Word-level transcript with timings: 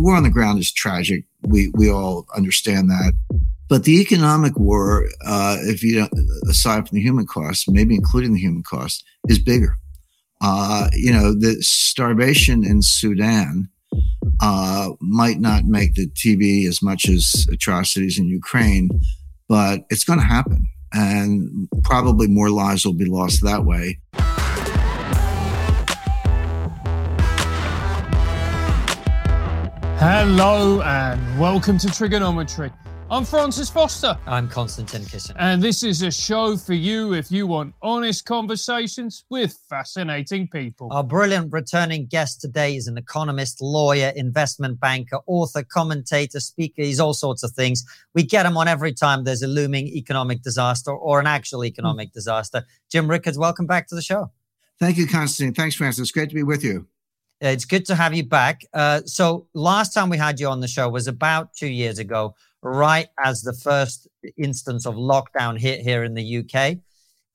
the 0.00 0.06
war 0.06 0.16
on 0.16 0.22
the 0.22 0.30
ground 0.30 0.58
is 0.58 0.72
tragic. 0.72 1.24
We 1.42 1.70
we 1.74 1.90
all 1.90 2.26
understand 2.34 2.88
that. 2.88 3.12
But 3.68 3.84
the 3.84 4.00
economic 4.00 4.58
war, 4.58 5.06
uh, 5.24 5.58
if 5.60 5.82
you 5.82 6.08
aside 6.48 6.88
from 6.88 6.96
the 6.96 7.02
human 7.02 7.26
cost, 7.26 7.70
maybe 7.70 7.94
including 7.94 8.32
the 8.32 8.40
human 8.40 8.62
cost, 8.62 9.04
is 9.28 9.38
bigger. 9.38 9.76
Uh, 10.40 10.88
you 10.94 11.12
know, 11.12 11.34
the 11.34 11.62
starvation 11.62 12.64
in 12.64 12.80
Sudan 12.82 13.68
uh, 14.40 14.90
might 15.00 15.38
not 15.38 15.66
make 15.66 15.94
the 15.94 16.08
TV 16.08 16.66
as 16.66 16.82
much 16.82 17.08
as 17.08 17.46
atrocities 17.52 18.18
in 18.18 18.26
Ukraine, 18.26 18.88
but 19.48 19.84
it's 19.90 20.04
going 20.04 20.18
to 20.18 20.24
happen. 20.24 20.66
And 20.92 21.68
probably 21.84 22.26
more 22.26 22.50
lives 22.50 22.84
will 22.84 22.94
be 22.94 23.04
lost 23.04 23.44
that 23.44 23.64
way. 23.64 24.00
Hello 30.00 30.80
and 30.80 31.38
welcome 31.38 31.76
to 31.76 31.88
TRIGGERnometry. 31.88 32.72
I'm 33.10 33.22
Francis 33.22 33.68
Foster. 33.68 34.18
I'm 34.26 34.48
Konstantin 34.48 35.02
Kisin. 35.02 35.36
And 35.38 35.62
this 35.62 35.82
is 35.82 36.00
a 36.00 36.10
show 36.10 36.56
for 36.56 36.72
you 36.72 37.12
if 37.12 37.30
you 37.30 37.46
want 37.46 37.74
honest 37.82 38.24
conversations 38.24 39.26
with 39.28 39.58
fascinating 39.68 40.48
people. 40.48 40.88
Our 40.90 41.04
brilliant 41.04 41.52
returning 41.52 42.06
guest 42.06 42.40
today 42.40 42.76
is 42.76 42.86
an 42.86 42.96
economist, 42.96 43.60
lawyer, 43.60 44.10
investment 44.16 44.80
banker, 44.80 45.18
author, 45.26 45.62
commentator, 45.62 46.40
speaker. 46.40 46.80
He's 46.80 46.98
all 46.98 47.12
sorts 47.12 47.42
of 47.42 47.50
things. 47.50 47.84
We 48.14 48.22
get 48.22 48.46
him 48.46 48.56
on 48.56 48.68
every 48.68 48.94
time 48.94 49.24
there's 49.24 49.42
a 49.42 49.48
looming 49.48 49.86
economic 49.88 50.40
disaster 50.40 50.92
or 50.92 51.20
an 51.20 51.26
actual 51.26 51.62
economic 51.62 52.08
mm. 52.08 52.14
disaster. 52.14 52.64
Jim 52.90 53.06
Rickards, 53.06 53.36
welcome 53.36 53.66
back 53.66 53.86
to 53.88 53.94
the 53.94 54.02
show. 54.02 54.30
Thank 54.78 54.96
you, 54.96 55.06
Konstantin. 55.06 55.52
Thanks, 55.54 55.74
Francis. 55.74 56.10
Great 56.10 56.30
to 56.30 56.34
be 56.34 56.42
with 56.42 56.64
you. 56.64 56.86
It's 57.40 57.64
good 57.64 57.86
to 57.86 57.94
have 57.94 58.12
you 58.12 58.24
back. 58.24 58.66
Uh, 58.74 59.00
so, 59.06 59.46
last 59.54 59.94
time 59.94 60.10
we 60.10 60.18
had 60.18 60.38
you 60.38 60.48
on 60.48 60.60
the 60.60 60.68
show 60.68 60.90
was 60.90 61.08
about 61.08 61.54
two 61.54 61.68
years 61.68 61.98
ago, 61.98 62.34
right 62.62 63.08
as 63.24 63.40
the 63.40 63.54
first 63.54 64.06
instance 64.36 64.86
of 64.86 64.94
lockdown 64.94 65.58
hit 65.58 65.80
here 65.80 66.04
in 66.04 66.12
the 66.12 66.38
UK. 66.38 66.78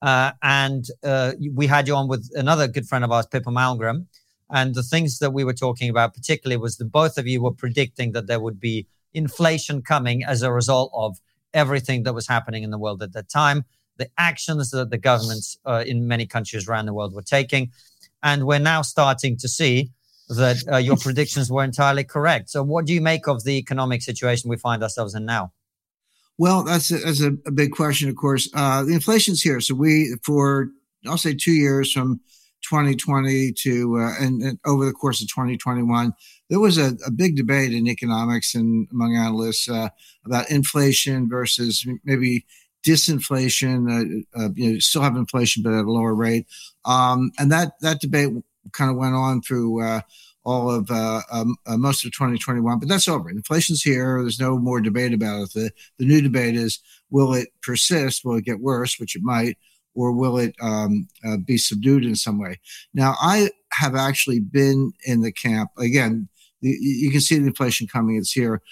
Uh, 0.00 0.30
and 0.42 0.84
uh, 1.02 1.32
we 1.52 1.66
had 1.66 1.88
you 1.88 1.96
on 1.96 2.06
with 2.06 2.30
another 2.34 2.68
good 2.68 2.86
friend 2.86 3.04
of 3.04 3.10
ours, 3.10 3.26
Pippa 3.26 3.50
Malmgren. 3.50 4.06
And 4.48 4.76
the 4.76 4.84
things 4.84 5.18
that 5.18 5.32
we 5.32 5.42
were 5.42 5.52
talking 5.52 5.90
about, 5.90 6.14
particularly, 6.14 6.56
was 6.56 6.76
that 6.76 6.92
both 6.92 7.18
of 7.18 7.26
you 7.26 7.42
were 7.42 7.50
predicting 7.50 8.12
that 8.12 8.28
there 8.28 8.38
would 8.38 8.60
be 8.60 8.86
inflation 9.12 9.82
coming 9.82 10.22
as 10.22 10.42
a 10.42 10.52
result 10.52 10.92
of 10.94 11.18
everything 11.52 12.04
that 12.04 12.14
was 12.14 12.28
happening 12.28 12.62
in 12.62 12.70
the 12.70 12.78
world 12.78 13.02
at 13.02 13.12
that 13.14 13.28
time, 13.28 13.64
the 13.96 14.08
actions 14.18 14.70
that 14.70 14.90
the 14.90 14.98
governments 14.98 15.58
uh, 15.64 15.82
in 15.84 16.06
many 16.06 16.26
countries 16.26 16.68
around 16.68 16.86
the 16.86 16.94
world 16.94 17.12
were 17.12 17.22
taking. 17.22 17.72
And 18.22 18.46
we're 18.46 18.60
now 18.60 18.82
starting 18.82 19.36
to 19.38 19.48
see 19.48 19.90
that 20.28 20.56
uh, 20.70 20.76
your 20.76 20.96
predictions 20.96 21.50
were 21.50 21.64
entirely 21.64 22.04
correct. 22.04 22.50
So, 22.50 22.62
what 22.62 22.86
do 22.86 22.92
you 22.92 23.00
make 23.00 23.28
of 23.28 23.44
the 23.44 23.56
economic 23.58 24.02
situation 24.02 24.50
we 24.50 24.56
find 24.56 24.82
ourselves 24.82 25.14
in 25.14 25.24
now? 25.24 25.52
Well, 26.38 26.64
that's 26.64 26.90
a, 26.90 26.98
that's 26.98 27.22
a, 27.22 27.30
big 27.52 27.72
question, 27.72 28.08
of 28.08 28.16
course. 28.16 28.48
Uh, 28.54 28.82
the 28.84 28.92
inflation's 28.92 29.40
here. 29.40 29.60
So, 29.60 29.74
we, 29.74 30.16
for 30.22 30.68
I'll 31.06 31.18
say 31.18 31.34
two 31.34 31.52
years 31.52 31.92
from 31.92 32.20
2020 32.68 33.52
to, 33.52 33.98
uh, 33.98 34.12
and, 34.20 34.42
and, 34.42 34.58
over 34.66 34.84
the 34.84 34.92
course 34.92 35.22
of 35.22 35.28
2021, 35.28 36.12
there 36.50 36.60
was 36.60 36.78
a, 36.78 36.96
a 37.06 37.10
big 37.10 37.36
debate 37.36 37.72
in 37.72 37.86
economics 37.86 38.54
and 38.54 38.88
among 38.90 39.16
analysts 39.16 39.68
uh, 39.68 39.88
about 40.24 40.50
inflation 40.50 41.28
versus 41.28 41.86
maybe 42.04 42.44
disinflation. 42.84 44.24
Uh, 44.36 44.40
uh, 44.40 44.48
you 44.54 44.72
know, 44.72 44.78
still 44.78 45.02
have 45.02 45.16
inflation, 45.16 45.62
but 45.62 45.72
at 45.72 45.84
a 45.84 45.90
lower 45.90 46.14
rate. 46.14 46.46
Um, 46.84 47.32
and 47.38 47.50
that 47.52 47.78
that 47.80 48.00
debate 48.00 48.30
kind 48.72 48.90
of 48.90 48.96
went 48.96 49.14
on 49.14 49.42
through 49.42 49.82
uh, 49.82 50.00
all 50.46 50.70
of 50.70 50.90
uh, 50.90 51.20
um, 51.32 51.56
uh, 51.66 51.76
most 51.76 52.04
of 52.04 52.12
2021, 52.12 52.78
but 52.78 52.88
that's 52.88 53.08
over. 53.08 53.28
Inflation's 53.28 53.82
here. 53.82 54.22
There's 54.22 54.40
no 54.40 54.58
more 54.58 54.80
debate 54.80 55.12
about 55.12 55.42
it. 55.42 55.52
The, 55.52 55.70
the 55.98 56.06
new 56.06 56.22
debate 56.22 56.54
is 56.54 56.78
will 57.10 57.34
it 57.34 57.48
persist? 57.62 58.24
Will 58.24 58.36
it 58.36 58.44
get 58.44 58.60
worse, 58.60 58.98
which 59.00 59.16
it 59.16 59.22
might, 59.22 59.58
or 59.94 60.12
will 60.12 60.38
it 60.38 60.54
um, 60.62 61.08
uh, 61.26 61.36
be 61.36 61.58
subdued 61.58 62.04
in 62.04 62.14
some 62.14 62.38
way? 62.38 62.60
Now, 62.94 63.16
I 63.20 63.50
have 63.72 63.96
actually 63.96 64.38
been 64.38 64.92
in 65.04 65.20
the 65.20 65.32
camp. 65.32 65.70
Again, 65.78 66.28
the, 66.62 66.70
you 66.80 67.10
can 67.10 67.20
see 67.20 67.38
the 67.38 67.48
inflation 67.48 67.88
coming. 67.88 68.16
It's 68.16 68.32
here. 68.32 68.62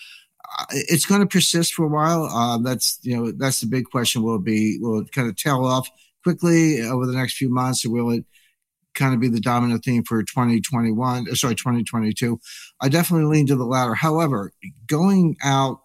It's 0.70 1.06
going 1.06 1.22
to 1.22 1.26
persist 1.26 1.74
for 1.74 1.86
a 1.86 1.88
while. 1.88 2.24
Uh, 2.26 2.58
that's 2.58 3.00
you 3.02 3.16
know 3.16 3.32
that's 3.32 3.60
the 3.60 3.66
big 3.66 3.86
question. 3.86 4.22
Will 4.22 4.36
it 4.36 4.44
be 4.44 4.78
will 4.80 5.00
it 5.00 5.10
kind 5.10 5.28
of 5.28 5.34
tail 5.34 5.64
off 5.64 5.90
quickly 6.22 6.82
over 6.82 7.04
the 7.04 7.16
next 7.16 7.36
few 7.36 7.52
months, 7.52 7.84
or 7.84 7.90
will 7.90 8.10
it 8.10 8.24
kind 8.94 9.14
of 9.14 9.20
be 9.20 9.28
the 9.28 9.40
dominant 9.40 9.84
theme 9.84 10.04
for 10.04 10.22
2021, 10.22 11.26
uh, 11.30 11.34
sorry, 11.34 11.54
2022. 11.54 12.40
I 12.80 12.88
definitely 12.88 13.26
lean 13.26 13.46
to 13.48 13.56
the 13.56 13.64
latter. 13.64 13.94
However, 13.94 14.52
going 14.86 15.36
out, 15.42 15.80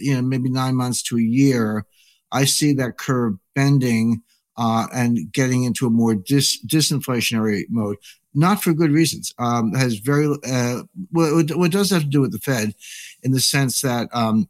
you 0.00 0.14
know, 0.14 0.22
maybe 0.22 0.50
nine 0.50 0.74
months 0.74 1.02
to 1.04 1.16
a 1.16 1.22
year, 1.22 1.84
I 2.32 2.44
see 2.44 2.74
that 2.74 2.98
curve 2.98 3.34
bending 3.54 4.22
uh, 4.56 4.88
and 4.92 5.32
getting 5.32 5.64
into 5.64 5.86
a 5.86 5.90
more 5.90 6.14
dis- 6.14 6.64
disinflationary 6.66 7.62
mode. 7.70 7.96
Not 8.34 8.62
for 8.62 8.72
good 8.72 8.90
reasons. 8.90 9.32
Um, 9.38 9.72
has 9.74 9.96
very 9.96 10.26
uh, 10.26 10.82
well, 11.12 11.38
it, 11.38 11.50
it, 11.50 11.72
does 11.72 11.90
have 11.90 12.02
to 12.02 12.08
do 12.08 12.20
with 12.20 12.32
the 12.32 12.38
Fed, 12.38 12.74
in 13.22 13.32
the 13.32 13.40
sense 13.40 13.80
that 13.80 14.08
um, 14.12 14.48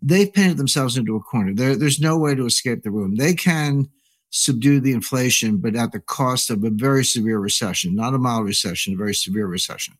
they've 0.00 0.32
painted 0.32 0.58
themselves 0.58 0.96
into 0.96 1.16
a 1.16 1.20
corner. 1.20 1.54
There, 1.54 1.74
there's 1.74 2.00
no 2.00 2.16
way 2.16 2.34
to 2.34 2.46
escape 2.46 2.82
the 2.82 2.90
room. 2.90 3.16
They 3.16 3.34
can 3.34 3.88
subdue 4.32 4.80
the 4.80 4.92
inflation, 4.92 5.58
but 5.58 5.76
at 5.76 5.92
the 5.92 6.00
cost 6.00 6.50
of 6.50 6.64
a 6.64 6.70
very 6.70 7.04
severe 7.04 7.38
recession, 7.38 7.94
not 7.94 8.14
a 8.14 8.18
mild 8.18 8.46
recession, 8.46 8.94
a 8.94 8.96
very 8.96 9.14
severe 9.14 9.46
recession. 9.46 9.94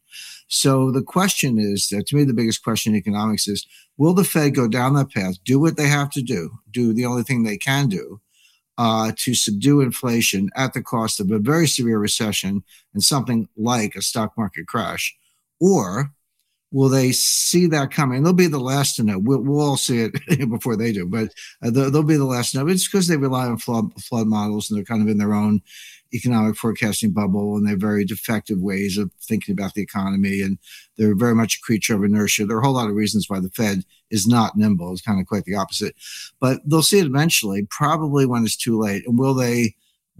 So 0.49 0.91
the 0.91 1.03
question 1.03 1.59
is 1.59 1.89
that 1.91 2.07
to 2.09 2.17
me, 2.17 2.25
the 2.25 2.33
biggest 2.33 2.65
question 2.65 2.95
in 2.95 2.99
economics 2.99 3.47
is 3.47 3.67
will 3.99 4.15
the 4.15 4.25
Fed 4.25 4.55
go 4.55 4.67
down 4.67 4.95
that 4.95 5.13
path, 5.13 5.37
do 5.45 5.61
what 5.61 5.77
they 5.77 5.87
have 5.87 6.11
to 6.13 6.23
do, 6.23 6.51
do 6.71 6.95
the 6.95 7.05
only 7.05 7.23
thing 7.23 7.43
they 7.43 7.59
can 7.59 7.89
do 7.89 8.21
uh, 8.79 9.13
to 9.17 9.35
subdue 9.35 9.83
inflation 9.83 10.49
at 10.57 10.73
the 10.73 10.83
cost 10.83 11.21
of 11.21 11.31
a 11.31 11.39
very 11.39 11.69
severe 11.69 11.99
recession 11.99 12.65
and 12.95 13.05
something 13.05 13.47
like 13.57 13.95
a 13.95 14.03
stock 14.03 14.37
market 14.39 14.67
crash? 14.67 15.15
Or 15.61 16.11
will 16.73 16.89
they 16.89 17.13
see 17.13 17.67
that 17.67 17.91
coming? 17.91 18.23
They'll 18.23 18.33
be 18.33 18.47
the 18.47 18.59
last 18.59 18.97
to 18.97 19.05
know. 19.05 19.19
We'll, 19.19 19.41
we'll 19.41 19.61
all 19.61 19.77
see 19.77 20.01
it 20.01 20.49
before 20.51 20.75
they 20.75 20.93
do, 20.93 21.07
but 21.07 21.29
uh, 21.63 21.71
they'll, 21.71 21.91
they'll, 21.91 22.03
be 22.03 22.17
the 22.17 22.25
last 22.25 22.53
to 22.53 22.59
know. 22.59 22.69
It's 22.69 22.89
because 22.89 23.07
they 23.07 23.17
rely 23.17 23.47
on 23.47 23.59
flood, 23.59 23.93
flood 24.03 24.27
models 24.27 24.71
and 24.71 24.79
they're 24.79 24.85
kind 24.85 25.03
of 25.03 25.09
in 25.09 25.19
their 25.19 25.35
own 25.35 25.61
economic 26.15 26.57
forecasting 26.57 27.11
bubble 27.11 27.57
and 27.57 27.67
they're 27.67 27.77
very 27.77 28.05
defective 28.05 28.59
ways 28.59 28.99
of 28.99 29.11
thinking 29.21 29.53
about 29.53 29.75
the 29.75 29.83
economy. 29.83 30.41
And 30.41 30.59
they're 30.97 31.15
very 31.15 31.35
much 31.35 31.57
a 31.57 31.61
creature 31.61 31.95
of 31.95 32.05
inertia. 32.05 32.47
There 32.47 32.57
are 32.57 32.61
a 32.61 32.65
whole 32.65 32.75
lot 32.75 32.89
of 32.89 32.97
reasons 32.97 33.29
why 33.29 33.41
the 33.41 33.51
Fed 33.51 33.85
is 34.11 34.27
not 34.27 34.57
nimble. 34.57 34.93
It's 34.93 35.03
kind 35.03 35.21
of 35.21 35.27
quite 35.27 35.45
the 35.45 35.55
opposite. 35.55 35.95
But 36.41 36.61
they'll 36.67 36.83
see 36.83 36.99
it 36.99 37.07
eventually, 37.07 37.67
probably 37.71 38.27
when 38.27 38.45
it's 38.45 38.57
too 38.57 38.79
late. 38.81 39.07
And 39.07 39.19
will 39.19 39.35
they 39.35 39.75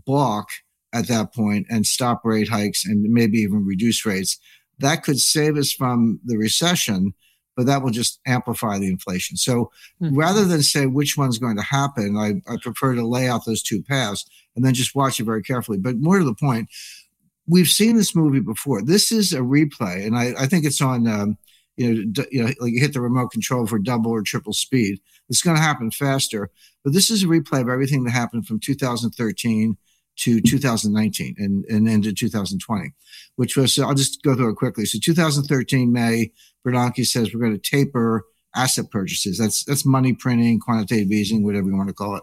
balk 0.07 0.49
at 0.95 1.09
that 1.09 1.35
point 1.35 1.67
and 1.71 1.87
stop 1.87 2.23
rate 2.25 2.49
hikes 2.49 2.85
and 2.85 3.03
maybe 3.03 3.39
even 3.39 3.65
reduce 3.65 4.05
rates? 4.05 4.39
That 4.83 5.03
could 5.03 5.21
save 5.21 5.57
us 5.57 5.73
from 5.73 6.21
the 6.25 6.37
recession, 6.37 7.15
but 7.57 7.67
that 7.67 7.83
will 7.83 7.91
just 7.91 8.21
amplify 8.27 8.79
the 8.79 8.89
inflation. 8.89 9.37
So 9.37 9.71
mm-hmm. 10.01 10.17
rather 10.17 10.45
than 10.45 10.63
say 10.63 10.87
which 10.87 11.17
one's 11.17 11.39
going 11.39 11.57
to 11.57 11.63
happen, 11.63 12.17
I, 12.17 12.43
I, 12.53 12.57
prefer 12.63 12.95
to 12.95 13.07
lay 13.07 13.29
out 13.29 13.45
those 13.45 13.63
two 13.63 13.83
paths 13.83 14.25
and 14.55 14.65
then 14.65 14.75
just 14.75 14.95
watch 14.95 15.21
it 15.21 15.25
very 15.25 15.43
carefully. 15.43 15.79
But 15.79 15.97
more 15.97 16.19
to 16.19 16.25
the 16.25 16.35
point, 16.35 16.69
we've 17.47 17.69
seen 17.69 17.97
this 17.97 18.15
movie 18.15 18.41
before. 18.41 18.83
This 18.83 19.11
is 19.11 19.33
a 19.33 19.39
replay, 19.39 20.07
and 20.07 20.17
I, 20.17 20.35
I 20.39 20.47
think 20.47 20.65
it's 20.65 20.81
on. 20.81 21.07
Um, 21.07 21.39
you 21.79 21.95
know, 21.95 22.05
d- 22.13 22.27
you 22.31 22.43
know, 22.43 22.53
like 22.61 22.73
you 22.75 22.81
hit 22.81 22.93
the 22.93 23.01
remote 23.01 23.31
control 23.31 23.67
for 23.67 23.79
double 23.79 24.11
or 24.11 24.21
triple 24.21 24.53
speed. 24.53 25.01
It's 25.31 25.41
going 25.41 25.57
to 25.57 25.63
happen 25.63 25.91
faster, 25.91 26.51
but 26.85 26.93
this 26.93 27.11
is 27.11 27.23
a 27.23 27.27
replay 27.27 27.63
of 27.63 27.71
everything 27.71 28.05
that 28.05 28.11
happened 28.11 28.47
from 28.47 28.61
2013 28.61 29.79
to 30.19 30.41
2019 30.41 31.37
and, 31.39 31.65
and 31.67 31.89
into 31.89 32.13
2020, 32.13 32.93
which 33.37 33.57
was, 33.57 33.79
I'll 33.79 33.95
just 33.95 34.23
go 34.23 34.35
through 34.35 34.51
it 34.51 34.57
quickly. 34.57 34.85
So 34.85 34.99
2013, 35.03 35.93
May, 35.93 36.33
Bernanke 36.67 37.07
says 37.07 37.33
we're 37.33 37.41
going 37.41 37.59
to 37.59 37.71
taper 37.71 38.25
asset 38.55 38.91
purchases. 38.91 39.39
That's, 39.39 39.65
that's 39.65 39.87
money 39.87 40.13
printing, 40.13 40.61
quantitative 40.61 41.11
easing, 41.11 41.45
whatever 41.45 41.69
you 41.69 41.77
want 41.77 41.89
to 41.89 41.95
call 41.95 42.17
it. 42.17 42.23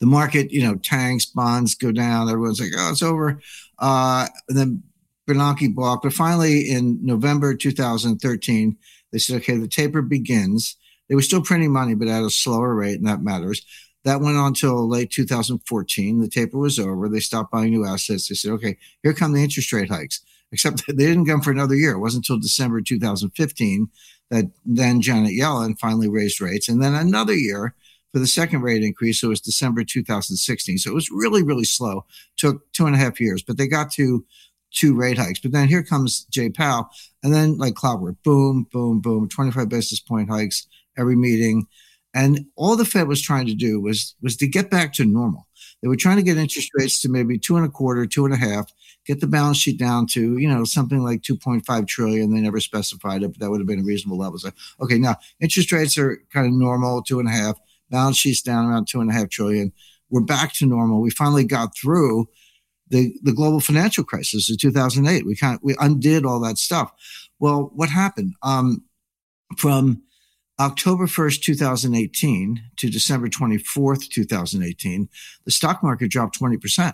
The 0.00 0.06
market, 0.06 0.50
you 0.50 0.62
know, 0.62 0.76
tanks, 0.76 1.26
bonds 1.26 1.74
go 1.74 1.92
down. 1.92 2.28
Everyone's 2.28 2.60
like, 2.60 2.72
oh, 2.76 2.90
it's 2.90 3.02
over. 3.02 3.40
Uh, 3.78 4.26
and 4.48 4.58
then 4.58 4.82
Bernanke 5.28 5.74
balked. 5.74 6.02
But 6.02 6.12
finally, 6.12 6.70
in 6.70 6.98
November 7.04 7.54
2013, 7.54 8.76
they 9.12 9.18
said, 9.18 9.36
okay, 9.36 9.56
the 9.56 9.68
taper 9.68 10.02
begins. 10.02 10.76
They 11.08 11.14
were 11.14 11.22
still 11.22 11.42
printing 11.42 11.72
money, 11.72 11.94
but 11.94 12.08
at 12.08 12.24
a 12.24 12.30
slower 12.30 12.74
rate, 12.74 12.98
and 12.98 13.06
that 13.06 13.22
matters. 13.22 13.64
That 14.04 14.20
went 14.20 14.36
on 14.36 14.48
until 14.48 14.88
late 14.88 15.10
2014. 15.10 16.20
The 16.20 16.28
taper 16.28 16.58
was 16.58 16.78
over. 16.78 17.08
They 17.08 17.20
stopped 17.20 17.52
buying 17.52 17.70
new 17.70 17.86
assets. 17.86 18.28
They 18.28 18.34
said, 18.34 18.52
okay, 18.52 18.76
here 19.02 19.14
come 19.14 19.32
the 19.32 19.42
interest 19.42 19.72
rate 19.72 19.90
hikes. 19.90 20.20
Except 20.50 20.84
they 20.88 21.06
didn't 21.06 21.26
come 21.26 21.40
for 21.40 21.50
another 21.50 21.74
year. 21.74 21.92
It 21.92 22.00
wasn't 22.00 22.28
until 22.28 22.40
December 22.40 22.80
2015 22.80 23.88
that 24.30 24.50
then 24.64 25.02
Janet 25.02 25.32
Yellen 25.32 25.78
finally 25.78 26.08
raised 26.08 26.40
rates. 26.40 26.68
And 26.68 26.82
then 26.82 26.94
another 26.94 27.34
year 27.34 27.74
for 28.12 28.18
the 28.18 28.26
second 28.26 28.62
rate 28.62 28.82
increase. 28.82 29.20
So 29.20 29.28
it 29.28 29.30
was 29.30 29.40
December 29.40 29.84
2016. 29.84 30.78
So 30.78 30.90
it 30.90 30.94
was 30.94 31.10
really, 31.10 31.42
really 31.42 31.64
slow. 31.64 32.04
Took 32.36 32.70
two 32.72 32.86
and 32.86 32.94
a 32.94 32.98
half 32.98 33.20
years, 33.20 33.42
but 33.42 33.56
they 33.56 33.66
got 33.66 33.90
to 33.92 34.24
two 34.72 34.94
rate 34.94 35.18
hikes. 35.18 35.40
But 35.40 35.52
then 35.52 35.68
here 35.68 35.82
comes 35.82 36.24
Jay 36.30 36.50
Powell, 36.50 36.88
and 37.22 37.32
then 37.32 37.58
like 37.58 37.74
clockwork, 37.74 38.16
boom, 38.22 38.66
boom, 38.72 39.00
boom, 39.00 39.28
25 39.28 39.68
basis 39.68 40.00
point 40.00 40.30
hikes 40.30 40.66
every 40.96 41.16
meeting. 41.16 41.66
And 42.14 42.46
all 42.56 42.76
the 42.76 42.84
Fed 42.84 43.08
was 43.08 43.22
trying 43.22 43.46
to 43.46 43.54
do 43.54 43.80
was 43.80 44.14
was 44.22 44.36
to 44.36 44.46
get 44.46 44.70
back 44.70 44.92
to 44.94 45.04
normal. 45.04 45.46
They 45.80 45.88
were 45.88 45.96
trying 45.96 46.16
to 46.16 46.22
get 46.22 46.36
interest 46.36 46.70
rates 46.74 47.00
to 47.00 47.08
maybe 47.08 47.38
two 47.38 47.56
and 47.56 47.66
a 47.66 47.68
quarter, 47.68 48.06
two 48.06 48.24
and 48.24 48.32
a 48.32 48.36
half, 48.36 48.72
get 49.04 49.20
the 49.20 49.26
balance 49.26 49.56
sheet 49.56 49.78
down 49.78 50.06
to, 50.08 50.38
you 50.38 50.48
know, 50.48 50.64
something 50.64 51.02
like 51.02 51.22
2.5 51.22 51.86
trillion. 51.88 52.32
They 52.32 52.40
never 52.40 52.60
specified 52.60 53.22
it, 53.22 53.28
but 53.28 53.40
that 53.40 53.50
would 53.50 53.60
have 53.60 53.66
been 53.66 53.80
a 53.80 53.84
reasonable 53.84 54.18
level. 54.18 54.38
So, 54.38 54.50
okay, 54.80 54.98
now 54.98 55.16
interest 55.40 55.72
rates 55.72 55.98
are 55.98 56.22
kind 56.32 56.46
of 56.46 56.52
normal, 56.52 57.02
two 57.02 57.18
and 57.18 57.28
a 57.28 57.32
half, 57.32 57.58
balance 57.90 58.16
sheet's 58.16 58.42
down 58.42 58.66
around 58.66 58.86
two 58.86 59.00
and 59.00 59.10
a 59.10 59.12
half 59.12 59.28
trillion. 59.28 59.72
We're 60.08 60.20
back 60.20 60.52
to 60.54 60.66
normal. 60.66 61.00
We 61.00 61.10
finally 61.10 61.44
got 61.44 61.76
through 61.76 62.28
the, 62.88 63.14
the 63.22 63.32
global 63.32 63.60
financial 63.60 64.04
crisis 64.04 64.50
of 64.50 64.58
2008. 64.58 65.26
We 65.26 65.34
kind 65.34 65.56
of, 65.56 65.62
we 65.62 65.74
undid 65.80 66.24
all 66.24 66.38
that 66.40 66.58
stuff. 66.58 66.92
Well, 67.40 67.72
what 67.74 67.88
happened? 67.88 68.34
Um, 68.42 68.84
from 69.56 70.02
October 70.60 71.06
1st, 71.06 71.42
2018 71.42 72.62
to 72.76 72.90
December 72.90 73.28
24th, 73.28 74.08
2018, 74.08 75.08
the 75.44 75.50
stock 75.50 75.82
market 75.82 76.10
dropped 76.10 76.38
20%. 76.38 76.92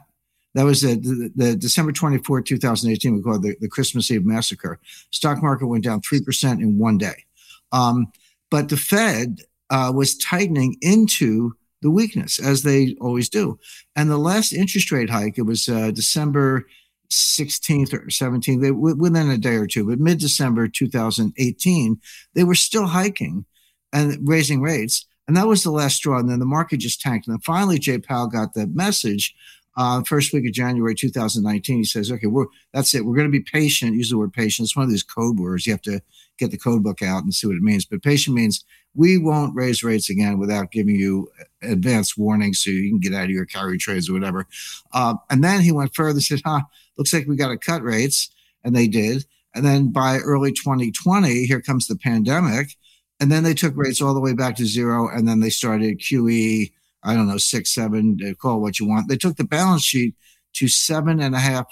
That 0.54 0.64
was 0.64 0.82
the, 0.82 0.94
the, 0.94 1.32
the 1.34 1.56
December 1.56 1.92
24th, 1.92 2.46
2018, 2.46 3.14
we 3.14 3.22
call 3.22 3.36
it 3.36 3.42
the, 3.42 3.56
the, 3.60 3.68
Christmas 3.68 4.10
Eve 4.10 4.24
massacre. 4.24 4.80
Stock 5.10 5.42
market 5.42 5.66
went 5.66 5.84
down 5.84 6.00
3% 6.00 6.60
in 6.60 6.78
one 6.78 6.98
day. 6.98 7.24
Um, 7.72 8.12
but 8.50 8.68
the 8.68 8.76
Fed 8.76 9.42
uh, 9.70 9.92
was 9.94 10.16
tightening 10.16 10.76
into 10.80 11.52
the 11.82 11.90
weakness, 11.90 12.38
as 12.38 12.62
they 12.62 12.96
always 13.00 13.28
do. 13.28 13.58
And 13.94 14.10
the 14.10 14.18
last 14.18 14.52
interest 14.52 14.90
rate 14.90 15.10
hike, 15.10 15.38
it 15.38 15.42
was 15.42 15.68
uh, 15.68 15.90
December 15.90 16.66
16th 17.10 17.92
or 17.92 18.06
17th, 18.06 18.96
within 18.96 19.30
a 19.30 19.38
day 19.38 19.56
or 19.56 19.66
two, 19.66 19.88
but 19.88 19.98
mid 19.98 20.18
December 20.18 20.68
2018, 20.68 22.00
they 22.34 22.44
were 22.44 22.54
still 22.54 22.86
hiking 22.86 23.44
and 23.92 24.18
raising 24.28 24.60
rates. 24.60 25.06
And 25.26 25.36
that 25.36 25.46
was 25.46 25.62
the 25.62 25.70
last 25.70 25.96
straw. 25.96 26.18
And 26.18 26.30
then 26.30 26.38
the 26.38 26.46
market 26.46 26.78
just 26.78 27.00
tanked. 27.00 27.26
And 27.26 27.34
then 27.34 27.40
finally, 27.40 27.78
Jay 27.78 27.98
Powell 27.98 28.28
got 28.28 28.54
the 28.54 28.66
message. 28.66 29.34
Uh, 29.76 30.02
first 30.02 30.32
week 30.32 30.46
of 30.46 30.52
January 30.52 30.94
2019, 30.94 31.76
he 31.76 31.84
says, 31.84 32.10
"Okay, 32.10 32.26
we're 32.26 32.46
that's 32.72 32.94
it. 32.94 33.04
We're 33.04 33.14
going 33.14 33.30
to 33.30 33.38
be 33.38 33.44
patient. 33.44 33.94
Use 33.94 34.10
the 34.10 34.18
word 34.18 34.32
patient. 34.32 34.66
It's 34.66 34.74
one 34.74 34.84
of 34.84 34.90
these 34.90 35.04
code 35.04 35.38
words. 35.38 35.66
You 35.66 35.72
have 35.72 35.82
to 35.82 36.00
get 36.38 36.50
the 36.50 36.58
code 36.58 36.82
book 36.82 37.02
out 37.02 37.22
and 37.22 37.34
see 37.34 37.46
what 37.46 37.56
it 37.56 37.62
means. 37.62 37.84
But 37.84 38.02
patient 38.02 38.36
means 38.36 38.64
we 38.94 39.18
won't 39.18 39.54
raise 39.54 39.82
rates 39.82 40.08
again 40.08 40.38
without 40.38 40.72
giving 40.72 40.96
you 40.96 41.28
advance 41.62 42.16
warning 42.16 42.54
so 42.54 42.70
you 42.70 42.90
can 42.90 43.00
get 43.00 43.14
out 43.14 43.24
of 43.24 43.30
your 43.30 43.46
carry 43.46 43.78
trades 43.78 44.08
or 44.08 44.12
whatever. 44.12 44.46
Uh, 44.92 45.14
and 45.30 45.44
then 45.44 45.60
he 45.60 45.72
went 45.72 45.94
further, 45.94 46.10
and 46.10 46.22
said, 46.22 46.42
huh, 46.44 46.62
looks 46.96 47.12
like 47.12 47.26
we 47.26 47.36
got 47.36 47.48
to 47.48 47.58
cut 47.58 47.82
rates. 47.82 48.30
And 48.64 48.74
they 48.74 48.88
did. 48.88 49.24
And 49.54 49.64
then 49.64 49.92
by 49.92 50.18
early 50.18 50.52
2020, 50.52 51.44
here 51.44 51.60
comes 51.60 51.86
the 51.86 51.96
pandemic. 51.96 52.76
And 53.20 53.30
then 53.30 53.42
they 53.42 53.54
took 53.54 53.76
rates 53.76 54.00
all 54.00 54.14
the 54.14 54.20
way 54.20 54.32
back 54.32 54.56
to 54.56 54.66
zero. 54.66 55.08
And 55.08 55.26
then 55.26 55.40
they 55.40 55.50
started 55.50 56.00
QE, 56.00 56.72
I 57.02 57.14
don't 57.14 57.28
know, 57.28 57.38
six, 57.38 57.70
seven, 57.70 58.18
call 58.40 58.60
what 58.60 58.78
you 58.78 58.86
want. 58.86 59.08
They 59.08 59.16
took 59.16 59.36
the 59.36 59.44
balance 59.44 59.82
sheet 59.82 60.14
to 60.54 60.68
seven 60.68 61.20
and 61.20 61.34
a 61.34 61.40
half 61.40 61.66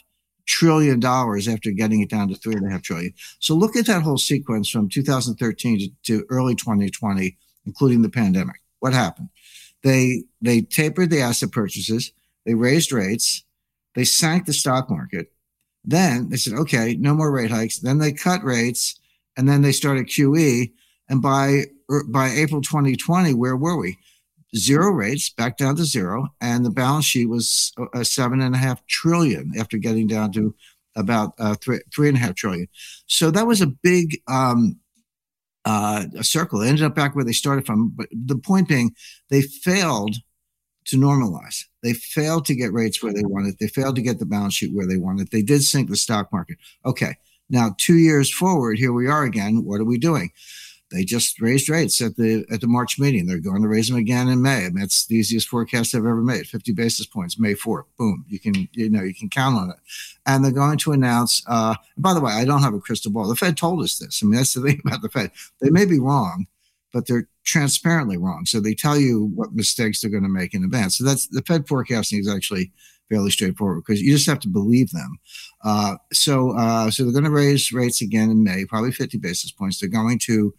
trillion 0.46 1.00
dollars 1.00 1.48
after 1.48 1.70
getting 1.70 2.00
it 2.00 2.08
down 2.08 2.28
to 2.28 2.34
three 2.34 2.54
and 2.54 2.66
a 2.66 2.70
half 2.70 2.82
trillion. 2.82 3.12
So 3.40 3.54
look 3.54 3.76
at 3.76 3.87
that 3.87 4.02
whole 4.02 4.19
sequence 4.19 4.69
from 4.70 4.88
2013 4.88 5.78
to, 5.78 5.88
to 6.04 6.26
early 6.31 6.54
2020, 6.54 7.37
including 7.66 8.02
the 8.02 8.08
pandemic. 8.08 8.56
What 8.78 8.93
happened? 8.93 9.28
They 9.82 10.25
they 10.40 10.62
tapered 10.62 11.10
the 11.10 11.20
asset 11.20 11.52
purchases, 11.52 12.12
they 12.44 12.54
raised 12.54 12.93
rates, 12.93 13.44
they 13.94 14.04
sank 14.04 14.46
the 14.46 14.52
stock 14.52 14.88
market. 14.90 15.32
Then 15.84 16.31
they 16.31 16.37
said, 16.37 16.54
okay, 16.54 16.96
no 16.98 17.14
more 17.14 17.31
rate 17.31 17.50
hikes. 17.50 17.78
Then 17.78 17.98
they 17.98 18.12
cut 18.12 18.43
rates, 18.43 18.98
and 19.37 19.48
then 19.48 19.62
they 19.62 19.72
started 19.72 20.06
QE. 20.06 20.72
And 21.08 21.22
by 21.22 21.66
er, 21.90 22.04
by 22.08 22.31
April 22.31 22.60
2020, 22.60 23.34
where 23.34 23.56
were 23.56 23.76
we? 23.76 23.96
Zero 24.56 24.91
rates 24.91 25.31
back 25.31 25.56
down 25.56 25.76
to 25.76 25.85
zero, 25.85 26.29
and 26.41 26.64
the 26.64 26.70
balance 26.70 27.05
sheet 27.05 27.26
was 27.26 27.73
a 27.94 28.05
seven 28.05 28.41
and 28.41 28.55
a 28.55 28.58
half 28.58 28.85
trillion 28.87 29.53
after 29.58 29.79
getting 29.79 30.06
down 30.06 30.32
to 30.32 30.55
about 30.97 31.35
uh, 31.38 31.55
three 31.55 31.81
three 31.94 32.08
and 32.08 32.17
a 32.17 32.20
half 32.20 32.35
trillion. 32.35 32.69
So 33.06 33.31
that 33.31 33.47
was 33.47 33.61
a 33.61 33.67
big 33.67 34.20
um, 34.29 34.79
uh, 35.64 36.05
a 36.17 36.25
circle. 36.25 36.61
They 36.61 36.69
ended 36.69 36.85
up 36.85 36.94
back 36.94 37.14
where 37.14 37.25
they 37.25 37.32
started 37.32 37.67
from. 37.67 37.93
But 37.94 38.08
the 38.12 38.38
point 38.38 38.69
being, 38.69 38.94
they 39.31 39.43
failed 39.43 40.17
to 40.87 40.97
normalize. 40.97 41.64
They 41.82 41.93
failed 41.93 42.44
to 42.47 42.55
get 42.55 42.73
rates 42.73 43.03
where 43.03 43.12
they 43.12 43.25
wanted. 43.25 43.56
They 43.58 43.67
failed 43.67 43.97
to 43.97 44.03
get 44.03 44.19
the 44.20 44.26
balance 44.26 44.55
sheet 44.55 44.75
where 44.75 44.87
they 44.87 44.97
wanted. 44.97 45.31
They 45.31 45.43
did 45.43 45.62
sink 45.64 45.91
the 45.91 45.97
stock 45.97 46.32
market. 46.32 46.58
Okay, 46.85 47.17
now 47.50 47.75
two 47.79 47.97
years 47.97 48.32
forward, 48.32 48.79
here 48.79 48.93
we 48.93 49.08
are 49.08 49.25
again. 49.25 49.64
What 49.64 49.81
are 49.81 49.85
we 49.85 49.99
doing? 49.99 50.31
They 50.92 51.04
just 51.04 51.40
raised 51.40 51.68
rates 51.68 52.00
at 52.00 52.16
the 52.16 52.44
at 52.50 52.60
the 52.60 52.68
March 52.68 52.98
meeting. 52.98 53.26
They're 53.26 53.38
going 53.38 53.62
to 53.62 53.68
raise 53.68 53.88
them 53.88 53.96
again 53.96 54.28
in 54.28 54.40
May. 54.40 54.66
I 54.66 54.68
mean, 54.68 54.80
that's 54.80 55.06
the 55.06 55.16
easiest 55.16 55.48
forecast 55.48 55.94
I've 55.94 56.00
ever 56.00 56.22
made. 56.22 56.46
50 56.46 56.72
basis 56.72 57.06
points, 57.06 57.40
May 57.40 57.54
4th. 57.54 57.84
Boom. 57.98 58.24
You 58.28 58.38
can 58.38 58.68
you 58.72 58.88
know 58.88 59.02
you 59.02 59.14
can 59.14 59.28
count 59.28 59.56
on 59.56 59.70
it. 59.70 59.76
And 60.26 60.44
they're 60.44 60.52
going 60.52 60.78
to 60.78 60.92
announce. 60.92 61.42
Uh, 61.48 61.74
by 61.98 62.14
the 62.14 62.20
way, 62.20 62.32
I 62.32 62.44
don't 62.44 62.62
have 62.62 62.74
a 62.74 62.80
crystal 62.80 63.10
ball. 63.10 63.26
The 63.26 63.34
Fed 63.34 63.56
told 63.56 63.82
us 63.82 63.98
this. 63.98 64.22
I 64.22 64.26
mean, 64.26 64.36
that's 64.36 64.54
the 64.54 64.60
thing 64.66 64.80
about 64.84 65.02
the 65.02 65.08
Fed. 65.08 65.32
They 65.60 65.70
may 65.70 65.86
be 65.86 65.98
wrong, 65.98 66.46
but 66.92 67.06
they're 67.06 67.28
transparently 67.42 68.16
wrong. 68.16 68.46
So 68.46 68.60
they 68.60 68.74
tell 68.74 68.96
you 68.96 69.24
what 69.34 69.54
mistakes 69.54 70.00
they're 70.00 70.10
going 70.10 70.22
to 70.22 70.28
make 70.28 70.54
in 70.54 70.62
advance. 70.62 70.98
So 70.98 71.04
that's 71.04 71.26
the 71.26 71.42
Fed 71.42 71.66
forecasting 71.66 72.20
is 72.20 72.28
actually 72.28 72.70
fairly 73.08 73.31
straightforward 73.31 73.82
because 73.85 74.00
you 74.00 74.12
just 74.12 74.26
have 74.26 74.41
to 74.41 74.49
believe 74.49 74.91
them. 74.91 75.19
Uh, 75.64 75.97
so, 76.12 76.56
uh, 76.56 76.91
so 76.91 77.03
they're 77.03 77.12
going 77.12 77.25
to 77.25 77.31
raise 77.31 77.73
rates 77.73 78.00
again 78.00 78.31
in 78.31 78.44
May, 78.44 78.64
probably 78.64 78.93
50 78.93 79.19
basis 79.19 79.50
points. 79.50 79.81
They're 79.81 79.88
going 79.88 80.19
to 80.20 80.55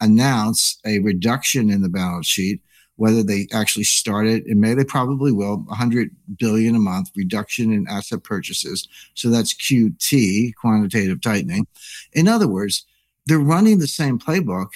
announce 0.00 0.78
a 0.86 1.00
reduction 1.00 1.70
in 1.70 1.82
the 1.82 1.88
balance 1.88 2.26
sheet. 2.26 2.60
Whether 2.96 3.22
they 3.22 3.46
actually 3.52 3.84
start 3.84 4.26
it 4.26 4.44
in 4.46 4.58
May, 4.58 4.74
they 4.74 4.84
probably 4.84 5.30
will. 5.30 5.58
100 5.58 6.10
billion 6.36 6.74
a 6.74 6.80
month 6.80 7.10
reduction 7.14 7.72
in 7.72 7.86
asset 7.88 8.24
purchases. 8.24 8.88
So 9.14 9.30
that's 9.30 9.54
QT, 9.54 10.54
quantitative 10.56 11.20
tightening. 11.20 11.68
In 12.12 12.26
other 12.26 12.48
words, 12.48 12.84
they're 13.26 13.38
running 13.38 13.78
the 13.78 13.86
same 13.86 14.18
playbook 14.18 14.70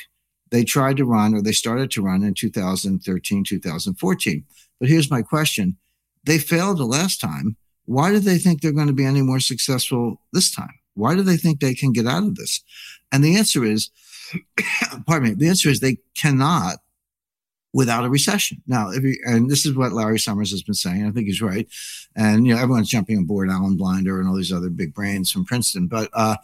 they 0.52 0.62
tried 0.64 0.98
to 0.98 1.04
run 1.04 1.34
or 1.34 1.42
they 1.42 1.52
started 1.52 1.90
to 1.90 2.02
run 2.02 2.22
in 2.22 2.34
2013, 2.34 3.42
2014. 3.42 4.44
But 4.78 4.88
here's 4.88 5.10
my 5.10 5.22
question 5.22 5.76
they 6.24 6.38
failed 6.38 6.78
the 6.78 6.84
last 6.84 7.20
time. 7.20 7.56
Why 7.84 8.10
do 8.10 8.20
they 8.20 8.38
think 8.38 8.60
they're 8.60 8.72
going 8.72 8.86
to 8.86 8.92
be 8.92 9.04
any 9.04 9.22
more 9.22 9.40
successful 9.40 10.20
this 10.32 10.54
time? 10.54 10.78
Why 10.94 11.14
do 11.14 11.22
they 11.22 11.36
think 11.36 11.60
they 11.60 11.74
can 11.74 11.92
get 11.92 12.06
out 12.06 12.24
of 12.24 12.36
this? 12.36 12.62
And 13.10 13.24
the 13.24 13.36
answer 13.36 13.64
is, 13.64 13.90
pardon 15.06 15.30
me, 15.30 15.34
the 15.34 15.48
answer 15.48 15.68
is 15.68 15.80
they 15.80 15.98
cannot 16.16 16.76
without 17.74 18.04
a 18.04 18.10
recession. 18.10 18.62
Now, 18.66 18.90
if 18.90 19.02
you, 19.02 19.16
and 19.24 19.50
this 19.50 19.64
is 19.64 19.74
what 19.74 19.92
Larry 19.92 20.18
Summers 20.18 20.50
has 20.50 20.62
been 20.62 20.74
saying. 20.74 21.06
I 21.06 21.10
think 21.10 21.26
he's 21.26 21.40
right. 21.40 21.66
And, 22.14 22.46
you 22.46 22.54
know, 22.54 22.60
everyone's 22.60 22.90
jumping 22.90 23.16
on 23.16 23.24
board 23.24 23.48
Alan 23.48 23.76
Blinder 23.76 24.20
and 24.20 24.28
all 24.28 24.36
these 24.36 24.52
other 24.52 24.68
big 24.68 24.92
brains 24.92 25.32
from 25.32 25.46
Princeton. 25.46 25.86
But, 25.86 26.10
uh, 26.12 26.36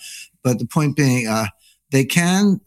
but 0.43 0.59
the 0.59 0.67
point 0.67 0.97
being, 0.97 1.27
uh, 1.27 1.49
they 1.91 2.05
can 2.05 2.61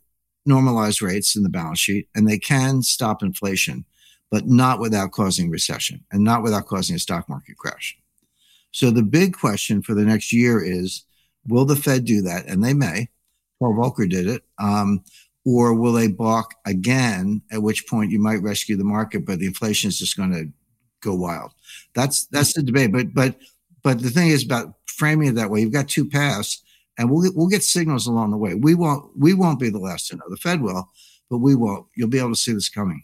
normalize 0.48 1.02
rates 1.02 1.36
in 1.36 1.44
the 1.44 1.50
balance 1.50 1.80
sheet 1.80 2.08
and 2.16 2.28
they 2.28 2.38
can 2.38 2.82
stop 2.82 3.24
inflation 3.24 3.86
but 4.32 4.48
not 4.48 4.80
without 4.80 5.12
causing 5.12 5.52
recession 5.52 6.04
and 6.12 6.24
not 6.24 6.42
without 6.42 6.66
causing 6.66 6.96
a 6.96 7.00
stock 7.00 7.28
market 7.30 7.58
crash. 7.58 7.98
So 8.72 8.90
the 8.90 9.04
big 9.04 9.38
question 9.38 9.82
for 9.82 9.94
the 9.94 10.06
next 10.06 10.32
year 10.32 10.64
is, 10.64 11.04
will 11.46 11.66
the 11.66 11.76
Fed 11.76 12.06
do 12.06 12.22
that? 12.22 12.46
And 12.48 12.64
they 12.64 12.74
may. 12.74 13.10
Paul 13.60 13.76
Volcker 13.76 14.10
did 14.10 14.28
it. 14.28 14.44
Um, 14.58 15.04
or 15.46 15.74
will 15.74 15.92
they 15.92 16.08
balk 16.08 16.56
again? 16.66 17.42
At 17.52 17.62
which 17.62 17.88
point 17.88 18.12
you 18.12 18.20
might 18.20 18.42
rescue 18.42 18.78
the 18.78 18.84
market, 18.84 19.26
but 19.26 19.40
the 19.40 19.48
inflation 19.48 19.90
is 19.90 20.00
just 20.00 20.16
going 20.16 20.32
to 20.32 20.50
go 21.02 21.16
wild. 21.16 21.52
That's 21.94 22.26
that's 22.28 22.54
the 22.54 22.64
debate. 22.64 22.92
But 22.92 23.14
but 23.14 23.36
but 23.84 24.02
the 24.02 24.10
thing 24.10 24.30
is 24.30 24.46
about 24.46 24.76
framing 24.86 25.30
it 25.30 25.36
that 25.36 25.50
way. 25.50 25.62
You've 25.62 25.74
got 25.74 25.90
two 25.90 26.08
paths, 26.08 26.62
and 26.98 27.10
we'll 27.10 27.24
get, 27.24 27.36
we'll 27.36 27.48
get 27.48 27.64
signals 27.64 28.06
along 28.06 28.32
the 28.32 28.38
way. 28.38 28.54
We 28.54 28.76
won't 28.76 29.10
we 29.18 29.34
won't 29.34 29.60
be 29.60 29.70
the 29.70 29.80
last 29.80 30.08
to 30.10 30.16
know. 30.16 30.24
The 30.30 30.38
Fed 30.38 30.62
will, 30.62 30.90
but 31.30 31.40
we 31.40 31.56
won't. 31.56 31.88
You'll 31.96 32.08
be 32.08 32.20
able 32.20 32.30
to 32.30 32.36
see 32.36 32.54
this 32.54 32.70
coming. 32.70 33.04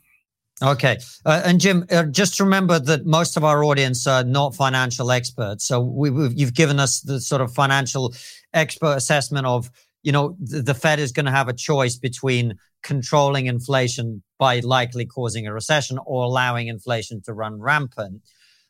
Okay. 0.62 0.98
Uh, 1.24 1.42
and 1.46 1.62
Jim, 1.62 1.86
uh, 1.92 2.04
just 2.04 2.40
remember 2.40 2.80
that 2.80 3.06
most 3.06 3.38
of 3.38 3.44
our 3.44 3.64
audience 3.64 4.08
are 4.08 4.24
not 4.24 4.56
financial 4.56 5.12
experts. 5.12 5.66
So 5.66 5.80
we, 5.82 6.10
you've 6.30 6.56
given 6.56 6.80
us 6.80 7.02
the 7.02 7.22
sort 7.22 7.42
of 7.42 7.54
financial 7.54 8.14
expert 8.54 8.96
assessment 8.98 9.46
of, 9.46 9.70
you 10.02 10.12
know, 10.12 10.36
the, 10.40 10.64
the 10.64 10.74
Fed 10.74 11.00
is 11.00 11.12
going 11.12 11.28
to 11.28 11.32
have 11.32 11.48
a 11.48 11.54
choice 11.54 11.96
between 11.96 12.56
controlling 12.82 13.46
inflation 13.46 14.24
by 14.40 14.60
likely 14.62 15.06
causing 15.06 15.46
a 15.46 15.54
recession 15.54 16.00
or 16.06 16.24
allowing 16.24 16.68
inflation 16.68 17.22
to 17.22 17.34
run 17.34 17.60
rampant. 17.60 18.22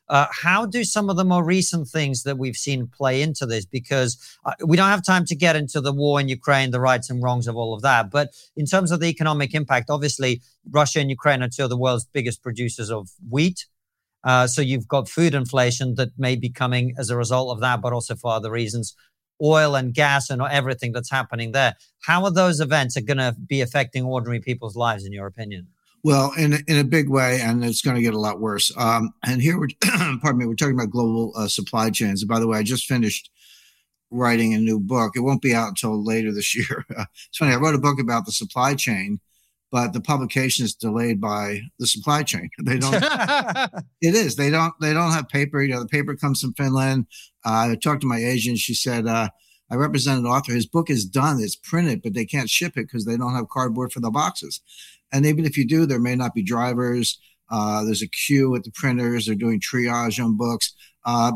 Uh, 0.08 0.26
how 0.30 0.64
do 0.64 0.84
some 0.84 1.10
of 1.10 1.16
the 1.16 1.24
more 1.24 1.44
recent 1.44 1.86
things 1.86 2.22
that 2.22 2.38
we've 2.38 2.56
seen 2.56 2.86
play 2.86 3.20
into 3.20 3.44
this? 3.46 3.66
Because 3.66 4.16
uh, 4.44 4.52
we 4.64 4.76
don't 4.76 4.88
have 4.88 5.04
time 5.04 5.24
to 5.26 5.36
get 5.36 5.54
into 5.54 5.80
the 5.80 5.92
war 5.92 6.18
in 6.20 6.28
Ukraine, 6.28 6.70
the 6.70 6.80
rights 6.80 7.10
and 7.10 7.22
wrongs 7.22 7.46
of 7.46 7.56
all 7.56 7.74
of 7.74 7.82
that. 7.82 8.10
But 8.10 8.30
in 8.56 8.66
terms 8.66 8.90
of 8.90 9.00
the 9.00 9.08
economic 9.08 9.54
impact, 9.54 9.90
obviously, 9.90 10.40
Russia 10.70 11.00
and 11.00 11.10
Ukraine 11.10 11.42
are 11.42 11.48
two 11.48 11.64
of 11.64 11.70
the 11.70 11.76
world's 11.76 12.06
biggest 12.06 12.42
producers 12.42 12.90
of 12.90 13.10
wheat. 13.28 13.66
Uh, 14.24 14.46
so 14.46 14.60
you've 14.62 14.88
got 14.88 15.08
food 15.08 15.34
inflation 15.34 15.94
that 15.96 16.10
may 16.18 16.36
be 16.36 16.50
coming 16.50 16.94
as 16.98 17.10
a 17.10 17.16
result 17.16 17.50
of 17.54 17.60
that, 17.60 17.80
but 17.82 17.92
also 17.92 18.14
for 18.16 18.32
other 18.32 18.50
reasons. 18.50 18.94
oil 19.42 19.76
and 19.76 19.94
gas 19.94 20.30
and 20.30 20.42
everything 20.42 20.92
that's 20.92 21.10
happening 21.10 21.52
there. 21.52 21.76
How 22.00 22.24
are 22.24 22.30
those 22.30 22.60
events 22.60 22.96
are 22.96 23.02
going 23.02 23.18
to 23.18 23.36
be 23.46 23.60
affecting 23.60 24.04
ordinary 24.04 24.40
people's 24.40 24.76
lives, 24.76 25.04
in 25.04 25.12
your 25.12 25.26
opinion? 25.26 25.68
Well, 26.04 26.32
in 26.38 26.54
in 26.68 26.78
a 26.78 26.84
big 26.84 27.08
way, 27.08 27.40
and 27.40 27.64
it's 27.64 27.82
going 27.82 27.96
to 27.96 28.02
get 28.02 28.14
a 28.14 28.20
lot 28.20 28.40
worse. 28.40 28.72
Um, 28.76 29.12
and 29.24 29.42
here 29.42 29.58
we're, 29.58 29.68
pardon 30.20 30.38
me, 30.38 30.46
we're 30.46 30.54
talking 30.54 30.74
about 30.74 30.90
global 30.90 31.32
uh, 31.36 31.48
supply 31.48 31.90
chains. 31.90 32.22
And 32.22 32.28
by 32.28 32.38
the 32.38 32.46
way, 32.46 32.58
I 32.58 32.62
just 32.62 32.86
finished 32.86 33.30
writing 34.10 34.54
a 34.54 34.58
new 34.58 34.78
book. 34.78 35.12
It 35.16 35.20
won't 35.20 35.42
be 35.42 35.54
out 35.54 35.68
until 35.68 36.02
later 36.02 36.32
this 36.32 36.54
year. 36.56 36.84
it's 36.88 37.38
funny. 37.38 37.52
I 37.52 37.56
wrote 37.56 37.74
a 37.74 37.80
book 37.80 37.98
about 38.00 38.26
the 38.26 38.32
supply 38.32 38.74
chain, 38.74 39.20
but 39.72 39.92
the 39.92 40.00
publication 40.00 40.64
is 40.64 40.74
delayed 40.74 41.20
by 41.20 41.60
the 41.78 41.86
supply 41.86 42.22
chain. 42.22 42.48
They 42.64 42.78
don't. 42.78 42.94
it 44.00 44.14
is. 44.14 44.36
They 44.36 44.50
don't. 44.50 44.74
They 44.80 44.92
don't 44.92 45.12
have 45.12 45.28
paper. 45.28 45.62
You 45.62 45.74
know, 45.74 45.80
the 45.80 45.86
paper 45.86 46.14
comes 46.14 46.40
from 46.40 46.54
Finland. 46.54 47.06
Uh, 47.44 47.70
I 47.72 47.76
talked 47.76 48.02
to 48.02 48.06
my 48.06 48.18
agent. 48.18 48.58
She 48.58 48.74
said. 48.74 49.06
Uh, 49.06 49.30
I 49.70 49.76
represent 49.76 50.20
an 50.20 50.26
author. 50.26 50.52
His 50.52 50.66
book 50.66 50.88
is 50.88 51.04
done. 51.04 51.40
It's 51.40 51.54
printed, 51.54 52.00
but 52.02 52.14
they 52.14 52.24
can't 52.24 52.48
ship 52.48 52.78
it 52.78 52.86
because 52.86 53.04
they 53.04 53.18
don't 53.18 53.34
have 53.34 53.50
cardboard 53.50 53.92
for 53.92 54.00
the 54.00 54.10
boxes. 54.10 54.62
And 55.12 55.26
even 55.26 55.44
if 55.44 55.56
you 55.56 55.66
do, 55.66 55.86
there 55.86 56.00
may 56.00 56.14
not 56.14 56.34
be 56.34 56.42
drivers. 56.42 57.18
Uh, 57.50 57.84
there's 57.84 58.02
a 58.02 58.08
queue 58.08 58.54
at 58.56 58.64
the 58.64 58.70
printers. 58.72 59.26
They're 59.26 59.34
doing 59.34 59.60
triage 59.60 60.22
on 60.22 60.36
books. 60.36 60.74
Uh, 61.04 61.32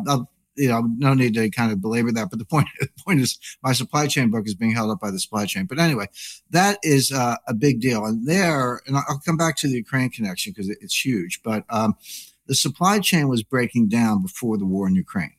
you 0.57 0.69
know, 0.69 0.83
no 0.99 1.15
need 1.15 1.35
to 1.35 1.51
kind 1.51 1.73
of 1.73 1.81
belabor 1.81 2.13
that. 2.13 2.29
But 2.31 2.39
the 2.39 2.45
point, 2.51 2.69
the 2.81 2.89
point 3.05 3.21
is, 3.21 3.39
my 3.63 3.73
supply 3.73 4.07
chain 4.07 4.31
book 4.31 4.47
is 4.47 4.55
being 4.55 4.73
held 4.73 4.91
up 4.91 5.01
by 5.01 5.11
the 5.11 5.19
supply 5.19 5.47
chain. 5.47 5.67
But 5.67 5.79
anyway, 5.79 6.07
that 6.51 6.79
is 6.83 7.13
uh, 7.13 7.37
a 7.49 7.55
big 7.55 7.81
deal. 7.81 8.05
And 8.05 8.27
there, 8.27 8.83
and 8.87 8.97
I'll 8.97 9.23
come 9.25 9.37
back 9.37 9.57
to 9.59 9.67
the 9.67 9.75
Ukraine 9.75 10.11
connection 10.11 10.53
because 10.53 10.69
it's 10.69 11.05
huge. 11.05 11.41
But 11.43 11.65
um, 11.71 11.97
the 12.47 12.55
supply 12.55 12.99
chain 13.01 13.29
was 13.29 13.43
breaking 13.43 13.89
down 13.89 14.23
before 14.23 14.59
the 14.59 14.67
war 14.67 14.87
in 14.89 14.95
Ukraine. 14.95 15.33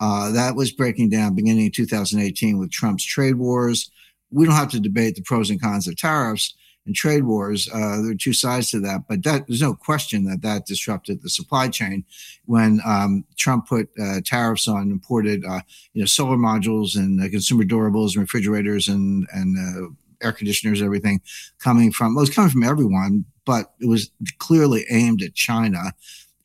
Uh, 0.00 0.32
that 0.32 0.56
was 0.56 0.72
breaking 0.72 1.08
down 1.08 1.34
beginning 1.34 1.66
in 1.66 1.70
2018 1.70 2.58
with 2.58 2.70
Trump's 2.70 3.04
trade 3.04 3.36
wars. 3.36 3.90
We 4.30 4.44
don't 4.44 4.56
have 4.56 4.72
to 4.72 4.80
debate 4.80 5.14
the 5.14 5.22
pros 5.22 5.50
and 5.50 5.62
cons 5.62 5.86
of 5.86 5.96
tariffs 5.96 6.54
and 6.86 6.94
trade 6.94 7.24
wars. 7.24 7.68
Uh, 7.72 8.00
there 8.02 8.10
are 8.10 8.14
two 8.14 8.32
sides 8.32 8.70
to 8.70 8.80
that, 8.80 9.04
but 9.08 9.22
that, 9.22 9.46
there's 9.46 9.62
no 9.62 9.74
question 9.74 10.24
that 10.24 10.42
that 10.42 10.66
disrupted 10.66 11.22
the 11.22 11.30
supply 11.30 11.68
chain 11.68 12.04
when 12.44 12.80
um, 12.84 13.24
Trump 13.36 13.68
put 13.68 13.88
uh, 14.00 14.20
tariffs 14.24 14.68
on 14.68 14.90
imported, 14.90 15.44
uh, 15.44 15.60
you 15.92 16.02
know, 16.02 16.06
solar 16.06 16.36
modules 16.36 16.96
and 16.96 17.20
uh, 17.20 17.28
consumer 17.28 17.64
durables 17.64 18.14
and 18.14 18.22
refrigerators 18.22 18.88
and 18.88 19.26
and 19.32 19.56
uh, 19.58 19.88
air 20.24 20.32
conditioners, 20.32 20.82
everything 20.82 21.20
coming 21.58 21.92
from. 21.92 22.14
Well, 22.14 22.22
it 22.22 22.28
was 22.28 22.34
coming 22.34 22.50
from 22.50 22.64
everyone, 22.64 23.24
but 23.44 23.72
it 23.80 23.88
was 23.88 24.10
clearly 24.38 24.84
aimed 24.90 25.22
at 25.22 25.34
China. 25.34 25.94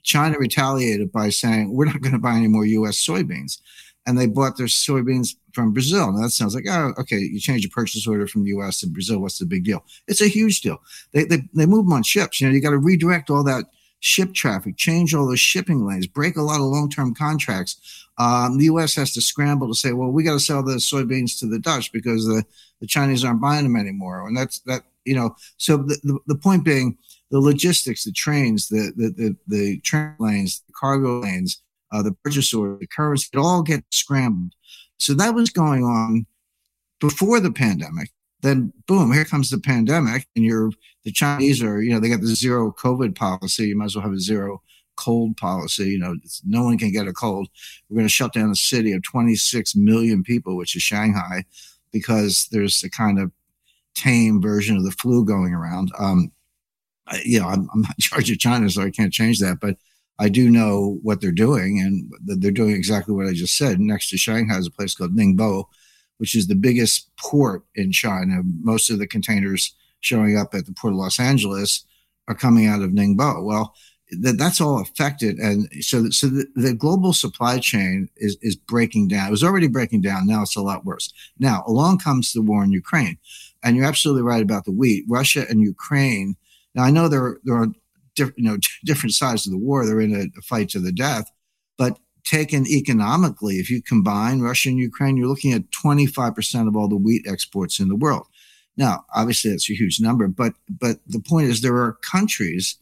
China 0.03 0.38
retaliated 0.39 1.12
by 1.12 1.29
saying, 1.29 1.74
"We're 1.74 1.86
not 1.86 2.01
going 2.01 2.13
to 2.13 2.19
buy 2.19 2.36
any 2.36 2.48
more 2.48 2.65
U.S. 2.65 3.05
soybeans." 3.05 3.60
And 4.10 4.18
they 4.18 4.25
bought 4.25 4.58
their 4.58 4.66
soybeans 4.66 5.36
from 5.54 5.72
Brazil. 5.72 6.12
Now 6.12 6.24
that 6.24 6.32
sounds 6.32 6.56
like, 6.56 6.66
oh, 6.68 6.94
okay, 6.98 7.20
you 7.20 7.39
change 7.39 7.62
your 7.62 7.70
purchase 7.70 8.08
order 8.08 8.25
from 8.25 8.44
the 8.44 8.50
U.S. 8.50 8.80
to 8.80 8.88
Brazil. 8.88 9.20
What's 9.20 9.38
the 9.38 9.46
big 9.46 9.63
deal? 9.63 9.86
It's 10.08 10.22
a 10.22 10.28
huge 10.28 10.62
deal. 10.62 10.82
They 11.13 11.25
they, 11.25 11.44
they 11.54 11.68
move 11.68 11.86
them 11.86 11.94
on 11.94 12.04
ships. 12.04 12.42
You 12.42 12.48
know, 12.48 12.54
you 12.54 12.62
got 12.62 12.72
to 12.72 12.80
redirect 12.80 13.30
all 13.30 13.44
that 13.44 13.66
ship 14.00 14.34
traffic, 14.34 14.78
change 14.78 15.13
all 15.13 15.28
those 15.28 15.39
shipping 15.39 15.86
lanes, 15.86 16.08
break 16.08 16.38
a 16.38 16.42
lot 16.42 16.60
of 16.60 16.68
long 16.68 16.89
term 16.89 17.13
contracts. 17.13 18.08
Um, 18.18 18.58
the 18.58 18.66
U.S. 18.66 18.96
has 18.96 19.13
to 19.13 19.22
scramble 19.22 19.68
to 19.68 19.75
say, 19.75 19.94
well, 19.94 20.10
we 20.10 20.24
got 20.24 20.34
to 20.34 20.39
sell 20.39 20.63
the 20.63 20.75
soybeans 20.75 21.39
to 21.39 21.48
the 21.48 21.60
Dutch 21.60 21.92
because 21.92 22.25
the, 22.25 22.44
the 22.82 22.88
Chinese 22.88 23.24
aren't 23.24 23.42
buying 23.42 23.63
them 23.63 23.75
anymore. 23.75 24.28
And 24.28 24.36
that's 24.36 24.60
that, 24.62 24.84
you 25.06 25.16
know, 25.16 25.36
so 25.58 25.78
the, 25.78 25.98
the, 26.04 26.20
the 26.28 26.36
point 26.36 26.66
being, 26.66 26.98
the 27.32 27.39
logistics, 27.39 28.06
the 28.06 28.12
trains, 28.12 28.70
the, 28.70 28.92
the, 28.96 29.10
the, 29.10 29.36
the 29.48 29.80
train 29.82 30.16
lanes, 30.20 30.63
the 30.66 30.74
cargo 30.74 31.20
lanes, 31.20 31.62
uh, 31.91 32.03
the 32.03 32.13
purchase 32.24 32.53
order, 32.53 32.77
the 32.79 32.88
currency, 32.88 33.29
it 33.34 33.38
all 33.38 33.62
gets 33.63 33.98
scrambled. 33.98 34.53
So 34.98 35.13
that 35.15 35.34
was 35.34 35.50
going 35.50 35.84
on 35.84 36.25
before 37.00 37.39
the 37.39 37.51
pandemic. 37.51 38.12
Then 38.41 38.72
boom, 38.88 39.12
here 39.12 39.25
comes 39.25 39.50
the 39.50 39.60
pandemic, 39.60 40.27
and 40.36 40.46
you're 40.46 40.72
the 41.03 41.12
Chinese 41.12 41.62
are, 41.63 41.81
you 41.81 41.91
know, 41.91 42.00
they 42.00 42.10
got 42.10 42.22
the 42.22 42.27
zero 42.27 42.72
COVID 42.72 43.15
policy. 43.15 43.67
You 43.67 43.77
might 43.77 43.86
as 43.86 43.96
well 43.96 44.03
have 44.03 44.13
a 44.13 44.19
zero 44.19 44.62
cold 44.96 45.38
policy. 45.38 45.86
You 45.89 46.00
know, 46.00 46.15
no 46.46 46.63
one 46.63 46.77
can 46.77 46.91
get 46.91 47.08
a 47.08 47.13
cold. 47.13 47.48
We're 47.89 47.96
going 47.96 48.05
to 48.05 48.10
shut 48.10 48.34
down 48.34 48.51
a 48.51 48.55
city 48.55 48.91
of 48.91 49.03
26 49.03 49.75
million 49.75 50.24
people, 50.24 50.55
which 50.55 50.75
is 50.75 50.81
Shanghai, 50.81 51.46
because 51.91 52.48
there's 52.51 52.84
a 52.84 52.89
kind 52.89 53.19
of 53.19 53.31
tame 53.96 54.41
version 54.41 54.77
of 54.77 54.84
the 54.84 54.91
flu 54.91 55.25
going 55.25 55.53
around. 55.53 55.91
Um, 55.98 56.31
I, 57.08 57.22
you 57.25 57.39
know, 57.39 57.48
I'm, 57.48 57.69
I'm 57.74 57.81
not 57.81 57.96
in 57.98 58.01
charge 58.01 58.29
of 58.29 58.39
China, 58.39 58.69
so 58.69 58.84
I 58.84 58.91
can't 58.91 59.13
change 59.13 59.39
that. 59.39 59.60
But 59.60 59.77
I 60.19 60.27
do 60.29 60.49
know 60.49 60.99
what 61.01 61.21
they're 61.21 61.31
doing, 61.31 61.79
and 61.79 62.41
they're 62.41 62.51
doing 62.51 62.75
exactly 62.75 63.15
what 63.15 63.27
I 63.27 63.33
just 63.33 63.57
said. 63.57 63.79
Next 63.79 64.09
to 64.09 64.17
Shanghai 64.17 64.57
is 64.57 64.67
a 64.67 64.71
place 64.71 64.93
called 64.93 65.15
Ningbo, 65.15 65.65
which 66.17 66.35
is 66.35 66.47
the 66.47 66.55
biggest 66.55 67.09
port 67.17 67.63
in 67.75 67.91
China. 67.93 68.41
Most 68.61 68.89
of 68.89 68.99
the 68.99 69.07
containers 69.07 69.73
showing 70.01 70.38
up 70.38 70.53
at 70.53 70.65
the 70.65 70.73
port 70.73 70.93
of 70.93 70.99
Los 70.99 71.19
Angeles 71.19 71.85
are 72.27 72.35
coming 72.35 72.67
out 72.67 72.81
of 72.81 72.91
Ningbo. 72.91 73.43
Well, 73.45 73.73
that, 74.11 74.38
that's 74.38 74.59
all 74.59 74.81
affected, 74.81 75.38
and 75.38 75.69
so 75.81 76.09
so 76.09 76.27
the, 76.27 76.45
the, 76.55 76.73
global 76.73 77.13
supply 77.13 77.59
chain 77.59 78.09
is 78.17 78.38
is 78.41 78.55
breaking 78.55 79.07
down. 79.07 79.27
It 79.27 79.31
was 79.31 79.43
already 79.43 79.67
breaking 79.67 80.01
down. 80.01 80.27
Now 80.27 80.41
it's 80.41 80.55
a 80.55 80.61
lot 80.61 80.83
worse. 80.83 81.13
Now 81.38 81.63
along 81.67 81.99
comes 81.99 82.33
the 82.33 82.41
war 82.41 82.63
in 82.63 82.71
Ukraine, 82.71 83.17
and 83.63 83.77
you're 83.77 83.85
absolutely 83.85 84.23
right 84.23 84.41
about 84.41 84.65
the 84.65 84.71
wheat. 84.71 85.05
Russia 85.07 85.45
and 85.47 85.61
Ukraine. 85.61 86.35
Now 86.73 86.83
I 86.83 86.91
know 86.91 87.07
there 87.07 87.38
there 87.43 87.55
are 87.55 87.67
you 88.18 88.34
know 88.38 88.58
different 88.86 89.13
sides 89.13 89.46
of 89.46 89.51
the 89.51 89.58
war. 89.58 89.86
They're 89.86 90.01
in 90.01 90.16
a, 90.16 90.38
a 90.38 90.42
fight 90.42 90.70
to 90.70 90.80
the 90.80 90.92
death. 90.92 91.32
But 91.78 91.98
taken 92.24 92.68
economically, 92.68 93.56
if 93.56 93.70
you 93.70 93.82
combine 93.82 94.42
Russia 94.42 94.70
and 94.70 94.78
Ukraine, 94.78 95.18
you're 95.18 95.28
looking 95.28 95.54
at 95.54 95.72
25% 95.72 96.68
of 96.68 96.75
all 96.75 96.88
the 96.88 96.96
wheat 96.96 97.25
exports 97.28 97.80
in 97.80 97.88
the 97.88 97.96
world. 97.96 98.28
Now, 98.78 99.06
obviously, 99.16 99.51
that's 99.51 99.70
a 99.70 99.74
huge 99.74 100.00
number, 100.00 100.28
but 100.28 100.54
but 100.70 101.00
the 101.08 101.20
point 101.20 101.50
is 101.50 101.62
there 101.62 101.75
are 101.75 101.98
countries 102.01 102.78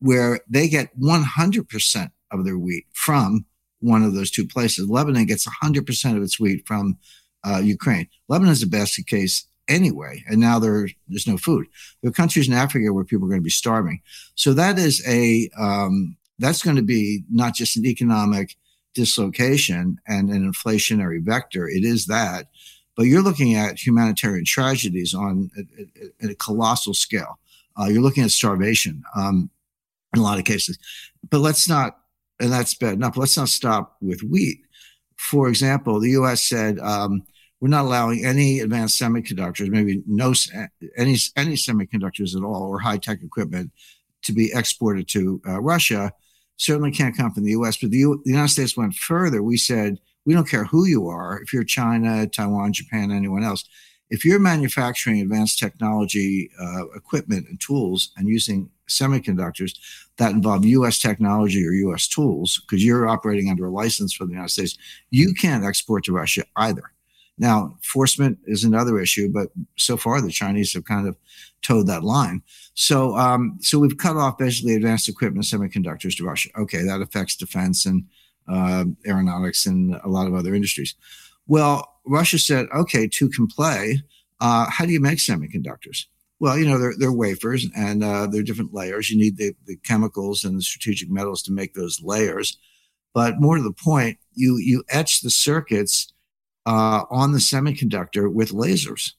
where 0.00 0.40
they 0.48 0.68
get 0.68 0.98
100% 1.00 2.10
of 2.32 2.44
their 2.44 2.58
wheat 2.58 2.86
from 2.92 3.44
one 3.80 4.02
of 4.02 4.14
those 4.14 4.30
two 4.30 4.46
places. 4.46 4.88
Lebanon 4.88 5.26
gets 5.26 5.46
100% 5.46 6.16
of 6.16 6.22
its 6.22 6.40
wheat 6.40 6.66
from 6.66 6.98
uh, 7.44 7.58
Ukraine. 7.58 8.08
Lebanon 8.28 8.52
is 8.52 8.62
a 8.62 8.68
basket 8.68 9.06
case 9.06 9.46
anyway, 9.68 10.22
and 10.28 10.40
now 10.40 10.58
there, 10.58 10.88
there's 11.08 11.26
no 11.26 11.36
food. 11.36 11.66
There 12.02 12.10
are 12.10 12.12
countries 12.12 12.48
in 12.48 12.54
Africa 12.54 12.92
where 12.92 13.04
people 13.04 13.26
are 13.26 13.30
going 13.30 13.40
to 13.40 13.44
be 13.44 13.50
starving. 13.50 14.00
So 14.34 14.52
that 14.54 14.78
is 14.78 15.06
a 15.06 15.50
um, 15.58 16.16
that's 16.38 16.62
going 16.62 16.76
to 16.76 16.82
be 16.82 17.22
not 17.30 17.54
just 17.54 17.76
an 17.76 17.86
economic 17.86 18.56
dislocation 18.94 19.98
and 20.06 20.30
an 20.30 20.50
inflationary 20.50 21.22
vector. 21.22 21.68
It 21.68 21.84
is 21.84 22.06
that, 22.06 22.48
but 22.96 23.04
you're 23.04 23.22
looking 23.22 23.54
at 23.54 23.84
humanitarian 23.84 24.44
tragedies 24.44 25.14
on 25.14 25.50
a, 25.56 26.26
a, 26.26 26.30
a 26.30 26.34
colossal 26.34 26.94
scale. 26.94 27.38
Uh, 27.78 27.86
you're 27.86 28.02
looking 28.02 28.24
at 28.24 28.30
starvation 28.30 29.02
um, 29.16 29.50
in 30.14 30.20
a 30.20 30.22
lot 30.22 30.38
of 30.38 30.44
cases. 30.44 30.78
But 31.30 31.38
let's 31.38 31.68
not, 31.68 31.98
and 32.38 32.52
that's 32.52 32.74
bad 32.74 32.94
enough. 32.94 33.16
Let's 33.16 33.36
not 33.36 33.48
stop 33.48 33.96
with 34.00 34.22
wheat. 34.22 34.58
For 35.16 35.48
example, 35.48 36.00
the 36.00 36.10
U.S. 36.10 36.42
said 36.42 36.78
um, 36.80 37.22
we're 37.62 37.68
not 37.68 37.84
allowing 37.84 38.24
any 38.24 38.58
advanced 38.58 39.00
semiconductors, 39.00 39.68
maybe 39.68 40.02
no 40.04 40.34
any 40.96 41.16
any 41.36 41.54
semiconductors 41.54 42.36
at 42.36 42.42
all, 42.42 42.64
or 42.64 42.80
high 42.80 42.98
tech 42.98 43.22
equipment 43.22 43.70
to 44.22 44.32
be 44.32 44.50
exported 44.52 45.06
to 45.08 45.40
uh, 45.46 45.60
Russia. 45.60 46.12
Certainly 46.56 46.90
can't 46.90 47.16
come 47.16 47.32
from 47.32 47.44
the 47.44 47.52
U.S. 47.52 47.76
But 47.76 47.92
the, 47.92 47.98
U- 47.98 48.20
the 48.24 48.32
United 48.32 48.48
States 48.48 48.76
went 48.76 48.94
further. 48.94 49.44
We 49.44 49.56
said 49.56 50.00
we 50.26 50.34
don't 50.34 50.48
care 50.48 50.64
who 50.64 50.86
you 50.86 51.06
are, 51.06 51.40
if 51.40 51.52
you're 51.52 51.62
China, 51.62 52.26
Taiwan, 52.26 52.72
Japan, 52.72 53.12
anyone 53.12 53.44
else. 53.44 53.64
If 54.10 54.24
you're 54.24 54.40
manufacturing 54.40 55.20
advanced 55.20 55.60
technology 55.60 56.50
uh, 56.60 56.88
equipment 56.96 57.46
and 57.48 57.60
tools 57.60 58.10
and 58.16 58.28
using 58.28 58.70
semiconductors 58.88 59.78
that 60.16 60.32
involve 60.32 60.64
U.S. 60.64 61.00
technology 61.00 61.64
or 61.64 61.70
U.S. 61.70 62.08
tools, 62.08 62.60
because 62.60 62.84
you're 62.84 63.08
operating 63.08 63.50
under 63.50 63.66
a 63.66 63.70
license 63.70 64.12
for 64.12 64.24
the 64.24 64.32
United 64.32 64.50
States, 64.50 64.76
you 65.10 65.32
can't 65.32 65.64
export 65.64 66.02
to 66.04 66.12
Russia 66.12 66.42
either. 66.56 66.92
Now, 67.38 67.72
enforcement 67.76 68.38
is 68.46 68.64
another 68.64 69.00
issue, 69.00 69.30
but 69.32 69.48
so 69.76 69.96
far 69.96 70.20
the 70.20 70.30
Chinese 70.30 70.74
have 70.74 70.84
kind 70.84 71.08
of 71.08 71.16
toed 71.62 71.86
that 71.86 72.04
line. 72.04 72.42
So, 72.74 73.16
um, 73.16 73.58
so 73.60 73.78
we've 73.78 73.96
cut 73.96 74.16
off 74.16 74.38
basically 74.38 74.74
advanced 74.74 75.08
equipment 75.08 75.44
semiconductors 75.46 76.16
to 76.16 76.24
Russia. 76.24 76.50
Okay, 76.58 76.82
that 76.82 77.00
affects 77.00 77.36
defense 77.36 77.86
and 77.86 78.04
uh, 78.48 78.84
aeronautics 79.06 79.66
and 79.66 79.94
a 80.04 80.08
lot 80.08 80.26
of 80.26 80.34
other 80.34 80.54
industries. 80.54 80.94
Well, 81.46 82.00
Russia 82.04 82.38
said, 82.38 82.66
okay, 82.74 83.08
to 83.08 83.28
comply, 83.30 83.96
uh, 84.40 84.68
how 84.70 84.84
do 84.84 84.92
you 84.92 85.00
make 85.00 85.18
semiconductors? 85.18 86.06
Well, 86.40 86.58
you 86.58 86.66
know, 86.66 86.78
they're, 86.78 86.94
they're 86.98 87.12
wafers 87.12 87.66
and 87.76 88.02
uh, 88.02 88.26
they're 88.26 88.42
different 88.42 88.74
layers. 88.74 89.10
You 89.10 89.16
need 89.16 89.36
the, 89.36 89.54
the 89.66 89.76
chemicals 89.76 90.44
and 90.44 90.58
the 90.58 90.62
strategic 90.62 91.08
metals 91.08 91.42
to 91.42 91.52
make 91.52 91.74
those 91.74 92.02
layers. 92.02 92.58
But 93.14 93.40
more 93.40 93.56
to 93.56 93.62
the 93.62 93.72
point, 93.72 94.18
you 94.34 94.56
you 94.56 94.82
etch 94.88 95.20
the 95.20 95.30
circuits 95.30 96.11
uh, 96.66 97.04
on 97.10 97.32
the 97.32 97.38
semiconductor 97.38 98.32
with 98.32 98.50
lasers. 98.50 99.12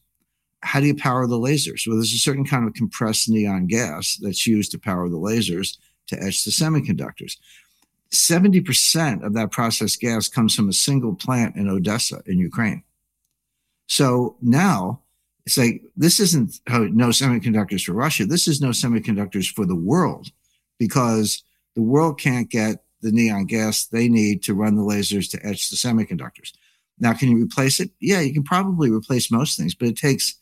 How 0.61 0.79
do 0.79 0.87
you 0.87 0.95
power 0.95 1.27
the 1.27 1.39
lasers? 1.39 1.85
Well, 1.85 1.97
there's 1.97 2.13
a 2.13 2.19
certain 2.19 2.45
kind 2.45 2.67
of 2.67 2.73
compressed 2.73 3.29
neon 3.29 3.67
gas 3.67 4.17
that's 4.21 4.47
used 4.47 4.71
to 4.71 4.79
power 4.79 5.09
the 5.09 5.17
lasers 5.17 5.77
to 6.07 6.21
etch 6.21 6.45
the 6.45 6.51
semiconductors. 6.51 7.37
70% 8.11 9.25
of 9.25 9.33
that 9.33 9.51
processed 9.51 9.99
gas 9.99 10.27
comes 10.27 10.55
from 10.55 10.69
a 10.69 10.73
single 10.73 11.15
plant 11.15 11.55
in 11.55 11.67
Odessa 11.67 12.21
in 12.27 12.37
Ukraine. 12.37 12.83
So 13.87 14.37
now 14.41 15.01
it's 15.45 15.57
like, 15.57 15.83
this 15.97 16.19
isn't 16.19 16.61
no 16.69 17.09
semiconductors 17.09 17.83
for 17.83 17.93
Russia. 17.93 18.25
This 18.25 18.47
is 18.47 18.61
no 18.61 18.69
semiconductors 18.69 19.51
for 19.51 19.65
the 19.65 19.75
world 19.75 20.31
because 20.77 21.43
the 21.75 21.81
world 21.81 22.19
can't 22.19 22.49
get 22.49 22.83
the 23.01 23.11
neon 23.11 23.45
gas 23.45 23.85
they 23.85 24.07
need 24.07 24.41
to 24.43 24.53
run 24.53 24.75
the 24.75 24.83
lasers 24.83 25.29
to 25.31 25.45
etch 25.45 25.69
the 25.69 25.75
semiconductors. 25.75 26.53
Now, 27.03 27.13
can 27.13 27.29
you 27.29 27.43
replace 27.43 27.81
it? 27.81 27.91
Yeah, 27.99 28.21
you 28.21 28.33
can 28.33 28.43
probably 28.43 28.89
replace 28.89 29.29
most 29.29 29.57
things, 29.57 29.75
but 29.75 29.89
it 29.89 29.97
takes 29.97 30.35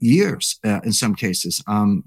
years 0.00 0.58
uh, 0.64 0.80
in 0.82 0.92
some 0.92 1.14
cases. 1.14 1.62
Um, 1.68 2.04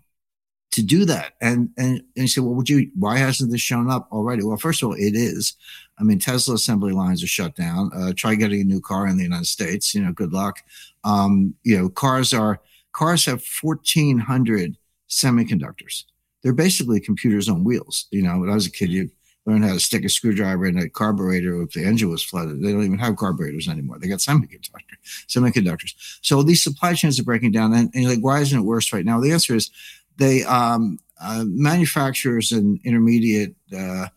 to 0.72 0.84
do 0.84 1.06
that. 1.06 1.36
And, 1.40 1.70
and, 1.78 2.00
and 2.00 2.04
you 2.16 2.28
say, 2.28 2.42
well, 2.42 2.54
would 2.56 2.68
you, 2.68 2.92
why 3.00 3.18
hasn't 3.18 3.50
this 3.50 3.62
shown 3.62 3.90
up 3.90 4.10
already? 4.12 4.44
Well, 4.44 4.58
first 4.58 4.84
of 4.84 4.90
all, 4.90 4.96
it 4.96 5.16
is. 5.16 5.54
I 5.98 6.04
mean, 6.04 6.20
Tesla 6.20 6.56
assembly 6.56 6.92
lines 6.92 7.24
are 7.24 7.28
shut 7.28 7.56
down. 7.56 7.92
Uh, 7.96 8.12
try 8.14 8.36
getting 8.36 8.60
a 8.60 8.66
new 8.66 8.82
car 8.82 9.08
in 9.08 9.16
the 9.16 9.24
United 9.24 9.48
States. 9.48 9.96
You 9.96 10.04
know, 10.04 10.12
good 10.12 10.34
luck. 10.34 10.58
Um, 11.06 11.56
you 11.64 11.78
know, 11.78 11.88
cars 11.88 12.34
are, 12.34 12.60
cars 12.92 13.24
have 13.24 13.42
1400 13.62 14.76
semiconductors. 15.10 16.04
They're 16.44 16.52
basically 16.52 17.00
computers 17.00 17.48
on 17.48 17.64
wheels. 17.64 18.08
You 18.12 18.24
know, 18.24 18.40
when 18.40 18.50
I 18.50 18.56
was 18.56 18.68
a 18.68 18.72
kid, 18.72 18.90
you 18.90 19.10
learn 19.46 19.62
how 19.62 19.74
to 19.74 19.80
stick 19.80 20.04
a 20.04 20.10
screwdriver 20.10 20.66
in 20.66 20.78
a 20.78 20.90
carburetor 20.90 21.62
if 21.62 21.72
the 21.72 21.84
engine 21.84 22.10
was 22.10 22.24
flooded. 22.24 22.62
They 22.62 22.72
don't 22.72 22.84
even 22.84 22.98
have 22.98 23.16
carburetors 23.16 23.68
anymore. 23.68 24.00
They 24.00 24.08
got 24.08 24.20
semiconductor, 24.20 24.98
semiconductors. 25.28 25.94
So 26.22 26.42
these 26.42 26.64
supply 26.64 26.94
chains 26.94 27.20
are 27.20 27.24
breaking 27.24 27.52
down. 27.52 27.74
And, 27.74 27.92
and 27.94 28.04
you're 28.04 28.12
like, 28.12 28.24
why 28.24 28.40
isn't 28.40 28.58
it 28.58 28.64
worse 28.64 28.92
right 28.92 29.06
now? 29.06 29.20
The 29.20 29.32
answer 29.32 29.56
is 29.56 29.70
they 30.18 30.44
um, 30.44 31.00
uh, 31.22 31.44
manufacturers 31.48 32.52
and 32.52 32.80
intermediate 32.84 33.56
uh, 33.76 34.08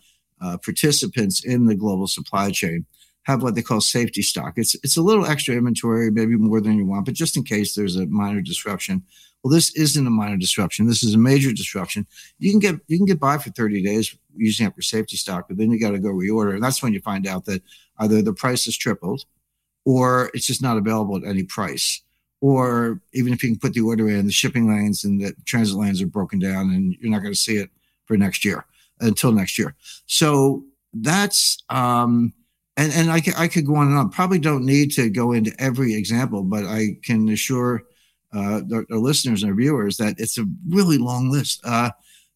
uh, 0.41 0.57
participants 0.59 1.45
in 1.45 1.67
the 1.67 1.75
global 1.75 2.07
supply 2.07 2.51
chain 2.51 2.87
have 3.29 3.43
what 3.43 3.55
they 3.55 3.63
call 3.63 3.81
safety 3.83 4.23
stock. 4.23 4.55
It's 4.57 4.75
it's 4.77 4.97
a 4.97 5.03
little 5.03 5.27
extra 5.27 5.55
inventory, 5.55 6.11
maybe 6.11 6.35
more 6.37 6.63
than 6.63 6.79
you 6.79 6.87
want, 6.87 7.05
but 7.05 7.15
just 7.15 7.37
in 7.37 7.45
case 7.45 7.75
there's 7.75 7.97
a 7.97 8.07
minor 8.07 8.41
disruption. 8.41 9.03
Well, 9.45 9.53
this 9.53 9.71
isn't 9.77 10.07
a 10.07 10.11
minor 10.11 10.39
disruption. 10.39 10.87
This 10.87 11.05
is 11.05 11.15
a 11.15 11.19
major 11.19 11.53
disruption. 11.53 12.07
You 12.39 12.51
can 12.51 12.59
get 12.59 12.81
you 12.89 12.97
can 12.97 13.07
get 13.07 13.21
by 13.21 13.37
for 13.37 13.51
30 13.51 13.83
days 13.83 14.17
using 14.35 14.67
up 14.67 14.77
your 14.77 14.83
safety 14.83 15.19
stock, 15.19 15.47
but 15.47 15.59
then 15.59 15.71
you 15.71 15.79
got 15.79 15.91
to 15.91 15.99
go 15.99 16.09
reorder, 16.09 16.55
and 16.55 16.63
that's 16.63 16.83
when 16.83 16.95
you 16.95 17.01
find 17.01 17.27
out 17.27 17.45
that 17.45 17.63
either 17.99 18.23
the 18.23 18.33
price 18.33 18.65
has 18.65 18.77
tripled, 18.77 19.27
or 19.85 20.31
it's 20.33 20.47
just 20.47 20.63
not 20.63 20.79
available 20.79 21.17
at 21.17 21.25
any 21.25 21.45
price 21.45 22.03
or 22.41 23.01
even 23.13 23.33
if 23.33 23.43
you 23.43 23.49
can 23.49 23.59
put 23.59 23.73
the 23.73 23.81
order 23.81 24.09
in, 24.09 24.25
the 24.25 24.33
shipping 24.33 24.69
lanes 24.69 25.03
and 25.03 25.21
the 25.21 25.35
transit 25.45 25.77
lanes 25.77 26.01
are 26.01 26.07
broken 26.07 26.39
down, 26.39 26.71
and 26.71 26.97
you're 27.01 27.11
not 27.11 27.21
going 27.21 27.35
to 27.35 27.39
see 27.39 27.57
it 27.57 27.69
for 28.05 28.17
next 28.17 28.45
year 28.45 28.65
until 29.01 29.33
next 29.33 29.59
year. 29.59 29.75
So 30.07 30.63
that's 30.95 31.59
um, 31.69 32.33
and 32.79 32.93
and 32.93 33.11
I, 33.11 33.21
I 33.37 33.49
could 33.49 33.67
go 33.67 33.75
on 33.75 33.89
and 33.89 33.99
on. 33.99 34.09
Probably 34.09 34.39
don't 34.39 34.65
need 34.65 34.93
to 34.93 35.11
go 35.11 35.33
into 35.33 35.53
every 35.59 35.95
example, 35.95 36.45
but 36.45 36.65
I 36.65 36.97
can 37.03 37.29
assure 37.29 37.83
uh, 38.33 38.61
the, 38.61 38.87
the 38.89 38.99
listeners 38.99 39.43
and 39.43 39.51
our 39.51 39.57
viewers 39.57 39.97
that 39.97 40.15
it's 40.19 40.39
a 40.39 40.47
really 40.69 40.97
long 40.97 41.29
list. 41.29 41.61
Uh, 41.65 41.91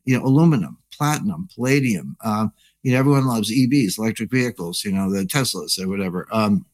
you 0.05 0.19
know, 0.19 0.25
aluminum, 0.25 0.79
platinum, 0.93 1.49
palladium. 1.55 2.17
Uh, 2.25 2.49
you 2.83 2.93
know, 2.93 2.99
everyone 2.99 3.27
loves 3.27 3.53
EVs, 3.53 3.99
electric 3.99 4.33
vehicles. 4.33 4.85
You 4.85 4.91
know, 4.91 5.11
the 5.11 5.21
Teslas 5.21 5.81
or 5.81 5.89
whatever. 5.89 6.27
Um, 6.33 6.67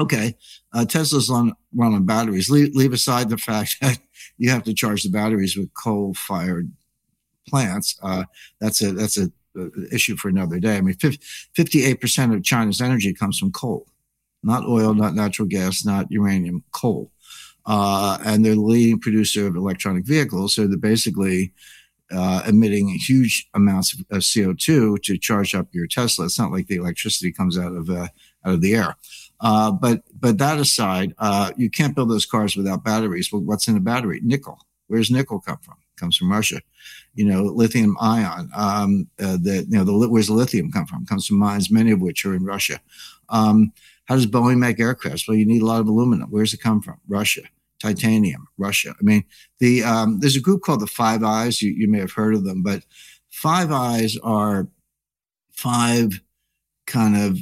okay, 0.00 0.36
uh, 0.72 0.84
Tesla's 0.84 1.30
on 1.30 1.56
run 1.74 1.94
on 1.94 2.06
batteries. 2.06 2.48
Leave, 2.48 2.76
leave 2.76 2.92
aside 2.92 3.28
the 3.28 3.38
fact 3.38 3.76
that 3.82 3.98
you 4.38 4.50
have 4.50 4.62
to 4.62 4.72
charge 4.72 5.02
the 5.02 5.10
batteries 5.10 5.56
with 5.56 5.74
coal-fired 5.74 6.70
plants. 7.48 7.98
Uh, 8.04 8.22
that's 8.60 8.80
a 8.82 8.92
that's 8.92 9.18
a, 9.18 9.32
issue 9.92 10.16
for 10.16 10.28
another 10.28 10.58
day. 10.58 10.76
I 10.76 10.80
mean, 10.80 10.94
fifty-eight 10.94 12.00
percent 12.00 12.34
of 12.34 12.42
China's 12.42 12.80
energy 12.80 13.12
comes 13.12 13.38
from 13.38 13.52
coal, 13.52 13.86
not 14.42 14.64
oil, 14.66 14.94
not 14.94 15.14
natural 15.14 15.48
gas, 15.48 15.84
not 15.84 16.10
uranium, 16.10 16.64
coal. 16.72 17.10
Uh, 17.66 18.18
and 18.24 18.44
they're 18.44 18.54
the 18.54 18.60
leading 18.60 18.98
producer 18.98 19.46
of 19.46 19.54
electronic 19.54 20.04
vehicles, 20.04 20.54
so 20.54 20.66
they're 20.66 20.78
basically 20.78 21.52
uh, 22.10 22.42
emitting 22.46 22.88
huge 22.88 23.48
amounts 23.54 23.92
of, 23.92 24.00
of, 24.10 24.22
CO2 24.22 25.00
to 25.02 25.18
charge 25.18 25.54
up 25.54 25.68
your 25.72 25.86
Tesla. 25.86 26.24
It's 26.24 26.38
not 26.38 26.50
like 26.50 26.66
the 26.66 26.76
electricity 26.76 27.30
comes 27.30 27.58
out 27.58 27.72
of 27.72 27.88
uh, 27.90 28.08
out 28.44 28.54
of 28.54 28.60
the 28.60 28.74
air. 28.74 28.96
Uh, 29.40 29.70
but 29.70 30.02
but 30.18 30.38
that 30.38 30.58
aside, 30.58 31.14
uh, 31.18 31.52
you 31.56 31.70
can't 31.70 31.94
build 31.94 32.10
those 32.10 32.26
cars 32.26 32.56
without 32.56 32.84
batteries. 32.84 33.32
Well, 33.32 33.42
what's 33.42 33.68
in 33.68 33.76
a 33.76 33.80
battery? 33.80 34.20
Nickel. 34.22 34.58
Where's 34.88 35.10
nickel 35.10 35.40
come 35.40 35.58
from? 35.58 35.76
Comes 36.00 36.16
from 36.16 36.32
Russia. 36.32 36.60
You 37.14 37.26
know, 37.26 37.44
lithium 37.44 37.96
ion. 38.00 38.50
Um, 38.56 39.08
uh, 39.20 39.36
the 39.40 39.66
you 39.68 39.78
know 39.78 39.84
the 39.84 40.08
where's 40.08 40.28
the 40.28 40.32
lithium 40.32 40.72
come 40.72 40.86
from? 40.86 41.06
Comes 41.06 41.26
from 41.26 41.38
mines, 41.38 41.70
many 41.70 41.90
of 41.90 42.00
which 42.00 42.24
are 42.24 42.34
in 42.34 42.44
Russia. 42.44 42.80
Um, 43.28 43.72
how 44.06 44.16
does 44.16 44.26
Boeing 44.26 44.58
make 44.58 44.78
aircrafts? 44.78 45.28
Well, 45.28 45.36
you 45.36 45.46
need 45.46 45.62
a 45.62 45.66
lot 45.66 45.80
of 45.80 45.86
aluminum. 45.86 46.30
Where's 46.30 46.54
it 46.54 46.60
come 46.60 46.82
from? 46.82 46.98
Russia. 47.06 47.42
Titanium, 47.80 48.46
Russia. 48.58 48.90
I 48.90 49.02
mean, 49.02 49.24
the 49.58 49.82
um, 49.84 50.20
there's 50.20 50.36
a 50.36 50.40
group 50.40 50.62
called 50.62 50.80
the 50.80 50.86
Five 50.86 51.22
Eyes. 51.22 51.62
You, 51.62 51.70
you 51.72 51.88
may 51.88 51.98
have 51.98 52.12
heard 52.12 52.34
of 52.34 52.44
them, 52.44 52.62
but 52.62 52.82
Five 53.30 53.70
Eyes 53.70 54.16
are 54.22 54.68
five 55.52 56.20
kind 56.86 57.16
of 57.16 57.38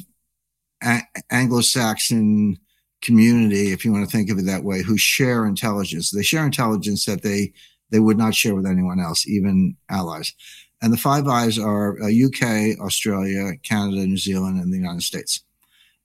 a- 0.82 1.06
Anglo-Saxon 1.30 2.58
community, 3.00 3.72
if 3.72 3.84
you 3.84 3.92
want 3.92 4.08
to 4.08 4.16
think 4.16 4.30
of 4.30 4.38
it 4.38 4.46
that 4.46 4.64
way, 4.64 4.82
who 4.82 4.96
share 4.96 5.46
intelligence. 5.46 6.10
They 6.10 6.22
share 6.22 6.44
intelligence 6.44 7.04
that 7.06 7.22
they 7.22 7.52
they 7.90 8.00
would 8.00 8.18
not 8.18 8.34
share 8.34 8.54
with 8.54 8.66
anyone 8.66 9.00
else, 9.00 9.26
even 9.26 9.76
allies. 9.88 10.34
And 10.80 10.92
the 10.92 10.98
Five 10.98 11.26
Eyes 11.26 11.58
are 11.58 12.00
uh, 12.00 12.06
UK, 12.06 12.78
Australia, 12.80 13.52
Canada, 13.64 14.06
New 14.06 14.16
Zealand, 14.16 14.60
and 14.60 14.72
the 14.72 14.76
United 14.78 15.02
States. 15.02 15.42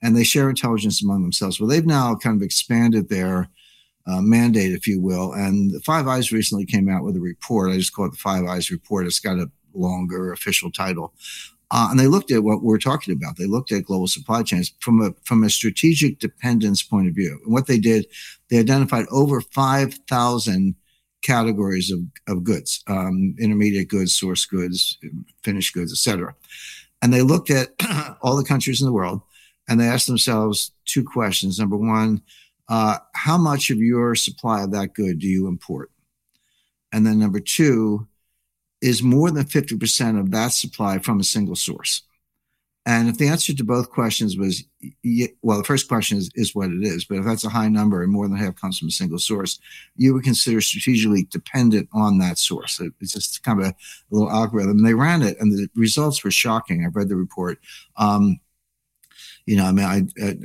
And 0.02 0.15
they 0.15 0.24
share 0.24 0.50
intelligence 0.50 1.02
among 1.02 1.22
themselves. 1.22 1.60
Well, 1.60 1.69
they've 1.69 1.86
now 1.86 2.15
kind 2.15 2.36
of 2.36 2.43
expanded 2.43 3.10
their 3.10 3.50
uh, 4.06 4.22
mandate, 4.22 4.74
if 4.74 4.88
you 4.88 5.00
will. 5.00 5.32
And 5.34 5.72
the 5.72 5.80
Five 5.82 6.08
Eyes 6.08 6.32
recently 6.32 6.65
came 6.65 6.89
out 6.89 7.04
with 7.04 7.15
a 7.15 7.22
report. 7.22 7.72
I 7.72 7.78
just 7.78 7.93
call 7.93 8.06
it 8.06 8.12
the 8.12 8.17
Five 8.17 8.46
Eyes 8.46 8.72
report. 8.72 9.06
It's 9.06 9.19
got 9.19 9.38
a 9.38 9.52
longer 9.74 10.32
official 10.34 10.72
title 10.72 11.13
uh, 11.74 11.88
and 11.89 12.00
they 12.00 12.06
looked 12.06 12.32
at 12.32 12.43
what 12.43 12.62
we're 12.62 12.78
talking 12.78 13.15
about. 13.15 13.36
They 13.36 13.48
looked 13.48 13.72
at 13.72 13.86
global 13.86 14.06
supply 14.06 14.43
chains 14.43 14.72
from 14.80 15.02
a 15.02 15.12
from 15.24 15.43
a 15.43 15.50
strategic 15.50 16.19
dependence 16.19 16.84
point 16.84 17.08
of 17.08 17.15
view. 17.15 17.39
And 17.43 17.52
what 17.52 17.65
they 17.65 17.80
did, 17.80 18.06
they 18.50 18.60
identified 18.60 19.08
over 19.10 19.41
five 19.41 19.96
thousand 20.08 20.76
categories 21.23 21.91
of, 21.91 21.99
of 22.27 22.43
goods, 22.43 22.83
um, 22.88 23.36
intermediate 23.39 23.88
goods, 23.88 24.13
source 24.13 24.45
goods, 24.45 24.97
finished 25.43 25.73
goods, 25.73 25.91
etc. 25.91 26.36
And 27.01 27.13
they 27.13 27.21
looked 27.21 27.49
at 27.49 27.69
all 28.21 28.38
the 28.38 28.43
countries 28.43 28.81
in 28.81 28.86
the 28.86 28.93
world, 28.93 29.21
and 29.67 29.79
they 29.79 29.88
asked 29.88 30.07
themselves 30.07 30.71
two 30.86 31.03
questions. 31.03 31.57
Number 31.57 31.77
one, 31.77 32.21
uh, 32.69 32.97
how 33.13 33.38
much 33.38 33.69
of 33.69 33.77
your 33.77 34.15
supply 34.15 34.63
of 34.63 34.71
that 34.71 34.93
good 34.93 35.19
do 35.19 35.27
you 35.27 35.47
import? 35.47 35.91
And 36.91 37.05
then 37.05 37.19
number 37.19 37.39
two, 37.39 38.07
is 38.81 39.01
more 39.01 39.31
than 39.31 39.45
50% 39.45 40.19
of 40.19 40.31
that 40.31 40.51
supply 40.51 40.99
from 40.99 41.19
a 41.19 41.23
single 41.23 41.55
source? 41.55 42.03
And 42.86 43.08
if 43.08 43.17
the 43.17 43.30
answer 43.30 43.54
to 43.54 43.63
both 43.63 43.91
questions 43.91 44.36
was, 44.36 44.65
well, 45.41 45.58
the 45.58 45.63
first 45.63 45.88
question 45.88 46.17
is, 46.17 46.30
is 46.36 46.54
what 46.54 46.69
it 46.69 46.84
is, 46.84 47.06
but 47.06 47.17
if 47.17 47.26
that's 47.26 47.46
a 47.46 47.50
high 47.50 47.69
number 47.69 48.04
and 48.04 48.12
more 48.12 48.28
than 48.28 48.38
half 48.38 48.56
comes 48.56 48.78
from 48.78 48.89
a 48.89 48.91
single 48.91 49.19
source, 49.19 49.58
you 49.96 50.13
would 50.13 50.26
consider 50.26 50.60
strategically 50.60 51.24
dependent 51.32 51.88
on 51.93 52.17
that 52.17 52.38
source. 52.38 52.82
It's 53.00 53.13
just 53.13 53.41
kind 53.43 53.62
of 53.62 53.67
a, 53.67 53.76
little 54.12 54.30
algorithm. 54.30 54.80
And 54.80 54.86
they 54.86 54.93
ran 54.93 55.22
it, 55.22 55.38
and 55.39 55.52
the 55.52 55.69
results 55.76 56.24
were 56.24 56.32
shocking. 56.32 56.86
I've 56.86 56.96
read 56.96 57.08
the 57.08 57.15
report. 57.15 57.60
Um, 57.96 58.39
you 59.46 59.56
know, 59.56 59.65
I 59.65 59.72
mean, 59.72 59.86
I, 59.86 60.26
I 60.26 60.38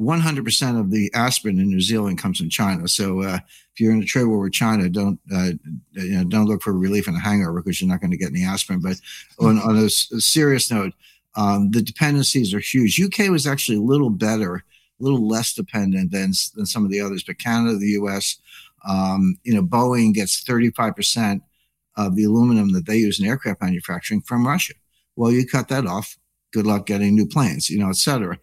100% 0.00 0.80
of 0.80 0.90
the 0.90 1.10
aspirin 1.12 1.58
in 1.58 1.68
New 1.68 1.80
Zealand 1.80 2.18
comes 2.18 2.38
from 2.38 2.48
China. 2.48 2.86
So 2.86 3.22
uh, 3.22 3.38
if 3.72 3.80
you're 3.80 3.92
in 3.92 4.02
a 4.02 4.06
trade 4.06 4.24
war 4.24 4.38
with 4.38 4.52
China, 4.52 4.88
don't 4.88 5.18
uh, 5.34 5.50
you 5.92 6.18
know, 6.18 6.24
don't 6.24 6.46
look 6.46 6.62
for 6.62 6.72
relief 6.72 7.08
in 7.08 7.16
a 7.16 7.20
hangover 7.20 7.60
because 7.60 7.80
you're 7.80 7.90
not 7.90 8.00
going 8.00 8.12
to 8.12 8.16
get 8.16 8.30
any 8.30 8.44
aspirin. 8.44 8.80
But 8.80 9.00
on, 9.40 9.58
on 9.58 9.76
a, 9.76 9.84
a, 9.84 9.90
serious 9.90 10.70
note, 10.70 10.92
um, 11.38 11.70
the 11.70 11.82
dependencies 11.82 12.52
are 12.52 12.58
huge. 12.58 13.00
UK 13.00 13.30
was 13.30 13.46
actually 13.46 13.78
a 13.78 13.82
little 13.82 14.10
better, 14.10 14.56
a 14.56 14.62
little 14.98 15.26
less 15.26 15.54
dependent 15.54 16.10
than 16.10 16.32
than 16.56 16.66
some 16.66 16.84
of 16.84 16.90
the 16.90 17.00
others. 17.00 17.22
But 17.22 17.38
Canada, 17.38 17.78
the 17.78 17.96
US, 18.00 18.38
um, 18.88 19.36
you 19.44 19.54
know, 19.54 19.62
Boeing 19.62 20.12
gets 20.12 20.42
35% 20.42 21.40
of 21.96 22.16
the 22.16 22.24
aluminum 22.24 22.72
that 22.72 22.86
they 22.86 22.96
use 22.96 23.20
in 23.20 23.26
aircraft 23.26 23.62
manufacturing 23.62 24.20
from 24.22 24.46
Russia. 24.46 24.74
Well, 25.14 25.30
you 25.30 25.46
cut 25.46 25.68
that 25.68 25.86
off. 25.86 26.18
Good 26.52 26.66
luck 26.66 26.86
getting 26.86 27.14
new 27.14 27.26
planes, 27.26 27.70
you 27.70 27.78
know, 27.78 27.90
et 27.90 27.96
cetera. 27.96 28.38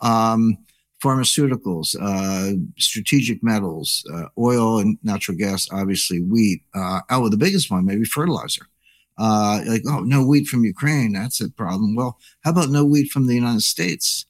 Um, 0.00 0.56
pharmaceuticals, 1.04 1.96
uh, 2.00 2.56
strategic 2.78 3.42
metals, 3.42 4.04
uh, 4.12 4.24
oil 4.38 4.78
and 4.78 4.96
natural 5.02 5.36
gas, 5.36 5.68
obviously 5.70 6.20
wheat. 6.20 6.62
Uh, 6.74 7.00
oh, 7.10 7.28
the 7.28 7.36
biggest 7.36 7.70
one, 7.70 7.84
maybe 7.84 8.04
fertilizer. 8.04 8.66
Uh, 9.18 9.60
like, 9.66 9.82
oh, 9.88 10.00
no 10.00 10.24
wheat 10.24 10.46
from 10.46 10.64
Ukraine. 10.64 11.12
That's 11.12 11.40
a 11.40 11.50
problem. 11.50 11.96
Well, 11.96 12.18
how 12.42 12.50
about 12.50 12.70
no 12.70 12.84
wheat 12.84 13.10
from 13.10 13.26
the 13.26 13.34
United 13.34 13.62
States? 13.62 14.24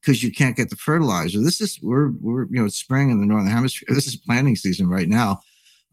Because 0.00 0.22
you 0.22 0.32
can't 0.32 0.56
get 0.56 0.70
the 0.70 0.76
fertilizer. 0.76 1.40
This 1.40 1.60
is, 1.60 1.78
we're, 1.80 2.10
we're, 2.20 2.44
you 2.46 2.60
know, 2.60 2.66
it's 2.66 2.76
spring 2.76 3.10
in 3.10 3.20
the 3.20 3.26
Northern 3.26 3.50
Hemisphere. 3.50 3.88
This 3.94 4.06
is 4.06 4.16
planting 4.16 4.56
season 4.56 4.88
right 4.88 5.08
now. 5.08 5.40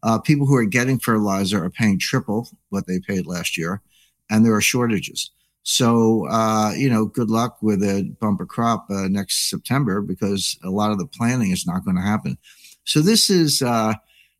Uh, 0.02 0.18
people 0.18 0.46
who 0.46 0.56
are 0.56 0.64
getting 0.64 0.98
fertilizer 0.98 1.64
are 1.64 1.70
paying 1.70 1.98
triple 1.98 2.48
what 2.70 2.86
they 2.86 2.98
paid 2.98 3.26
last 3.26 3.56
year, 3.56 3.80
and 4.28 4.44
there 4.44 4.54
are 4.54 4.60
shortages. 4.60 5.30
So, 5.62 6.26
uh, 6.28 6.72
you 6.76 6.90
know, 6.90 7.06
good 7.06 7.30
luck 7.30 7.58
with 7.62 7.82
a 7.84 8.12
bumper 8.20 8.46
crop 8.46 8.86
uh, 8.90 9.06
next 9.06 9.48
September 9.48 10.00
because 10.00 10.58
a 10.64 10.70
lot 10.70 10.90
of 10.90 10.98
the 10.98 11.06
planning 11.06 11.52
is 11.52 11.66
not 11.66 11.84
going 11.84 11.96
to 11.96 12.02
happen. 12.02 12.36
So, 12.84 13.00
this 13.00 13.30
is, 13.30 13.62
uh, 13.62 13.94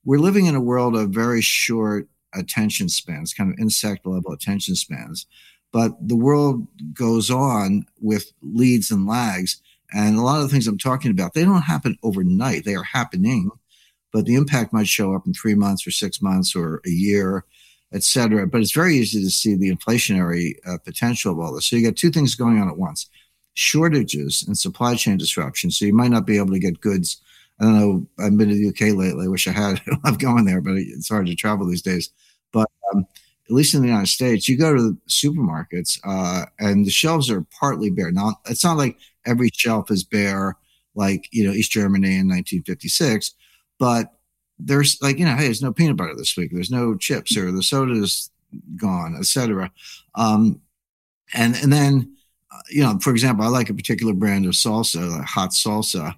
we're 0.04 0.18
living 0.18 0.46
in 0.46 0.56
a 0.56 0.60
world 0.60 0.96
of 0.96 1.10
very 1.10 1.40
short 1.40 2.08
attention 2.34 2.88
spans, 2.88 3.34
kind 3.34 3.52
of 3.52 3.58
insect 3.58 4.06
level 4.06 4.32
attention 4.32 4.74
spans. 4.74 5.26
But 5.72 5.92
the 6.06 6.16
world 6.16 6.66
goes 6.92 7.30
on 7.30 7.86
with 8.00 8.32
leads 8.42 8.90
and 8.90 9.06
lags. 9.06 9.60
And 9.94 10.16
a 10.16 10.22
lot 10.22 10.36
of 10.36 10.42
the 10.42 10.48
things 10.48 10.66
I'm 10.66 10.78
talking 10.78 11.10
about, 11.10 11.34
they 11.34 11.44
don't 11.44 11.62
happen 11.62 11.98
overnight. 12.02 12.64
They 12.64 12.74
are 12.74 12.82
happening, 12.82 13.50
but 14.12 14.24
the 14.24 14.34
impact 14.34 14.72
might 14.72 14.88
show 14.88 15.14
up 15.14 15.26
in 15.26 15.34
three 15.34 15.54
months 15.54 15.86
or 15.86 15.90
six 15.90 16.22
months 16.22 16.56
or 16.56 16.80
a 16.86 16.90
year 16.90 17.44
et 17.92 18.02
cetera. 18.02 18.46
But 18.46 18.60
it's 18.60 18.72
very 18.72 18.96
easy 18.96 19.22
to 19.22 19.30
see 19.30 19.54
the 19.54 19.74
inflationary 19.74 20.54
uh, 20.66 20.78
potential 20.78 21.32
of 21.32 21.38
all 21.38 21.54
this. 21.54 21.66
So 21.66 21.76
you 21.76 21.86
got 21.86 21.96
two 21.96 22.10
things 22.10 22.34
going 22.34 22.60
on 22.60 22.68
at 22.68 22.78
once 22.78 23.08
shortages 23.54 24.44
and 24.46 24.56
supply 24.56 24.94
chain 24.94 25.18
disruption. 25.18 25.70
So 25.70 25.84
you 25.84 25.92
might 25.92 26.10
not 26.10 26.26
be 26.26 26.38
able 26.38 26.52
to 26.52 26.58
get 26.58 26.80
goods. 26.80 27.20
I 27.60 27.64
don't 27.64 27.78
know. 27.78 28.06
I've 28.18 28.36
been 28.38 28.48
to 28.48 28.54
the 28.54 28.68
UK 28.68 28.96
lately. 28.96 29.26
I 29.26 29.28
wish 29.28 29.46
I 29.46 29.52
had. 29.52 29.80
I 30.04 30.08
love 30.08 30.18
going 30.18 30.46
there, 30.46 30.62
but 30.62 30.74
it's 30.76 31.10
hard 31.10 31.26
to 31.26 31.34
travel 31.34 31.66
these 31.66 31.82
days. 31.82 32.10
Um, 32.92 33.06
at 33.48 33.54
least 33.54 33.74
in 33.74 33.82
the 33.82 33.88
United 33.88 34.08
States, 34.08 34.48
you 34.48 34.56
go 34.56 34.74
to 34.74 34.82
the 34.82 34.96
supermarkets 35.08 35.98
uh, 36.04 36.46
and 36.58 36.86
the 36.86 36.90
shelves 36.90 37.28
are 37.28 37.44
partly 37.58 37.90
bare. 37.90 38.12
Now, 38.12 38.36
it's 38.48 38.64
not 38.64 38.78
like 38.78 38.96
every 39.26 39.50
shelf 39.52 39.90
is 39.90 40.04
bare, 40.04 40.56
like 40.94 41.28
you 41.32 41.44
know 41.44 41.52
East 41.52 41.72
Germany 41.72 42.16
in 42.16 42.28
1956, 42.28 43.34
but 43.78 44.12
there's 44.58 45.00
like 45.02 45.18
you 45.18 45.24
know 45.24 45.34
hey 45.34 45.44
there's 45.44 45.62
no 45.62 45.72
peanut 45.72 45.96
butter 45.96 46.14
this 46.16 46.36
week. 46.36 46.50
There's 46.52 46.70
no 46.70 46.94
chips 46.96 47.36
or 47.36 47.50
the 47.50 47.62
soda's 47.62 48.30
gone 48.76 49.16
etc 49.18 49.70
um 50.14 50.60
and 51.32 51.54
and 51.56 51.72
then 51.72 52.14
uh, 52.50 52.60
you 52.68 52.82
know 52.82 52.98
for 52.98 53.10
example 53.10 53.44
i 53.44 53.48
like 53.48 53.70
a 53.70 53.74
particular 53.74 54.12
brand 54.12 54.44
of 54.44 54.52
salsa 54.52 55.10
like 55.10 55.26
hot 55.26 55.50
salsa 55.50 56.14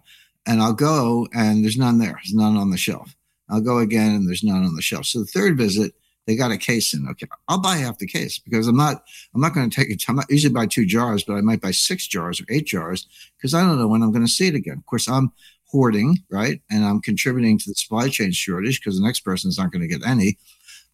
and 0.46 0.60
i'll 0.60 0.72
go 0.72 1.26
and 1.32 1.64
there's 1.64 1.76
none 1.76 1.98
there. 1.98 2.14
There's 2.14 2.34
none 2.34 2.56
on 2.56 2.70
the 2.70 2.76
shelf. 2.76 3.14
I'll 3.48 3.60
go 3.60 3.78
again 3.78 4.14
and 4.14 4.28
there's 4.28 4.44
none 4.44 4.64
on 4.64 4.74
the 4.74 4.82
shelf. 4.82 5.06
So 5.06 5.20
the 5.20 5.26
third 5.26 5.56
visit 5.56 5.92
they 6.26 6.36
got 6.36 6.50
a 6.50 6.58
case 6.58 6.94
in 6.94 7.06
okay 7.08 7.26
i'll 7.48 7.60
buy 7.60 7.76
half 7.76 7.98
the 7.98 8.06
case 8.06 8.38
because 8.38 8.66
i'm 8.66 8.76
not 8.76 9.04
i'm 9.34 9.40
not 9.40 9.54
going 9.54 9.68
to 9.68 9.74
take 9.74 9.90
it 9.90 10.02
i'm 10.08 10.16
not 10.16 10.30
usually 10.30 10.52
buy 10.52 10.66
two 10.66 10.86
jars 10.86 11.24
but 11.24 11.34
i 11.34 11.40
might 11.40 11.60
buy 11.60 11.70
six 11.70 12.06
jars 12.06 12.40
or 12.40 12.44
eight 12.48 12.66
jars 12.66 13.06
because 13.36 13.54
i 13.54 13.60
don't 13.60 13.78
know 13.78 13.88
when 13.88 14.02
i'm 14.02 14.12
going 14.12 14.24
to 14.24 14.30
see 14.30 14.48
it 14.48 14.54
again 14.54 14.78
of 14.78 14.86
course 14.86 15.08
i'm 15.08 15.32
hoarding, 15.74 16.18
right? 16.30 16.62
And 16.70 16.84
I'm 16.84 17.00
contributing 17.00 17.58
to 17.58 17.68
the 17.68 17.74
supply 17.74 18.08
chain 18.08 18.30
shortage 18.30 18.80
because 18.80 18.96
the 18.96 19.04
next 19.04 19.20
person 19.20 19.48
is 19.48 19.58
not 19.58 19.72
going 19.72 19.82
to 19.82 19.88
get 19.88 20.06
any. 20.06 20.38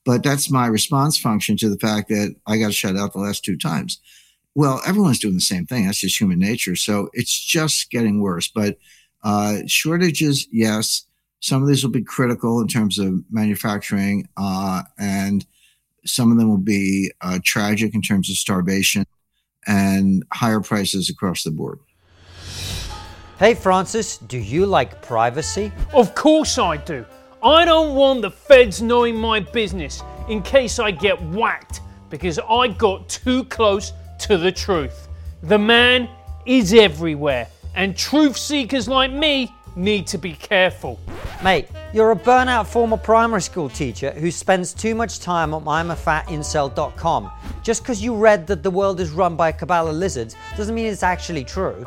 But 0.07 0.23
that's 0.23 0.51
my 0.51 0.67
response 0.67 1.19
function 1.19 1.59
to 1.59 1.69
the 1.69 1.79
fact 1.79 2.09
that 2.09 2.35
I 2.47 2.57
got 2.57 2.73
shut 2.73 2.97
out 2.97 3.13
the 3.13 3.19
last 3.19 3.45
two 3.45 3.59
times. 3.59 4.01
Well, 4.55 4.81
everyone's 4.87 5.19
doing 5.19 5.35
the 5.35 5.41
same 5.43 5.67
thing. 5.67 5.85
That's 5.85 6.01
just 6.01 6.19
human 6.19 6.39
nature. 6.39 6.77
So 6.77 7.11
it's 7.13 7.39
just 7.39 7.91
getting 7.91 8.23
worse. 8.23 8.49
But 8.49 8.79
uh, 9.23 9.59
shortages, 9.67 10.49
yes. 10.51 11.05
Some 11.41 11.63
of 11.63 11.69
these 11.69 11.83
will 11.83 11.91
be 11.91 12.05
critical 12.05 12.61
in 12.61 12.69
terms 12.69 12.99
of 12.99 13.25
manufacturing, 13.31 14.29
uh, 14.37 14.83
and 14.99 15.45
some 16.05 16.31
of 16.31 16.39
them 16.39 16.49
will 16.49 16.59
be 16.59 17.11
uh, 17.23 17.39
tragic 17.43 17.95
in 17.95 18.03
terms 18.03 18.31
of 18.31 18.37
starvation 18.37 19.07
and 19.67 20.25
higher 20.33 20.61
prices 20.61 21.09
across 21.09 21.43
the 21.43 21.51
board. 21.51 21.79
Hey 23.39 23.55
Francis, 23.55 24.19
do 24.19 24.37
you 24.37 24.67
like 24.67 25.01
privacy? 25.01 25.73
Of 25.95 26.15
course 26.15 26.59
I 26.59 26.77
do. 26.77 27.07
I 27.43 27.65
don't 27.65 27.95
want 27.95 28.21
the 28.21 28.31
feds 28.31 28.83
knowing 28.83 29.17
my 29.17 29.41
business 29.41 30.03
in 30.29 30.43
case 30.43 30.79
I 30.79 30.91
get 30.91 31.21
whacked 31.23 31.81
because 32.11 32.39
I 32.39 32.69
got 32.69 33.09
too 33.09 33.45
close 33.45 33.95
to 34.21 34.37
the 34.37 34.53
truth. 34.53 35.09
The 35.43 35.59
man 35.59 36.11
is 36.45 36.75
everywhere, 36.75 37.49
and 37.75 37.97
truth 37.97 38.37
seekers 38.37 38.89
like 38.89 39.11
me 39.11 39.51
need 39.77 40.07
to 40.09 40.19
be 40.19 40.33
careful. 40.33 40.99
Mate, 41.43 41.69
you're 41.93 42.13
a 42.13 42.17
burnout 42.17 42.67
former 42.67 42.97
primary 42.97 43.43
school 43.43 43.69
teacher 43.69 44.11
who 44.13 44.31
spends 44.31 44.73
too 44.73 44.95
much 44.95 45.21
time 45.21 45.55
on 45.55 45.65
I'mAFatIncel.com. 45.65 47.31
Just 47.63 47.83
because 47.83 48.03
you 48.03 48.15
read 48.15 48.47
that 48.47 48.63
the 48.63 48.71
world 48.71 49.01
is 49.01 49.11
run 49.11 49.37
by 49.37 49.49
a 49.49 49.53
cabal 49.53 49.89
of 49.89 49.97
lizards 49.97 50.37
doesn't 50.57 50.75
mean 50.75 50.87
it's 50.87 51.03
actually 51.03 51.45
true. 51.45 51.87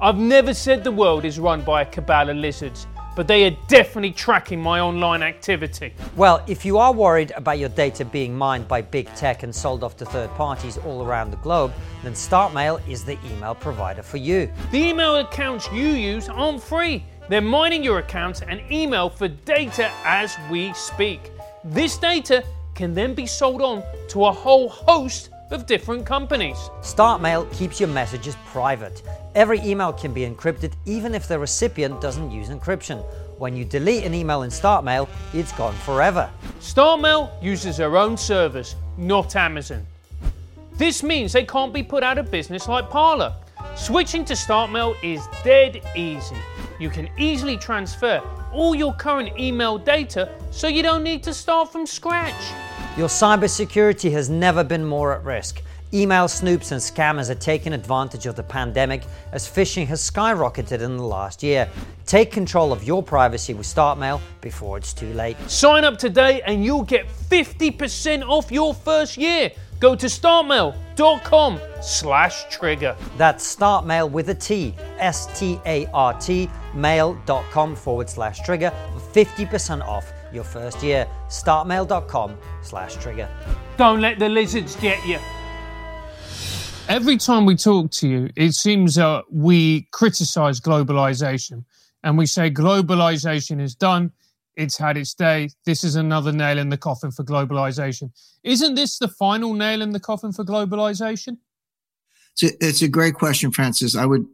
I've 0.00 0.18
never 0.18 0.52
said 0.52 0.82
the 0.82 0.90
world 0.90 1.24
is 1.24 1.38
run 1.38 1.62
by 1.62 1.82
a 1.82 1.86
cabal 1.86 2.28
of 2.28 2.36
lizards, 2.36 2.86
but 3.14 3.28
they 3.28 3.46
are 3.46 3.56
definitely 3.68 4.12
tracking 4.12 4.60
my 4.60 4.80
online 4.80 5.22
activity. 5.22 5.94
Well, 6.16 6.42
if 6.46 6.64
you 6.64 6.78
are 6.78 6.92
worried 6.92 7.32
about 7.36 7.58
your 7.58 7.68
data 7.68 8.04
being 8.04 8.36
mined 8.36 8.66
by 8.68 8.82
big 8.82 9.14
tech 9.14 9.42
and 9.42 9.54
sold 9.54 9.84
off 9.84 9.96
to 9.98 10.04
third 10.04 10.30
parties 10.30 10.78
all 10.78 11.04
around 11.04 11.30
the 11.30 11.36
globe, 11.38 11.72
then 12.02 12.14
StartMail 12.14 12.86
is 12.88 13.04
the 13.04 13.18
email 13.32 13.54
provider 13.54 14.02
for 14.02 14.16
you. 14.16 14.50
The 14.70 14.78
email 14.78 15.16
accounts 15.16 15.70
you 15.72 15.88
use 15.88 16.28
aren't 16.28 16.62
free. 16.62 17.04
They're 17.28 17.40
mining 17.40 17.84
your 17.84 17.98
accounts 17.98 18.42
and 18.42 18.60
email 18.70 19.08
for 19.08 19.28
data 19.28 19.90
as 20.04 20.36
we 20.50 20.72
speak. 20.72 21.30
This 21.64 21.96
data 21.96 22.44
can 22.74 22.94
then 22.94 23.14
be 23.14 23.26
sold 23.26 23.62
on 23.62 23.82
to 24.08 24.26
a 24.26 24.32
whole 24.32 24.68
host 24.68 25.30
of 25.50 25.66
different 25.66 26.04
companies. 26.04 26.56
StartMail 26.80 27.50
keeps 27.56 27.78
your 27.78 27.88
messages 27.90 28.36
private. 28.46 29.02
Every 29.34 29.60
email 29.60 29.92
can 29.92 30.12
be 30.12 30.22
encrypted 30.22 30.72
even 30.84 31.14
if 31.14 31.28
the 31.28 31.38
recipient 31.38 32.00
doesn't 32.00 32.30
use 32.30 32.48
encryption. 32.48 33.04
When 33.38 33.54
you 33.56 33.64
delete 33.64 34.04
an 34.04 34.14
email 34.14 34.42
in 34.42 34.50
StartMail, 34.50 35.08
it's 35.32 35.52
gone 35.52 35.74
forever. 35.74 36.28
StartMail 36.60 37.30
uses 37.42 37.76
their 37.76 37.96
own 37.96 38.16
servers, 38.16 38.74
not 38.96 39.36
Amazon. 39.36 39.86
This 40.76 41.02
means 41.02 41.32
they 41.32 41.44
can't 41.44 41.72
be 41.72 41.82
put 41.82 42.02
out 42.02 42.18
of 42.18 42.30
business 42.30 42.66
like 42.66 42.90
Parler. 42.90 43.34
Switching 43.76 44.24
to 44.26 44.34
StartMail 44.34 44.96
is 45.02 45.26
dead 45.44 45.82
easy. 45.96 46.36
You 46.78 46.90
can 46.90 47.08
easily 47.18 47.56
transfer 47.56 48.22
all 48.52 48.74
your 48.74 48.92
current 48.94 49.38
email 49.38 49.78
data 49.78 50.30
so 50.50 50.68
you 50.68 50.82
don't 50.82 51.02
need 51.02 51.22
to 51.22 51.34
start 51.34 51.72
from 51.72 51.86
scratch. 51.86 52.34
Your 52.96 53.08
cybersecurity 53.08 54.12
has 54.12 54.28
never 54.28 54.62
been 54.62 54.84
more 54.84 55.14
at 55.14 55.24
risk. 55.24 55.62
Email 55.94 56.24
snoops 56.24 56.72
and 56.72 56.80
scammers 56.80 57.28
are 57.28 57.34
taking 57.34 57.74
advantage 57.74 58.24
of 58.24 58.34
the 58.34 58.42
pandemic 58.42 59.02
as 59.32 59.46
phishing 59.46 59.86
has 59.86 60.00
skyrocketed 60.00 60.80
in 60.80 60.96
the 60.96 61.02
last 61.02 61.42
year. 61.42 61.68
Take 62.06 62.30
control 62.32 62.72
of 62.72 62.82
your 62.82 63.02
privacy 63.02 63.52
with 63.52 63.66
StartMail 63.66 64.20
before 64.40 64.78
it's 64.78 64.94
too 64.94 65.12
late. 65.12 65.36
Sign 65.50 65.84
up 65.84 65.98
today 65.98 66.40
and 66.46 66.64
you'll 66.64 66.82
get 66.82 67.08
50% 67.08 68.26
off 68.26 68.50
your 68.50 68.72
first 68.72 69.18
year. 69.18 69.52
Go 69.82 69.96
to 69.96 70.06
startmail.com 70.06 71.58
slash 71.82 72.44
trigger. 72.56 72.96
That's 73.16 73.56
startmail 73.56 74.12
with 74.12 74.28
a 74.28 74.34
T, 74.34 74.76
S 75.00 75.26
T 75.36 75.58
A 75.66 75.86
R 75.86 76.14
T, 76.20 76.48
mail.com 76.72 77.74
forward 77.74 78.08
slash 78.08 78.38
trigger, 78.42 78.72
50% 79.12 79.84
off 79.84 80.04
your 80.32 80.44
first 80.44 80.84
year. 80.84 81.08
Startmail.com 81.26 82.38
slash 82.62 82.94
trigger. 82.94 83.28
Don't 83.76 84.00
let 84.00 84.20
the 84.20 84.28
lizards 84.28 84.76
get 84.76 85.04
you. 85.04 85.18
Every 86.88 87.16
time 87.16 87.44
we 87.44 87.56
talk 87.56 87.90
to 87.90 88.08
you, 88.08 88.30
it 88.36 88.52
seems 88.52 88.98
uh, 88.98 89.22
we 89.32 89.88
criticize 89.90 90.60
globalization 90.60 91.64
and 92.04 92.16
we 92.16 92.26
say 92.26 92.52
globalization 92.52 93.60
is 93.60 93.74
done. 93.74 94.12
It's 94.56 94.76
had 94.76 94.96
its 94.96 95.14
day. 95.14 95.48
This 95.64 95.82
is 95.84 95.96
another 95.96 96.32
nail 96.32 96.58
in 96.58 96.68
the 96.68 96.76
coffin 96.76 97.10
for 97.10 97.24
globalization. 97.24 98.10
Isn't 98.42 98.74
this 98.74 98.98
the 98.98 99.08
final 99.08 99.54
nail 99.54 99.80
in 99.82 99.92
the 99.92 100.00
coffin 100.00 100.32
for 100.32 100.44
globalization? 100.44 101.38
It's 102.34 102.42
a, 102.42 102.66
it's 102.66 102.82
a 102.82 102.88
great 102.88 103.14
question, 103.14 103.50
Francis. 103.50 103.96
I 103.96 104.06
would 104.06 104.26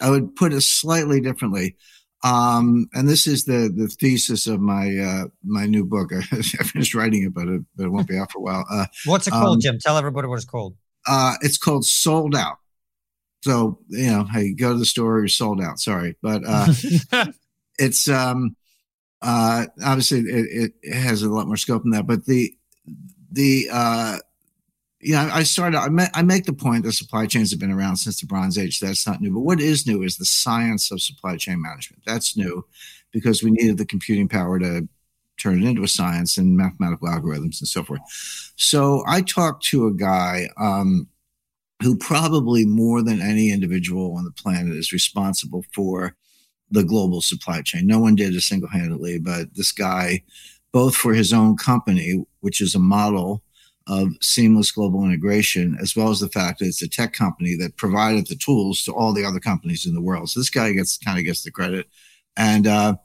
I 0.00 0.10
would 0.10 0.36
put 0.36 0.52
it 0.52 0.60
slightly 0.62 1.20
differently. 1.20 1.76
Um, 2.24 2.88
and 2.94 3.08
this 3.08 3.26
is 3.26 3.44
the 3.44 3.72
the 3.74 3.88
thesis 3.88 4.46
of 4.46 4.60
my 4.60 4.96
uh, 4.96 5.24
my 5.44 5.66
new 5.66 5.84
book. 5.84 6.10
I, 6.32 6.40
finished 6.42 6.94
writing 6.94 7.24
it, 7.24 7.34
but 7.34 7.48
it, 7.48 7.62
but 7.76 7.84
it 7.84 7.90
won't 7.90 8.08
be 8.08 8.16
out 8.16 8.32
for 8.32 8.38
a 8.38 8.42
while. 8.42 8.64
Uh, 8.70 8.86
What's 9.04 9.26
it 9.26 9.32
called, 9.32 9.56
um, 9.56 9.60
Jim? 9.60 9.78
Tell 9.78 9.98
everybody 9.98 10.26
what 10.26 10.36
it's 10.36 10.44
called. 10.44 10.76
Uh, 11.06 11.34
it's 11.42 11.58
called 11.58 11.84
Sold 11.84 12.34
Out. 12.34 12.56
So 13.42 13.78
you 13.88 14.10
know, 14.10 14.24
hey, 14.24 14.54
go 14.54 14.72
to 14.72 14.78
the 14.78 14.86
store. 14.86 15.18
You're 15.18 15.28
sold 15.28 15.60
out. 15.60 15.78
Sorry, 15.78 16.16
but 16.22 16.42
uh, 16.46 16.72
it's 17.78 18.08
um, 18.08 18.56
uh, 19.24 19.66
obviously 19.84 20.20
it, 20.20 20.72
it 20.82 20.94
has 20.94 21.22
a 21.22 21.28
lot 21.28 21.46
more 21.46 21.56
scope 21.56 21.82
than 21.82 21.92
that. 21.92 22.06
But 22.06 22.26
the 22.26 22.54
the 23.32 23.68
uh, 23.72 24.18
you 25.00 25.12
know, 25.12 25.28
I 25.30 25.42
started, 25.42 25.76
I, 25.76 25.90
met, 25.90 26.10
I 26.14 26.22
make 26.22 26.46
the 26.46 26.54
point 26.54 26.84
that 26.84 26.92
supply 26.92 27.26
chains 27.26 27.50
have 27.50 27.60
been 27.60 27.70
around 27.70 27.96
since 27.96 28.20
the 28.20 28.26
Bronze 28.26 28.56
Age. 28.56 28.80
That's 28.80 29.06
not 29.06 29.20
new. 29.20 29.34
But 29.34 29.40
what 29.40 29.60
is 29.60 29.86
new 29.86 30.02
is 30.02 30.16
the 30.16 30.24
science 30.24 30.90
of 30.90 31.02
supply 31.02 31.36
chain 31.36 31.60
management. 31.60 32.02
That's 32.06 32.38
new 32.38 32.64
because 33.12 33.42
we 33.42 33.50
needed 33.50 33.76
the 33.76 33.84
computing 33.84 34.28
power 34.28 34.58
to 34.58 34.88
turn 35.36 35.62
it 35.62 35.68
into 35.68 35.82
a 35.82 35.88
science 35.88 36.38
and 36.38 36.56
mathematical 36.56 37.08
algorithms 37.08 37.60
and 37.60 37.68
so 37.68 37.82
forth. 37.82 38.00
So 38.56 39.02
I 39.06 39.20
talked 39.20 39.64
to 39.66 39.86
a 39.86 39.92
guy 39.92 40.48
um, 40.56 41.06
who 41.82 41.96
probably 41.98 42.64
more 42.64 43.02
than 43.02 43.20
any 43.20 43.50
individual 43.50 44.16
on 44.16 44.24
the 44.24 44.30
planet 44.30 44.74
is 44.74 44.90
responsible 44.90 45.66
for 45.74 46.16
the 46.74 46.84
global 46.84 47.20
supply 47.20 47.62
chain. 47.62 47.86
No 47.86 48.00
one 48.00 48.16
did 48.16 48.34
it 48.34 48.40
single 48.40 48.68
handedly, 48.68 49.18
but 49.18 49.54
this 49.54 49.72
guy, 49.72 50.22
both 50.72 50.94
for 50.94 51.14
his 51.14 51.32
own 51.32 51.56
company, 51.56 52.24
which 52.40 52.60
is 52.60 52.74
a 52.74 52.80
model 52.80 53.42
of 53.86 54.08
seamless 54.20 54.72
global 54.72 55.04
integration, 55.04 55.76
as 55.80 55.94
well 55.94 56.10
as 56.10 56.18
the 56.18 56.28
fact 56.28 56.58
that 56.58 56.66
it's 56.66 56.82
a 56.82 56.88
tech 56.88 57.12
company 57.12 57.54
that 57.56 57.76
provided 57.76 58.26
the 58.26 58.34
tools 58.34 58.82
to 58.82 58.92
all 58.92 59.12
the 59.12 59.24
other 59.24 59.38
companies 59.38 59.86
in 59.86 59.94
the 59.94 60.00
world. 60.00 60.30
So 60.30 60.40
this 60.40 60.50
guy 60.50 60.72
gets 60.72 60.98
kind 60.98 61.18
of 61.18 61.24
gets 61.24 61.42
the 61.42 61.50
credit. 61.50 61.86
And 62.36 62.66
uh, 62.66 62.96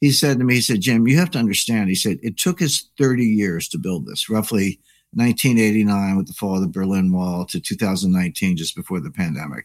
he 0.00 0.12
said 0.12 0.38
to 0.38 0.44
me, 0.44 0.54
he 0.54 0.60
said, 0.60 0.80
Jim, 0.80 1.08
you 1.08 1.18
have 1.18 1.30
to 1.32 1.38
understand. 1.38 1.88
He 1.88 1.94
said 1.94 2.18
it 2.22 2.36
took 2.36 2.62
us 2.62 2.88
30 2.98 3.24
years 3.24 3.68
to 3.68 3.78
build 3.78 4.06
this, 4.06 4.28
roughly 4.28 4.78
1989 5.14 6.16
with 6.16 6.26
the 6.28 6.34
fall 6.34 6.56
of 6.56 6.60
the 6.60 6.68
Berlin 6.68 7.10
Wall 7.10 7.46
to 7.46 7.58
2019, 7.58 8.56
just 8.56 8.76
before 8.76 9.00
the 9.00 9.10
pandemic. 9.10 9.64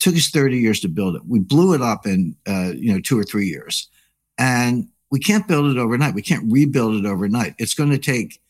Took 0.00 0.16
us 0.16 0.30
30 0.30 0.58
years 0.58 0.80
to 0.80 0.88
build 0.88 1.14
it. 1.14 1.22
We 1.26 1.38
blew 1.38 1.74
it 1.74 1.82
up 1.82 2.06
in 2.06 2.36
uh, 2.46 2.72
you 2.74 2.92
know 2.92 3.00
two 3.00 3.18
or 3.18 3.24
three 3.24 3.46
years, 3.46 3.88
and 4.38 4.88
we 5.10 5.20
can't 5.20 5.46
build 5.46 5.70
it 5.70 5.78
overnight. 5.78 6.14
We 6.14 6.22
can't 6.22 6.50
rebuild 6.50 6.96
it 6.96 7.06
overnight. 7.06 7.54
It's 7.58 7.74
going 7.74 7.90
to 7.90 7.98
take 7.98 8.40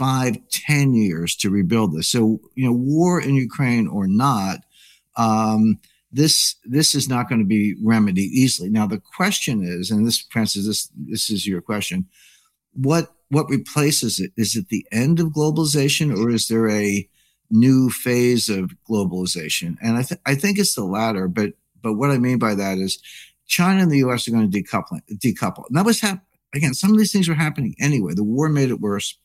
five, 0.00 0.38
ten 0.50 0.94
years 0.94 1.36
to 1.36 1.50
rebuild 1.50 1.94
this. 1.94 2.08
So, 2.08 2.40
you 2.54 2.64
know, 2.64 2.72
war 2.72 3.20
in 3.20 3.34
Ukraine 3.34 3.86
or 3.86 4.06
not, 4.06 4.60
um, 5.16 5.78
this 6.10 6.56
this 6.64 6.94
is 6.94 7.06
not 7.06 7.28
going 7.28 7.40
to 7.40 7.44
be 7.44 7.76
remedied 7.82 8.30
easily. 8.30 8.70
Now, 8.70 8.86
the 8.86 8.98
question 9.16 9.62
is, 9.62 9.90
and 9.90 10.06
this, 10.06 10.26
Francis, 10.30 10.66
this 10.66 10.90
this 10.96 11.30
is 11.30 11.46
your 11.46 11.60
question: 11.60 12.06
what 12.72 13.12
what 13.28 13.48
replaces 13.48 14.20
it? 14.20 14.32
Is 14.36 14.56
it 14.56 14.68
the 14.68 14.86
end 14.90 15.20
of 15.20 15.28
globalization, 15.28 16.16
or 16.16 16.30
is 16.30 16.48
there 16.48 16.68
a 16.70 17.08
new 17.50 17.90
phase 17.90 18.48
of 18.48 18.72
globalization? 18.88 19.76
And 19.82 19.96
I 19.96 20.02
th- 20.02 20.20
I 20.26 20.34
think 20.34 20.58
it's 20.58 20.74
the 20.74 20.84
latter. 20.84 21.28
But 21.28 21.52
but 21.82 21.94
what 21.94 22.10
I 22.10 22.18
mean 22.18 22.38
by 22.38 22.54
that 22.54 22.78
is, 22.78 22.98
China 23.46 23.82
and 23.82 23.90
the 23.90 23.98
U.S. 23.98 24.28
are 24.28 24.32
going 24.32 24.50
to 24.50 24.62
decouple. 24.62 25.00
Decouple. 25.12 25.64
And 25.68 25.76
that 25.76 25.86
was 25.86 26.00
happening. 26.00 26.26
Again, 26.54 26.74
some 26.74 26.90
of 26.90 26.98
these 26.98 27.12
things 27.12 27.28
were 27.28 27.34
happening 27.34 27.76
anyway. 27.80 28.14
The 28.14 28.24
war 28.24 28.48
made 28.48 28.70
it 28.70 28.80
worse 28.80 29.16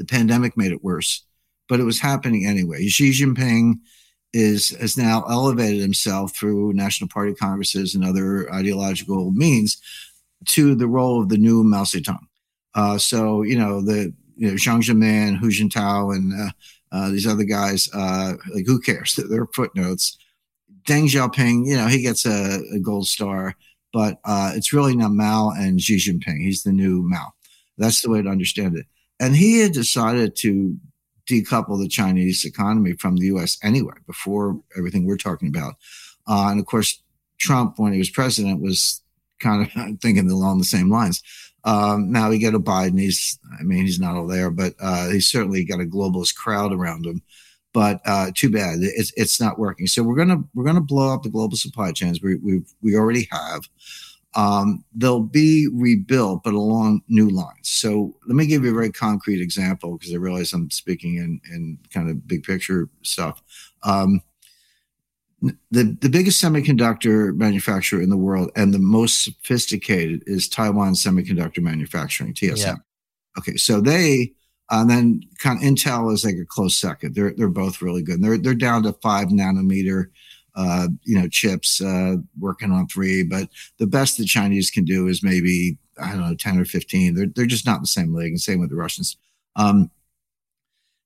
the 0.00 0.06
pandemic 0.06 0.56
made 0.56 0.72
it 0.72 0.82
worse, 0.82 1.24
but 1.68 1.78
it 1.78 1.84
was 1.84 2.00
happening 2.00 2.46
anyway. 2.46 2.86
Xi 2.86 3.10
Jinping 3.10 3.74
is 4.32 4.70
has 4.80 4.96
now 4.96 5.24
elevated 5.28 5.80
himself 5.80 6.34
through 6.34 6.72
national 6.72 7.08
party 7.08 7.34
congresses 7.34 7.94
and 7.94 8.02
other 8.02 8.50
ideological 8.52 9.30
means 9.32 9.76
to 10.46 10.74
the 10.74 10.86
role 10.86 11.20
of 11.20 11.28
the 11.28 11.36
new 11.36 11.62
Mao 11.62 11.82
Zedong. 11.82 12.26
Uh, 12.74 12.96
so 12.96 13.42
you 13.42 13.58
know 13.58 13.82
the 13.82 14.12
you 14.36 14.48
know 14.48 14.54
Jiang 14.54 14.82
Zemin, 14.82 15.36
Hu 15.36 15.48
Jintao, 15.48 16.16
and 16.16 16.32
uh, 16.32 16.50
uh, 16.92 17.10
these 17.10 17.26
other 17.26 17.44
guys. 17.44 17.88
Uh, 17.92 18.34
like 18.54 18.66
who 18.66 18.80
cares? 18.80 19.14
They're 19.30 19.46
footnotes. 19.54 20.18
Deng 20.84 21.08
Xiaoping, 21.08 21.66
you 21.66 21.76
know, 21.76 21.86
he 21.86 22.02
gets 22.02 22.24
a, 22.24 22.60
a 22.74 22.80
gold 22.80 23.06
star, 23.06 23.54
but 23.92 24.18
uh, 24.24 24.52
it's 24.54 24.72
really 24.72 24.96
now 24.96 25.08
Mao 25.08 25.50
and 25.50 25.80
Xi 25.80 25.96
Jinping. 25.96 26.40
He's 26.40 26.62
the 26.62 26.72
new 26.72 27.02
Mao. 27.02 27.32
That's 27.76 28.02
the 28.02 28.10
way 28.10 28.22
to 28.22 28.28
understand 28.28 28.76
it. 28.76 28.86
And 29.18 29.36
he 29.36 29.60
had 29.60 29.72
decided 29.72 30.36
to 30.36 30.76
decouple 31.28 31.78
the 31.78 31.88
Chinese 31.88 32.44
economy 32.44 32.94
from 32.94 33.16
the 33.16 33.26
US 33.26 33.58
anyway, 33.62 33.94
before 34.06 34.60
everything 34.76 35.04
we're 35.04 35.16
talking 35.16 35.48
about. 35.48 35.74
Uh, 36.26 36.48
and 36.50 36.60
of 36.60 36.66
course, 36.66 37.02
Trump, 37.38 37.78
when 37.78 37.92
he 37.92 37.98
was 37.98 38.10
president, 38.10 38.60
was 38.60 39.02
kind 39.40 39.62
of 39.62 40.00
thinking 40.00 40.30
along 40.30 40.58
the 40.58 40.64
same 40.64 40.90
lines. 40.90 41.22
Um, 41.64 42.10
now 42.10 42.30
we 42.30 42.38
get 42.38 42.54
a 42.54 42.60
Biden. 42.60 42.98
He's, 42.98 43.38
I 43.58 43.62
mean, 43.62 43.84
he's 43.84 44.00
not 44.00 44.16
all 44.16 44.26
there, 44.26 44.50
but 44.50 44.74
uh, 44.80 45.10
he's 45.10 45.26
certainly 45.26 45.64
got 45.64 45.80
a 45.80 45.84
globalist 45.84 46.34
crowd 46.34 46.72
around 46.72 47.06
him. 47.06 47.22
But 47.72 48.00
uh, 48.04 48.32
too 48.34 48.50
bad, 48.50 48.78
it's 48.80 49.12
it's 49.16 49.40
not 49.40 49.58
working. 49.58 49.86
So 49.86 50.02
we're 50.02 50.16
gonna 50.16 50.42
we're 50.54 50.64
gonna 50.64 50.80
blow 50.80 51.14
up 51.14 51.22
the 51.22 51.28
global 51.28 51.56
supply 51.56 51.92
chains. 51.92 52.20
We 52.20 52.34
we 52.36 52.62
we 52.82 52.96
already 52.96 53.28
have 53.30 53.62
um, 54.34 54.84
they'll 54.94 55.20
be 55.20 55.68
rebuilt, 55.72 56.42
but 56.44 56.54
along 56.54 57.02
new 57.08 57.28
lines. 57.28 57.68
So 57.68 58.14
let 58.26 58.36
me 58.36 58.46
give 58.46 58.64
you 58.64 58.70
a 58.70 58.74
very 58.74 58.92
concrete 58.92 59.42
example 59.42 59.96
because 59.96 60.12
I 60.14 60.18
realize 60.18 60.52
I'm 60.52 60.70
speaking 60.70 61.16
in, 61.16 61.40
in 61.52 61.78
kind 61.92 62.08
of 62.08 62.26
big 62.28 62.44
picture 62.44 62.88
stuff. 63.02 63.42
Um, 63.82 64.20
the, 65.42 65.96
the 66.00 66.08
biggest 66.08 66.42
semiconductor 66.42 67.34
manufacturer 67.34 68.02
in 68.02 68.10
the 68.10 68.16
world 68.16 68.50
and 68.56 68.74
the 68.74 68.78
most 68.78 69.24
sophisticated 69.24 70.22
is 70.26 70.48
Taiwan 70.48 70.92
Semiconductor 70.92 71.62
Manufacturing, 71.62 72.34
TSM. 72.34 72.58
Yeah. 72.58 72.74
Okay, 73.38 73.56
so 73.56 73.80
they 73.80 74.32
and 74.70 74.88
then 74.88 75.22
kind 75.38 75.58
of 75.58 75.64
Intel 75.64 76.12
is 76.12 76.24
like 76.24 76.36
a 76.36 76.44
close 76.44 76.76
second. 76.76 77.14
They're 77.14 77.32
they're 77.32 77.48
both 77.48 77.80
really 77.80 78.02
good. 78.02 78.16
And 78.16 78.24
they're 78.24 78.38
they're 78.38 78.54
down 78.54 78.82
to 78.82 78.92
five 78.94 79.28
nanometer 79.28 80.06
uh, 80.54 80.88
you 81.04 81.18
know, 81.18 81.28
chips, 81.28 81.80
uh, 81.80 82.16
working 82.38 82.72
on 82.72 82.86
three. 82.88 83.22
But 83.22 83.48
the 83.78 83.86
best 83.86 84.18
the 84.18 84.24
Chinese 84.24 84.70
can 84.70 84.84
do 84.84 85.08
is 85.08 85.22
maybe, 85.22 85.78
I 86.02 86.10
don't 86.10 86.20
know, 86.20 86.34
10 86.34 86.58
or 86.58 86.64
15. 86.64 87.14
They're, 87.14 87.26
they're 87.26 87.46
just 87.46 87.66
not 87.66 87.76
in 87.76 87.82
the 87.82 87.88
same 87.88 88.14
league. 88.14 88.32
And 88.32 88.40
same 88.40 88.60
with 88.60 88.70
the 88.70 88.76
Russians. 88.76 89.16
Um, 89.56 89.90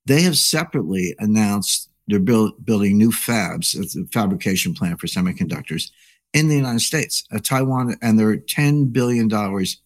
they 0.07 0.23
have 0.23 0.37
separately 0.37 1.15
announced 1.19 1.91
they're 2.07 2.19
build, 2.19 2.65
building 2.65 2.99
new 2.99 3.11
fabs, 3.11 3.75
it's 3.75 3.97
a 3.97 4.05
fabrication 4.07 4.75
plant 4.75 5.01
for 5.01 5.07
semiconductors 5.07 5.91
in 6.35 6.49
the 6.49 6.57
United 6.57 6.81
States, 6.81 7.25
uh, 7.33 7.39
Taiwan, 7.39 7.97
and 8.03 8.19
they're 8.19 8.37
$10 8.37 8.93
billion 8.93 9.31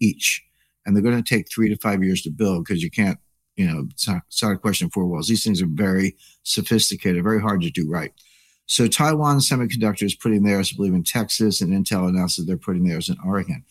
each. 0.00 0.42
And 0.85 0.96
they're 0.96 1.02
going 1.02 1.22
to 1.22 1.35
take 1.35 1.50
three 1.50 1.68
to 1.68 1.76
five 1.76 2.02
years 2.02 2.22
to 2.22 2.31
build 2.31 2.64
because 2.64 2.83
you 2.83 2.90
can't, 2.90 3.18
you 3.57 3.66
know, 3.66 3.87
it's 3.90 4.09
not, 4.09 4.22
it's 4.28 4.42
not 4.42 4.52
a 4.52 4.59
question 4.59 4.87
of 4.87 4.92
four 4.92 5.07
walls. 5.07 5.28
These 5.28 5.44
things 5.44 5.61
are 5.61 5.66
very 5.66 6.16
sophisticated, 6.44 7.22
very 7.22 7.40
hard 7.40 7.61
to 7.62 7.70
do 7.70 7.88
right. 7.88 8.12
So 8.64 8.87
Taiwan 8.87 9.38
Semiconductor 9.38 10.04
is 10.04 10.14
putting 10.14 10.42
theirs, 10.42 10.72
I 10.72 10.76
believe, 10.76 10.94
in 10.94 11.04
Texas, 11.04 11.61
and 11.61 11.72
Intel 11.72 12.09
announced 12.09 12.38
that 12.38 12.44
they're 12.44 12.57
putting 12.57 12.85
theirs 12.85 13.09
in 13.09 13.16
Oregon. 13.24 13.64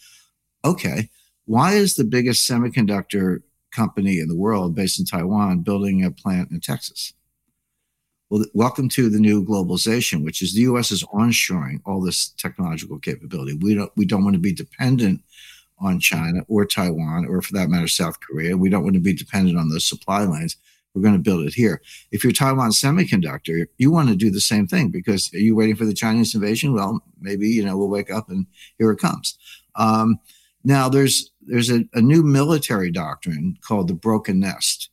Okay, 0.64 1.10
why 1.46 1.74
is 1.74 1.96
the 1.96 2.04
biggest 2.04 2.50
semiconductor 2.50 3.42
company 3.72 4.20
in 4.20 4.28
the 4.28 4.36
world 4.36 4.76
based 4.76 5.00
in 5.00 5.06
Taiwan 5.06 5.62
building 5.62 6.04
a 6.04 6.12
plant 6.12 6.52
in 6.52 6.60
Texas? 6.60 7.14
Well, 8.30 8.46
welcome 8.54 8.90
to 8.90 9.10
the 9.10 9.20
new 9.20 9.46
globalization, 9.46 10.24
which 10.24 10.42
is 10.42 10.54
the 10.54 10.62
U.S. 10.62 10.92
is 10.92 11.04
onshoring 11.06 11.80
all 11.86 12.02
this 12.02 12.30
technological 12.30 13.00
capability. 13.00 13.54
We 13.54 13.74
don't 13.74 13.92
we 13.96 14.06
don't 14.06 14.24
want 14.24 14.34
to 14.34 14.40
be 14.40 14.54
dependent 14.54 15.22
on 15.80 16.00
China 16.00 16.42
or 16.48 16.66
Taiwan, 16.66 17.26
or 17.28 17.42
for 17.42 17.54
that 17.54 17.70
matter, 17.70 17.88
South 17.88 18.20
Korea. 18.20 18.58
We 18.58 18.70
don't 18.70 18.84
want 18.84 18.96
to 18.96 19.00
be 19.00 19.14
dependent 19.14 19.58
on 19.58 19.70
those 19.70 19.86
supply 19.86 20.24
lines 20.24 20.58
we're 20.98 21.04
going 21.04 21.14
to 21.14 21.20
build 21.20 21.46
it 21.46 21.54
here. 21.54 21.82
If 22.12 22.24
you're 22.24 22.34
Taiwan 22.34 22.72
Semiconductor, 22.72 23.68
you 23.78 23.92
want 23.92 24.10
to 24.10 24.16
do 24.16 24.32
the 24.32 24.42
same 24.42 24.68
thing 24.68 24.90
because 24.90 25.32
are 25.34 25.38
you 25.38 25.56
waiting 25.56 25.76
for 25.76 25.86
the 25.86 25.94
Chinese 25.94 26.34
invasion? 26.34 26.74
Well, 26.74 27.04
maybe 27.22 27.48
you 27.48 27.64
know 27.64 27.78
we'll 27.78 27.88
wake 27.88 28.12
up 28.12 28.30
and 28.30 28.48
here 28.80 28.92
it 28.92 28.98
comes. 28.98 29.38
Um, 29.76 30.20
now 30.64 30.90
there's 30.90 31.32
there's 31.42 31.70
a, 31.70 31.86
a, 31.94 32.02
new 32.02 32.24
military 32.24 32.92
doctrine 32.92 33.58
called 33.62 33.88
the 33.88 33.94
broken 33.94 34.40
nest, 34.40 34.87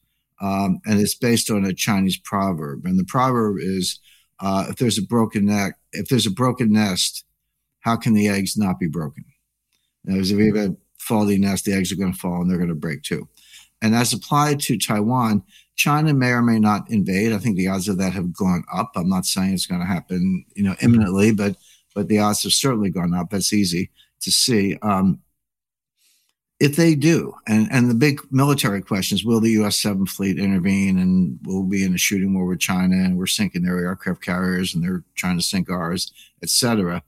um, 0.45 0.79
and 0.85 1.01
it's 1.01 1.15
based 1.15 1.51
on 1.51 1.65
a 1.65 1.73
Chinese 1.73 2.19
proverb. 2.19 2.85
And 2.85 2.99
the 2.99 3.05
proverb 3.05 3.57
is, 3.61 3.99
uh, 4.41 4.67
if 4.69 4.77
there's 4.77 4.99
a 4.99 5.03
broken 5.03 5.47
neck, 5.47 5.79
if 5.93 6.09
there's 6.09 6.27
a 6.27 6.31
broken 6.31 6.71
nest, 6.71 7.25
how 7.81 7.97
can 7.97 8.13
the 8.13 8.29
eggs 8.29 8.55
not 8.55 8.79
be 8.79 8.87
broken? 8.87 9.25
Now, 10.05 10.21
if 10.21 10.29
you 10.29 10.55
have 10.55 10.71
a 10.71 10.77
faulty 10.99 11.39
nest, 11.39 11.65
the 11.65 11.73
eggs 11.73 11.91
are 11.91 11.97
going 11.97 12.13
to 12.13 12.19
fall 12.19 12.43
and 12.43 12.51
they're 12.51 12.59
going 12.59 12.69
to 12.69 12.75
break 12.75 13.03
too. 13.03 13.27
And 13.81 13.95
as 13.95 14.13
applied 14.13 14.61
to 14.61 14.77
Taiwan, 14.77 15.43
China 15.77 16.13
may 16.13 16.31
or 16.31 16.43
may 16.43 16.59
not 16.59 16.91
invade. 16.91 17.33
I 17.33 17.39
think 17.39 17.57
the 17.57 17.69
odds 17.69 17.89
of 17.89 17.97
that 17.99 18.13
have 18.13 18.35
gone 18.35 18.65
up. 18.73 18.93
I'm 18.97 19.09
not 19.09 19.25
saying 19.25 19.55
it's 19.55 19.67
going 19.67 19.81
to 19.81 19.87
happen, 19.87 20.45
you 20.55 20.63
know, 20.63 20.77
imminently, 20.83 21.33
but 21.33 21.57
but 21.95 22.09
the 22.09 22.19
odds 22.19 22.43
have 22.43 22.53
certainly 22.53 22.91
gone 22.91 23.15
up. 23.15 23.31
That's 23.31 23.53
easy 23.53 23.91
to 24.21 24.31
see. 24.31 24.77
Um, 24.83 25.21
if 26.61 26.77
they 26.77 26.95
do, 26.95 27.35
and 27.47 27.69
and 27.71 27.91
the 27.91 27.95
big 27.95 28.21
military 28.31 28.81
question 28.81 29.17
is, 29.17 29.25
will 29.25 29.41
the 29.41 29.51
U.S. 29.53 29.77
Seventh 29.77 30.11
Fleet 30.11 30.39
intervene, 30.39 30.99
and 30.99 31.39
we'll 31.43 31.63
we 31.63 31.79
be 31.79 31.85
in 31.85 31.95
a 31.95 31.99
shooting 31.99 32.35
war 32.35 32.47
with 32.47 32.61
China, 32.61 32.97
and 32.97 33.19
we're 33.19 33.27
sinking 33.27 33.63
their 33.63 33.79
aircraft 33.79 34.23
carriers, 34.23 34.75
and 34.75 34.83
they're 34.83 35.03
trying 35.17 35.37
to 35.37 35.45
sink 35.45 35.69
ours, 35.69 36.13
etc. 36.43 37.03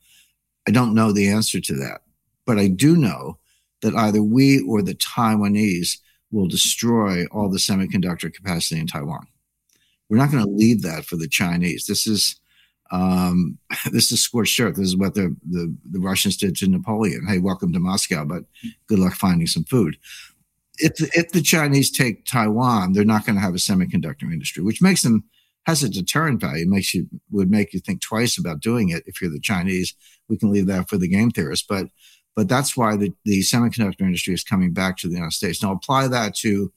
I 0.67 0.73
don't 0.73 0.95
know 0.95 1.13
the 1.13 1.29
answer 1.29 1.61
to 1.61 1.75
that, 1.77 2.03
but 2.45 2.59
I 2.59 2.69
do 2.69 2.97
know 2.97 3.39
that 3.83 3.95
either 3.95 4.23
we 4.23 4.61
or 4.63 4.83
the 4.83 4.95
Taiwanese 4.95 5.99
will 6.33 6.49
destroy 6.49 7.25
all 7.27 7.49
the 7.49 7.59
semiconductor 7.59 8.33
capacity 8.33 8.81
in 8.81 8.87
Taiwan. 8.87 9.27
We're 10.09 10.19
not 10.19 10.33
going 10.33 10.45
to 10.45 10.51
leave 10.51 10.83
that 10.83 11.05
for 11.05 11.17
the 11.17 11.29
Chinese. 11.29 11.87
This 11.87 12.07
is 12.07 12.41
um, 12.91 13.59
this 13.93 14.13
is 14.13 14.21
scorched 14.23 14.59
earth. 14.61 14.77
This 14.77 14.89
is 14.89 14.97
what 14.97 15.15
the, 15.15 15.35
the, 15.49 15.75
the 15.91 16.01
Russians 16.01 16.37
did 16.37 16.57
to 16.57 16.69
Napoleon. 16.69 17.27
Hey, 17.27 17.39
welcome 17.39 17.73
to 17.73 17.79
Moscow, 17.79 18.25
but 18.25 18.45
good 18.87 18.99
luck 18.99 19.15
finding 19.15 19.47
some 19.47 19.65
food. 19.65 19.97
If 20.79 20.93
if 21.17 21.33
the 21.33 21.41
Chinese 21.41 21.91
take 21.91 22.27
Taiwan, 22.27 22.93
they're 22.93 23.05
not 23.05 23.25
going 23.25 23.37
to 23.37 23.43
have 23.43 23.55
a 23.55 23.59
semiconductor 23.59 24.25
industry, 24.25 24.63
which 24.63 24.83
makes 24.83 25.03
them 25.03 25.25
has 25.65 25.83
a 25.83 25.89
deterrent 25.89 26.41
value. 26.41 26.69
Makes 26.69 26.93
you 26.93 27.09
would 27.31 27.51
make 27.51 27.73
you 27.73 27.81
think 27.81 28.03
twice 28.03 28.37
about 28.37 28.61
doing 28.61 28.91
it. 28.91 29.03
If 29.07 29.23
you're 29.23 29.31
the 29.31 29.41
Chinese, 29.41 29.95
we 30.29 30.37
can 30.37 30.53
leave 30.53 30.67
that 30.67 30.91
for 30.91 30.99
the 30.99 31.09
game 31.09 31.31
theorists, 31.31 31.67
but 31.67 31.89
but 32.37 32.49
that's 32.49 32.77
why 32.77 32.97
the, 32.97 33.13
the 33.25 33.41
semiconductor 33.41 34.03
industry 34.03 34.35
is 34.35 34.45
coming 34.45 34.75
back 34.75 34.99
to 34.99 35.09
the 35.09 35.15
United 35.15 35.33
States. 35.33 35.63
Now 35.63 35.73
apply 35.73 36.09
that 36.09 36.37
to 36.37 36.71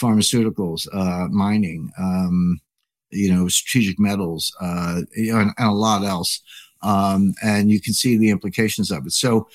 pharmaceuticals, 0.00 0.88
uh, 0.92 1.28
mining, 1.28 1.90
um, 1.98 2.60
you 3.10 3.32
know, 3.32 3.48
strategic 3.48 3.98
metals, 3.98 4.54
uh, 4.60 5.02
and, 5.16 5.52
and, 5.56 5.68
a 5.68 5.72
lot 5.72 6.04
else. 6.04 6.40
Um, 6.82 7.34
and 7.42 7.70
you 7.70 7.80
can 7.80 7.94
see 7.94 8.16
the 8.16 8.30
implications 8.30 8.90
of 8.90 9.06
it. 9.06 9.12
So, 9.12 9.48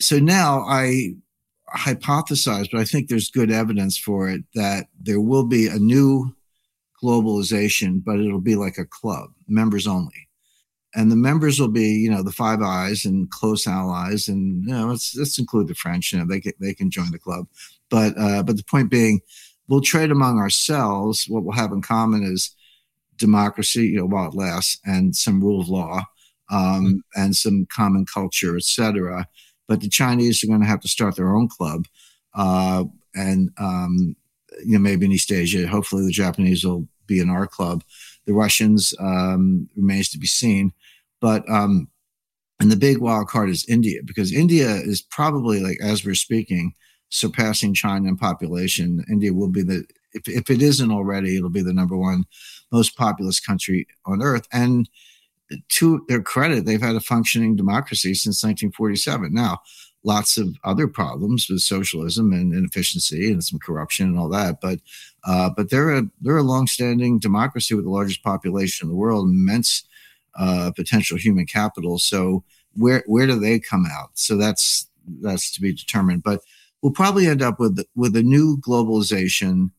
so 0.00 0.18
now 0.18 0.60
I, 0.60 1.14
hypothesize, 1.76 2.70
but 2.70 2.80
I 2.80 2.84
think 2.84 3.08
there's 3.08 3.30
good 3.30 3.50
evidence 3.50 3.98
for 3.98 4.28
it 4.28 4.42
that 4.54 4.86
there 5.00 5.20
will 5.20 5.44
be 5.44 5.66
a 5.66 5.78
new 5.78 6.34
globalization, 7.02 8.02
but 8.02 8.20
it'll 8.20 8.40
be 8.40 8.56
like 8.56 8.78
a 8.78 8.84
club, 8.84 9.30
members 9.48 9.86
only. 9.86 10.28
And 10.94 11.10
the 11.10 11.16
members 11.16 11.58
will 11.58 11.68
be, 11.68 11.88
you 11.88 12.10
know, 12.10 12.22
the 12.22 12.30
Five 12.30 12.62
Eyes 12.62 13.04
and 13.04 13.28
close 13.30 13.66
allies, 13.66 14.28
and 14.28 14.64
you 14.64 14.72
know, 14.72 14.86
let's 14.86 15.16
let's 15.16 15.40
include 15.40 15.66
the 15.66 15.74
French. 15.74 16.12
You 16.12 16.20
know, 16.20 16.26
they 16.26 16.40
can, 16.40 16.52
they 16.60 16.72
can 16.72 16.88
join 16.88 17.10
the 17.10 17.18
club, 17.18 17.48
but 17.90 18.16
uh, 18.16 18.44
but 18.44 18.56
the 18.56 18.62
point 18.62 18.90
being, 18.90 19.20
we'll 19.66 19.80
trade 19.80 20.12
among 20.12 20.38
ourselves. 20.38 21.28
What 21.28 21.42
we'll 21.42 21.56
have 21.56 21.72
in 21.72 21.82
common 21.82 22.22
is 22.22 22.54
democracy, 23.16 23.86
you 23.86 23.98
know, 23.98 24.06
while 24.06 24.28
it 24.28 24.34
lasts, 24.34 24.78
and 24.84 25.14
some 25.14 25.42
rule 25.42 25.60
of 25.60 25.68
law, 25.68 26.02
um, 26.50 26.58
mm-hmm. 26.60 27.22
and 27.22 27.36
some 27.36 27.66
common 27.70 28.06
culture, 28.06 28.56
etc. 28.56 29.26
But 29.68 29.80
the 29.80 29.88
Chinese 29.88 30.42
are 30.42 30.46
going 30.46 30.60
to 30.60 30.66
have 30.66 30.80
to 30.80 30.88
start 30.88 31.16
their 31.16 31.34
own 31.34 31.48
club, 31.48 31.86
uh, 32.34 32.84
and 33.14 33.50
um, 33.58 34.16
you 34.64 34.72
know 34.72 34.80
maybe 34.80 35.06
in 35.06 35.12
East 35.12 35.32
Asia. 35.32 35.66
Hopefully, 35.66 36.04
the 36.04 36.12
Japanese 36.12 36.64
will 36.64 36.86
be 37.06 37.20
in 37.20 37.30
our 37.30 37.46
club. 37.46 37.82
The 38.26 38.34
Russians 38.34 38.94
um, 38.98 39.68
remains 39.76 40.10
to 40.10 40.18
be 40.18 40.26
seen, 40.26 40.72
but 41.20 41.48
um, 41.50 41.88
and 42.60 42.70
the 42.70 42.76
big 42.76 42.98
wild 42.98 43.28
card 43.28 43.50
is 43.50 43.66
India 43.68 44.00
because 44.04 44.32
India 44.32 44.68
is 44.68 45.02
probably 45.02 45.60
like 45.60 45.78
as 45.82 46.04
we're 46.04 46.14
speaking 46.14 46.74
surpassing 47.14 47.72
China 47.74 48.08
in 48.08 48.16
population. 48.16 49.04
India 49.08 49.32
will 49.32 49.48
be 49.48 49.62
the 49.62 49.84
if, 50.14 50.28
if 50.28 50.50
it 50.50 50.62
isn't 50.62 50.90
already, 50.90 51.36
it'll 51.36 51.50
be 51.50 51.62
the 51.62 51.72
number 51.72 51.96
one 51.96 52.24
most 52.72 52.96
populous 52.96 53.38
country 53.38 53.86
on 54.06 54.22
earth. 54.22 54.48
And 54.52 54.88
to 55.68 56.04
their 56.08 56.22
credit, 56.22 56.64
they've 56.64 56.80
had 56.82 56.96
a 56.96 57.00
functioning 57.00 57.56
democracy 57.56 58.14
since 58.14 58.42
1947. 58.42 59.32
Now, 59.32 59.60
lots 60.02 60.36
of 60.36 60.56
other 60.64 60.86
problems 60.86 61.48
with 61.48 61.60
socialism 61.60 62.32
and 62.32 62.52
inefficiency 62.52 63.30
and 63.30 63.42
some 63.42 63.58
corruption 63.58 64.08
and 64.08 64.18
all 64.18 64.28
that, 64.28 64.60
but 64.60 64.78
uh, 65.24 65.50
but 65.56 65.70
they're 65.70 65.94
a 65.96 66.02
they're 66.20 66.36
a 66.36 66.42
longstanding 66.42 67.18
democracy 67.18 67.74
with 67.74 67.84
the 67.84 67.90
largest 67.90 68.22
population 68.22 68.86
in 68.86 68.90
the 68.90 68.96
world, 68.96 69.28
immense 69.28 69.84
uh, 70.38 70.70
potential 70.74 71.16
human 71.16 71.46
capital. 71.46 71.98
So 71.98 72.44
where 72.74 73.02
where 73.06 73.26
do 73.26 73.38
they 73.38 73.58
come 73.58 73.86
out? 73.90 74.10
So 74.14 74.36
that's 74.36 74.86
that's 75.20 75.50
to 75.52 75.60
be 75.60 75.72
determined. 75.72 76.22
But 76.22 76.40
we'll 76.82 76.92
probably 76.92 77.26
end 77.26 77.42
up 77.42 77.58
with 77.58 77.82
with 77.94 78.14
a 78.16 78.22
new 78.22 78.58
globalization 78.58 79.70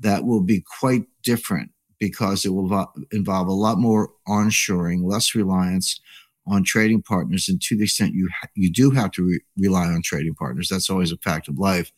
that 0.00 0.24
will 0.24 0.42
be 0.42 0.62
quite 0.78 1.04
different 1.22 1.70
because 1.98 2.44
it 2.44 2.50
will 2.50 2.92
involve 3.12 3.48
a 3.48 3.52
lot 3.52 3.78
more 3.78 4.10
onshoring, 4.28 5.02
less 5.04 5.34
reliance 5.34 6.00
on 6.46 6.64
trading 6.64 7.02
partners. 7.02 7.48
And 7.48 7.60
to 7.62 7.76
the 7.76 7.84
extent 7.84 8.14
you 8.14 8.28
you 8.54 8.70
do 8.70 8.90
have 8.90 9.10
to 9.12 9.24
re- 9.24 9.40
rely 9.56 9.86
on 9.86 10.02
trading 10.02 10.34
partners, 10.34 10.68
that's 10.68 10.90
always 10.90 11.12
a 11.12 11.16
fact 11.18 11.48
of 11.48 11.58
life. 11.58 11.92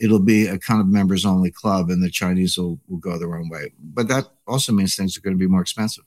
It'll 0.00 0.20
be 0.20 0.46
a 0.46 0.58
kind 0.58 0.80
of 0.80 0.88
members 0.88 1.24
only 1.24 1.50
club, 1.50 1.90
and 1.90 2.02
the 2.02 2.10
Chinese 2.10 2.58
will, 2.58 2.80
will 2.88 2.98
go 2.98 3.18
their 3.18 3.36
own 3.36 3.48
way. 3.48 3.72
But 3.78 4.08
that 4.08 4.24
also 4.46 4.72
means 4.72 4.96
things 4.96 5.16
are 5.16 5.20
going 5.20 5.36
to 5.36 5.38
be 5.38 5.46
more 5.46 5.60
expensive. 5.60 6.04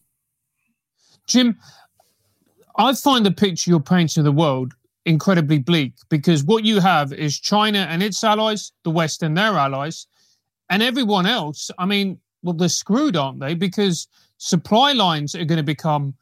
Jim, 1.27 1.57
I 2.77 2.93
find 2.93 3.25
the 3.25 3.31
picture 3.31 3.69
you're 3.69 3.79
painting 3.79 4.21
of 4.21 4.25
the 4.25 4.31
world 4.31 4.73
incredibly 5.05 5.59
bleak 5.59 5.93
because 6.09 6.43
what 6.43 6.65
you 6.65 6.79
have 6.79 7.13
is 7.13 7.39
China 7.39 7.87
and 7.89 8.03
its 8.03 8.23
allies, 8.23 8.71
the 8.83 8.89
West 8.89 9.23
and 9.23 9.37
their 9.37 9.53
allies, 9.53 10.07
and 10.69 10.81
everyone 10.83 11.25
else. 11.25 11.71
I 11.77 11.85
mean, 11.85 12.19
well, 12.41 12.53
they're 12.53 12.69
screwed, 12.69 13.15
aren't 13.15 13.39
they? 13.39 13.53
Because 13.53 14.07
supply 14.37 14.93
lines 14.93 15.35
are 15.35 15.45
going 15.45 15.57
to 15.57 15.63
become 15.63 16.13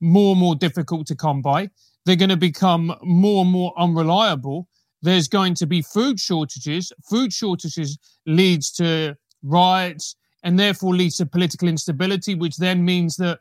more 0.00 0.32
and 0.32 0.40
more 0.40 0.54
difficult 0.54 1.06
to 1.08 1.16
come 1.16 1.42
by. 1.42 1.70
They're 2.04 2.16
going 2.16 2.28
to 2.30 2.36
become 2.36 2.94
more 3.02 3.42
and 3.42 3.50
more 3.50 3.72
unreliable. 3.78 4.68
There's 5.02 5.28
going 5.28 5.54
to 5.54 5.66
be 5.66 5.82
food 5.82 6.18
shortages. 6.20 6.92
Food 7.08 7.32
shortages 7.32 7.98
leads 8.26 8.70
to 8.72 9.16
riots 9.42 10.16
and 10.42 10.58
therefore 10.58 10.94
leads 10.94 11.16
to 11.16 11.26
political 11.26 11.68
instability, 11.68 12.34
which 12.34 12.56
then 12.56 12.84
means 12.84 13.16
that 13.16 13.40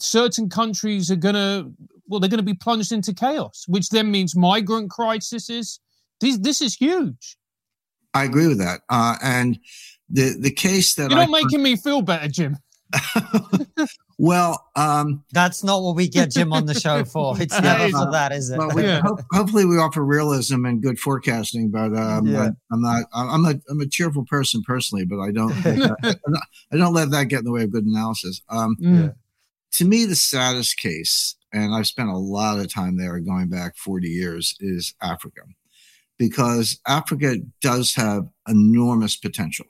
certain 0.00 0.48
countries 0.48 1.10
are 1.10 1.16
going 1.16 1.34
to, 1.34 1.72
well, 2.06 2.20
they're 2.20 2.30
going 2.30 2.38
to 2.38 2.44
be 2.44 2.54
plunged 2.54 2.92
into 2.92 3.12
chaos, 3.12 3.64
which 3.68 3.88
then 3.90 4.10
means 4.10 4.36
migrant 4.36 4.90
crises. 4.90 5.80
This, 6.20 6.38
this 6.38 6.60
is 6.60 6.76
huge. 6.76 7.36
I 8.16 8.24
agree 8.24 8.48
with 8.48 8.58
that. 8.58 8.80
Uh, 8.88 9.16
and 9.22 9.58
the 10.08 10.36
the 10.38 10.50
case 10.50 10.94
that 10.94 11.10
you're 11.10 11.18
not 11.18 11.28
I, 11.28 11.42
making 11.42 11.62
me 11.62 11.76
feel 11.76 12.02
better, 12.02 12.28
Jim. 12.28 12.56
well, 14.18 14.64
um, 14.76 15.24
that's 15.32 15.62
not 15.62 15.82
what 15.82 15.96
we 15.96 16.08
get 16.08 16.30
Jim 16.30 16.52
on 16.52 16.66
the 16.66 16.74
show 16.80 17.04
for. 17.04 17.40
It's 17.40 17.60
never 17.60 17.88
for 17.90 18.10
that, 18.12 18.32
is 18.32 18.50
it? 18.50 18.58
Well, 18.58 18.70
we, 18.74 18.84
yeah. 18.84 19.00
ho- 19.02 19.18
hopefully, 19.32 19.64
we 19.64 19.78
offer 19.78 20.04
realism 20.04 20.64
and 20.64 20.82
good 20.82 20.98
forecasting. 20.98 21.70
But 21.70 21.94
um, 21.96 22.26
yeah. 22.26 22.50
I'm 22.72 22.82
not. 22.82 23.04
I'm 23.12 23.44
a. 23.44 23.54
I'm 23.68 23.80
a 23.80 23.86
cheerful 23.86 24.24
person 24.24 24.62
personally, 24.62 25.04
but 25.04 25.20
I 25.20 25.30
don't. 25.30 25.52
I 25.66 26.76
don't 26.76 26.94
let 26.94 27.10
that 27.10 27.24
get 27.24 27.40
in 27.40 27.44
the 27.44 27.52
way 27.52 27.64
of 27.64 27.72
good 27.72 27.84
analysis. 27.84 28.40
Um, 28.48 28.76
mm. 28.80 29.14
To 29.72 29.84
me, 29.84 30.06
the 30.06 30.16
saddest 30.16 30.78
case, 30.78 31.36
and 31.52 31.74
I've 31.74 31.86
spent 31.86 32.08
a 32.08 32.16
lot 32.16 32.58
of 32.58 32.72
time 32.72 32.96
there, 32.96 33.18
going 33.20 33.48
back 33.48 33.76
40 33.76 34.08
years, 34.08 34.56
is 34.58 34.94
Africa, 35.02 35.42
because 36.18 36.80
Africa 36.86 37.36
does 37.60 37.94
have 37.94 38.26
enormous 38.48 39.16
potential 39.16 39.66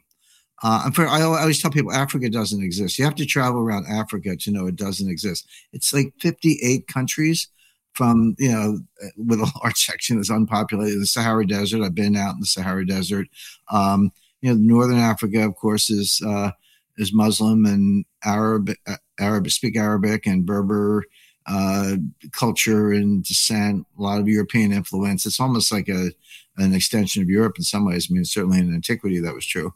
uh, 0.62 0.90
for, 0.90 1.06
I 1.06 1.22
always 1.22 1.60
tell 1.60 1.70
people 1.70 1.92
Africa 1.92 2.30
doesn't 2.30 2.62
exist. 2.62 2.98
You 2.98 3.04
have 3.04 3.14
to 3.16 3.26
travel 3.26 3.60
around 3.60 3.86
Africa 3.88 4.36
to 4.36 4.50
know 4.50 4.66
it 4.66 4.76
doesn't 4.76 5.10
exist. 5.10 5.48
It's 5.72 5.92
like 5.92 6.12
58 6.20 6.86
countries 6.86 7.48
from, 7.92 8.34
you 8.38 8.50
know, 8.50 8.78
with 9.16 9.40
a 9.40 9.52
large 9.62 9.76
section 9.76 10.16
that's 10.16 10.30
unpopulated. 10.30 11.00
The 11.00 11.06
Sahara 11.06 11.46
Desert, 11.46 11.82
I've 11.82 11.94
been 11.94 12.16
out 12.16 12.34
in 12.34 12.40
the 12.40 12.46
Sahara 12.46 12.86
Desert. 12.86 13.28
Um, 13.70 14.10
you 14.40 14.50
know, 14.50 14.58
Northern 14.58 14.98
Africa, 14.98 15.44
of 15.44 15.56
course, 15.56 15.90
is, 15.90 16.22
uh, 16.26 16.52
is 16.96 17.12
Muslim 17.12 17.66
and 17.66 18.04
Arab, 18.24 18.70
uh, 18.86 18.96
Arab, 19.20 19.50
speak 19.50 19.76
Arabic 19.76 20.26
and 20.26 20.46
Berber 20.46 21.04
uh, 21.46 21.96
culture 22.32 22.90
and 22.92 23.24
descent, 23.24 23.86
a 23.98 24.02
lot 24.02 24.20
of 24.20 24.28
European 24.28 24.72
influence. 24.72 25.26
It's 25.26 25.40
almost 25.40 25.72
like 25.72 25.88
a, 25.88 26.10
an 26.56 26.74
extension 26.74 27.22
of 27.22 27.28
Europe 27.28 27.54
in 27.58 27.64
some 27.64 27.84
ways. 27.84 28.08
I 28.10 28.14
mean, 28.14 28.24
certainly 28.24 28.58
in 28.58 28.74
antiquity 28.74 29.20
that 29.20 29.34
was 29.34 29.46
true. 29.46 29.72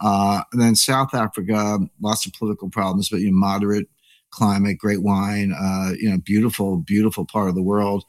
Uh, 0.00 0.42
and 0.52 0.60
then 0.60 0.74
South 0.74 1.14
Africa, 1.14 1.78
lots 2.00 2.26
of 2.26 2.32
political 2.32 2.68
problems, 2.68 3.08
but 3.08 3.20
you 3.20 3.30
know, 3.30 3.36
moderate 3.36 3.86
climate, 4.30 4.78
great 4.78 5.02
wine, 5.02 5.52
uh, 5.52 5.92
you 5.96 6.10
know, 6.10 6.18
beautiful, 6.18 6.78
beautiful 6.78 7.24
part 7.24 7.48
of 7.48 7.54
the 7.54 7.62
world. 7.62 8.04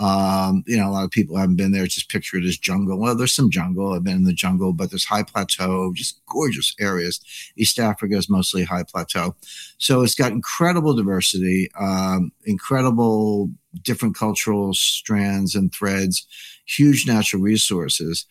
Um, 0.00 0.64
you 0.66 0.78
know, 0.78 0.88
a 0.88 0.92
lot 0.92 1.04
of 1.04 1.10
people 1.10 1.36
haven't 1.36 1.56
been 1.56 1.72
there, 1.72 1.86
just 1.86 2.08
picture 2.10 2.38
it 2.38 2.44
as 2.44 2.56
jungle. 2.56 2.98
Well, 2.98 3.14
there's 3.14 3.34
some 3.34 3.50
jungle. 3.50 3.92
I've 3.92 4.02
been 4.02 4.16
in 4.16 4.24
the 4.24 4.32
jungle, 4.32 4.72
but 4.72 4.90
there's 4.90 5.04
high 5.04 5.22
plateau, 5.22 5.92
just 5.94 6.24
gorgeous 6.26 6.74
areas. 6.80 7.20
East 7.56 7.78
Africa 7.78 8.16
is 8.16 8.30
mostly 8.30 8.64
high 8.64 8.84
plateau. 8.84 9.36
So 9.76 10.00
it's 10.02 10.14
got 10.14 10.32
incredible 10.32 10.94
diversity, 10.94 11.70
um, 11.78 12.32
incredible 12.44 13.50
different 13.82 14.16
cultural 14.16 14.72
strands 14.72 15.54
and 15.54 15.72
threads, 15.72 16.26
huge 16.66 17.06
natural 17.06 17.42
resources. 17.42 18.26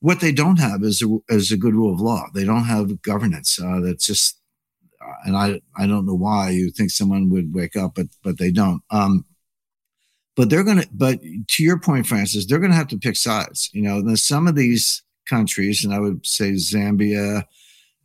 What 0.00 0.20
they 0.20 0.32
don't 0.32 0.58
have 0.60 0.82
is 0.84 1.02
a, 1.02 1.18
is 1.28 1.50
a 1.50 1.56
good 1.56 1.74
rule 1.74 1.92
of 1.92 2.00
law. 2.00 2.26
They 2.34 2.44
don't 2.44 2.64
have 2.64 3.02
governance. 3.02 3.60
Uh, 3.60 3.80
that's 3.80 4.06
just, 4.06 4.38
uh, 5.00 5.12
and 5.24 5.36
I 5.36 5.60
I 5.76 5.86
don't 5.86 6.06
know 6.06 6.14
why 6.14 6.50
you 6.50 6.70
think 6.70 6.90
someone 6.90 7.30
would 7.30 7.54
wake 7.54 7.76
up, 7.76 7.94
but 7.96 8.06
but 8.22 8.38
they 8.38 8.50
don't. 8.52 8.82
Um, 8.90 9.24
but 10.36 10.50
they're 10.50 10.64
gonna. 10.64 10.84
But 10.92 11.20
to 11.22 11.64
your 11.64 11.78
point, 11.78 12.06
Francis, 12.06 12.46
they're 12.46 12.58
gonna 12.58 12.74
have 12.74 12.88
to 12.88 12.98
pick 12.98 13.16
sides. 13.16 13.70
You 13.72 13.82
know, 13.82 14.14
some 14.14 14.46
of 14.46 14.54
these 14.54 15.02
countries, 15.28 15.84
and 15.84 15.92
I 15.92 15.98
would 15.98 16.24
say 16.24 16.52
Zambia, 16.52 17.44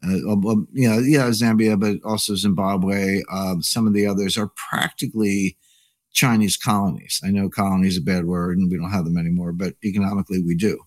uh, 0.03 0.37
well, 0.37 0.65
you 0.71 0.89
know, 0.89 0.99
yeah, 0.99 1.27
Zambia, 1.29 1.79
but 1.79 1.97
also 2.07 2.35
Zimbabwe. 2.35 3.21
Uh, 3.31 3.55
some 3.59 3.85
of 3.85 3.93
the 3.93 4.07
others 4.07 4.37
are 4.37 4.51
practically 4.55 5.57
Chinese 6.13 6.57
colonies. 6.57 7.21
I 7.23 7.29
know 7.29 7.49
colony 7.49 7.87
is 7.87 7.97
a 7.97 8.01
bad 8.01 8.25
word, 8.25 8.57
and 8.57 8.71
we 8.71 8.77
don't 8.77 8.91
have 8.91 9.05
them 9.05 9.17
anymore, 9.17 9.51
but 9.51 9.75
economically 9.83 10.41
we 10.41 10.55
do. 10.55 10.79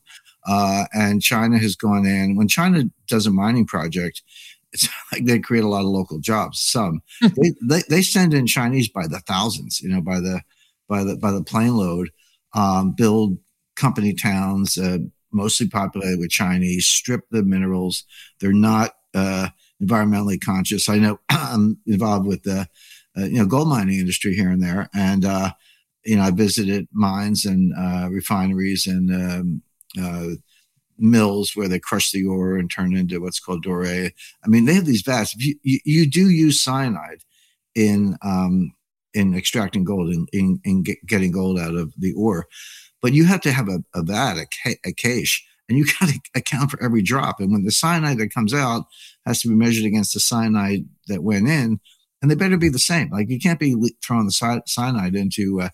Uh, 0.47 0.85
and 0.93 1.23
China 1.23 1.59
has 1.59 1.77
gone 1.77 2.07
in. 2.07 2.37
When 2.37 2.49
China 2.49 2.85
does 3.07 3.27
a 3.27 3.31
mining 3.31 3.67
project, 3.67 4.23
it's 4.73 4.89
like 5.13 5.25
they 5.25 5.39
create 5.39 5.65
a 5.65 5.69
lot 5.69 5.81
of 5.81 5.87
local 5.87 6.19
jobs. 6.19 6.61
Some 6.61 7.03
they, 7.21 7.53
they, 7.63 7.83
they 7.89 8.03
send 8.03 8.35
in 8.35 8.47
Chinese 8.47 8.89
by 8.89 9.07
the 9.07 9.21
thousands, 9.21 9.81
you 9.81 9.88
know, 9.88 10.01
by 10.01 10.21
the 10.21 10.42
by 10.89 11.05
the 11.05 11.17
by 11.17 11.31
the 11.31 11.43
plane 11.43 11.77
load, 11.77 12.11
um, 12.55 12.93
build 12.93 13.39
company 13.77 14.15
towns, 14.15 14.79
uh, 14.79 14.99
mostly 15.33 15.69
populated 15.69 16.19
with 16.19 16.31
Chinese, 16.31 16.87
strip 16.87 17.23
the 17.31 17.43
minerals. 17.43 18.05
They're 18.41 18.53
not 18.53 18.93
uh, 19.15 19.49
environmentally 19.83 20.41
conscious. 20.41 20.89
I 20.89 20.99
know 20.99 21.21
I'm 21.31 21.79
involved 21.87 22.27
with 22.27 22.43
the 22.45 22.69
uh, 23.17 23.25
you 23.25 23.39
know 23.39 23.47
gold 23.47 23.69
mining 23.69 23.99
industry 23.99 24.35
here 24.35 24.51
and 24.51 24.63
there, 24.63 24.89
and 24.95 25.25
uh, 25.25 25.53
you 26.05 26.17
know 26.17 26.23
I 26.23 26.31
visited 26.31 26.89
mines 26.93 27.45
and 27.45 27.73
uh, 27.77 28.09
refineries 28.11 28.87
and 28.87 29.11
um, 29.15 29.63
uh, 30.01 30.35
mills 30.99 31.57
where 31.57 31.69
they 31.69 31.79
crush 31.79 32.13
the 32.13 32.25
ore 32.25 32.57
and 32.57 32.71
turn 32.71 32.97
into 32.97 33.21
what's 33.21 33.41
called 33.41 33.65
doré. 33.65 34.13
I 34.45 34.49
mean, 34.49 34.65
they 34.65 34.75
have 34.75 34.87
these 34.87 35.03
vats. 35.03 35.35
You, 35.37 35.57
you, 35.63 35.81
you, 35.85 36.11
do 36.11 36.29
use 36.29 36.61
cyanide 36.61 37.23
in 37.75 38.17
um, 38.23 38.73
in 39.15 39.35
extracting 39.35 39.85
gold 39.85 40.08
and 40.08 40.29
in, 40.33 40.60
in, 40.65 40.85
in, 40.85 40.96
getting 41.06 41.33
gold 41.33 41.58
out 41.58 41.75
of 41.75 41.92
the 41.96 42.12
ore. 42.15 42.46
But 43.00 43.12
you 43.12 43.25
have 43.25 43.40
to 43.42 43.52
have 43.52 43.69
a, 43.69 43.83
a 43.94 44.02
vat, 44.02 44.37
a, 44.37 44.77
a 44.85 44.92
cache, 44.92 45.44
and 45.69 45.79
you 45.79 45.87
got 46.00 46.10
to 46.10 46.21
account 46.35 46.71
for 46.71 46.83
every 46.83 47.02
drop. 47.02 47.40
And 47.40 47.52
when 47.52 47.65
the 47.65 47.71
cyanide 47.71 48.19
that 48.19 48.35
comes 48.35 48.52
out 48.52 48.87
has 49.27 49.40
to 49.42 49.48
be 49.48 49.54
measured 49.54 49.85
against 49.87 50.15
the 50.15 50.21
cyanide 50.21 50.87
that 51.08 51.23
went 51.23 51.48
in, 51.48 51.81
and 52.21 52.31
they 52.31 52.35
better 52.35 52.56
be 52.56 52.71
the 52.71 52.79
same. 52.79 53.10
Like 53.10 53.29
you 53.29 53.38
can't 53.38 53.60
be 53.60 53.77
throwing 54.02 54.27
the 54.27 54.62
cyanide 54.67 55.15
into 55.15 55.60
uh, 55.60 55.69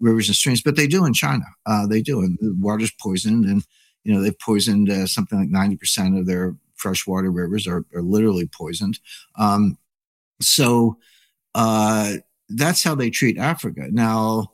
rivers 0.00 0.28
and 0.28 0.36
streams, 0.36 0.60
but 0.60 0.74
they 0.74 0.88
do 0.88 1.04
in 1.04 1.12
China. 1.12 1.44
Uh, 1.64 1.86
they 1.86 2.02
do, 2.02 2.20
and 2.20 2.36
the 2.40 2.56
water's 2.58 2.90
poisoned, 3.00 3.44
and 3.44 3.64
you 4.02 4.12
know 4.12 4.20
they've 4.20 4.38
poisoned 4.38 4.90
uh, 4.90 5.06
something 5.06 5.38
like 5.38 5.48
ninety 5.48 5.76
percent 5.76 6.18
of 6.18 6.26
their 6.26 6.56
freshwater 6.74 7.30
rivers 7.30 7.68
are, 7.68 7.84
are 7.94 8.02
literally 8.02 8.48
poisoned. 8.48 8.98
Um, 9.38 9.78
so 10.40 10.98
uh, 11.54 12.14
that's 12.56 12.82
how 12.82 12.94
they 12.94 13.10
treat 13.10 13.38
Africa 13.38 13.88
now. 13.90 14.52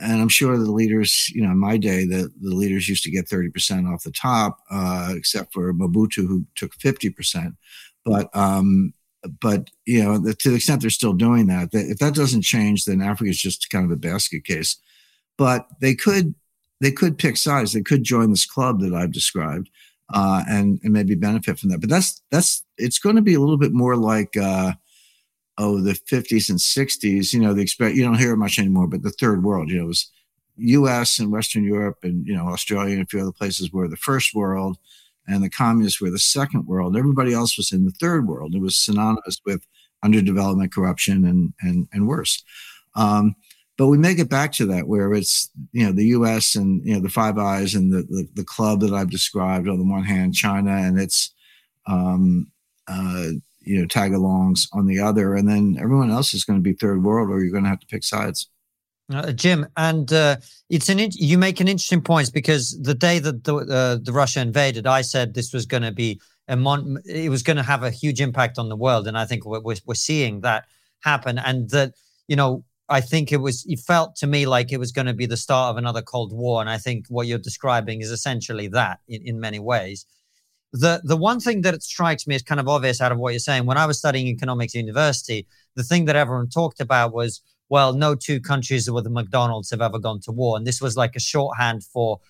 And 0.00 0.20
I'm 0.20 0.28
sure 0.28 0.56
the 0.56 0.72
leaders, 0.72 1.30
you 1.30 1.42
know, 1.42 1.50
in 1.50 1.58
my 1.58 1.76
day, 1.76 2.06
the, 2.06 2.32
the 2.40 2.54
leaders 2.54 2.88
used 2.88 3.04
to 3.04 3.10
get 3.10 3.28
30% 3.28 3.92
off 3.92 4.02
the 4.02 4.10
top, 4.10 4.58
uh, 4.70 5.12
except 5.14 5.52
for 5.52 5.72
Mobutu, 5.72 6.26
who 6.26 6.46
took 6.54 6.76
50%. 6.78 7.54
But 8.04 8.34
um, 8.34 8.94
but 9.40 9.70
you 9.86 10.02
know, 10.02 10.18
the, 10.18 10.34
to 10.34 10.50
the 10.50 10.56
extent 10.56 10.80
they're 10.80 10.90
still 10.90 11.12
doing 11.12 11.46
that, 11.46 11.68
if 11.72 11.98
that 11.98 12.14
doesn't 12.14 12.42
change, 12.42 12.84
then 12.84 13.00
Africa 13.00 13.30
is 13.30 13.40
just 13.40 13.70
kind 13.70 13.84
of 13.84 13.90
a 13.90 13.96
basket 13.96 14.44
case. 14.44 14.76
But 15.36 15.66
they 15.80 15.94
could 15.94 16.34
they 16.80 16.90
could 16.90 17.18
pick 17.18 17.36
sides. 17.36 17.72
They 17.72 17.82
could 17.82 18.02
join 18.02 18.30
this 18.30 18.46
club 18.46 18.80
that 18.80 18.92
I've 18.92 19.12
described, 19.12 19.70
uh, 20.12 20.42
and 20.48 20.80
and 20.82 20.92
maybe 20.92 21.14
benefit 21.14 21.58
from 21.58 21.70
that. 21.70 21.80
But 21.80 21.90
that's 21.90 22.20
that's 22.30 22.64
it's 22.78 22.98
going 22.98 23.16
to 23.16 23.22
be 23.22 23.34
a 23.34 23.40
little 23.40 23.58
bit 23.58 23.72
more 23.72 23.96
like 23.96 24.36
uh, 24.36 24.72
oh 25.58 25.80
the 25.80 25.92
50s 25.92 26.48
and 26.48 26.58
60s. 26.58 27.32
You 27.32 27.40
know, 27.40 27.54
the 27.54 27.62
expect 27.62 27.96
you 27.96 28.04
don't 28.04 28.18
hear 28.18 28.36
much 28.36 28.58
anymore. 28.58 28.86
But 28.86 29.02
the 29.02 29.10
third 29.10 29.42
world, 29.42 29.70
you 29.70 29.78
know, 29.78 29.86
was 29.86 30.10
U.S. 30.56 31.18
and 31.18 31.32
Western 31.32 31.64
Europe 31.64 31.98
and 32.02 32.26
you 32.26 32.34
know 32.34 32.48
Australia 32.48 32.94
and 32.94 33.02
a 33.02 33.06
few 33.06 33.20
other 33.20 33.32
places 33.32 33.72
were 33.72 33.88
the 33.88 33.96
first 33.96 34.34
world 34.34 34.78
and 35.26 35.42
the 35.42 35.50
communists 35.50 36.00
were 36.00 36.10
the 36.10 36.18
second 36.18 36.66
world. 36.66 36.96
Everybody 36.96 37.32
else 37.32 37.56
was 37.56 37.72
in 37.72 37.84
the 37.84 37.92
third 37.92 38.26
world. 38.26 38.54
It 38.54 38.60
was 38.60 38.76
synonymous 38.76 39.40
with 39.46 39.66
underdevelopment, 40.04 40.72
corruption, 40.72 41.24
and 41.24 41.52
and 41.60 41.88
and 41.92 42.08
worse. 42.08 42.42
Um, 42.94 43.34
but 43.78 43.86
we 43.86 43.98
may 43.98 44.14
get 44.14 44.28
back 44.28 44.52
to 44.52 44.66
that 44.66 44.86
where 44.86 45.12
it's 45.12 45.50
you 45.72 45.86
know 45.86 45.92
the 45.92 46.06
U.S. 46.06 46.54
and 46.54 46.86
you 46.86 46.94
know 46.94 47.00
the 47.00 47.08
Five 47.08 47.38
Eyes 47.38 47.74
and 47.74 47.92
the 47.92 48.02
the, 48.02 48.28
the 48.34 48.44
club 48.44 48.80
that 48.80 48.92
I've 48.92 49.10
described 49.10 49.68
on 49.68 49.78
the 49.78 49.90
one 49.90 50.04
hand, 50.04 50.34
China 50.34 50.72
and 50.72 51.00
its 51.00 51.32
um, 51.86 52.50
uh, 52.88 53.28
you 53.64 53.80
know 53.80 53.86
tag-alongs 53.86 54.68
on 54.72 54.86
the 54.86 54.98
other, 54.98 55.34
and 55.34 55.48
then 55.48 55.76
everyone 55.80 56.10
else 56.10 56.34
is 56.34 56.44
going 56.44 56.58
to 56.58 56.62
be 56.62 56.72
third 56.72 57.02
world, 57.02 57.30
or 57.30 57.42
you're 57.42 57.52
going 57.52 57.64
to 57.64 57.70
have 57.70 57.80
to 57.80 57.86
pick 57.86 58.04
sides. 58.04 58.48
Uh, 59.12 59.32
Jim, 59.32 59.66
and 59.76 60.12
uh, 60.12 60.36
it's 60.70 60.88
an 60.88 60.98
in- 60.98 61.10
you 61.12 61.36
make 61.36 61.60
an 61.60 61.68
interesting 61.68 62.00
point 62.00 62.32
because 62.32 62.80
the 62.80 62.94
day 62.94 63.18
that 63.18 63.44
the, 63.44 63.56
uh, 63.56 63.98
the 64.02 64.12
Russia 64.12 64.40
invaded, 64.40 64.86
I 64.86 65.02
said 65.02 65.34
this 65.34 65.52
was 65.52 65.66
going 65.66 65.82
to 65.82 65.92
be 65.92 66.20
a 66.48 66.56
mon- 66.56 66.98
it 67.04 67.28
was 67.28 67.42
going 67.42 67.56
to 67.56 67.62
have 67.62 67.82
a 67.82 67.90
huge 67.90 68.20
impact 68.20 68.58
on 68.58 68.68
the 68.68 68.76
world, 68.76 69.06
and 69.06 69.18
I 69.18 69.26
think 69.26 69.44
we're, 69.44 69.60
we're, 69.60 69.76
we're 69.86 69.94
seeing 69.94 70.40
that 70.42 70.66
happen. 71.00 71.38
And 71.38 71.68
that 71.70 71.94
you 72.28 72.36
know, 72.36 72.64
I 72.88 73.00
think 73.00 73.32
it 73.32 73.38
was 73.38 73.64
it 73.66 73.80
felt 73.80 74.16
to 74.16 74.26
me 74.26 74.46
like 74.46 74.72
it 74.72 74.78
was 74.78 74.92
going 74.92 75.06
to 75.06 75.14
be 75.14 75.26
the 75.26 75.36
start 75.36 75.70
of 75.70 75.76
another 75.76 76.02
Cold 76.02 76.32
War, 76.32 76.60
and 76.60 76.70
I 76.70 76.78
think 76.78 77.06
what 77.08 77.26
you're 77.26 77.38
describing 77.38 78.00
is 78.00 78.10
essentially 78.10 78.68
that 78.68 79.00
in, 79.08 79.22
in 79.22 79.40
many 79.40 79.58
ways. 79.58 80.06
The 80.72 81.02
the 81.04 81.16
one 81.16 81.38
thing 81.40 81.62
that 81.62 81.74
it 81.74 81.82
strikes 81.82 82.26
me 82.26 82.34
is 82.34 82.42
kind 82.42 82.60
of 82.60 82.68
obvious 82.68 83.00
out 83.00 83.12
of 83.12 83.18
what 83.18 83.30
you're 83.32 83.40
saying, 83.40 83.66
when 83.66 83.76
I 83.76 83.86
was 83.86 83.98
studying 83.98 84.26
economics 84.28 84.74
at 84.74 84.80
university, 84.80 85.46
the 85.76 85.82
thing 85.82 86.06
that 86.06 86.16
everyone 86.16 86.48
talked 86.48 86.80
about 86.80 87.12
was 87.12 87.42
well, 87.72 87.94
no 87.94 88.14
two 88.14 88.38
countries 88.38 88.90
with 88.90 89.06
McDonald's 89.08 89.70
have 89.70 89.80
ever 89.80 89.98
gone 89.98 90.20
to 90.20 90.30
war. 90.30 90.58
And 90.58 90.66
this 90.66 90.82
was 90.82 90.94
like 90.94 91.16
a 91.16 91.20
shorthand 91.20 91.82
for 91.82 92.20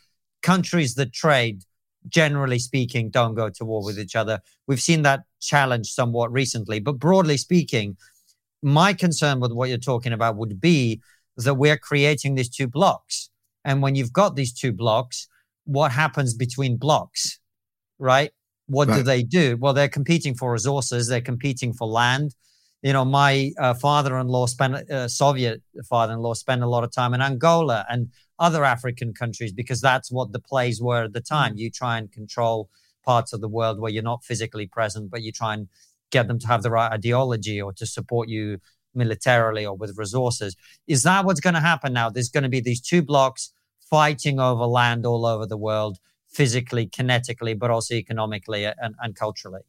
countries 0.41 0.95
that 0.95 1.13
trade, 1.13 1.65
generally 2.09 2.61
speaking, 2.61 3.11
don't 3.11 3.35
go 3.35 3.49
to 3.51 3.65
war 3.65 3.85
with 3.85 3.99
each 3.99 4.15
other. 4.15 4.41
We've 4.69 4.81
seen 4.81 5.03
that 5.03 5.25
challenge 5.41 5.89
somewhat 5.91 6.31
recently. 6.31 6.79
But 6.79 7.01
broadly 7.01 7.37
speaking, 7.39 7.97
my 8.63 8.93
concern 8.93 9.41
with 9.41 9.51
what 9.51 9.69
you're 9.69 9.79
talking 9.79 10.13
about 10.13 10.37
would 10.37 10.61
be 10.61 11.03
that 11.39 11.55
we're 11.55 11.77
creating 11.77 12.37
these 12.37 12.49
two 12.49 12.69
blocks. 12.69 13.29
And 13.65 13.83
when 13.83 13.97
you've 13.97 14.13
got 14.13 14.37
these 14.37 14.53
two 14.53 14.71
blocks, 14.73 15.27
what 15.65 15.91
happens 15.91 16.35
between 16.35 16.77
blocks, 16.77 17.41
right? 18.03 18.31
What 18.67 18.89
right. 18.89 18.99
do 18.99 19.03
they 19.03 19.23
do? 19.23 19.57
Well, 19.59 19.73
they're 19.73 19.89
competing 19.89 20.35
for 20.35 20.53
resources, 20.53 21.09
they're 21.09 21.21
competing 21.21 21.73
for 21.73 21.87
land, 21.87 22.35
you 22.83 22.93
know, 22.93 23.05
my 23.05 23.53
uh, 23.59 23.75
father-in-law 23.75 24.47
spent 24.47 24.91
uh, 24.91 25.07
Soviet 25.07 25.63
father-in-law 25.89 26.35
spent 26.35 26.63
a 26.63 26.67
lot 26.67 26.83
of 26.83 26.93
time 26.93 27.15
in 27.15 27.23
Angola 27.23 27.87
and 27.89 28.09
other 28.41 28.65
African 28.65 29.15
countries 29.15 29.53
because 29.53 29.81
that's 29.81 30.11
what 30.11 30.33
the 30.33 30.41
plays 30.41 30.83
were 30.83 31.05
at 31.05 31.13
the 31.13 31.21
time. 31.21 31.57
You 31.57 31.71
try 31.71 31.99
and 31.99 32.11
control 32.11 32.69
parts 33.05 33.33
of 33.33 33.41
the 33.41 33.49
world 33.49 33.81
where 33.81 33.93
you're 33.93 34.03
not 34.03 34.25
physically 34.25 34.67
present, 34.67 35.13
but 35.13 35.23
you 35.23 35.31
try 35.31 35.55
and 35.55 35.69
get 36.11 36.27
them 36.27 36.41
to 36.41 36.47
have 36.49 36.65
the 36.65 36.73
right 36.73 36.91
ideology 36.91 37.63
or 37.63 37.73
to 37.75 37.87
support 37.87 38.29
you 38.29 38.59
militarily 38.95 39.65
or 39.65 39.77
with 39.77 39.97
resources. 39.97 40.57
Is 40.89 41.05
that 41.05 41.25
what's 41.25 41.41
going 41.41 41.55
to 41.55 41.61
happen 41.61 41.93
now? 41.93 42.11
There's 42.11 42.31
going 42.31 42.43
to 42.43 42.49
be 42.49 42.61
these 42.61 42.81
two 42.81 43.01
blocks 43.01 43.53
fighting 43.89 44.41
over 44.41 44.65
land 44.65 45.07
all 45.07 45.25
over 45.25 45.47
the 45.47 45.57
world, 45.57 45.99
physically, 46.33 46.87
kinetically, 46.87 47.59
but 47.59 47.71
also 47.71 47.95
economically 47.95 48.65
and, 48.65 48.95
and 49.01 49.15
culturally 49.17 49.63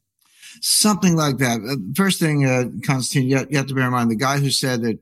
something 0.61 1.15
like 1.15 1.37
that. 1.37 1.59
Uh, 1.61 1.75
first 1.95 2.19
thing, 2.19 2.45
uh, 2.45 2.65
Constantine, 2.85 3.29
you, 3.29 3.45
you 3.49 3.57
have 3.57 3.67
to 3.67 3.73
bear 3.73 3.85
in 3.85 3.91
mind 3.91 4.11
the 4.11 4.15
guy 4.15 4.39
who 4.39 4.51
said 4.51 4.81
that 4.83 4.99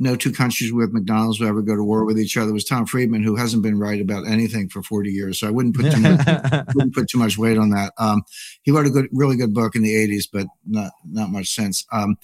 no 0.00 0.16
two 0.16 0.32
countries 0.32 0.72
with 0.72 0.92
McDonald's 0.92 1.38
will 1.38 1.48
ever 1.48 1.62
go 1.62 1.76
to 1.76 1.84
war 1.84 2.04
with 2.04 2.18
each 2.18 2.36
other 2.36 2.52
was 2.52 2.64
Tom 2.64 2.84
Friedman, 2.84 3.22
who 3.22 3.36
hasn't 3.36 3.62
been 3.62 3.78
right 3.78 4.00
about 4.00 4.26
anything 4.26 4.68
for 4.68 4.82
40 4.82 5.10
years. 5.10 5.38
So 5.38 5.46
I 5.46 5.50
wouldn't 5.50 5.76
put 5.76 5.92
too 5.92 6.00
much, 6.00 6.64
wouldn't 6.74 6.94
put 6.94 7.08
too 7.08 7.18
much 7.18 7.38
weight 7.38 7.58
on 7.58 7.70
that. 7.70 7.92
Um, 7.96 8.22
he 8.62 8.72
wrote 8.72 8.86
a 8.86 8.90
good, 8.90 9.08
really 9.12 9.36
good 9.36 9.54
book 9.54 9.76
in 9.76 9.82
the 9.82 9.94
80s, 9.94 10.24
but 10.32 10.46
not 10.66 10.92
not 11.08 11.30
much 11.30 11.48
sense. 11.48 11.86
Um, 11.92 12.16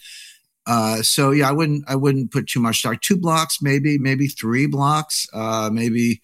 uh, 0.66 1.02
so 1.02 1.30
yeah, 1.30 1.48
I 1.48 1.52
wouldn't 1.52 1.84
I 1.88 1.94
wouldn't 1.94 2.32
put 2.32 2.48
too 2.48 2.60
much 2.60 2.80
stock. 2.80 3.00
Two 3.00 3.16
blocks, 3.16 3.62
maybe 3.62 3.98
maybe 3.98 4.26
three 4.26 4.66
blocks, 4.66 5.28
uh, 5.32 5.70
maybe 5.72 6.22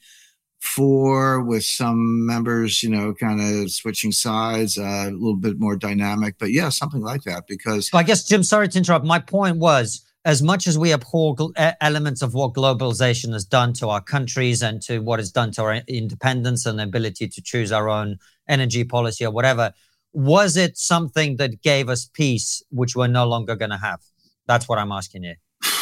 four 0.61 1.42
with 1.42 1.64
some 1.64 2.26
members, 2.26 2.82
you 2.82 2.90
know, 2.90 3.14
kind 3.14 3.40
of 3.40 3.70
switching 3.70 4.12
sides, 4.12 4.78
uh, 4.78 5.07
a 5.09 5.11
little 5.11 5.36
bit 5.36 5.59
more 5.59 5.76
dynamic. 5.76 6.36
But 6.38 6.52
yeah, 6.52 6.68
something 6.68 7.00
like 7.00 7.22
that. 7.22 7.44
Because 7.46 7.90
I 7.92 8.02
guess, 8.02 8.24
Jim, 8.24 8.42
sorry 8.42 8.68
to 8.68 8.78
interrupt. 8.78 9.04
My 9.04 9.18
point 9.18 9.59
was 9.59 10.04
as 10.24 10.42
much 10.42 10.66
as 10.66 10.76
we 10.76 10.92
abhor 10.92 11.36
elements 11.80 12.20
of 12.20 12.34
what 12.34 12.52
globalization 12.52 13.32
has 13.32 13.44
done 13.44 13.72
to 13.74 13.88
our 13.88 14.00
countries 14.00 14.61
and 14.61 14.82
to 14.82 14.98
what 14.98 15.20
it's 15.20 15.30
done 15.30 15.52
to 15.52 15.62
our 15.62 15.74
independence 15.86 16.66
and 16.66 16.80
ability 16.80 17.28
to 17.28 17.40
choose 17.40 17.70
our 17.70 17.88
own 17.88 18.18
energy 18.48 18.82
policy 18.82 19.24
or 19.24 19.30
whatever, 19.30 19.72
was 20.12 20.57
it 20.57 20.76
something 20.76 21.36
that 21.36 21.62
gave 21.62 21.88
us 21.88 22.11
peace, 22.12 22.61
which 22.70 22.96
we're 22.96 23.07
no 23.07 23.26
longer 23.26 23.54
going 23.54 23.70
to 23.70 23.76
have? 23.76 24.00
That's 24.46 24.68
what 24.68 24.78
I'm 24.78 24.92
asking 24.92 25.24
you. 25.24 25.34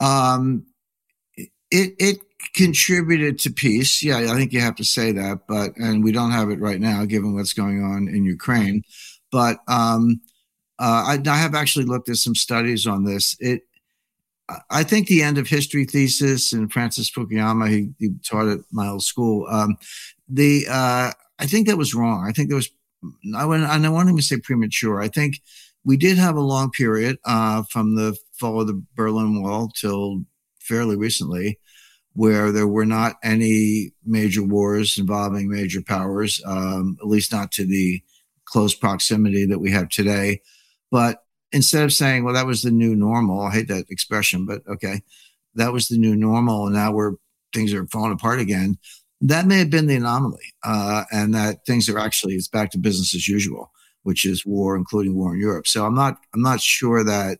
Um, 0.00 0.66
it 1.36 1.50
it 1.98 2.18
contributed 2.54 3.38
to 3.40 3.50
peace. 3.50 4.02
Yeah, 4.02 4.18
I 4.18 4.36
think 4.36 4.52
you 4.52 4.60
have 4.60 4.76
to 4.76 4.84
say 4.84 5.12
that, 5.12 5.46
but 5.48 5.76
and 5.76 6.02
we 6.02 6.12
don't 6.12 6.32
have 6.32 6.50
it 6.50 6.60
right 6.60 6.80
now, 6.80 7.04
given 7.04 7.34
what's 7.34 7.52
going 7.52 7.82
on 7.82 8.08
in 8.08 8.24
Ukraine. 8.24 8.82
But 9.30 9.58
um, 9.68 10.20
uh, 10.78 11.04
I, 11.06 11.22
I, 11.26 11.36
have 11.36 11.54
actually 11.54 11.84
looked 11.84 12.08
at 12.08 12.16
some 12.16 12.34
studies 12.34 12.86
on 12.86 13.04
this. 13.04 13.36
It, 13.40 13.62
I 14.70 14.82
think 14.82 15.06
the 15.06 15.22
end 15.22 15.36
of 15.36 15.46
history 15.46 15.84
thesis 15.84 16.52
and 16.52 16.72
Francis 16.72 17.10
Fukuyama, 17.10 17.68
he, 17.68 17.90
he 17.98 18.10
taught 18.24 18.48
at 18.48 18.60
my 18.72 18.88
old 18.88 19.02
school. 19.02 19.46
Um, 19.50 19.76
the 20.28 20.66
uh, 20.70 21.12
I 21.38 21.46
think 21.46 21.66
that 21.66 21.76
was 21.76 21.94
wrong. 21.94 22.26
I 22.26 22.32
think 22.32 22.48
there 22.48 22.56
was. 22.56 22.70
I 23.36 23.44
wouldn't, 23.44 23.68
I 23.68 23.78
don't 23.78 23.92
want 23.92 24.08
to 24.08 24.22
say 24.22 24.38
premature. 24.38 25.00
I 25.00 25.08
think 25.08 25.40
we 25.84 25.96
did 25.96 26.18
have 26.18 26.36
a 26.36 26.40
long 26.40 26.70
period 26.70 27.18
uh, 27.24 27.62
from 27.70 27.94
the 27.94 28.16
fall 28.32 28.60
of 28.60 28.66
the 28.66 28.82
Berlin 28.96 29.40
Wall 29.40 29.68
till 29.68 30.24
fairly 30.58 30.96
recently 30.96 31.58
where 32.18 32.50
there 32.50 32.66
were 32.66 32.84
not 32.84 33.14
any 33.22 33.92
major 34.04 34.42
wars 34.42 34.98
involving 34.98 35.48
major 35.48 35.80
powers, 35.80 36.42
um, 36.44 36.96
at 37.00 37.06
least 37.06 37.30
not 37.30 37.52
to 37.52 37.64
the 37.64 38.02
close 38.44 38.74
proximity 38.74 39.46
that 39.46 39.60
we 39.60 39.70
have 39.70 39.88
today. 39.88 40.42
But 40.90 41.22
instead 41.52 41.84
of 41.84 41.92
saying, 41.92 42.24
well, 42.24 42.34
that 42.34 42.44
was 42.44 42.62
the 42.62 42.72
new 42.72 42.96
normal, 42.96 43.42
I 43.42 43.52
hate 43.52 43.68
that 43.68 43.88
expression, 43.88 44.46
but 44.46 44.62
okay, 44.66 45.00
that 45.54 45.72
was 45.72 45.86
the 45.86 45.96
new 45.96 46.16
normal. 46.16 46.66
And 46.66 46.74
now 46.74 46.90
we're 46.90 47.12
things 47.54 47.72
are 47.72 47.86
falling 47.86 48.14
apart 48.14 48.40
again. 48.40 48.78
That 49.20 49.46
may 49.46 49.60
have 49.60 49.70
been 49.70 49.86
the 49.86 49.94
anomaly, 49.94 50.52
uh, 50.64 51.04
and 51.12 51.32
that 51.34 51.64
things 51.66 51.88
are 51.88 52.00
actually 52.00 52.34
it's 52.34 52.48
back 52.48 52.72
to 52.72 52.78
business 52.78 53.14
as 53.14 53.28
usual, 53.28 53.70
which 54.02 54.24
is 54.24 54.44
war, 54.44 54.74
including 54.74 55.14
war 55.14 55.34
in 55.34 55.40
Europe. 55.40 55.68
So 55.68 55.86
I'm 55.86 55.94
not 55.94 56.18
I'm 56.34 56.42
not 56.42 56.60
sure 56.60 57.04
that 57.04 57.38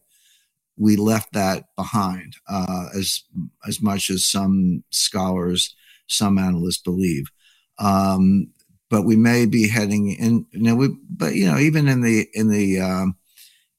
we 0.79 0.97
left 0.97 1.33
that 1.33 1.65
behind 1.77 2.37
uh, 2.49 2.87
as 2.95 3.23
as 3.67 3.83
much 3.83 4.11
as 4.11 4.25
some 4.25 4.85
scholars, 4.91 5.75
some 6.07 6.39
analysts 6.39 6.83
believe. 6.83 7.31
Um, 7.79 8.49
but 8.91 9.03
we 9.03 9.17
may 9.17 9.47
be 9.47 9.69
heading 9.69 10.13
in. 10.13 10.47
You 10.53 10.63
know, 10.63 10.75
we, 10.77 10.89
but 11.11 11.35
you 11.35 11.47
know, 11.47 11.59
even 11.59 11.89
in 11.89 12.03
the 12.03 12.29
in 12.33 12.49
the 12.49 12.81
um, 12.81 13.17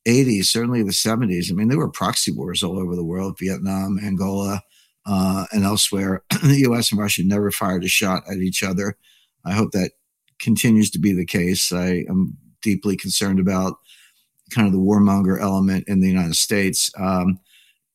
80s, 0.08 0.46
certainly 0.46 0.84
the 0.84 0.92
70s. 0.92 1.52
I 1.52 1.54
mean, 1.54 1.68
there 1.68 1.78
were 1.78 1.90
proxy 1.90 2.32
wars 2.32 2.64
all 2.64 2.80
over 2.80 2.96
the 2.96 3.04
world 3.04 3.38
Vietnam, 3.40 4.00
Angola, 4.02 4.62
uh, 5.06 5.46
and 5.52 5.64
elsewhere. 5.64 6.24
the 6.44 6.66
US 6.70 6.92
and 6.92 7.00
Russia 7.00 7.24
never 7.24 7.52
fired 7.52 7.84
a 7.84 7.88
shot 7.88 8.24
at 8.30 8.38
each 8.38 8.64
other. 8.64 8.98
I 9.46 9.54
hope 9.54 9.72
that 9.72 9.92
continues 10.40 10.90
to 10.92 11.00
be 11.00 11.14
the 11.14 11.26
case. 11.26 11.72
I 11.72 12.06
am 12.10 12.38
deeply 12.62 12.96
concerned 12.96 13.40
about 13.40 13.78
kind 14.50 14.68
of 14.68 14.74
the 14.74 14.80
warmonger 14.80 15.40
element 15.40 15.88
in 15.88 16.00
the 16.00 16.08
United 16.08 16.36
States. 16.36 16.92
Um, 16.98 17.40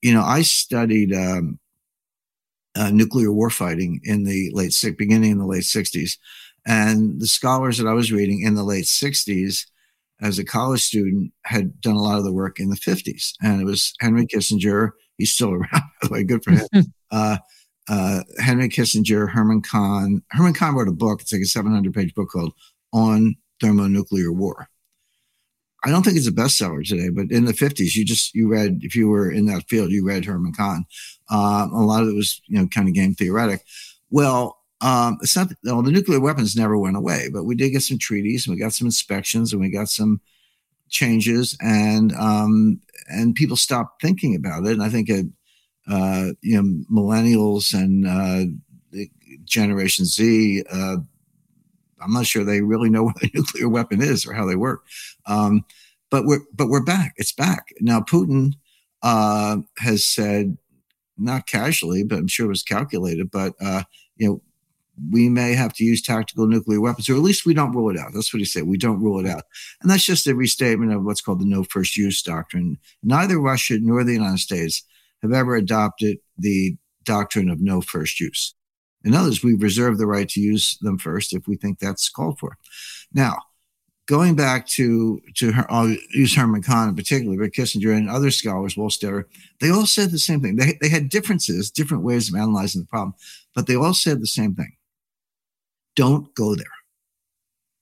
you 0.03 0.13
know, 0.13 0.23
I 0.23 0.43
studied 0.43 1.15
um, 1.15 1.59
uh, 2.77 2.91
nuclear 2.91 3.29
warfighting 3.29 4.01
in 4.05 4.25
the 4.25 4.51
late 4.53 4.75
beginning 4.99 5.31
in 5.31 5.39
the 5.39 5.47
late 5.47 5.63
60s. 5.63 6.19
And 6.67 7.21
the 7.21 7.27
scholars 7.27 7.79
that 7.79 7.87
I 7.87 7.93
was 7.93 8.13
reading 8.13 8.43
in 8.43 8.55
the 8.55 8.65
late 8.65 8.85
60s 8.85 9.67
as 10.21 10.39
a 10.39 10.45
college 10.45 10.83
student 10.83 11.33
had 11.45 11.81
done 11.81 11.97
a 11.97 12.03
lot 12.03 12.19
of 12.19 12.25
the 12.25 12.33
work 12.33 12.59
in 12.59 12.71
the 12.71 12.77
50s. 12.77 13.33
And 13.43 13.61
it 13.61 13.65
was 13.65 13.93
Henry 14.01 14.27
Kissinger. 14.27 14.91
He's 15.19 15.33
still 15.33 15.51
around, 15.53 15.71
by 15.71 15.83
the 16.03 16.11
way, 16.11 16.25
good 16.25 16.43
for 16.43 16.53
him. 16.53 16.69
uh, 17.11 17.39
uh, 17.89 18.23
Henry 18.39 18.69
Kissinger, 18.69 19.29
Herman 19.29 19.61
Kahn. 19.61 20.23
Herman 20.31 20.55
Kahn 20.55 20.75
wrote 20.75 20.89
a 20.89 20.93
book. 20.93 21.21
It's 21.21 21.33
like 21.33 21.43
a 21.43 21.47
700 21.47 21.93
page 21.93 22.15
book 22.15 22.31
called 22.31 22.55
On 22.93 23.37
Thermonuclear 23.61 24.33
War. 24.33 24.69
I 25.85 25.91
don't 25.91 26.03
think 26.03 26.17
it's 26.17 26.29
a 26.29 26.33
bestseller 26.33 26.87
today, 26.87 27.11
but 27.11 27.31
in 27.31 27.45
the 27.45 27.53
50s, 27.53 27.95
you 27.95 28.05
just, 28.05 28.35
you 28.35 28.49
read, 28.49 28.81
if 28.83 28.97
you 28.97 29.09
were 29.09 29.31
in 29.31 29.47
that 29.47 29.69
field, 29.69 29.91
you 29.91 30.07
read 30.07 30.25
Herman 30.25 30.55
Kahn. 30.55 30.87
Uh, 31.31 31.69
a 31.71 31.83
lot 31.83 32.03
of 32.03 32.09
it 32.09 32.15
was, 32.15 32.41
you 32.47 32.59
know, 32.59 32.67
kind 32.69 32.89
of 32.89 32.95
game 32.95 33.15
theoretic. 33.15 33.63
Well, 34.11 34.59
um, 34.81 35.19
it's 35.21 35.37
not, 35.37 35.49
well, 35.63 35.83
the 35.83 35.91
nuclear 35.91 36.21
weapons 36.21 36.57
never 36.57 36.79
went 36.79 36.97
away, 36.97 37.29
but 37.33 37.45
we 37.45 37.55
did 37.55 37.71
get 37.71 37.83
some 37.83 37.99
treaties 37.99 38.47
and 38.47 38.55
we 38.55 38.61
got 38.61 38.73
some 38.73 38.87
inspections 38.87 39.53
and 39.53 39.61
we 39.61 39.69
got 39.69 39.89
some 39.89 40.21
changes 40.89 41.57
and, 41.61 42.13
um, 42.15 42.81
and 43.09 43.35
people 43.35 43.57
stopped 43.57 44.01
thinking 44.01 44.35
about 44.35 44.65
it. 44.65 44.73
And 44.73 44.83
I 44.83 44.89
think, 44.89 45.11
it, 45.11 45.27
uh, 45.91 46.29
you 46.41 46.63
know, 46.63 46.85
millennials 46.91 47.75
and, 47.75 48.07
uh, 48.07 48.45
Generation 49.45 50.07
Z, 50.07 50.65
uh, 50.71 50.97
I'm 52.05 52.13
not 52.13 52.27
sure 52.27 52.45
they 52.45 52.61
really 52.61 52.91
know 52.91 53.05
what 53.05 53.23
a 53.23 53.31
nuclear 53.35 53.69
weapon 53.69 54.03
is 54.03 54.27
or 54.27 54.33
how 54.33 54.47
they 54.47 54.57
work. 54.57 54.85
Um, 55.27 55.65
but 56.11 56.27
we're 56.27 56.43
but 56.55 56.69
we're 56.69 56.85
back. 56.85 57.15
It's 57.17 57.33
back 57.33 57.69
now. 57.81 58.01
Putin 58.01 58.53
uh, 59.03 59.59
has 59.79 60.05
said, 60.05 60.57
not 61.19 61.47
casually, 61.47 62.05
but 62.05 62.19
I'm 62.19 62.29
sure 62.29 62.47
it 62.47 62.51
was 62.51 62.63
calculated. 62.63 63.31
But 63.31 63.55
uh, 63.61 63.83
you 64.17 64.29
know, 64.29 64.43
we 65.11 65.29
may 65.29 65.55
have 65.55 65.73
to 65.75 65.85
use 65.85 66.03
tactical 66.03 66.47
nuclear 66.47 66.81
weapons, 66.81 67.09
or 67.09 67.15
at 67.15 67.21
least 67.21 67.47
we 67.47 67.55
don't 67.55 67.75
rule 67.75 67.91
it 67.91 67.99
out. 67.99 68.13
That's 68.15 68.33
what 68.33 68.39
he 68.39 68.45
said. 68.45 68.65
We 68.65 68.79
don't 68.79 69.03
rule 69.03 69.19
it 69.19 69.29
out, 69.29 69.45
and 69.83 69.91
that's 69.91 70.05
just 70.05 70.27
a 70.27 70.35
restatement 70.35 70.93
of 70.93 71.05
what's 71.05 71.21
called 71.21 71.41
the 71.41 71.47
no 71.47 71.65
first 71.65 71.97
use 71.97 72.23
doctrine. 72.23 72.79
Neither 73.03 73.41
Russia 73.41 73.79
nor 73.81 74.05
the 74.05 74.13
United 74.13 74.39
States 74.39 74.83
have 75.23 75.33
ever 75.33 75.57
adopted 75.57 76.19
the 76.39 76.77
doctrine 77.03 77.49
of 77.51 77.61
no 77.61 77.81
first 77.81 78.21
use. 78.21 78.55
In 79.05 79.15
others, 79.15 79.43
we 79.43 79.55
reserve 79.55 79.99
the 79.99 80.07
right 80.07 80.29
to 80.31 80.41
use 80.41 80.79
them 80.79 80.99
first 80.99 81.35
if 81.35 81.47
we 81.47 81.57
think 81.57 81.79
that's 81.79 82.09
called 82.09 82.39
for. 82.39 82.57
Now, 83.13 83.37
going 84.07 84.35
back 84.35 84.67
to 84.67 85.21
to 85.37 85.53
her, 85.53 85.67
I'll 85.71 85.95
use 86.11 86.35
Herman 86.35 86.63
Kahn 86.63 86.89
in 86.89 86.97
particular, 86.97 87.37
but 87.37 87.53
Kissinger 87.53 87.97
and 87.97 88.11
other 88.11 88.31
scholars, 88.31 88.75
Wohlstetter, 88.75 89.25
they 89.61 89.71
all 89.71 89.87
said 89.87 90.11
the 90.11 90.19
same 90.19 90.41
thing. 90.41 90.57
They 90.57 90.79
they 90.81 90.89
had 90.89 91.09
differences, 91.09 91.71
different 91.71 92.03
ways 92.03 92.29
of 92.29 92.35
analyzing 92.35 92.83
the 92.83 92.87
problem, 92.87 93.15
but 93.55 93.67
they 93.67 93.77
all 93.77 93.95
said 93.95 94.21
the 94.21 94.27
same 94.27 94.55
thing. 94.55 94.73
Don't 95.97 96.35
go 96.35 96.55
there. 96.55 96.67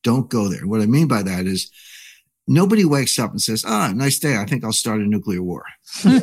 Don't 0.03 0.29
go 0.29 0.49
there. 0.49 0.67
What 0.67 0.81
I 0.81 0.87
mean 0.87 1.09
by 1.09 1.23
that 1.23 1.47
is 1.47 1.71
nobody 2.47 2.85
wakes 2.85 3.19
up 3.19 3.31
and 3.31 3.41
says, 3.41 3.65
"Ah, 3.67 3.93
nice 3.95 4.19
day. 4.19 4.37
I 4.37 4.45
think 4.45 4.65
I'll 4.65 4.73
start 4.73 5.01
a 5.01 5.05
nuclear 5.05 5.43
war." 5.43 5.65
Let's 6.05 6.19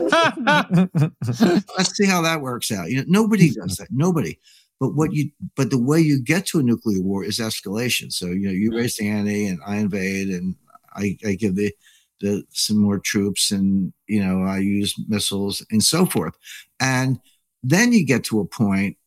see 1.96 2.06
how 2.06 2.22
that 2.22 2.42
works 2.42 2.72
out. 2.72 2.90
You 2.90 2.98
know, 2.98 3.06
nobody 3.08 3.52
does 3.52 3.78
that. 3.78 3.88
Nobody. 3.92 4.38
But 4.80 4.96
what 4.96 5.14
you, 5.14 5.32
but 5.56 5.70
the 5.70 5.78
way 5.82 6.00
you 6.00 6.22
get 6.22 6.46
to 6.48 6.60
a 6.60 6.64
nuclear 6.64 7.02
war 7.02 7.24
is 7.24 7.40
escalation. 7.40 8.12
So 8.12 8.28
you 8.28 8.48
know, 8.48 8.52
you 8.52 8.76
raise 8.76 8.98
the 8.98 9.10
ante, 9.10 9.48
and 9.48 9.60
I 9.66 9.78
invade, 9.78 10.30
and 10.30 10.56
I, 10.96 11.18
I 11.26 11.34
give 11.34 11.56
the, 11.56 11.74
the 12.22 12.44
some 12.52 12.78
more 12.78 13.00
troops, 13.00 13.52
and 13.52 13.92
you 14.08 14.24
know, 14.24 14.44
I 14.44 14.60
use 14.60 14.96
missiles 15.08 15.66
and 15.72 15.84
so 15.84 16.06
forth, 16.06 16.36
and 16.80 17.20
then 17.62 17.92
you 17.92 18.06
get 18.06 18.24
to 18.26 18.40
a 18.40 18.46
point. 18.46 18.98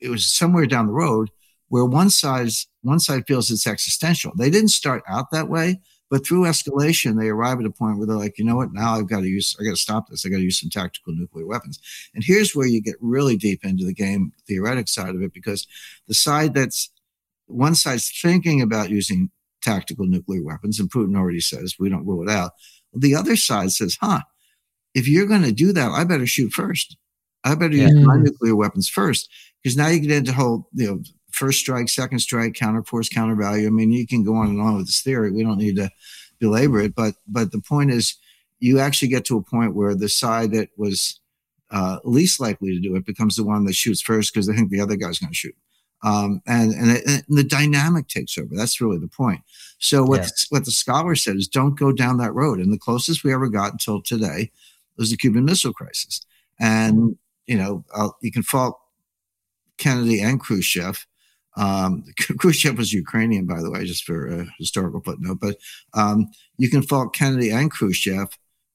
It 0.00 0.10
was 0.10 0.26
somewhere 0.26 0.66
down 0.66 0.86
the 0.86 0.92
road 0.92 1.30
where 1.68 1.84
one 1.84 2.10
side 2.10 2.50
one 2.82 3.00
side 3.00 3.24
feels 3.26 3.50
it's 3.50 3.66
existential. 3.66 4.32
They 4.36 4.50
didn't 4.50 4.68
start 4.68 5.02
out 5.08 5.30
that 5.30 5.48
way, 5.48 5.80
but 6.10 6.24
through 6.24 6.42
escalation, 6.42 7.18
they 7.18 7.28
arrive 7.28 7.58
at 7.60 7.66
a 7.66 7.70
point 7.70 7.98
where 7.98 8.06
they're 8.06 8.16
like, 8.16 8.38
you 8.38 8.44
know 8.44 8.56
what? 8.56 8.72
Now 8.72 8.94
I've 8.94 9.08
got 9.08 9.20
to 9.20 9.28
use, 9.28 9.56
I 9.58 9.64
got 9.64 9.70
to 9.70 9.76
stop 9.76 10.08
this. 10.08 10.24
I 10.24 10.28
got 10.28 10.36
to 10.36 10.42
use 10.42 10.60
some 10.60 10.70
tactical 10.70 11.14
nuclear 11.14 11.46
weapons. 11.46 11.80
And 12.14 12.22
here's 12.22 12.54
where 12.54 12.66
you 12.66 12.80
get 12.80 12.96
really 13.00 13.36
deep 13.36 13.64
into 13.64 13.84
the 13.84 13.94
game 13.94 14.32
theoretic 14.46 14.88
side 14.88 15.14
of 15.14 15.22
it, 15.22 15.32
because 15.32 15.66
the 16.06 16.14
side 16.14 16.54
that's 16.54 16.90
one 17.46 17.74
side's 17.74 18.10
thinking 18.20 18.62
about 18.62 18.90
using 18.90 19.30
tactical 19.62 20.06
nuclear 20.06 20.42
weapons, 20.42 20.78
and 20.78 20.90
Putin 20.90 21.16
already 21.16 21.40
says 21.40 21.76
we 21.78 21.88
don't 21.88 22.06
rule 22.06 22.22
it 22.22 22.30
out. 22.30 22.52
The 22.92 23.14
other 23.14 23.34
side 23.34 23.72
says, 23.72 23.96
huh, 24.00 24.20
if 24.94 25.08
you're 25.08 25.26
going 25.26 25.42
to 25.42 25.52
do 25.52 25.72
that, 25.72 25.90
I 25.90 26.04
better 26.04 26.26
shoot 26.26 26.52
first. 26.52 26.96
I 27.42 27.54
better 27.54 27.74
yeah. 27.74 27.88
use 27.88 28.06
my 28.06 28.16
mm. 28.16 28.24
nuclear 28.24 28.56
weapons 28.56 28.88
first, 28.88 29.28
because 29.62 29.76
now 29.76 29.88
you 29.88 30.00
get 30.00 30.12
into 30.12 30.32
whole, 30.32 30.68
you 30.74 30.86
know, 30.86 31.02
first 31.34 31.60
strike, 31.60 31.88
second 31.88 32.20
strike, 32.20 32.52
counterforce, 32.52 33.12
countervalue. 33.12 33.66
I 33.66 33.70
mean, 33.70 33.92
you 33.92 34.06
can 34.06 34.24
go 34.24 34.36
on 34.36 34.48
and 34.48 34.60
on 34.60 34.76
with 34.76 34.86
this 34.86 35.02
theory. 35.02 35.30
We 35.30 35.42
don't 35.42 35.58
need 35.58 35.76
to 35.76 35.90
belabor 36.38 36.80
it, 36.80 36.94
but 36.94 37.14
but 37.26 37.52
the 37.52 37.60
point 37.60 37.90
is, 37.90 38.16
you 38.60 38.78
actually 38.78 39.08
get 39.08 39.24
to 39.26 39.36
a 39.36 39.42
point 39.42 39.74
where 39.74 39.94
the 39.94 40.08
side 40.08 40.52
that 40.52 40.70
was 40.76 41.20
uh, 41.70 41.98
least 42.04 42.40
likely 42.40 42.72
to 42.72 42.80
do 42.80 42.94
it 42.94 43.04
becomes 43.04 43.36
the 43.36 43.44
one 43.44 43.64
that 43.64 43.74
shoots 43.74 44.00
first 44.00 44.32
because 44.32 44.46
they 44.46 44.54
think 44.54 44.70
the 44.70 44.80
other 44.80 44.96
guy's 44.96 45.18
going 45.18 45.30
to 45.30 45.36
shoot. 45.36 45.56
Um, 46.04 46.42
and, 46.46 46.72
and, 46.72 47.02
and, 47.06 47.24
the 47.28 47.42
dynamic 47.42 48.08
takes 48.08 48.36
over. 48.36 48.54
That's 48.54 48.80
really 48.80 48.98
the 48.98 49.08
point. 49.08 49.40
So 49.78 50.04
what, 50.04 50.20
yeah. 50.20 50.28
what 50.50 50.66
the 50.66 50.70
scholar 50.70 51.16
said 51.16 51.36
is 51.36 51.48
don't 51.48 51.78
go 51.78 51.92
down 51.92 52.18
that 52.18 52.34
road. 52.34 52.60
And 52.60 52.72
the 52.72 52.78
closest 52.78 53.24
we 53.24 53.32
ever 53.32 53.48
got 53.48 53.72
until 53.72 54.02
today 54.02 54.52
was 54.98 55.10
the 55.10 55.16
Cuban 55.16 55.46
Missile 55.46 55.72
Crisis. 55.72 56.20
And, 56.60 57.16
you 57.46 57.56
know, 57.56 57.84
I'll, 57.94 58.18
you 58.20 58.30
can 58.30 58.42
fault 58.42 58.78
Kennedy 59.78 60.20
and 60.20 60.38
Khrushchev 60.38 61.06
um, 61.56 62.04
Khrushchev 62.38 62.78
was 62.78 62.92
Ukrainian, 62.92 63.46
by 63.46 63.60
the 63.60 63.70
way, 63.70 63.84
just 63.84 64.04
for 64.04 64.26
a 64.26 64.46
historical 64.58 65.00
footnote. 65.00 65.38
But 65.40 65.56
um, 65.94 66.28
you 66.58 66.70
can 66.70 66.82
fault 66.82 67.14
Kennedy 67.14 67.50
and 67.50 67.70
Khrushchev 67.70 68.28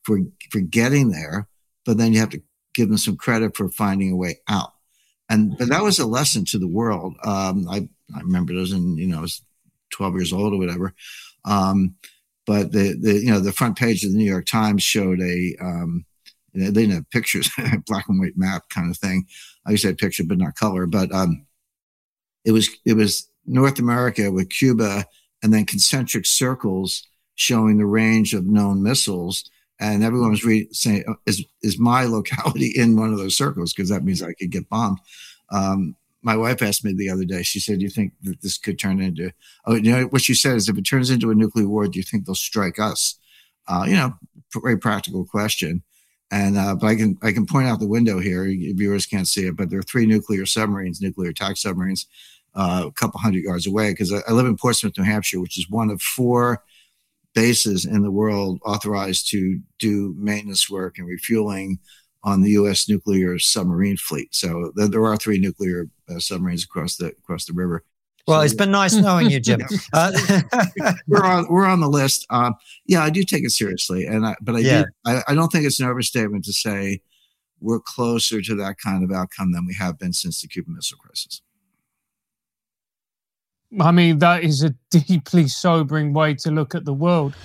for 0.04 0.20
for 0.52 0.60
getting 0.60 1.12
there, 1.12 1.48
but 1.86 1.98
then 1.98 2.14
you 2.14 2.20
have 2.20 2.30
to 2.30 2.42
give 2.74 2.90
them 2.90 2.98
some 2.98 3.18
credit 3.18 3.56
for 3.56 3.70
finding 3.70 4.12
a 4.12 4.16
way 4.16 4.40
out. 4.48 4.74
And 5.30 5.58
but 5.58 5.70
that 5.70 5.84
was 5.84 6.00
a 6.00 6.08
lesson 6.08 6.46
to 6.46 6.60
the 6.60 6.68
world. 6.68 7.16
Um, 7.24 7.68
I 7.70 7.88
I 8.16 8.22
remember 8.22 8.54
it 8.54 8.58
was 8.58 8.74
in 8.74 8.98
you 8.98 9.08
know 9.08 9.20
I 9.20 9.22
was 9.22 9.42
twelve 9.92 10.16
years 10.16 10.34
old 10.34 10.54
or 10.54 10.58
whatever. 10.58 10.94
Um, 11.46 11.96
but 12.46 12.72
the 12.72 12.98
the 13.00 13.14
you 13.14 13.32
know 13.32 13.40
the 13.40 13.52
front 13.52 13.78
page 13.78 14.04
of 14.04 14.12
the 14.12 14.18
New 14.18 14.30
York 14.30 14.46
Times 14.46 14.82
showed 14.82 15.22
a 15.22 15.56
um, 15.62 16.06
they 16.54 16.72
didn't 16.72 16.96
have 16.96 17.10
pictures, 17.12 17.50
black 17.86 18.10
and 18.10 18.20
white 18.20 18.38
map 18.38 18.70
kind 18.70 18.90
of 18.90 18.98
thing. 18.98 19.28
I 19.68 19.72
used 19.72 19.84
to 19.84 19.90
have 19.90 19.98
picture, 19.98 20.24
but 20.24 20.40
not 20.40 20.56
color. 20.56 20.88
But 20.88 21.14
um, 21.14 21.46
it 22.46 22.52
was 22.52 22.70
it 22.86 22.94
was 22.94 23.30
North 23.46 23.80
America 23.80 24.32
with 24.32 24.50
Cuba 24.50 25.06
and 25.44 25.54
then 25.54 25.66
concentric 25.66 26.26
circles 26.26 27.04
showing 27.36 27.78
the 27.78 27.86
range 27.86 28.34
of 28.34 28.46
known 28.46 28.84
missiles. 28.84 29.50
And 29.80 30.04
everyone 30.04 30.32
was 30.32 30.44
re- 30.44 30.68
saying, 30.72 31.06
oh, 31.08 31.16
"Is 31.26 31.46
is 31.62 31.80
my 31.80 32.04
locality 32.18 32.74
in 32.76 32.98
one 32.98 33.12
of 33.12 33.18
those 33.18 33.38
circles? 33.38 33.74
Because 33.74 33.90
that 33.90 34.04
means 34.04 34.22
I 34.22 34.34
could 34.34 34.52
get 34.52 34.70
bombed." 34.70 35.00
Um, 35.52 35.96
my 36.22 36.36
wife 36.36 36.62
asked 36.62 36.84
me 36.84 36.94
the 36.94 37.10
other 37.10 37.24
day. 37.24 37.44
She 37.44 37.60
said, 37.60 37.80
"Do 37.80 37.86
you 37.86 37.90
think 37.90 38.14
that 38.24 38.42
this 38.42 38.58
could 38.58 38.78
turn 38.78 39.02
into?" 39.02 39.32
Oh, 39.66 39.76
you 39.76 39.92
know 39.92 40.04
what 40.06 40.22
she 40.22 40.34
said 40.34 40.58
is, 40.58 40.68
"If 40.68 40.78
it 40.78 40.82
turns 40.84 41.10
into 41.10 41.32
a 41.32 41.36
nuclear 41.36 41.68
war, 41.68 41.88
do 41.88 41.98
you 41.98 42.04
think 42.04 42.26
they'll 42.26 42.36
strike 42.36 42.78
us?" 42.78 43.16
Uh, 43.68 43.86
you 43.88 43.94
know, 43.94 44.14
very 44.62 44.78
practical 44.78 45.26
question. 45.26 45.84
And 46.32 46.58
uh, 46.58 46.76
but 46.76 46.88
I 46.88 46.96
can 46.96 47.18
I 47.24 47.32
can 47.32 47.46
point 47.46 47.68
out 47.68 47.80
the 47.80 47.88
window 47.88 48.20
here. 48.20 48.44
Viewers 48.46 49.06
can't 49.06 49.28
see 49.28 49.48
it, 49.48 49.56
but 49.56 49.70
there 49.70 49.80
are 49.80 49.84
three 49.84 50.06
nuclear 50.06 50.46
submarines, 50.46 51.02
nuclear 51.02 51.32
attack 51.32 51.58
submarines, 51.58 52.06
uh, 52.54 52.84
a 52.88 52.92
couple 52.92 53.20
hundred 53.20 53.44
yards 53.44 53.66
away. 53.66 53.92
Because 53.92 54.14
I, 54.14 54.20
I, 54.28 54.34
live 54.34 54.46
in 54.46 54.56
Portsmouth, 54.56 54.98
New 54.98 55.04
Hampshire, 55.04 55.40
which 55.40 55.58
is 55.58 55.70
one 55.70 55.90
of 55.90 56.02
four 56.02 56.64
bases 57.34 57.86
in 57.86 58.04
the 58.04 58.12
world 58.12 58.60
authorized 58.64 59.30
to 59.30 59.60
do 59.80 60.14
maintenance 60.18 60.70
work 60.70 60.98
and 60.98 61.08
refueling 61.08 61.80
on 62.24 62.42
the 62.42 62.52
U.S. 62.52 62.90
nuclear 62.90 63.40
submarine 63.40 63.98
fleet. 63.98 64.36
So 64.36 64.72
there, 64.76 64.88
there 64.88 65.06
are 65.06 65.18
three 65.18 65.40
nuclear 65.40 65.90
uh, 66.10 66.20
submarines 66.20 66.64
across 66.64 66.98
the 66.98 67.08
across 67.08 67.46
the 67.46 67.54
river. 67.54 67.84
Well, 68.30 68.42
it's 68.42 68.54
been 68.54 68.72
nice 68.72 68.96
knowing 68.96 69.30
you, 69.30 69.40
Jim. 69.40 69.62
Uh, 69.94 70.12
we're 71.08 71.26
on 71.26 71.48
we're 71.50 71.66
on 71.66 71.80
the 71.80 71.90
list. 71.90 72.26
Um, 72.30 72.54
yeah, 72.86 73.04
I 73.04 73.10
do 73.10 73.24
take 73.24 73.44
it 73.44 73.52
seriously, 73.52 74.06
and 74.06 74.26
I, 74.26 74.36
but 74.42 74.56
I, 74.56 74.60
yeah. 74.60 74.84
do, 74.84 74.88
I, 75.06 75.24
I 75.30 75.36
don't 75.36 75.52
think 75.52 75.66
it's 75.66 75.80
an 75.80 75.88
overstatement 75.88 76.46
to 76.46 76.54
say 76.54 77.02
we're 77.60 77.80
closer 77.80 78.42
to 78.42 78.56
that 78.56 78.76
kind 78.78 79.04
of 79.04 79.12
outcome 79.12 79.52
than 79.52 79.66
we 79.66 79.74
have 79.76 79.98
been 79.98 80.14
since 80.14 80.42
the 80.42 80.48
Cuban 80.48 80.76
Missile 80.76 80.98
Crisis. 81.00 81.42
I 83.80 83.92
mean, 83.92 84.20
that 84.20 84.44
is 84.44 84.64
a 84.64 84.76
deeply 84.90 85.48
sobering 85.48 86.14
way 86.14 86.36
to 86.36 86.52
look 86.52 86.76
at 86.76 86.86
the 86.86 86.94
world. 86.94 87.36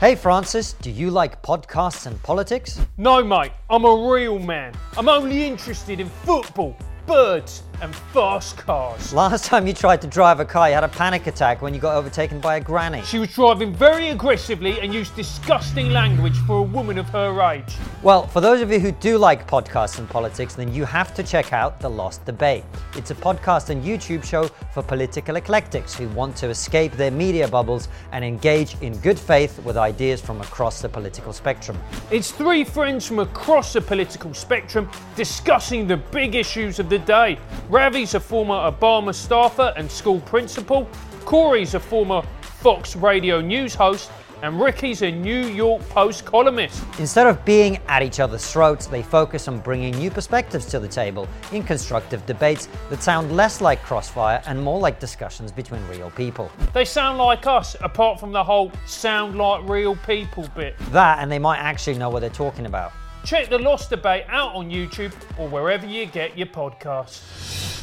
Hey 0.00 0.14
Francis, 0.14 0.74
do 0.74 0.90
you 0.90 1.10
like 1.10 1.42
podcasts 1.42 2.06
and 2.06 2.22
politics? 2.22 2.78
No, 2.98 3.24
mate, 3.24 3.52
I'm 3.70 3.84
a 3.84 4.10
real 4.10 4.38
man. 4.38 4.74
I'm 4.98 5.08
only 5.08 5.44
interested 5.44 6.00
in 6.00 6.08
football, 6.08 6.76
birds, 7.06 7.62
and 7.80 7.94
fast 7.94 8.56
cars. 8.56 9.12
Last 9.12 9.44
time 9.44 9.66
you 9.66 9.72
tried 9.72 10.00
to 10.02 10.06
drive 10.06 10.40
a 10.40 10.44
car, 10.44 10.68
you 10.68 10.74
had 10.74 10.84
a 10.84 10.88
panic 10.88 11.26
attack 11.26 11.62
when 11.62 11.74
you 11.74 11.80
got 11.80 11.94
overtaken 11.96 12.40
by 12.40 12.56
a 12.56 12.60
granny. 12.60 13.02
She 13.02 13.18
was 13.18 13.32
driving 13.32 13.74
very 13.74 14.08
aggressively 14.08 14.80
and 14.80 14.92
used 14.92 15.14
disgusting 15.16 15.90
language 15.90 16.36
for 16.46 16.58
a 16.58 16.62
woman 16.62 16.98
of 16.98 17.08
her 17.10 17.40
age. 17.52 17.76
Well, 18.02 18.26
for 18.26 18.40
those 18.40 18.60
of 18.60 18.70
you 18.70 18.78
who 18.78 18.92
do 18.92 19.18
like 19.18 19.48
podcasts 19.48 19.98
and 19.98 20.08
politics, 20.08 20.54
then 20.54 20.72
you 20.72 20.84
have 20.84 21.14
to 21.14 21.22
check 21.22 21.52
out 21.52 21.80
The 21.80 21.90
Lost 21.90 22.24
Debate. 22.24 22.64
It's 22.94 23.10
a 23.10 23.14
podcast 23.14 23.70
and 23.70 23.82
YouTube 23.84 24.24
show 24.24 24.48
for 24.72 24.82
political 24.82 25.36
eclectics 25.36 25.94
who 25.94 26.08
want 26.10 26.36
to 26.36 26.48
escape 26.48 26.92
their 26.92 27.10
media 27.10 27.48
bubbles 27.48 27.88
and 28.12 28.24
engage 28.24 28.80
in 28.80 28.96
good 28.98 29.18
faith 29.18 29.62
with 29.64 29.76
ideas 29.76 30.20
from 30.20 30.40
across 30.40 30.80
the 30.80 30.88
political 30.88 31.32
spectrum. 31.32 31.78
It's 32.10 32.30
three 32.30 32.64
friends 32.64 33.06
from 33.06 33.18
across 33.18 33.72
the 33.72 33.80
political 33.80 34.32
spectrum 34.34 34.90
discussing 35.14 35.86
the 35.86 35.96
big 35.96 36.34
issues 36.34 36.78
of 36.78 36.88
the 36.88 36.98
day. 36.98 37.38
Ravi's 37.68 38.14
a 38.14 38.20
former 38.20 38.54
Obama 38.54 39.12
staffer 39.12 39.74
and 39.76 39.90
school 39.90 40.20
principal, 40.20 40.88
Corey's 41.24 41.74
a 41.74 41.80
former 41.80 42.22
Fox 42.40 42.94
Radio 42.94 43.40
news 43.40 43.74
host, 43.74 44.12
and 44.42 44.60
Ricky's 44.60 45.02
a 45.02 45.10
New 45.10 45.46
York 45.46 45.82
Post 45.88 46.24
columnist. 46.24 46.84
Instead 47.00 47.26
of 47.26 47.44
being 47.44 47.78
at 47.88 48.04
each 48.04 48.20
other's 48.20 48.48
throats, 48.52 48.86
they 48.86 49.02
focus 49.02 49.48
on 49.48 49.58
bringing 49.58 49.96
new 49.96 50.12
perspectives 50.12 50.66
to 50.66 50.78
the 50.78 50.86
table 50.86 51.26
in 51.50 51.64
constructive 51.64 52.24
debates 52.24 52.68
that 52.90 53.02
sound 53.02 53.34
less 53.34 53.60
like 53.60 53.82
crossfire 53.82 54.40
and 54.46 54.62
more 54.62 54.78
like 54.78 55.00
discussions 55.00 55.50
between 55.50 55.84
real 55.88 56.10
people. 56.10 56.52
They 56.72 56.84
sound 56.84 57.18
like 57.18 57.48
us, 57.48 57.74
apart 57.80 58.20
from 58.20 58.30
the 58.30 58.44
whole 58.44 58.70
sound 58.86 59.36
like 59.36 59.68
real 59.68 59.96
people 59.96 60.48
bit. 60.54 60.76
That, 60.90 61.18
and 61.18 61.32
they 61.32 61.40
might 61.40 61.58
actually 61.58 61.98
know 61.98 62.10
what 62.10 62.20
they're 62.20 62.30
talking 62.30 62.66
about. 62.66 62.92
Check 63.26 63.50
the 63.50 63.58
Lost 63.58 63.90
Debate 63.90 64.22
out 64.28 64.54
on 64.54 64.70
YouTube 64.70 65.12
or 65.36 65.48
wherever 65.48 65.84
you 65.84 66.06
get 66.06 66.38
your 66.38 66.46
podcasts. 66.46 67.82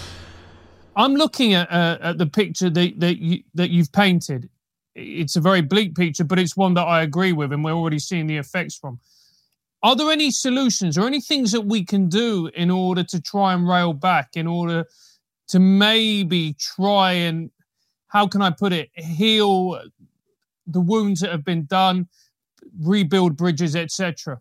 I'm 0.95 1.15
looking 1.15 1.53
at, 1.53 1.69
uh, 1.69 1.97
at 1.99 2.17
the 2.17 2.27
picture 2.27 2.69
that 2.69 2.97
that, 3.01 3.17
you, 3.17 3.43
that 3.53 3.69
you've 3.69 3.91
painted. 3.91 4.49
It's 4.95 5.35
a 5.35 5.41
very 5.41 5.59
bleak 5.59 5.95
picture, 5.95 6.23
but 6.23 6.39
it's 6.39 6.55
one 6.55 6.75
that 6.75 6.83
I 6.83 7.01
agree 7.01 7.33
with, 7.33 7.51
and 7.51 7.61
we're 7.61 7.73
already 7.73 7.99
seeing 7.99 8.25
the 8.25 8.37
effects 8.37 8.77
from. 8.77 9.01
Are 9.81 9.97
there 9.97 10.11
any 10.11 10.31
solutions 10.31 10.97
or 10.97 11.07
any 11.07 11.19
things 11.19 11.51
that 11.51 11.65
we 11.65 11.83
can 11.83 12.07
do 12.07 12.49
in 12.55 12.71
order 12.71 13.03
to 13.03 13.19
try 13.21 13.53
and 13.53 13.67
rail 13.67 13.91
back, 13.91 14.37
in 14.37 14.47
order 14.47 14.85
to 15.49 15.59
maybe 15.59 16.55
try 16.57 17.11
and, 17.11 17.51
how 18.07 18.27
can 18.27 18.41
I 18.41 18.49
put 18.49 18.71
it, 18.71 18.91
heal 18.95 19.77
the 20.67 20.79
wounds 20.79 21.19
that 21.19 21.31
have 21.31 21.43
been 21.43 21.65
done, 21.65 22.07
rebuild 22.79 23.35
bridges, 23.35 23.75
etc.? 23.75 24.39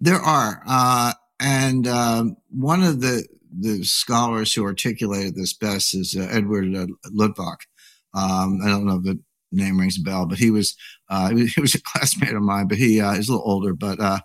There 0.00 0.20
are, 0.20 0.62
uh, 0.66 1.12
and 1.40 1.86
um, 1.86 2.36
one 2.50 2.82
of 2.82 3.00
the 3.00 3.26
the 3.60 3.82
scholars 3.82 4.52
who 4.52 4.64
articulated 4.64 5.34
this 5.34 5.54
best 5.54 5.94
is 5.94 6.16
uh, 6.16 6.28
Edward 6.30 6.74
uh. 6.74 7.66
Um, 8.14 8.60
I 8.62 8.68
don't 8.68 8.86
know 8.86 8.96
if 8.96 9.02
the 9.02 9.18
name 9.50 9.78
rings 9.78 9.98
a 9.98 10.02
bell, 10.02 10.26
but 10.26 10.38
he 10.38 10.50
was 10.50 10.76
uh, 11.08 11.30
he 11.30 11.60
was 11.60 11.74
a 11.76 11.82
classmate 11.82 12.34
of 12.34 12.42
mine, 12.42 12.68
but 12.68 12.78
he 12.78 13.00
uh, 13.00 13.14
he's 13.14 13.28
a 13.28 13.32
little 13.32 13.50
older, 13.50 13.74
but 13.74 13.98
uh, 14.00 14.20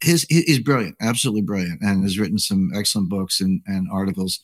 his 0.00 0.24
he's 0.28 0.58
brilliant, 0.60 0.96
absolutely 1.00 1.42
brilliant, 1.42 1.80
and 1.82 2.02
has 2.02 2.18
written 2.18 2.38
some 2.38 2.70
excellent 2.74 3.08
books 3.08 3.40
and, 3.40 3.60
and 3.66 3.88
articles. 3.92 4.40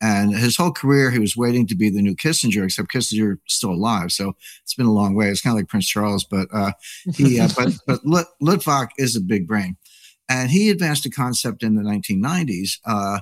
And 0.00 0.36
his 0.36 0.56
whole 0.56 0.72
career, 0.72 1.10
he 1.10 1.18
was 1.18 1.36
waiting 1.36 1.66
to 1.68 1.74
be 1.74 1.88
the 1.88 2.02
new 2.02 2.14
Kissinger, 2.14 2.64
except 2.64 2.92
Kissinger 2.92 3.38
still 3.48 3.70
alive. 3.70 4.12
So 4.12 4.34
it's 4.62 4.74
been 4.74 4.86
a 4.86 4.92
long 4.92 5.14
way. 5.14 5.28
It's 5.28 5.40
kind 5.40 5.52
of 5.54 5.58
like 5.58 5.68
Prince 5.68 5.88
Charles, 5.88 6.24
but 6.24 6.48
uh, 6.52 6.72
he, 7.14 7.40
uh, 7.40 7.48
but 7.56 7.72
but 7.86 8.28
Luttwak 8.42 8.88
is 8.98 9.16
a 9.16 9.20
big 9.20 9.46
brain, 9.46 9.76
and 10.28 10.50
he 10.50 10.68
advanced 10.68 11.06
a 11.06 11.10
concept 11.10 11.62
in 11.62 11.76
the 11.76 11.82
1990s 11.82 12.78
uh, 12.84 13.20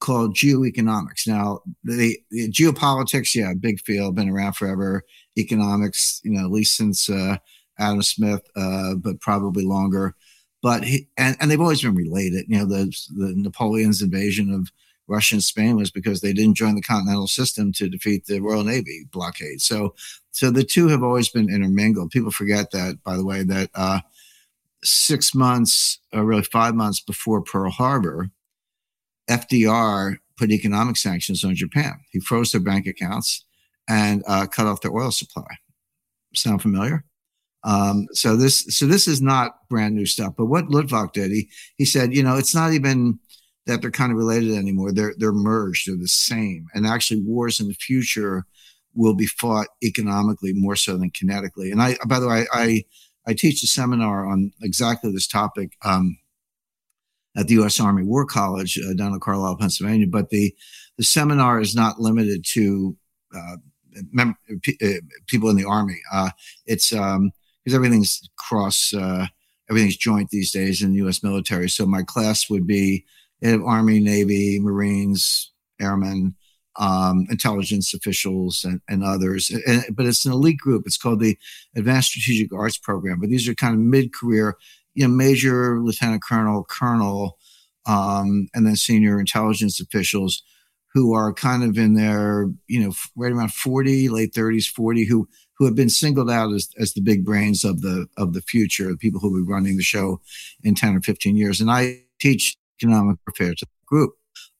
called 0.00 0.34
geoeconomics. 0.34 1.26
Now, 1.26 1.60
the, 1.84 2.18
the, 2.30 2.50
geopolitics, 2.50 3.34
yeah, 3.34 3.54
big 3.54 3.80
field, 3.80 4.16
been 4.16 4.28
around 4.28 4.54
forever. 4.54 5.04
Economics, 5.38 6.20
you 6.24 6.32
know, 6.32 6.44
at 6.44 6.50
least 6.50 6.76
since 6.76 7.08
uh, 7.08 7.36
Adam 7.78 8.02
Smith, 8.02 8.42
uh, 8.54 8.96
but 8.96 9.20
probably 9.20 9.64
longer. 9.64 10.14
But 10.60 10.84
he, 10.84 11.08
and, 11.16 11.36
and 11.40 11.50
they've 11.50 11.60
always 11.60 11.82
been 11.82 11.94
related. 11.94 12.46
You 12.48 12.58
know, 12.58 12.66
the, 12.66 12.84
the 13.16 13.32
Napoleon's 13.34 14.02
invasion 14.02 14.52
of 14.52 14.70
Russia 15.12 15.34
and 15.34 15.44
Spain 15.44 15.76
was 15.76 15.90
because 15.90 16.22
they 16.22 16.32
didn't 16.32 16.56
join 16.56 16.74
the 16.74 16.80
continental 16.80 17.28
system 17.28 17.70
to 17.72 17.88
defeat 17.88 18.24
the 18.24 18.40
Royal 18.40 18.64
Navy 18.64 19.04
blockade. 19.12 19.60
So, 19.60 19.94
so 20.30 20.50
the 20.50 20.64
two 20.64 20.88
have 20.88 21.02
always 21.02 21.28
been 21.28 21.52
intermingled. 21.52 22.10
People 22.10 22.30
forget 22.30 22.70
that, 22.70 22.98
by 23.04 23.18
the 23.18 23.24
way, 23.24 23.42
that 23.42 23.68
uh, 23.74 24.00
six 24.82 25.34
months, 25.34 25.98
or 26.14 26.24
really 26.24 26.42
five 26.42 26.74
months 26.74 26.98
before 27.00 27.42
Pearl 27.42 27.70
Harbor, 27.70 28.30
FDR 29.28 30.16
put 30.38 30.50
economic 30.50 30.96
sanctions 30.96 31.44
on 31.44 31.54
Japan. 31.54 32.00
He 32.10 32.18
froze 32.18 32.52
their 32.52 32.62
bank 32.62 32.86
accounts 32.86 33.44
and 33.86 34.24
uh, 34.26 34.46
cut 34.46 34.66
off 34.66 34.80
their 34.80 34.94
oil 34.94 35.10
supply. 35.10 35.58
Sound 36.34 36.62
familiar? 36.62 37.04
Um, 37.64 38.08
so 38.12 38.34
this, 38.34 38.64
so 38.70 38.86
this 38.86 39.06
is 39.06 39.20
not 39.20 39.68
brand 39.68 39.94
new 39.94 40.06
stuff. 40.06 40.32
But 40.38 40.46
what 40.46 40.68
Luttwak 40.68 41.12
did, 41.12 41.30
he 41.30 41.50
he 41.76 41.84
said, 41.84 42.14
you 42.14 42.22
know, 42.22 42.36
it's 42.36 42.54
not 42.54 42.72
even 42.72 43.20
that 43.66 43.80
they're 43.80 43.90
kind 43.90 44.12
of 44.12 44.18
related 44.18 44.54
anymore. 44.56 44.92
They're 44.92 45.14
they're 45.18 45.32
merged. 45.32 45.88
They're 45.88 45.96
the 45.96 46.08
same. 46.08 46.66
And 46.74 46.86
actually, 46.86 47.20
wars 47.20 47.60
in 47.60 47.68
the 47.68 47.74
future 47.74 48.44
will 48.94 49.14
be 49.14 49.26
fought 49.26 49.68
economically 49.82 50.52
more 50.52 50.76
so 50.76 50.96
than 50.96 51.10
kinetically. 51.10 51.72
And 51.72 51.80
I, 51.80 51.96
by 52.06 52.20
the 52.20 52.28
way, 52.28 52.46
I 52.52 52.84
I 53.26 53.34
teach 53.34 53.62
a 53.62 53.66
seminar 53.66 54.26
on 54.26 54.52
exactly 54.62 55.12
this 55.12 55.28
topic 55.28 55.76
um, 55.84 56.18
at 57.36 57.46
the 57.46 57.54
U.S. 57.54 57.80
Army 57.80 58.02
War 58.02 58.26
College 58.26 58.78
uh, 58.78 58.94
down 58.94 59.14
in 59.14 59.20
Carlisle, 59.20 59.56
Pennsylvania. 59.56 60.06
But 60.06 60.30
the 60.30 60.54
the 60.98 61.04
seminar 61.04 61.60
is 61.60 61.74
not 61.74 62.00
limited 62.00 62.44
to 62.52 62.96
uh, 63.34 63.56
mem- 64.10 64.36
p- 64.62 64.78
uh, 64.82 65.00
people 65.26 65.48
in 65.50 65.56
the 65.56 65.64
Army. 65.64 66.00
Uh, 66.12 66.30
it's 66.66 66.90
because 66.90 67.16
um, 67.16 67.32
everything's 67.72 68.28
cross, 68.36 68.92
uh, 68.92 69.26
everything's 69.70 69.96
joint 69.96 70.30
these 70.30 70.50
days 70.50 70.82
in 70.82 70.90
the 70.90 70.98
U.S. 70.98 71.22
military. 71.22 71.70
So 71.70 71.86
my 71.86 72.02
class 72.02 72.50
would 72.50 72.66
be 72.66 73.04
Army, 73.42 74.00
Navy, 74.00 74.58
Marines, 74.60 75.50
Airmen, 75.80 76.34
um, 76.78 77.26
intelligence 77.30 77.92
officials 77.92 78.64
and, 78.64 78.80
and 78.88 79.04
others. 79.04 79.50
And, 79.66 79.84
but 79.94 80.06
it's 80.06 80.24
an 80.24 80.32
elite 80.32 80.58
group. 80.58 80.84
It's 80.86 80.96
called 80.96 81.20
the 81.20 81.36
Advanced 81.76 82.10
Strategic 82.10 82.52
Arts 82.52 82.78
Program. 82.78 83.20
But 83.20 83.28
these 83.28 83.48
are 83.48 83.54
kind 83.54 83.74
of 83.74 83.80
mid-career, 83.80 84.56
you 84.94 85.06
know, 85.06 85.12
major 85.12 85.80
lieutenant 85.80 86.22
colonel, 86.22 86.64
colonel, 86.64 87.38
um, 87.86 88.48
and 88.54 88.66
then 88.66 88.76
senior 88.76 89.18
intelligence 89.18 89.80
officials 89.80 90.42
who 90.94 91.14
are 91.14 91.32
kind 91.32 91.64
of 91.64 91.78
in 91.78 91.94
their, 91.94 92.50
you 92.68 92.80
know, 92.80 92.92
right 93.16 93.32
around 93.32 93.52
40, 93.52 94.08
late 94.08 94.32
30s, 94.32 94.66
40, 94.66 95.04
who 95.04 95.28
who 95.58 95.66
have 95.66 95.74
been 95.76 95.90
singled 95.90 96.30
out 96.30 96.52
as, 96.52 96.70
as 96.78 96.92
the 96.92 97.00
big 97.00 97.24
brains 97.24 97.64
of 97.64 97.82
the 97.82 98.06
of 98.16 98.34
the 98.34 98.42
future, 98.42 98.88
the 98.88 98.96
people 98.96 99.20
who 99.20 99.30
will 99.30 99.44
be 99.44 99.50
running 99.50 99.76
the 99.76 99.82
show 99.82 100.20
in 100.62 100.74
10 100.74 100.96
or 100.96 101.00
15 101.00 101.36
years. 101.36 101.60
And 101.60 101.70
I 101.70 102.00
teach 102.20 102.56
economic 102.82 103.18
the 103.26 103.66
group. 103.86 104.14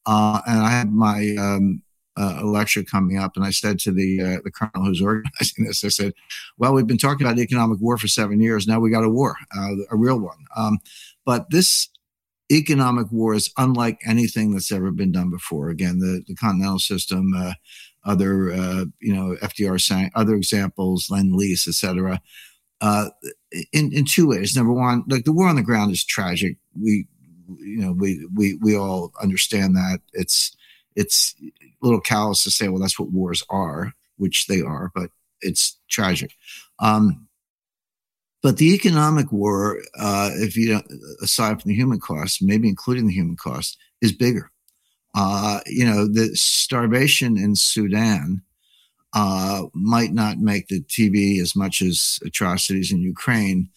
Uh, 0.05 0.41
and 0.47 0.59
I 0.59 0.69
had 0.69 0.91
my 0.91 1.35
um, 1.39 1.81
uh, 2.17 2.41
lecture 2.43 2.83
coming 2.83 3.17
up, 3.17 3.35
and 3.35 3.45
I 3.45 3.51
said 3.51 3.79
to 3.79 3.91
the 3.91 4.21
uh, 4.21 4.37
the 4.43 4.51
colonel 4.51 4.87
who's 4.87 5.01
organizing 5.01 5.65
this, 5.65 5.83
I 5.83 5.89
said, 5.89 6.13
"Well, 6.57 6.73
we've 6.73 6.87
been 6.87 6.97
talking 6.97 7.25
about 7.25 7.39
economic 7.39 7.79
war 7.79 7.97
for 7.97 8.07
seven 8.07 8.39
years. 8.39 8.67
Now 8.67 8.79
we 8.79 8.91
got 8.91 9.03
a 9.03 9.09
war, 9.09 9.35
uh, 9.57 9.71
a 9.91 9.95
real 9.95 10.19
one. 10.19 10.45
Um, 10.55 10.79
but 11.25 11.49
this 11.49 11.89
economic 12.51 13.11
war 13.11 13.33
is 13.33 13.51
unlike 13.57 13.99
anything 14.05 14.51
that's 14.51 14.71
ever 14.71 14.91
been 14.91 15.11
done 15.11 15.29
before. 15.29 15.69
Again, 15.69 15.99
the 15.99 16.23
the 16.27 16.35
continental 16.35 16.79
system, 16.79 17.33
uh, 17.35 17.53
other 18.05 18.51
uh, 18.51 18.85
you 18.99 19.13
know 19.13 19.37
FDR 19.41 19.79
saying 19.79 20.11
other 20.15 20.35
examples, 20.35 21.09
lend 21.09 21.33
lease, 21.33 21.67
etc." 21.67 22.21
Uh, 22.81 23.09
in 23.71 23.93
in 23.93 24.03
two 24.03 24.27
ways. 24.27 24.57
Number 24.57 24.73
one, 24.73 25.05
like 25.07 25.23
the 25.23 25.31
war 25.31 25.47
on 25.47 25.55
the 25.55 25.61
ground 25.61 25.93
is 25.93 26.03
tragic. 26.03 26.57
We 26.79 27.07
you 27.59 27.77
know 27.77 27.91
we 27.91 28.27
we 28.33 28.55
we 28.61 28.75
all 28.75 29.11
understand 29.21 29.75
that 29.75 29.99
it's 30.13 30.55
it's 30.95 31.35
a 31.41 31.51
little 31.81 32.01
callous 32.01 32.43
to 32.43 32.51
say, 32.51 32.67
well, 32.67 32.81
that's 32.81 32.99
what 32.99 33.11
wars 33.11 33.43
are, 33.49 33.93
which 34.17 34.47
they 34.47 34.61
are, 34.61 34.91
but 34.93 35.09
it's 35.41 35.77
tragic. 35.89 36.31
Um, 36.79 37.27
but 38.41 38.57
the 38.57 38.73
economic 38.73 39.31
war, 39.31 39.79
uh, 39.97 40.31
if 40.33 40.57
you 40.57 40.81
aside 41.21 41.61
from 41.61 41.69
the 41.69 41.75
human 41.75 41.99
cost, 41.99 42.41
maybe 42.41 42.67
including 42.67 43.07
the 43.07 43.13
human 43.13 43.37
cost, 43.37 43.77
is 44.01 44.11
bigger. 44.11 44.51
Uh, 45.15 45.61
you 45.65 45.85
know, 45.85 46.07
the 46.07 46.35
starvation 46.35 47.37
in 47.37 47.55
Sudan 47.55 48.41
uh, 49.13 49.63
might 49.73 50.11
not 50.11 50.39
make 50.39 50.67
the 50.67 50.81
TV 50.81 51.39
as 51.39 51.55
much 51.55 51.81
as 51.81 52.19
atrocities 52.25 52.91
in 52.91 52.99
Ukraine, 52.99 53.69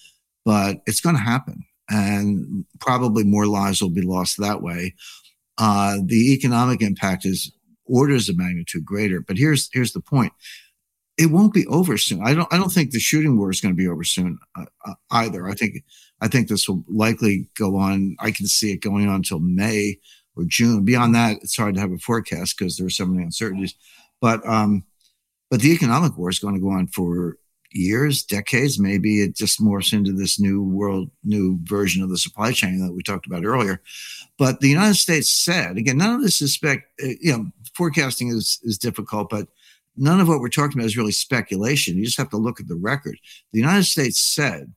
but 0.44 0.82
it's 0.86 1.00
going 1.00 1.14
to 1.14 1.22
happen, 1.22 1.64
and 1.88 2.64
probably 2.80 3.24
more 3.24 3.46
lives 3.46 3.80
will 3.80 3.90
be 3.90 4.02
lost 4.02 4.38
that 4.38 4.62
way 4.62 4.94
uh, 5.58 5.96
the 6.04 6.32
economic 6.32 6.82
impact 6.82 7.24
is 7.24 7.52
orders 7.86 8.28
of 8.28 8.36
magnitude 8.36 8.84
greater. 8.84 9.20
But 9.20 9.38
here's 9.38 9.70
here's 9.72 9.92
the 9.92 10.00
point: 10.00 10.32
it 11.16 11.30
won't 11.30 11.54
be 11.54 11.66
over 11.66 11.96
soon. 11.96 12.22
I 12.24 12.34
don't. 12.34 12.52
I 12.52 12.56
don't 12.56 12.72
think 12.72 12.90
the 12.90 12.98
shooting 13.00 13.38
war 13.38 13.50
is 13.50 13.60
going 13.60 13.74
to 13.74 13.78
be 13.78 13.88
over 13.88 14.04
soon 14.04 14.38
uh, 14.56 14.66
uh, 14.84 14.94
either. 15.10 15.48
I 15.48 15.54
think. 15.54 15.84
I 16.20 16.28
think 16.28 16.48
this 16.48 16.66
will 16.66 16.82
likely 16.88 17.46
go 17.58 17.76
on. 17.76 18.16
I 18.20 18.30
can 18.30 18.46
see 18.46 18.72
it 18.72 18.78
going 18.78 19.06
on 19.06 19.16
until 19.16 19.38
May 19.38 19.98
or 20.34 20.44
June. 20.44 20.82
Beyond 20.82 21.14
that, 21.14 21.36
it's 21.42 21.56
hard 21.56 21.74
to 21.74 21.80
have 21.80 21.92
a 21.92 21.98
forecast 21.98 22.56
because 22.56 22.76
there 22.76 22.86
are 22.86 22.90
so 22.90 23.04
many 23.04 23.22
uncertainties. 23.22 23.74
But 24.20 24.46
um, 24.46 24.84
but 25.50 25.60
the 25.60 25.72
economic 25.72 26.16
war 26.16 26.30
is 26.30 26.38
going 26.38 26.54
to 26.54 26.60
go 26.60 26.70
on 26.70 26.88
for 26.88 27.36
years, 27.76 28.22
decades. 28.22 28.78
Maybe 28.78 29.20
it 29.20 29.36
just 29.36 29.62
morphs 29.62 29.92
into 29.92 30.12
this 30.12 30.40
new 30.40 30.62
world, 30.62 31.10
new 31.24 31.58
version 31.62 32.02
of 32.02 32.10
the 32.10 32.18
supply 32.18 32.52
chain 32.52 32.84
that 32.84 32.92
we 32.92 33.02
talked 33.02 33.26
about 33.26 33.44
earlier. 33.44 33.80
But 34.38 34.60
the 34.60 34.68
United 34.68 34.96
States 34.96 35.28
said 35.28 35.76
again, 35.76 35.98
none 35.98 36.14
of 36.14 36.22
this 36.22 36.42
is 36.42 36.54
spec. 36.54 36.84
Uh, 37.02 37.08
you 37.20 37.32
know, 37.32 37.46
forecasting 37.74 38.28
is 38.28 38.58
is 38.62 38.78
difficult, 38.78 39.30
but 39.30 39.48
none 39.96 40.20
of 40.20 40.28
what 40.28 40.40
we're 40.40 40.48
talking 40.48 40.78
about 40.78 40.86
is 40.86 40.96
really 40.96 41.12
speculation. 41.12 41.96
You 41.96 42.04
just 42.04 42.18
have 42.18 42.30
to 42.30 42.36
look 42.36 42.60
at 42.60 42.68
the 42.68 42.74
record. 42.74 43.18
The 43.52 43.60
United 43.60 43.84
States 43.84 44.18
said 44.18 44.72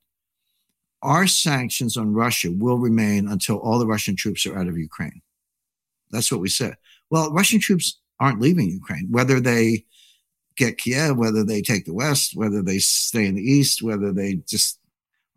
our 1.01 1.27
sanctions 1.27 1.97
on 1.97 2.13
Russia 2.13 2.51
will 2.51 2.77
remain 2.77 3.27
until 3.27 3.57
all 3.57 3.79
the 3.79 3.87
Russian 3.87 4.15
troops 4.15 4.45
are 4.45 4.57
out 4.57 4.67
of 4.67 4.77
Ukraine. 4.77 5.21
That's 6.11 6.31
what 6.31 6.41
we 6.41 6.49
said. 6.49 6.75
Well, 7.09 7.31
Russian 7.31 7.59
troops 7.59 7.99
aren't 8.19 8.41
leaving 8.41 8.69
Ukraine, 8.69 9.07
whether 9.09 9.39
they 9.39 9.85
get 10.60 10.78
Kiev, 10.78 11.18
whether 11.18 11.43
they 11.43 11.62
take 11.62 11.86
the 11.86 11.93
West, 11.93 12.36
whether 12.36 12.62
they 12.62 12.80
stay 12.80 13.26
in 13.26 13.36
the 13.36 13.41
East, 13.41 13.82
whether 13.82 14.12
they 14.12 14.36
just 14.47 14.80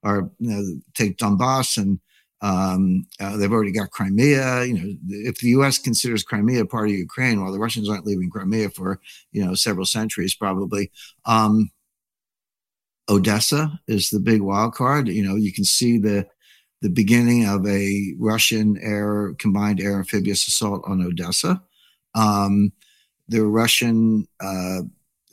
are 0.02 0.30
you 0.38 0.50
know, 0.50 0.80
take 0.94 1.16
Donbass 1.16 1.78
and 1.78 2.00
um, 2.42 3.06
uh, 3.20 3.36
they've 3.36 3.52
already 3.52 3.70
got 3.70 3.92
Crimea. 3.92 4.64
You 4.64 4.74
know, 4.74 4.94
if 5.08 5.38
the 5.38 5.50
U.S. 5.50 5.78
considers 5.78 6.24
Crimea 6.24 6.66
part 6.66 6.88
of 6.88 6.94
Ukraine, 6.94 7.36
while 7.36 7.44
well, 7.44 7.52
the 7.52 7.60
Russians 7.60 7.88
aren't 7.88 8.04
leaving 8.04 8.30
Crimea 8.30 8.70
for 8.70 9.00
you 9.30 9.44
know 9.44 9.54
several 9.54 9.86
centuries, 9.86 10.34
probably. 10.34 10.90
Um, 11.24 11.70
Odessa 13.08 13.80
is 13.86 14.10
the 14.10 14.20
big 14.20 14.40
wild 14.42 14.74
card. 14.74 15.06
You 15.06 15.24
know, 15.24 15.36
you 15.36 15.52
can 15.52 15.64
see 15.64 15.98
the 15.98 16.26
the 16.80 16.90
beginning 16.90 17.46
of 17.46 17.64
a 17.64 18.14
Russian 18.18 18.76
air 18.78 19.34
combined 19.38 19.80
air 19.80 19.96
amphibious 19.96 20.48
assault 20.48 20.82
on 20.84 21.00
Odessa. 21.00 21.62
Um, 22.16 22.72
the 23.28 23.44
Russian 23.44 24.26
uh, 24.40 24.82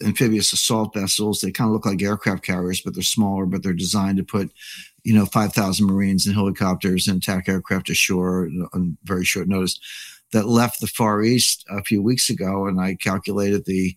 amphibious 0.03 0.53
assault 0.53 0.93
vessels. 0.93 1.41
They 1.41 1.51
kind 1.51 1.69
of 1.69 1.73
look 1.73 1.85
like 1.85 2.01
aircraft 2.01 2.43
carriers, 2.43 2.81
but 2.81 2.93
they're 2.93 3.03
smaller, 3.03 3.45
but 3.45 3.63
they're 3.63 3.73
designed 3.73 4.17
to 4.17 4.23
put, 4.23 4.51
you 5.03 5.13
know, 5.13 5.25
5,000 5.25 5.85
Marines 5.85 6.25
and 6.25 6.35
helicopters 6.35 7.07
and 7.07 7.21
attack 7.21 7.49
aircraft 7.49 7.89
ashore 7.89 8.49
on 8.73 8.97
very 9.03 9.25
short 9.25 9.47
notice 9.47 9.79
that 10.31 10.47
left 10.47 10.79
the 10.79 10.87
Far 10.87 11.23
East 11.23 11.65
a 11.69 11.83
few 11.83 12.01
weeks 12.01 12.29
ago. 12.29 12.67
And 12.67 12.79
I 12.79 12.95
calculated 12.95 13.65
the, 13.65 13.95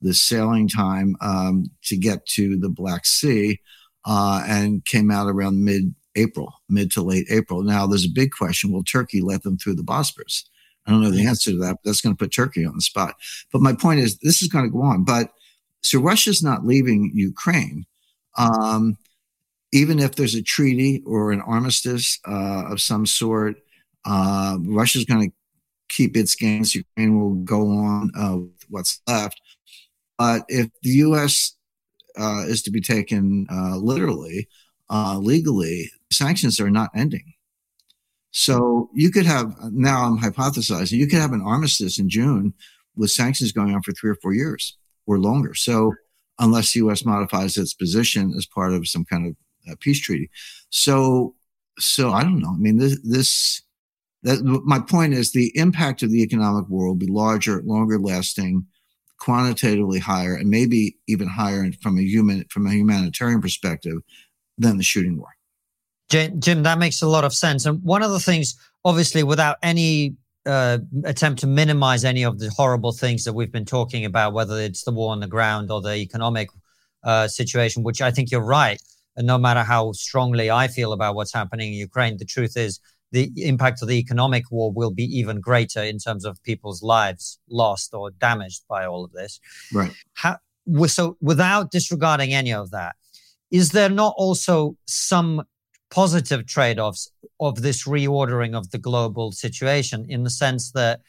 the 0.00 0.14
sailing 0.14 0.68
time 0.68 1.16
um, 1.20 1.70
to 1.84 1.96
get 1.96 2.26
to 2.26 2.56
the 2.56 2.68
Black 2.68 3.06
Sea 3.06 3.60
uh, 4.04 4.44
and 4.46 4.84
came 4.84 5.10
out 5.10 5.28
around 5.28 5.64
mid 5.64 5.94
April, 6.14 6.52
mid 6.68 6.90
to 6.92 7.02
late 7.02 7.26
April. 7.30 7.62
Now, 7.62 7.86
there's 7.86 8.04
a 8.04 8.10
big 8.10 8.32
question 8.32 8.70
will 8.70 8.84
Turkey 8.84 9.20
let 9.20 9.42
them 9.42 9.56
through 9.56 9.76
the 9.76 9.82
Bosporus? 9.82 10.44
I 10.86 10.90
don't 10.90 11.02
know 11.02 11.10
the 11.10 11.26
answer 11.26 11.52
to 11.52 11.58
that, 11.58 11.78
but 11.82 11.84
that's 11.84 12.00
going 12.00 12.14
to 12.14 12.18
put 12.18 12.32
Turkey 12.32 12.64
on 12.64 12.74
the 12.74 12.82
spot. 12.82 13.14
But 13.52 13.62
my 13.62 13.72
point 13.72 14.00
is, 14.00 14.18
this 14.18 14.42
is 14.42 14.48
going 14.48 14.64
to 14.64 14.70
go 14.70 14.82
on. 14.82 15.04
But 15.04 15.30
so 15.82 16.00
Russia's 16.00 16.42
not 16.42 16.64
leaving 16.64 17.10
Ukraine. 17.14 17.84
Um, 18.38 18.96
even 19.72 19.98
if 19.98 20.14
there's 20.14 20.34
a 20.34 20.42
treaty 20.42 21.02
or 21.06 21.32
an 21.32 21.40
armistice 21.40 22.18
uh, 22.26 22.64
of 22.70 22.80
some 22.80 23.06
sort, 23.06 23.56
uh, 24.04 24.58
Russia's 24.60 25.04
going 25.04 25.30
to 25.30 25.36
keep 25.88 26.16
its 26.16 26.34
gains. 26.34 26.74
Ukraine 26.74 27.20
will 27.20 27.34
go 27.34 27.68
on 27.70 28.10
uh, 28.18 28.36
with 28.38 28.64
what's 28.68 29.00
left. 29.06 29.40
But 30.18 30.44
if 30.48 30.70
the 30.82 30.90
U.S. 30.90 31.56
Uh, 32.18 32.44
is 32.46 32.62
to 32.62 32.70
be 32.70 32.80
taken 32.80 33.46
uh, 33.50 33.76
literally, 33.76 34.48
uh, 34.90 35.18
legally, 35.18 35.90
sanctions 36.10 36.60
are 36.60 36.70
not 36.70 36.90
ending. 36.94 37.32
So 38.30 38.90
you 38.94 39.10
could 39.10 39.26
have, 39.26 39.54
now 39.72 40.04
I'm 40.04 40.18
hypothesizing, 40.18 40.92
you 40.92 41.06
could 41.06 41.18
have 41.18 41.32
an 41.32 41.42
armistice 41.42 41.98
in 41.98 42.08
June 42.08 42.54
with 42.96 43.10
sanctions 43.10 43.52
going 43.52 43.74
on 43.74 43.82
for 43.82 43.92
three 43.92 44.10
or 44.10 44.14
four 44.16 44.34
years 44.34 44.76
or 45.06 45.18
longer. 45.18 45.54
So 45.54 45.94
unless 46.38 46.72
the 46.72 46.78
U.S. 46.78 47.04
modifies 47.04 47.56
its 47.56 47.74
position 47.74 48.32
as 48.36 48.46
part 48.46 48.72
of 48.72 48.88
some 48.88 49.04
kind 49.04 49.28
of 49.28 49.36
uh, 49.70 49.76
peace 49.80 50.00
treaty. 50.00 50.30
So, 50.70 51.34
so 51.78 52.10
I 52.10 52.22
don't 52.22 52.40
know. 52.40 52.54
I 52.54 52.58
mean, 52.58 52.78
this, 52.78 52.98
this, 53.04 53.62
that 54.22 54.42
my 54.64 54.80
point 54.80 55.14
is 55.14 55.32
the 55.32 55.52
impact 55.56 56.02
of 56.02 56.10
the 56.10 56.22
economic 56.22 56.68
war 56.68 56.88
will 56.88 56.94
be 56.94 57.06
larger, 57.06 57.62
longer 57.64 57.98
lasting, 57.98 58.66
quantitatively 59.18 60.00
higher, 60.00 60.34
and 60.34 60.48
maybe 60.48 60.96
even 61.06 61.28
higher 61.28 61.70
from 61.80 61.98
a 61.98 62.02
human, 62.02 62.44
from 62.48 62.66
a 62.66 62.72
humanitarian 62.72 63.40
perspective 63.40 63.98
than 64.58 64.78
the 64.78 64.82
shooting 64.82 65.18
war. 65.18 65.28
Jim, 66.08 66.62
that 66.64 66.78
makes 66.78 67.00
a 67.00 67.08
lot 67.08 67.24
of 67.24 67.32
sense. 67.32 67.64
And 67.64 67.82
one 67.82 68.02
of 68.02 68.10
the 68.10 68.20
things, 68.20 68.54
obviously, 68.84 69.22
without 69.22 69.56
any 69.62 70.16
uh, 70.46 70.78
attempt 71.04 71.40
to 71.40 71.46
minimize 71.46 72.04
any 72.04 72.24
of 72.24 72.38
the 72.38 72.50
horrible 72.50 72.92
things 72.92 73.24
that 73.24 73.32
we've 73.32 73.52
been 73.52 73.64
talking 73.64 74.04
about, 74.04 74.32
whether 74.32 74.58
it's 74.60 74.84
the 74.84 74.92
war 74.92 75.12
on 75.12 75.20
the 75.20 75.26
ground 75.26 75.70
or 75.70 75.80
the 75.80 75.94
economic 75.96 76.48
uh, 77.04 77.28
situation, 77.28 77.82
which 77.82 78.00
I 78.00 78.10
think 78.10 78.30
you're 78.30 78.44
right. 78.44 78.80
And 79.16 79.26
no 79.26 79.38
matter 79.38 79.62
how 79.62 79.92
strongly 79.92 80.50
I 80.50 80.68
feel 80.68 80.92
about 80.92 81.14
what's 81.14 81.32
happening 81.32 81.72
in 81.72 81.78
Ukraine, 81.78 82.16
the 82.16 82.24
truth 82.24 82.56
is 82.56 82.80
the 83.12 83.30
impact 83.36 83.82
of 83.82 83.88
the 83.88 83.98
economic 83.98 84.50
war 84.50 84.72
will 84.72 84.90
be 84.90 85.04
even 85.04 85.40
greater 85.40 85.82
in 85.82 85.98
terms 85.98 86.24
of 86.24 86.42
people's 86.42 86.82
lives 86.82 87.38
lost 87.48 87.92
or 87.92 88.10
damaged 88.10 88.62
by 88.68 88.86
all 88.86 89.04
of 89.04 89.12
this. 89.12 89.38
Right. 89.72 89.92
How, 90.14 90.38
so, 90.86 91.18
without 91.20 91.70
disregarding 91.70 92.32
any 92.32 92.52
of 92.54 92.70
that, 92.70 92.96
is 93.50 93.70
there 93.70 93.90
not 93.90 94.14
also 94.16 94.76
some 94.86 95.42
positive 95.92 96.46
trade 96.46 96.78
offs 96.78 97.12
of 97.38 97.60
this 97.60 97.86
reordering 97.86 98.56
of 98.56 98.70
the 98.70 98.78
global 98.78 99.30
situation 99.30 100.06
in 100.08 100.24
the 100.24 100.30
sense 100.30 100.72
that, 100.72 101.02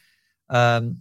um, 0.50 0.98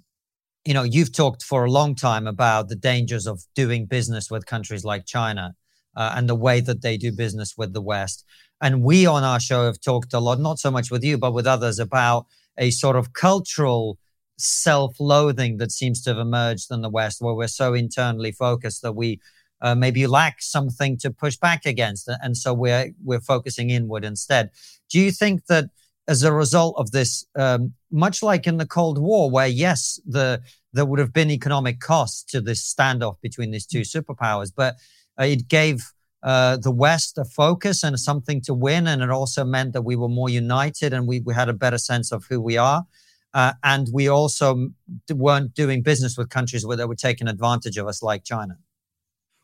you 0.64 0.74
know, 0.74 0.84
you've 0.84 1.12
talked 1.12 1.44
for 1.44 1.66
a 1.66 1.72
long 1.72 1.94
time 1.94 2.26
about 2.26 2.70
the 2.70 2.78
dangers 2.78 3.28
of 3.28 3.44
doing 3.56 3.86
business 3.86 4.32
with 4.32 4.46
countries 4.46 4.86
like 4.86 5.06
China 5.06 5.54
uh, 5.98 6.14
and 6.16 6.30
the 6.30 6.36
way 6.36 6.62
that 6.62 6.82
they 6.82 6.96
do 6.96 7.12
business 7.12 7.56
with 7.58 7.74
the 7.74 7.82
West. 7.82 8.24
And 8.62 8.84
we 8.84 9.06
on 9.06 9.26
our 9.26 9.42
show 9.42 9.66
have 9.66 9.82
talked 9.82 10.14
a 10.14 10.20
lot, 10.20 10.40
not 10.40 10.60
so 10.60 10.72
much 10.72 10.90
with 10.90 11.04
you, 11.04 11.18
but 11.18 11.34
with 11.34 11.46
others, 11.46 11.78
about 11.78 12.26
a 12.58 12.72
sort 12.72 12.96
of 12.96 13.12
cultural 13.12 13.98
self 14.38 14.96
loathing 14.98 15.58
that 15.58 15.74
seems 15.74 16.02
to 16.04 16.12
have 16.12 16.20
emerged 16.20 16.72
in 16.72 16.82
the 16.82 16.90
West, 16.90 17.18
where 17.20 17.34
we're 17.34 17.48
so 17.50 17.74
internally 17.74 18.32
focused 18.32 18.82
that 18.82 18.94
we 18.94 19.20
uh, 19.64 19.74
maybe 19.74 20.02
you 20.02 20.10
lack 20.10 20.42
something 20.42 20.98
to 20.98 21.10
push 21.10 21.38
back 21.38 21.66
against, 21.66 22.10
and 22.22 22.38
so 22.38 22.54
we're 22.54 22.92
we're 23.04 23.22
focusing 23.22 23.70
inward 23.70 24.06
instead. 24.06 24.52
Do 24.90 25.00
you 25.00 25.12
think 25.12 25.46
that 25.48 25.70
as 26.08 26.22
a 26.22 26.34
result 26.34 26.76
of 26.78 26.92
this, 26.92 27.26
um, 27.36 27.74
much 27.90 28.22
like 28.22 28.46
in 28.46 28.58
the 28.58 28.68
Cold 28.68 29.00
War, 29.00 29.32
where 29.32 29.48
yes, 29.48 30.00
the 30.06 30.42
there 30.74 30.86
would 30.86 31.00
have 31.00 31.14
been 31.14 31.32
economic 31.32 31.80
costs 31.80 32.24
to 32.32 32.42
this 32.42 32.62
standoff 32.74 33.16
between 33.22 33.52
these 33.52 33.66
two 33.66 33.82
superpowers, 33.82 34.52
but 34.56 34.76
uh, 35.20 35.24
it 35.24 35.48
gave 35.48 35.94
uh, 36.24 36.58
the 36.58 36.72
West 36.72 37.18
a 37.18 37.26
focus 37.26 37.84
and 37.84 38.00
something 38.00 38.42
to 38.42 38.54
win, 38.54 38.88
and 38.88 39.02
it 39.02 39.10
also 39.10 39.46
meant 39.46 39.74
that 39.74 39.84
we 39.84 39.96
were 39.96 40.10
more 40.10 40.30
united 40.30 40.94
and 40.94 41.08
we, 41.08 41.22
we 41.22 41.34
had 41.34 41.50
a 41.50 41.54
better 41.54 41.78
sense 41.78 42.12
of 42.12 42.26
who 42.30 42.42
we 42.42 42.58
are. 42.58 42.86
Uh, 43.34 43.54
and 43.64 43.88
we 43.92 44.08
also 44.08 44.70
weren't 45.10 45.56
doing 45.56 45.82
business 45.82 46.18
with 46.18 46.30
countries 46.30 46.66
where 46.66 46.78
they 46.78 46.86
were 46.86 46.96
taking 46.96 47.28
advantage 47.28 47.78
of 47.78 47.88
us, 47.88 48.04
like 48.04 48.24
China. 48.24 48.58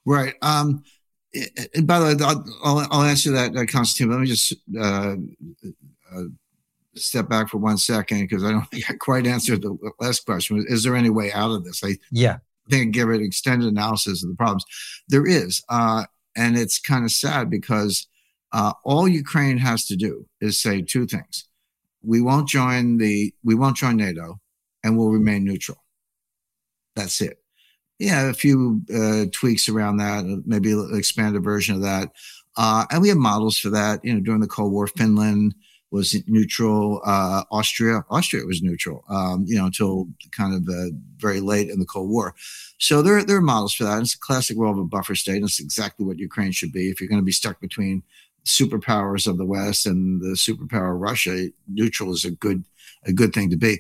Right. 0.06 0.34
Um, 0.41 0.84
and 1.76 1.86
by 1.86 2.00
the 2.00 2.06
way, 2.06 2.26
I'll, 2.64 2.88
I'll 2.91 3.04
answer 3.04 3.32
that, 3.32 3.56
uh, 3.56 3.66
Constantine. 3.66 4.12
Let 4.12 4.22
me 4.22 4.28
just 4.28 4.54
uh, 4.80 5.16
uh, 6.12 6.24
step 6.95 7.30
back 7.30 7.50
for 7.50 7.58
one 7.58 7.78
second 7.78 8.22
because 8.22 8.43
I 8.43 8.52
don't 8.52 8.66
think 8.72 8.89
I 8.89 8.93
quite 8.93 9.28
answered 9.28 9.62
the 9.62 9.78
last 10.00 10.26
question. 10.26 10.66
Is 10.68 10.84
there 10.84 10.95
any 10.95 11.10
way 11.10 11.32
out 11.32 11.52
of 11.52 11.64
this? 11.64 11.84
I 11.84 11.97
yeah. 12.12 12.38
think 12.70 12.88
I 12.88 12.91
give 12.91 13.10
it 13.10 13.22
extended 13.22 13.68
analysis 13.68 14.24
of 14.24 14.30
the 14.30 14.36
problems. 14.36 14.66
There 15.08 15.26
is, 15.26 15.64
uh, 15.70 16.06
and 16.36 16.58
it's 16.58 16.80
kind 16.80 17.06
of 17.06 17.12
sad 17.12 17.50
because 17.50 18.08
uh, 18.52 18.74
all 18.84 19.08
Ukraine 19.08 19.60
has 19.60 19.86
to 19.88 19.95
do 19.95 20.26
is 20.41 20.60
say 20.60 20.82
two 20.82 21.06
things: 21.06 21.47
we 22.02 22.22
won't 22.22 22.47
join 22.47 22.97
the, 22.97 23.34
we 23.43 23.54
won't 23.54 23.78
join 23.78 23.97
NATO, 23.97 24.39
and 24.84 24.97
we'll 24.97 25.12
remain 25.12 25.43
neutral. 25.43 25.84
That's 26.95 27.22
it 27.22 27.39
yeah, 28.00 28.30
a 28.30 28.34
few 28.34 28.82
uh, 28.95 29.26
tweaks 29.32 29.68
around 29.68 29.97
that, 29.97 30.26
uh, 30.26 30.41
maybe 30.45 30.72
an 30.72 30.91
expanded 30.95 31.43
version 31.43 31.76
of 31.76 31.82
that. 31.82 32.10
Uh, 32.56 32.86
and 32.91 33.02
we 33.02 33.10
have 33.10 33.18
models 33.18 33.58
for 33.58 33.70
that. 33.70 34.04
You 34.04 34.14
know, 34.14 34.22
during 34.22 34.39
the 34.39 34.47
Cold 34.47 34.72
War, 34.72 34.88
Finland 34.88 35.54
was 35.91 36.16
neutral. 36.28 37.02
Uh, 37.06 37.43
Austria, 37.52 38.06
Austria 38.10 38.45
was 38.45 38.62
neutral. 38.62 39.04
Um, 39.10 39.43
you 39.47 39.58
know, 39.58 39.66
until 39.66 40.08
kind 40.32 40.54
of 40.56 40.68
uh, 40.74 40.95
very 41.18 41.41
late 41.41 41.70
in 41.70 41.80
the 41.80 41.86
Cold 41.86 42.10
War. 42.10 42.36
So 42.78 43.02
there, 43.02 43.24
there 43.24 43.38
are 43.38 43.41
models 43.41 43.74
for 43.74 43.84
that. 43.84 44.02
It's 44.02 44.16
a 44.16 44.20
classic 44.20 44.58
role 44.58 44.72
of 44.72 44.78
a 44.78 44.86
buffer 44.86 45.16
state. 45.16 45.38
And 45.38 45.45
it's 45.45 45.60
exactly 45.60 46.06
what 46.06 46.20
Ukraine 46.20 46.52
should 46.52 46.72
be. 46.72 46.89
If 46.89 47.02
you're 47.02 47.10
going 47.10 47.22
to 47.22 47.26
be 47.26 47.32
stuck 47.32 47.60
between 47.60 48.04
superpowers 48.45 49.28
of 49.28 49.38
the 49.38 49.45
West 49.45 49.86
and 49.86 50.22
the 50.22 50.36
superpower 50.36 51.00
Russia, 51.00 51.50
neutral 51.68 52.14
is 52.14 52.24
a 52.24 52.32
good, 52.32 52.64
a 53.06 53.12
good 53.12 53.34
thing 53.34 53.50
to 53.50 53.58
be. 53.58 53.80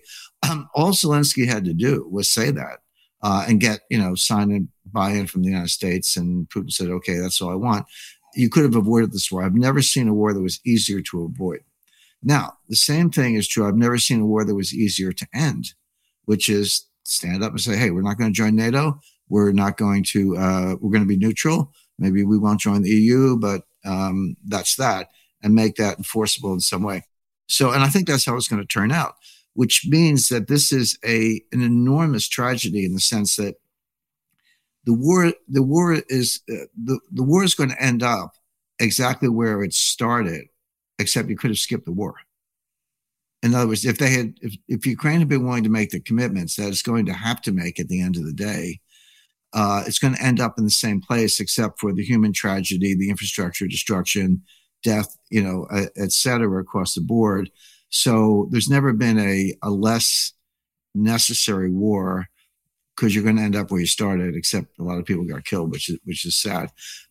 Um, 0.49 0.69
all 0.73 0.91
Zelensky 0.91 1.47
had 1.47 1.63
to 1.65 1.73
do 1.73 2.07
was 2.09 2.27
say 2.29 2.51
that 2.51 2.79
uh, 3.21 3.45
and 3.47 3.59
get 3.59 3.81
you 3.89 3.97
know 3.97 4.15
sign 4.15 4.51
a 4.51 4.59
buy-in 4.91 5.27
from 5.27 5.41
the 5.41 5.49
United 5.49 5.69
States, 5.69 6.17
and 6.17 6.49
Putin 6.49 6.71
said, 6.71 6.89
"Okay, 6.89 7.17
that's 7.17 7.41
all 7.41 7.51
I 7.51 7.55
want." 7.55 7.85
You 8.35 8.49
could 8.49 8.63
have 8.63 8.75
avoided 8.75 9.11
this 9.11 9.31
war. 9.31 9.43
I've 9.43 9.55
never 9.55 9.81
seen 9.81 10.07
a 10.07 10.13
war 10.13 10.33
that 10.33 10.41
was 10.41 10.59
easier 10.65 11.01
to 11.01 11.23
avoid. 11.23 11.61
Now, 12.21 12.57
the 12.67 12.75
same 12.75 13.09
thing 13.09 13.35
is 13.35 13.47
true. 13.47 13.67
I've 13.67 13.75
never 13.75 13.97
seen 13.97 14.21
a 14.21 14.25
war 14.25 14.45
that 14.45 14.55
was 14.55 14.73
easier 14.73 15.11
to 15.11 15.27
end, 15.33 15.73
which 16.25 16.49
is 16.49 16.85
stand 17.03 17.43
up 17.43 17.51
and 17.51 17.61
say, 17.61 17.77
"Hey, 17.77 17.91
we're 17.91 18.01
not 18.01 18.17
going 18.17 18.31
to 18.31 18.37
join 18.37 18.55
NATO. 18.55 18.99
We're 19.29 19.51
not 19.51 19.77
going 19.77 20.03
to. 20.05 20.37
Uh, 20.37 20.75
we're 20.79 20.91
going 20.91 21.03
to 21.03 21.07
be 21.07 21.17
neutral. 21.17 21.73
Maybe 21.97 22.23
we 22.23 22.37
won't 22.37 22.61
join 22.61 22.81
the 22.81 22.89
EU, 22.89 23.37
but 23.37 23.63
um, 23.85 24.37
that's 24.45 24.75
that, 24.75 25.09
and 25.41 25.55
make 25.55 25.75
that 25.75 25.97
enforceable 25.97 26.53
in 26.53 26.59
some 26.59 26.83
way." 26.83 27.05
So, 27.47 27.71
and 27.71 27.83
I 27.83 27.89
think 27.89 28.07
that's 28.07 28.25
how 28.25 28.35
it's 28.35 28.47
going 28.47 28.61
to 28.61 28.67
turn 28.67 28.91
out, 28.91 29.15
which 29.53 29.85
means 29.87 30.29
that 30.29 30.47
this 30.47 30.71
is 30.71 30.97
a 31.05 31.41
an 31.51 31.61
enormous 31.61 32.27
tragedy 32.27 32.85
in 32.85 32.93
the 32.93 32.99
sense 32.99 33.35
that 33.35 33.55
the 34.85 34.93
war 34.93 35.33
the 35.47 35.63
war 35.63 36.01
is 36.07 36.41
uh, 36.51 36.65
the 36.83 36.99
the 37.11 37.23
war 37.23 37.43
is 37.43 37.55
going 37.55 37.69
to 37.69 37.81
end 37.81 38.03
up 38.03 38.35
exactly 38.79 39.29
where 39.29 39.61
it 39.61 39.73
started, 39.73 40.45
except 40.97 41.29
you 41.29 41.35
could 41.35 41.51
have 41.51 41.59
skipped 41.59 41.85
the 41.85 41.91
war. 41.91 42.15
In 43.41 43.53
other 43.53 43.67
words, 43.67 43.85
if 43.85 43.97
they 43.97 44.09
had, 44.09 44.33
if, 44.41 44.55
if 44.67 44.85
Ukraine 44.85 45.19
had 45.19 45.29
been 45.29 45.45
willing 45.45 45.63
to 45.63 45.69
make 45.69 45.91
the 45.91 46.01
commitments 46.01 46.55
that 46.55 46.67
it's 46.67 46.81
going 46.81 47.05
to 47.05 47.13
have 47.13 47.41
to 47.43 47.51
make 47.51 47.79
at 47.79 47.87
the 47.87 48.01
end 48.01 48.17
of 48.17 48.25
the 48.25 48.33
day, 48.33 48.79
uh, 49.53 49.83
it's 49.87 49.99
going 49.99 50.13
to 50.13 50.21
end 50.21 50.39
up 50.39 50.55
in 50.57 50.65
the 50.65 50.69
same 50.69 51.01
place, 51.01 51.39
except 51.39 51.79
for 51.79 51.93
the 51.93 52.03
human 52.03 52.33
tragedy, 52.33 52.95
the 52.95 53.09
infrastructure 53.09 53.67
destruction, 53.67 54.41
death, 54.83 55.17
you 55.29 55.41
know, 55.41 55.67
et 55.97 56.11
cetera, 56.11 56.61
across 56.61 56.95
the 56.95 57.01
board. 57.01 57.49
So 57.89 58.47
there's 58.51 58.69
never 58.69 58.93
been 58.93 59.19
a, 59.19 59.53
a 59.61 59.69
less 59.69 60.33
necessary 60.95 61.71
war 61.71 62.27
because 62.95 63.15
you're 63.15 63.23
going 63.23 63.37
to 63.37 63.43
end 63.43 63.55
up 63.55 63.71
where 63.71 63.79
you 63.79 63.87
started, 63.87 64.35
except 64.35 64.77
a 64.79 64.83
lot 64.83 64.97
of 64.97 65.05
people 65.05 65.23
got 65.23 65.45
killed, 65.45 65.71
which 65.71 65.89
is 65.89 65.99
which 66.03 66.25
is 66.25 66.35
sad. 66.35 66.69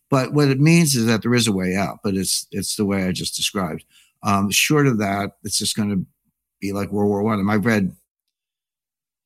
But 0.09 0.33
what 0.33 0.49
it 0.49 0.59
means 0.59 0.95
is 0.95 1.05
that 1.05 1.21
there 1.21 1.33
is 1.33 1.47
a 1.47 1.51
way 1.51 1.75
out, 1.75 1.99
but 2.03 2.15
it's 2.15 2.47
it's 2.51 2.75
the 2.75 2.85
way 2.85 3.03
I 3.03 3.11
just 3.11 3.35
described. 3.35 3.85
Um, 4.23 4.51
short 4.51 4.87
of 4.87 4.99
that, 4.99 5.31
it's 5.43 5.57
just 5.57 5.75
going 5.75 5.89
to 5.89 6.05
be 6.59 6.71
like 6.73 6.91
World 6.91 7.09
War 7.09 7.23
One. 7.23 7.39
And 7.39 7.49
I've 7.49 7.65
read, 7.65 7.95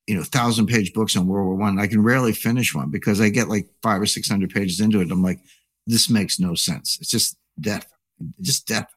you 0.06 0.14
know, 0.14 0.22
thousand 0.22 0.66
page 0.66 0.92
books 0.92 1.16
on 1.16 1.26
World 1.26 1.46
War 1.46 1.56
One. 1.56 1.78
I. 1.78 1.86
Can 1.86 2.02
rarely 2.02 2.32
finish 2.32 2.74
one 2.74 2.90
because 2.90 3.20
I 3.20 3.28
get 3.28 3.48
like 3.48 3.68
five 3.82 4.00
or 4.00 4.06
six 4.06 4.28
hundred 4.28 4.50
pages 4.50 4.80
into 4.80 5.00
it. 5.00 5.10
I'm 5.10 5.22
like, 5.22 5.40
this 5.86 6.10
makes 6.10 6.40
no 6.40 6.54
sense. 6.54 6.98
It's 7.00 7.10
just 7.10 7.36
death, 7.60 7.86
just 8.40 8.66
death. 8.66 8.92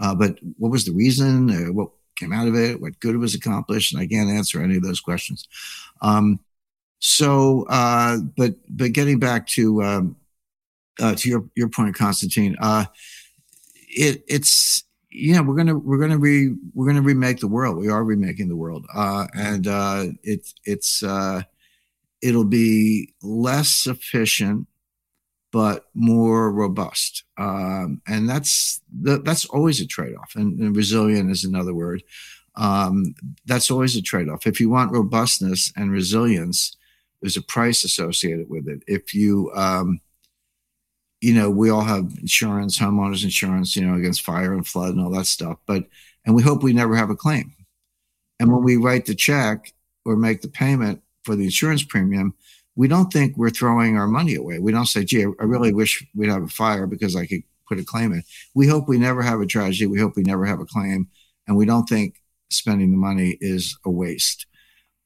Uh, 0.00 0.14
but 0.14 0.38
what 0.58 0.70
was 0.70 0.84
the 0.84 0.92
reason? 0.92 1.50
Uh, 1.50 1.72
what 1.72 1.90
came 2.16 2.32
out 2.32 2.48
of 2.48 2.54
it? 2.54 2.80
What 2.80 3.00
good 3.00 3.16
was 3.16 3.34
accomplished? 3.34 3.92
And 3.92 4.00
I 4.00 4.06
can't 4.06 4.30
answer 4.30 4.62
any 4.62 4.76
of 4.76 4.82
those 4.82 5.00
questions. 5.00 5.48
Um, 6.00 6.40
so, 6.98 7.66
uh, 7.68 8.18
but 8.36 8.54
but 8.68 8.92
getting 8.92 9.18
back 9.18 9.46
to 9.48 9.82
um, 9.82 10.16
uh, 11.00 11.14
to 11.16 11.28
your 11.28 11.44
your 11.56 11.68
point, 11.68 11.96
Constantine, 11.96 12.56
uh, 12.60 12.84
it 13.88 14.24
it's 14.28 14.84
you 15.10 15.34
know 15.34 15.42
we're 15.42 15.56
gonna 15.56 15.76
we're 15.76 15.98
gonna 15.98 16.18
re 16.18 16.54
we're 16.74 16.86
gonna 16.86 17.02
remake 17.02 17.40
the 17.40 17.48
world. 17.48 17.76
We 17.76 17.88
are 17.88 18.04
remaking 18.04 18.48
the 18.48 18.56
world, 18.56 18.86
uh, 18.94 19.26
and 19.34 19.66
uh, 19.66 20.06
it, 20.22 20.52
it's 20.64 21.02
uh, 21.02 21.42
it'll 22.22 22.44
be 22.44 23.12
less 23.20 23.86
efficient 23.86 24.68
but 25.52 25.86
more 25.94 26.50
robust. 26.50 27.24
Um, 27.38 28.00
and 28.06 28.28
that's 28.28 28.80
the, 28.90 29.18
that's 29.18 29.44
always 29.44 29.80
a 29.80 29.86
trade 29.86 30.16
off. 30.16 30.34
And, 30.34 30.58
and, 30.58 30.74
resilient 30.74 31.30
is 31.30 31.44
another 31.44 31.74
word. 31.74 32.02
Um, 32.56 33.14
that's 33.46 33.70
always 33.70 33.96
a 33.96 34.02
trade 34.02 34.28
off. 34.28 34.46
If 34.46 34.60
you 34.60 34.68
want 34.70 34.92
robustness 34.92 35.72
and 35.76 35.92
resilience, 35.92 36.76
there's 37.20 37.36
a 37.36 37.42
price 37.42 37.84
associated 37.84 38.50
with 38.50 38.66
it. 38.66 38.82
If 38.86 39.14
you 39.14 39.52
um, 39.54 40.00
you 41.22 41.32
know, 41.32 41.48
we 41.48 41.70
all 41.70 41.82
have 41.82 42.12
insurance, 42.20 42.76
homeowners 42.78 43.22
insurance, 43.22 43.76
you 43.76 43.86
know, 43.86 43.94
against 43.94 44.22
fire 44.22 44.52
and 44.52 44.66
flood 44.66 44.90
and 44.90 45.00
all 45.00 45.10
that 45.12 45.26
stuff. 45.26 45.56
But, 45.66 45.84
and 46.26 46.34
we 46.34 46.42
hope 46.42 46.64
we 46.64 46.72
never 46.72 46.96
have 46.96 47.10
a 47.10 47.16
claim. 47.16 47.54
And 48.40 48.52
when 48.52 48.64
we 48.64 48.76
write 48.76 49.06
the 49.06 49.14
check 49.14 49.72
or 50.04 50.16
make 50.16 50.42
the 50.42 50.48
payment 50.48 51.00
for 51.22 51.36
the 51.36 51.44
insurance 51.44 51.84
premium, 51.84 52.34
we 52.74 52.88
don't 52.88 53.12
think 53.12 53.36
we're 53.36 53.50
throwing 53.50 53.96
our 53.96 54.06
money 54.08 54.34
away. 54.34 54.58
We 54.58 54.72
don't 54.72 54.86
say, 54.86 55.04
gee, 55.04 55.24
I 55.24 55.44
really 55.44 55.72
wish 55.72 56.04
we'd 56.14 56.30
have 56.30 56.42
a 56.42 56.48
fire 56.48 56.86
because 56.86 57.14
I 57.14 57.26
could 57.26 57.42
put 57.68 57.78
a 57.78 57.84
claim 57.84 58.12
in. 58.12 58.22
We 58.54 58.66
hope 58.66 58.88
we 58.88 58.98
never 58.98 59.22
have 59.22 59.40
a 59.40 59.46
tragedy. 59.46 59.86
We 59.86 60.00
hope 60.00 60.16
we 60.16 60.22
never 60.22 60.46
have 60.46 60.60
a 60.60 60.66
claim. 60.66 61.08
And 61.46 61.56
we 61.56 61.66
don't 61.66 61.88
think 61.88 62.22
spending 62.50 62.90
the 62.90 62.96
money 62.96 63.36
is 63.40 63.76
a 63.84 63.90
waste. 63.90 64.46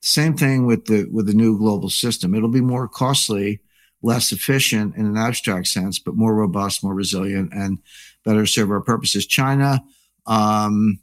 Same 0.02 0.36
thing 0.36 0.66
with 0.66 0.84
the 0.86 1.06
with 1.10 1.26
the 1.26 1.34
new 1.34 1.58
global 1.58 1.90
system. 1.90 2.34
It'll 2.34 2.48
be 2.48 2.60
more 2.60 2.86
costly 2.86 3.60
less 4.02 4.30
efficient 4.30 4.94
in 4.94 5.06
an 5.06 5.16
abstract 5.16 5.66
sense, 5.66 5.98
but 5.98 6.14
more 6.14 6.34
robust, 6.34 6.84
more 6.84 6.94
resilient, 6.94 7.52
and 7.52 7.78
better 8.24 8.46
serve 8.46 8.70
our 8.70 8.80
purposes. 8.80 9.26
China, 9.26 9.82
um, 10.26 11.00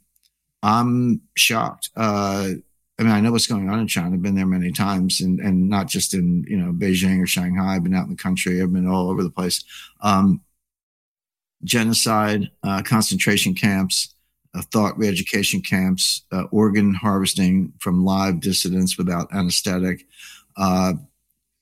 I'm 0.62 1.20
shocked. 1.36 1.90
Uh, 1.94 2.50
I 2.98 3.02
mean, 3.02 3.12
I 3.12 3.20
know 3.20 3.32
what's 3.32 3.48
going 3.48 3.68
on 3.68 3.80
in 3.80 3.88
China. 3.88 4.14
I've 4.14 4.22
been 4.22 4.36
there 4.36 4.46
many 4.46 4.70
times, 4.70 5.20
and 5.20 5.40
and 5.40 5.68
not 5.68 5.88
just 5.88 6.14
in 6.14 6.44
you 6.48 6.56
know 6.56 6.72
Beijing 6.72 7.22
or 7.22 7.26
Shanghai. 7.26 7.74
I've 7.74 7.82
been 7.82 7.94
out 7.94 8.04
in 8.04 8.10
the 8.10 8.16
country. 8.16 8.62
I've 8.62 8.72
been 8.72 8.88
all 8.88 9.10
over 9.10 9.22
the 9.22 9.30
place. 9.30 9.64
Um, 10.00 10.42
genocide, 11.64 12.50
uh, 12.62 12.82
concentration 12.82 13.54
camps, 13.54 14.14
uh, 14.54 14.62
thought 14.70 14.96
re-education 14.98 15.60
camps, 15.60 16.22
uh, 16.30 16.44
organ 16.52 16.94
harvesting 16.94 17.72
from 17.80 18.04
live 18.04 18.40
dissidents 18.40 18.96
without 18.96 19.32
anesthetic, 19.32 20.06
uh, 20.56 20.92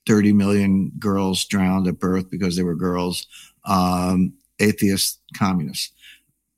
30 0.06 0.32
million 0.32 0.92
girls 0.98 1.44
drowned 1.44 1.86
at 1.86 2.00
birth 2.00 2.28
because 2.30 2.56
they 2.56 2.62
were 2.64 2.74
girls, 2.74 3.26
um, 3.64 4.34
atheist 4.58 5.20
communists. 5.34 5.92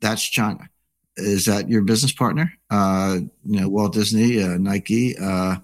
That's 0.00 0.22
China. 0.22 0.68
Is 1.16 1.44
that 1.44 1.68
your 1.68 1.82
business 1.82 2.12
partner? 2.12 2.52
Uh, 2.70 3.18
you 3.44 3.60
know, 3.60 3.68
Walt 3.68 3.92
Disney, 3.92 4.42
uh, 4.42 4.58
Nike, 4.58 5.16
uh, 5.16 5.56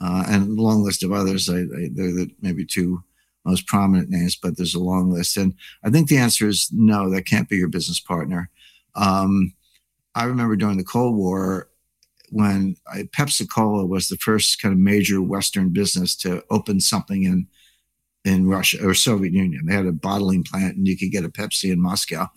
uh 0.00 0.24
and 0.28 0.58
a 0.58 0.62
long 0.62 0.82
list 0.82 1.02
of 1.02 1.12
others. 1.12 1.48
I, 1.48 1.58
I, 1.58 1.90
they're 1.92 2.12
the 2.12 2.30
maybe 2.40 2.64
two 2.64 3.02
most 3.44 3.66
prominent 3.66 4.10
names, 4.10 4.36
but 4.36 4.56
there's 4.56 4.74
a 4.74 4.80
long 4.80 5.10
list. 5.10 5.36
And 5.36 5.54
I 5.84 5.90
think 5.90 6.08
the 6.08 6.18
answer 6.18 6.46
is 6.46 6.70
no, 6.72 7.10
that 7.10 7.26
can't 7.26 7.48
be 7.48 7.56
your 7.56 7.68
business 7.68 7.98
partner. 7.98 8.50
Um, 8.94 9.54
I 10.14 10.24
remember 10.24 10.56
during 10.56 10.76
the 10.76 10.84
Cold 10.84 11.16
War, 11.16 11.68
when 12.30 12.76
I, 12.86 13.02
Pepsi 13.02 13.48
Cola 13.48 13.84
was 13.84 14.08
the 14.08 14.16
first 14.16 14.60
kind 14.60 14.72
of 14.72 14.78
major 14.78 15.20
Western 15.20 15.70
business 15.70 16.16
to 16.16 16.42
open 16.50 16.80
something 16.80 17.24
in 17.24 17.46
in 18.24 18.48
Russia 18.48 18.78
or 18.86 18.94
Soviet 18.94 19.32
Union. 19.32 19.66
They 19.66 19.74
had 19.74 19.86
a 19.86 19.92
bottling 19.92 20.44
plant, 20.44 20.76
and 20.76 20.86
you 20.86 20.96
could 20.96 21.10
get 21.10 21.24
a 21.24 21.28
Pepsi 21.28 21.72
in 21.72 21.80
Moscow. 21.80 22.30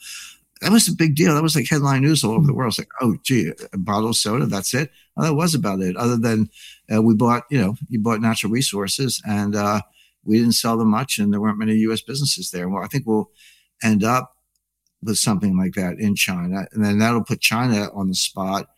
That 0.61 0.71
was 0.71 0.87
a 0.87 0.95
big 0.95 1.15
deal. 1.15 1.35
That 1.35 1.43
was 1.43 1.55
like 1.55 1.67
headline 1.69 2.01
news 2.01 2.23
all 2.23 2.31
over 2.31 2.47
the 2.47 2.53
world. 2.53 2.71
It's 2.71 2.79
like, 2.79 2.89
oh, 3.01 3.17
gee, 3.23 3.51
a 3.73 3.77
bottle 3.77 4.09
of 4.09 4.15
soda. 4.15 4.45
That's 4.45 4.73
it. 4.73 4.89
Well, 5.15 5.27
that 5.27 5.35
was 5.35 5.53
about 5.53 5.81
it. 5.81 5.97
Other 5.97 6.17
than 6.17 6.49
uh, 6.93 7.01
we 7.01 7.13
bought, 7.13 7.43
you 7.49 7.59
know, 7.59 7.75
you 7.89 7.99
bought 7.99 8.21
natural 8.21 8.51
resources, 8.51 9.21
and 9.27 9.55
uh, 9.55 9.81
we 10.23 10.37
didn't 10.37 10.53
sell 10.53 10.77
them 10.77 10.89
much, 10.89 11.19
and 11.19 11.33
there 11.33 11.41
weren't 11.41 11.59
many 11.59 11.73
U.S. 11.75 12.01
businesses 12.01 12.51
there. 12.51 12.69
Well, 12.69 12.83
I 12.83 12.87
think 12.87 13.05
we'll 13.05 13.29
end 13.83 14.03
up 14.03 14.37
with 15.03 15.17
something 15.17 15.57
like 15.57 15.73
that 15.73 15.99
in 15.99 16.15
China, 16.15 16.67
and 16.71 16.83
then 16.83 16.99
that'll 16.99 17.23
put 17.23 17.41
China 17.41 17.89
on 17.93 18.07
the 18.07 18.15
spot 18.15 18.69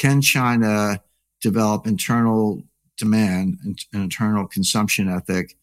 can 0.00 0.22
China 0.22 0.98
develop 1.42 1.86
internal 1.86 2.62
demand, 2.96 3.58
an 3.64 3.76
internal 3.92 4.46
consumption 4.46 5.10
ethic, 5.10 5.58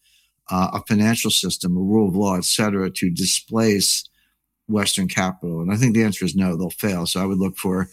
uh, 0.48 0.70
a 0.74 0.82
financial 0.86 1.32
system, 1.32 1.76
a 1.76 1.80
rule 1.80 2.08
of 2.08 2.14
law, 2.14 2.36
et 2.36 2.44
cetera, 2.44 2.88
to 2.88 3.10
displace 3.10 4.08
Western 4.68 5.08
capital? 5.08 5.60
And 5.60 5.72
I 5.72 5.76
think 5.76 5.94
the 5.94 6.04
answer 6.04 6.24
is 6.24 6.34
no, 6.34 6.56
they'll 6.56 6.70
fail. 6.70 7.06
So 7.06 7.20
I 7.20 7.26
would 7.26 7.38
look 7.38 7.56
for, 7.56 7.88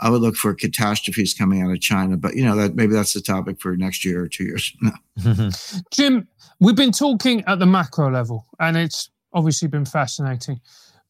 I 0.00 0.10
would 0.10 0.20
look 0.20 0.36
for 0.36 0.54
catastrophes 0.54 1.34
coming 1.34 1.62
out 1.62 1.70
of 1.70 1.80
China. 1.80 2.16
But 2.16 2.36
you 2.36 2.44
know 2.44 2.56
that 2.56 2.74
maybe 2.74 2.92
that's 2.92 3.14
the 3.14 3.20
topic 3.20 3.60
for 3.60 3.76
next 3.76 4.04
year 4.04 4.22
or 4.22 4.28
two 4.28 4.44
years. 4.44 4.76
Jim, 5.90 6.28
we've 6.60 6.76
been 6.76 6.92
talking 6.92 7.44
at 7.46 7.58
the 7.58 7.66
macro 7.66 8.10
level, 8.10 8.46
and 8.60 8.76
it's 8.76 9.10
obviously 9.32 9.68
been 9.68 9.84
fascinating. 9.84 10.60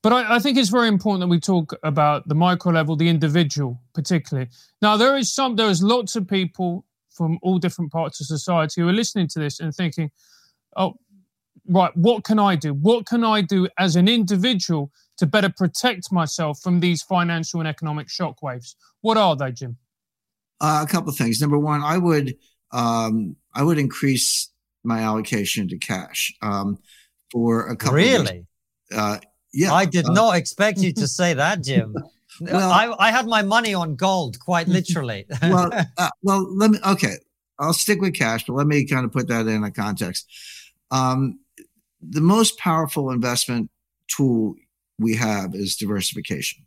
But 0.03 0.13
I, 0.13 0.37
I, 0.37 0.39
think 0.39 0.57
it's 0.57 0.69
very 0.69 0.87
important 0.87 1.21
that 1.23 1.27
we 1.27 1.41
talk 1.41 1.75
about 1.83 2.29
the 2.29 2.35
micro 2.35 2.73
level, 2.73 2.95
the 2.95 3.09
individual, 3.09 3.81
particularly. 3.95 4.49
Now, 4.81 4.97
there 4.97 5.17
is 5.17 5.35
some, 5.35 5.57
there 5.57 5.69
is 5.69 5.83
lots 5.83 6.15
of 6.15 6.29
people 6.29 6.85
from 7.11 7.39
all 7.43 7.59
different 7.59 7.91
parts 7.91 8.21
of 8.21 8.27
society 8.27 8.81
who 8.81 8.89
are 8.89 8.93
listening 8.93 9.27
to 9.29 9.41
this 9.41 9.59
and 9.59 9.75
thinking, 9.75 10.11
"Oh, 10.77 10.95
right, 11.69 11.97
what 11.97 12.25
can 12.25 12.39
I 12.39 12.57
do? 12.57 12.75
What 12.75 13.07
can 13.07 13.25
I 13.25 13.41
do 13.41 13.69
as 13.79 13.97
an 13.97 14.09
individual 14.09 14.91
to 15.19 15.27
better 15.27 15.49
protect 15.49 16.13
myself 16.13 16.61
from 16.61 16.81
these 16.81 17.03
financial 17.03 17.61
and 17.61 17.69
economic 17.69 18.09
shockwaves?" 18.09 18.75
What 19.01 19.17
are 19.17 19.37
they, 19.37 19.53
Jim? 19.53 19.77
Uh, 20.61 20.85
a 20.87 20.91
couple 20.91 21.11
of 21.11 21.17
things. 21.17 21.41
Number 21.41 21.59
one, 21.59 21.83
I 21.83 21.99
would 21.99 22.37
um, 22.73 23.37
I 23.55 23.63
would 23.63 23.79
increase 23.79 24.51
my 24.85 25.01
allocation 25.01 25.69
to 25.69 25.79
cash 25.79 26.33
um, 26.43 26.79
for 27.31 27.69
a 27.69 27.77
couple. 27.77 27.97
Really? 27.97 28.47
Of, 28.93 28.99
uh, 28.99 29.19
yeah. 29.53 29.73
I 29.73 29.85
did 29.85 30.07
uh, 30.07 30.13
not 30.13 30.37
expect 30.37 30.79
you 30.79 30.93
to 30.95 31.09
say 31.19 31.35
that, 31.35 31.63
Jim. 31.63 31.95
well, 32.41 32.71
I, 32.71 32.95
I 32.99 33.11
had 33.11 33.27
my 33.27 33.43
money 33.43 33.75
on 33.75 33.97
gold, 33.97 34.39
quite 34.41 34.69
literally. 34.69 35.27
well, 35.43 35.71
uh, 35.97 36.11
well, 36.23 36.47
let 36.57 36.71
me. 36.71 36.79
Okay, 36.87 37.17
I'll 37.59 37.73
stick 37.73 38.01
with 38.01 38.15
cash, 38.15 38.45
but 38.47 38.55
let 38.55 38.67
me 38.67 38.87
kind 38.87 39.05
of 39.05 39.13
put 39.13 39.29
that 39.29 39.47
in 39.47 39.65
a 39.65 39.71
context. 39.71 40.27
Um, 40.91 41.41
the 42.01 42.21
most 42.21 42.59
powerful 42.59 43.11
investment 43.11 43.71
tool 44.09 44.55
we 44.99 45.15
have 45.17 45.55
is 45.55 45.77
diversification. 45.77 46.65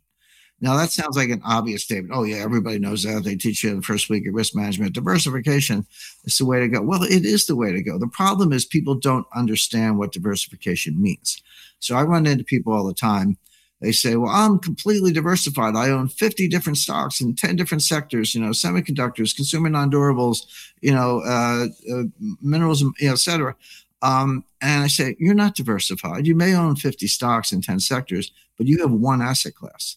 Now 0.60 0.76
that 0.76 0.92
sounds 0.92 1.16
like 1.16 1.30
an 1.30 1.42
obvious 1.44 1.82
statement. 1.82 2.14
Oh 2.14 2.22
yeah, 2.22 2.36
everybody 2.36 2.78
knows 2.78 3.02
that. 3.02 3.24
They 3.24 3.34
teach 3.34 3.64
you 3.64 3.70
in 3.70 3.76
the 3.76 3.82
first 3.82 4.08
week 4.08 4.26
of 4.28 4.34
risk 4.34 4.54
management. 4.54 4.94
Diversification 4.94 5.84
is 6.24 6.38
the 6.38 6.46
way 6.46 6.60
to 6.60 6.68
go. 6.68 6.80
Well, 6.80 7.02
it 7.02 7.24
is 7.24 7.46
the 7.46 7.56
way 7.56 7.72
to 7.72 7.82
go. 7.82 7.98
The 7.98 8.06
problem 8.06 8.52
is 8.52 8.64
people 8.64 8.94
don't 8.94 9.26
understand 9.34 9.98
what 9.98 10.12
diversification 10.12 11.02
means. 11.02 11.42
So 11.80 11.96
I 11.96 12.04
run 12.04 12.26
into 12.26 12.44
people 12.44 12.72
all 12.72 12.84
the 12.84 12.94
time. 12.94 13.36
They 13.80 13.90
say, 13.90 14.14
"Well, 14.14 14.30
I'm 14.30 14.60
completely 14.60 15.10
diversified. 15.12 15.74
I 15.74 15.90
own 15.90 16.06
50 16.06 16.46
different 16.46 16.78
stocks 16.78 17.20
in 17.20 17.34
10 17.34 17.56
different 17.56 17.82
sectors. 17.82 18.32
You 18.32 18.40
know, 18.40 18.50
semiconductors, 18.50 19.34
consumer 19.34 19.68
non-durables, 19.68 20.46
you 20.80 20.94
know, 20.94 21.22
uh, 21.22 21.66
uh, 21.92 22.04
minerals, 22.40 22.82
you 22.82 22.92
know, 23.00 23.14
et 23.14 23.18
cetera." 23.18 23.56
Um, 24.02 24.44
and 24.60 24.82
I 24.82 24.88
say, 24.88 25.16
"You're 25.18 25.34
not 25.34 25.54
diversified. 25.54 26.26
You 26.26 26.34
may 26.34 26.54
own 26.54 26.76
50 26.76 27.06
stocks 27.06 27.52
in 27.52 27.62
10 27.62 27.80
sectors, 27.80 28.30
but 28.58 28.66
you 28.66 28.80
have 28.80 28.90
one 28.90 29.22
asset 29.22 29.54
class." 29.54 29.96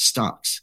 stocks, 0.00 0.62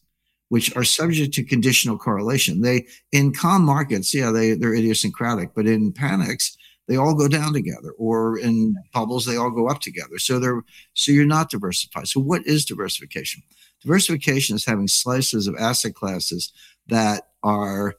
which 0.50 0.76
are 0.76 0.84
subject 0.84 1.34
to 1.36 1.44
conditional 1.44 1.98
correlation. 1.98 2.62
They 2.62 2.88
in 3.12 3.34
calm 3.34 3.64
markets, 3.64 4.14
yeah, 4.14 4.32
they 4.32 4.54
they're 4.54 4.74
idiosyncratic, 4.74 5.54
but 5.56 5.68
in 5.68 5.92
panics, 5.92 6.58
they 6.88 6.96
all 6.96 7.14
go 7.14 7.28
down 7.28 7.54
together, 7.54 7.92
or 7.98 8.40
in 8.40 8.76
bubbles, 8.94 9.26
they 9.26 9.38
all 9.38 9.52
go 9.52 9.68
up 9.68 9.82
together. 9.82 10.18
So 10.18 10.40
they're 10.40 10.64
so 10.94 11.12
you're 11.12 11.26
not 11.26 11.50
diversified. 11.50 12.08
So 12.08 12.20
what 12.20 12.46
is 12.46 12.66
diversification? 12.66 13.44
Diversification 13.82 14.56
is 14.56 14.66
having 14.66 14.88
slices 14.88 15.48
of 15.48 15.56
asset 15.60 15.94
classes 15.94 16.52
that 16.88 17.30
are 17.44 17.96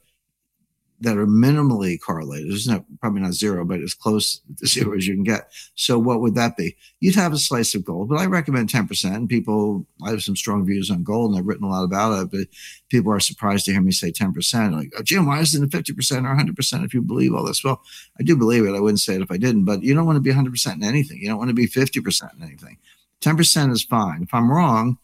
that 1.00 1.16
are 1.16 1.26
minimally 1.26 2.00
correlated. 2.00 2.52
It's 2.52 2.66
not 2.66 2.84
probably 3.00 3.20
not 3.20 3.32
zero, 3.32 3.64
but 3.64 3.80
as 3.80 3.94
close 3.94 4.40
to 4.58 4.66
zero 4.66 4.96
as 4.96 5.06
you 5.06 5.14
can 5.14 5.22
get. 5.22 5.50
So 5.74 5.98
what 5.98 6.20
would 6.20 6.34
that 6.34 6.56
be? 6.56 6.76
You'd 7.00 7.14
have 7.14 7.32
a 7.32 7.38
slice 7.38 7.74
of 7.74 7.84
gold, 7.84 8.08
but 8.08 8.18
I 8.18 8.26
recommend 8.26 8.68
10%. 8.68 9.14
And 9.14 9.28
people, 9.28 9.86
I 10.04 10.10
have 10.10 10.22
some 10.22 10.34
strong 10.34 10.66
views 10.66 10.90
on 10.90 11.04
gold 11.04 11.30
and 11.30 11.38
I've 11.38 11.46
written 11.46 11.64
a 11.64 11.70
lot 11.70 11.84
about 11.84 12.20
it, 12.20 12.30
but 12.30 12.48
people 12.88 13.12
are 13.12 13.20
surprised 13.20 13.64
to 13.66 13.72
hear 13.72 13.80
me 13.80 13.92
say 13.92 14.10
10%. 14.10 14.74
Like, 14.74 14.92
oh, 14.98 15.02
Jim, 15.02 15.26
why 15.26 15.40
isn't 15.40 15.62
it 15.62 15.70
50% 15.70 16.24
or 16.24 16.36
100% 16.36 16.84
if 16.84 16.92
you 16.92 17.00
believe 17.00 17.32
all 17.32 17.44
this? 17.44 17.62
Well, 17.62 17.80
I 18.18 18.24
do 18.24 18.36
believe 18.36 18.64
it. 18.64 18.74
I 18.74 18.80
wouldn't 18.80 19.00
say 19.00 19.14
it 19.14 19.22
if 19.22 19.30
I 19.30 19.36
didn't, 19.36 19.64
but 19.64 19.82
you 19.82 19.94
don't 19.94 20.06
want 20.06 20.16
to 20.16 20.20
be 20.20 20.32
100% 20.32 20.74
in 20.74 20.82
anything. 20.82 21.18
You 21.18 21.28
don't 21.28 21.38
want 21.38 21.50
to 21.50 21.54
be 21.54 21.68
50% 21.68 22.36
in 22.36 22.42
anything. 22.42 22.78
10% 23.20 23.72
is 23.72 23.84
fine. 23.84 24.22
If 24.22 24.34
I'm 24.34 24.50
wrong, 24.50 24.98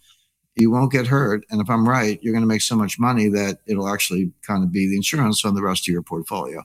you 0.57 0.71
won't 0.71 0.93
get 0.93 1.07
hurt. 1.07 1.45
And 1.51 1.61
if 1.61 1.69
I'm 1.69 1.89
right, 1.89 2.19
you're 2.23 2.33
going 2.33 2.43
to 2.43 2.49
make 2.49 2.63
so 2.63 2.77
much 2.77 2.99
money 2.99 3.29
that 3.29 3.59
it'll 3.67 3.89
actually 3.89 4.31
kind 4.43 4.63
of 4.63 4.73
be 4.73 4.89
the 4.89 4.97
insurance 4.97 5.45
on 5.45 5.55
the 5.55 5.63
rest 5.63 5.89
of 5.89 5.93
your 5.93 6.03
portfolio. 6.03 6.63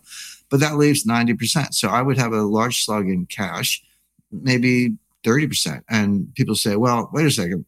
But 0.49 0.59
that 0.59 0.77
leaves 0.77 1.05
90%. 1.05 1.73
So 1.73 1.89
I 1.89 2.01
would 2.01 2.17
have 2.17 2.33
a 2.33 2.41
large 2.41 2.83
slug 2.83 3.07
in 3.07 3.25
cash, 3.25 3.83
maybe 4.31 4.97
30%. 5.23 5.83
And 5.89 6.33
people 6.35 6.55
say, 6.55 6.75
well, 6.75 7.09
wait 7.13 7.25
a 7.25 7.31
second. 7.31 7.65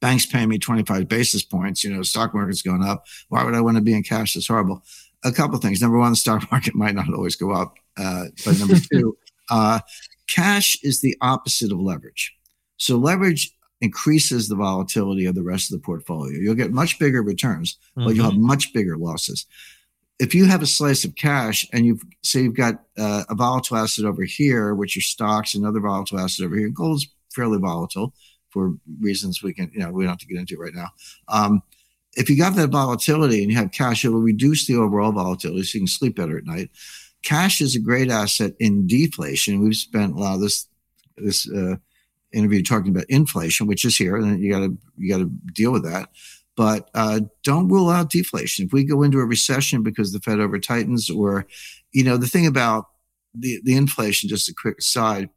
Banks 0.00 0.26
pay 0.26 0.46
me 0.46 0.58
25 0.58 1.08
basis 1.08 1.42
points. 1.42 1.82
You 1.82 1.92
know, 1.92 2.02
stock 2.02 2.32
market's 2.32 2.62
going 2.62 2.84
up. 2.84 3.06
Why 3.28 3.44
would 3.44 3.54
I 3.54 3.60
want 3.60 3.76
to 3.76 3.82
be 3.82 3.94
in 3.94 4.04
cash? 4.04 4.36
It's 4.36 4.46
horrible. 4.46 4.84
A 5.24 5.32
couple 5.32 5.58
things. 5.58 5.82
Number 5.82 5.98
one, 5.98 6.12
the 6.12 6.16
stock 6.16 6.48
market 6.52 6.76
might 6.76 6.94
not 6.94 7.12
always 7.12 7.34
go 7.34 7.50
up. 7.50 7.74
Uh, 7.96 8.26
but 8.44 8.58
number 8.60 8.76
two, 8.92 9.18
uh, 9.50 9.80
cash 10.28 10.78
is 10.84 11.00
the 11.00 11.16
opposite 11.20 11.72
of 11.72 11.80
leverage. 11.80 12.36
So 12.76 12.96
leverage 12.96 13.52
increases 13.80 14.48
the 14.48 14.56
volatility 14.56 15.26
of 15.26 15.34
the 15.34 15.42
rest 15.42 15.72
of 15.72 15.78
the 15.78 15.84
portfolio. 15.84 16.38
You'll 16.38 16.54
get 16.54 16.72
much 16.72 16.98
bigger 16.98 17.22
returns, 17.22 17.78
but 17.94 18.02
mm-hmm. 18.02 18.16
you'll 18.16 18.30
have 18.30 18.38
much 18.38 18.72
bigger 18.72 18.96
losses. 18.96 19.46
If 20.18 20.34
you 20.34 20.46
have 20.46 20.62
a 20.62 20.66
slice 20.66 21.04
of 21.04 21.14
cash 21.14 21.66
and 21.72 21.86
you've 21.86 22.02
say 22.22 22.42
you've 22.42 22.56
got 22.56 22.82
uh, 22.98 23.22
a 23.28 23.34
volatile 23.36 23.76
asset 23.76 24.04
over 24.04 24.24
here, 24.24 24.74
which 24.74 24.96
are 24.96 25.00
stocks, 25.00 25.54
and 25.54 25.64
other 25.64 25.80
volatile 25.80 26.18
asset 26.18 26.44
over 26.44 26.56
here, 26.56 26.68
gold's 26.68 27.06
fairly 27.32 27.58
volatile 27.58 28.12
for 28.50 28.74
reasons 29.00 29.42
we 29.42 29.52
can, 29.52 29.70
you 29.72 29.80
know, 29.80 29.90
we 29.90 30.04
don't 30.04 30.10
have 30.10 30.18
to 30.18 30.26
get 30.26 30.38
into 30.38 30.56
right 30.56 30.74
now. 30.74 30.88
Um, 31.28 31.62
if 32.14 32.28
you 32.28 32.36
got 32.36 32.56
that 32.56 32.70
volatility 32.70 33.42
and 33.42 33.52
you 33.52 33.56
have 33.58 33.70
cash, 33.70 34.04
it 34.04 34.08
will 34.08 34.20
reduce 34.20 34.66
the 34.66 34.76
overall 34.76 35.12
volatility 35.12 35.62
so 35.62 35.76
you 35.76 35.80
can 35.82 35.86
sleep 35.86 36.16
better 36.16 36.36
at 36.36 36.46
night. 36.46 36.70
Cash 37.22 37.60
is 37.60 37.76
a 37.76 37.80
great 37.80 38.10
asset 38.10 38.54
in 38.58 38.86
deflation. 38.86 39.62
We've 39.62 39.76
spent 39.76 40.14
a 40.14 40.18
lot 40.18 40.34
of 40.34 40.40
this 40.40 40.66
this 41.16 41.50
uh, 41.50 41.76
interview 42.32 42.62
talking 42.62 42.90
about 42.90 43.06
inflation, 43.08 43.66
which 43.66 43.84
is 43.84 43.96
here, 43.96 44.16
and 44.16 44.40
you 44.40 44.52
got 44.52 44.60
to 44.60 44.76
you 44.96 45.10
got 45.10 45.18
to 45.18 45.30
deal 45.54 45.72
with 45.72 45.84
that. 45.84 46.08
But 46.56 46.90
uh, 46.94 47.20
don't 47.44 47.68
rule 47.68 47.88
out 47.88 48.10
deflation. 48.10 48.66
If 48.66 48.72
we 48.72 48.84
go 48.84 49.02
into 49.02 49.20
a 49.20 49.24
recession 49.24 49.82
because 49.82 50.12
the 50.12 50.20
Fed 50.20 50.40
over 50.40 50.58
tightens, 50.58 51.08
or 51.08 51.46
you 51.92 52.02
know, 52.04 52.16
the 52.16 52.26
thing 52.26 52.46
about 52.46 52.86
the 53.34 53.60
the 53.64 53.76
inflation, 53.76 54.28
just 54.28 54.48
a 54.48 54.54
quick 54.54 54.78
aside, 54.78 55.30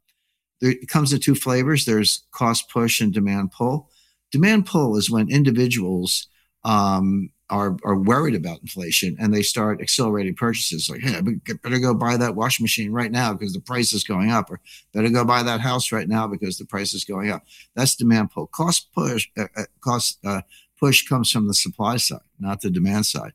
there, 0.60 0.72
it 0.72 0.88
comes 0.88 1.12
in 1.12 1.20
two 1.20 1.34
flavors. 1.34 1.84
There's 1.84 2.24
cost 2.32 2.70
push 2.70 3.00
and 3.00 3.12
demand 3.12 3.52
pull. 3.52 3.90
Demand 4.30 4.66
pull 4.66 4.96
is 4.96 5.10
when 5.10 5.30
individuals 5.30 6.26
um, 6.64 7.30
are 7.52 7.76
are 7.84 7.96
worried 7.96 8.34
about 8.34 8.60
inflation 8.62 9.14
and 9.20 9.32
they 9.32 9.42
start 9.42 9.82
accelerating 9.82 10.34
purchases 10.34 10.88
like 10.88 11.02
hey 11.02 11.18
I 11.18 11.52
better 11.62 11.78
go 11.78 11.94
buy 11.94 12.16
that 12.16 12.34
washing 12.34 12.64
machine 12.64 12.90
right 12.90 13.12
now 13.12 13.34
because 13.34 13.52
the 13.52 13.60
price 13.60 13.92
is 13.92 14.04
going 14.04 14.30
up 14.30 14.50
or 14.50 14.58
better 14.94 15.10
go 15.10 15.24
buy 15.24 15.42
that 15.42 15.60
house 15.60 15.92
right 15.92 16.08
now 16.08 16.26
because 16.26 16.56
the 16.56 16.64
price 16.64 16.94
is 16.94 17.04
going 17.04 17.30
up. 17.30 17.44
That's 17.76 17.94
demand 17.94 18.30
pull. 18.30 18.46
Cost 18.48 18.92
push 18.94 19.28
uh, 19.38 19.46
uh, 19.56 19.64
cost 19.82 20.18
uh, 20.24 20.40
push 20.80 21.06
comes 21.06 21.30
from 21.30 21.46
the 21.46 21.54
supply 21.54 21.98
side 21.98 22.20
not 22.40 22.62
the 22.62 22.70
demand 22.70 23.06
side. 23.06 23.32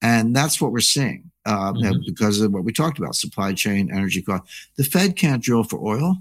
And 0.00 0.34
that's 0.34 0.60
what 0.60 0.70
we're 0.70 0.80
seeing 0.80 1.30
uh, 1.44 1.72
mm-hmm. 1.72 1.84
mm-hmm. 1.84 2.00
because 2.06 2.40
of 2.40 2.52
what 2.52 2.64
we 2.64 2.72
talked 2.72 2.98
about 2.98 3.16
supply 3.16 3.52
chain 3.52 3.90
energy 3.92 4.22
cost. 4.22 4.44
The 4.76 4.84
fed 4.84 5.16
can't 5.16 5.42
drill 5.42 5.64
for 5.64 5.78
oil. 5.84 6.16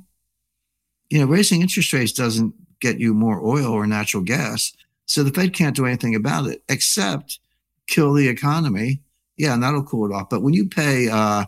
You 1.11 1.19
know 1.19 1.27
raising 1.27 1.61
interest 1.61 1.93
rates 1.93 2.11
doesn't 2.11 2.53
get 2.81 2.99
you 2.99 3.13
more 3.13 3.45
oil 3.45 3.67
or 3.67 3.87
natural 3.87 4.23
gas 4.23 4.73
so 5.07 5.23
the 5.23 5.31
Fed 5.31 5.53
can't 5.53 5.75
do 5.75 5.85
anything 5.85 6.15
about 6.15 6.45
it 6.47 6.61
except 6.69 7.39
kill 7.87 8.13
the 8.13 8.27
economy. 8.27 9.01
Yeah, 9.37 9.53
and 9.53 9.63
that'll 9.63 9.83
cool 9.83 10.09
it 10.09 10.13
off. 10.13 10.29
But 10.29 10.41
when 10.41 10.53
you 10.53 10.67
pay, 10.67 11.09
uh, 11.09 11.45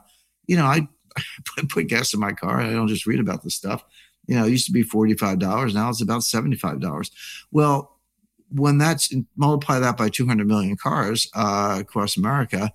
you 0.47 0.55
know, 0.55 0.65
I 0.65 0.87
put 1.69 1.87
gas 1.87 2.13
in 2.13 2.19
my 2.19 2.31
car. 2.31 2.61
I 2.61 2.71
don't 2.71 2.87
just 2.87 3.05
read 3.05 3.19
about 3.19 3.43
this 3.43 3.55
stuff. 3.55 3.83
You 4.27 4.35
know, 4.35 4.45
it 4.45 4.51
used 4.51 4.67
to 4.67 4.71
be 4.71 4.83
$45. 4.83 5.73
Now 5.73 5.89
it's 5.89 6.01
about 6.01 6.21
$75. 6.21 7.11
Well, 7.51 7.99
when 8.51 8.77
that's 8.77 9.13
multiply 9.35 9.79
that 9.79 9.97
by 9.97 10.09
200 10.09 10.47
million 10.47 10.77
cars 10.77 11.29
uh, 11.35 11.77
across 11.79 12.17
America, 12.17 12.71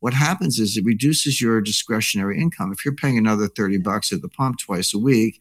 what 0.00 0.14
happens 0.14 0.58
is 0.58 0.76
it 0.76 0.84
reduces 0.84 1.40
your 1.40 1.60
discretionary 1.60 2.40
income. 2.40 2.72
If 2.72 2.84
you're 2.84 2.94
paying 2.94 3.18
another 3.18 3.48
30 3.48 3.78
bucks 3.78 4.12
at 4.12 4.22
the 4.22 4.28
pump 4.28 4.58
twice 4.58 4.94
a 4.94 4.98
week, 4.98 5.40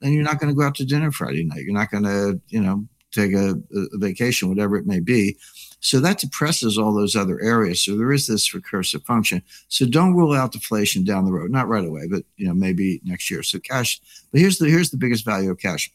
then 0.00 0.12
you're 0.12 0.24
not 0.24 0.40
going 0.40 0.52
to 0.52 0.58
go 0.58 0.66
out 0.66 0.76
to 0.76 0.84
dinner 0.84 1.12
Friday 1.12 1.44
night. 1.44 1.62
You're 1.62 1.74
not 1.74 1.90
going 1.90 2.04
to, 2.04 2.40
you 2.48 2.60
know, 2.60 2.86
take 3.12 3.32
a, 3.32 3.60
a 3.74 3.98
vacation, 3.98 4.48
whatever 4.48 4.76
it 4.76 4.86
may 4.86 5.00
be. 5.00 5.36
So 5.80 6.00
that 6.00 6.18
depresses 6.18 6.76
all 6.76 6.92
those 6.92 7.14
other 7.14 7.40
areas. 7.40 7.80
So 7.80 7.96
there 7.96 8.12
is 8.12 8.26
this 8.26 8.52
recursive 8.52 9.04
function. 9.04 9.42
So 9.68 9.86
don't 9.86 10.14
rule 10.14 10.34
out 10.34 10.52
deflation 10.52 11.04
down 11.04 11.24
the 11.24 11.32
road, 11.32 11.50
not 11.50 11.68
right 11.68 11.84
away, 11.84 12.08
but 12.08 12.24
you 12.36 12.46
know 12.46 12.54
maybe 12.54 13.00
next 13.04 13.30
year. 13.30 13.42
So 13.42 13.58
cash. 13.60 14.00
But 14.32 14.40
here's 14.40 14.58
the 14.58 14.68
here's 14.68 14.90
the 14.90 14.96
biggest 14.96 15.24
value 15.24 15.50
of 15.50 15.58
cash. 15.58 15.90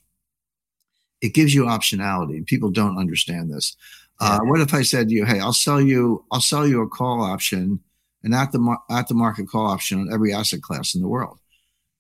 It 1.22 1.34
gives 1.34 1.53
you 1.53 1.64
optionality, 1.64 2.38
and 2.38 2.45
people 2.45 2.70
don't 2.70 2.97
understand 2.97 3.51
this. 3.51 3.76
Uh, 4.20 4.39
what 4.43 4.61
if 4.61 4.74
I 4.74 4.84
said 4.84 5.09
to 5.09 5.14
you, 5.14 5.26
"Hey, 5.26 5.39
I'll 5.39 5.53
sell 5.53 5.82
you 5.82 6.24
I'll 6.32 6.41
sell 6.41 6.66
you 6.66 6.82
a 6.82 6.88
call 6.88 7.22
option, 7.22 7.80
an 8.24 8.34
at 8.34 8.53
the 8.53 8.78
at 8.89 9.09
the 9.09 9.16
market 9.16 9.49
call 9.49 9.68
option 9.68 9.99
on 9.99 10.14
every 10.14 10.34
asset 10.34 10.61
class 10.61 10.95
in 10.95 11.01
the 11.01 11.09
world." 11.09 11.39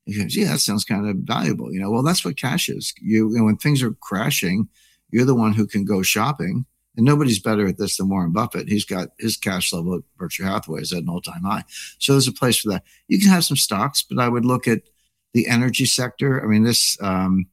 You 0.05 0.21
go, 0.21 0.27
"Gee, 0.27 0.45
that 0.45 0.61
sounds 0.61 0.85
kind 0.85 1.05
of 1.07 1.17
valuable." 1.17 1.73
You 1.73 1.81
know, 1.81 1.91
well, 1.91 2.03
that's 2.03 2.23
what 2.23 2.37
cash 2.37 2.69
is. 2.69 2.93
You, 3.01 3.29
you 3.29 3.37
know, 3.37 3.43
when 3.43 3.57
things 3.57 3.83
are 3.83 3.91
crashing 3.99 4.69
you're 5.13 5.25
the 5.25 5.35
one 5.35 5.53
who 5.53 5.67
can 5.67 5.85
go 5.85 6.01
shopping. 6.01 6.65
And 6.95 7.05
nobody's 7.05 7.39
better 7.39 7.67
at 7.67 7.77
this 7.77 7.97
than 7.97 8.09
Warren 8.09 8.33
Buffett. 8.33 8.67
He's 8.67 8.85
got 8.85 9.09
his 9.17 9.35
cash 9.35 9.73
level 9.73 9.95
at 9.95 10.01
Berkshire 10.17 10.45
Hathaway 10.45 10.81
is 10.81 10.93
at 10.93 11.03
an 11.03 11.09
all 11.09 11.21
time 11.21 11.43
high. 11.43 11.63
So 11.97 12.11
there's 12.11 12.27
a 12.27 12.33
place 12.33 12.59
for 12.59 12.69
that. 12.69 12.83
You 13.07 13.19
can 13.19 13.29
have 13.29 13.45
some 13.45 13.57
stocks, 13.57 14.03
but 14.03 14.21
I 14.21 14.29
would 14.29 14.45
look 14.45 14.67
at 14.67 14.81
the 15.33 15.47
energy 15.47 15.85
sector. 15.85 16.43
I 16.43 16.47
mean, 16.47 16.63
this, 16.63 17.01
um, 17.01 17.47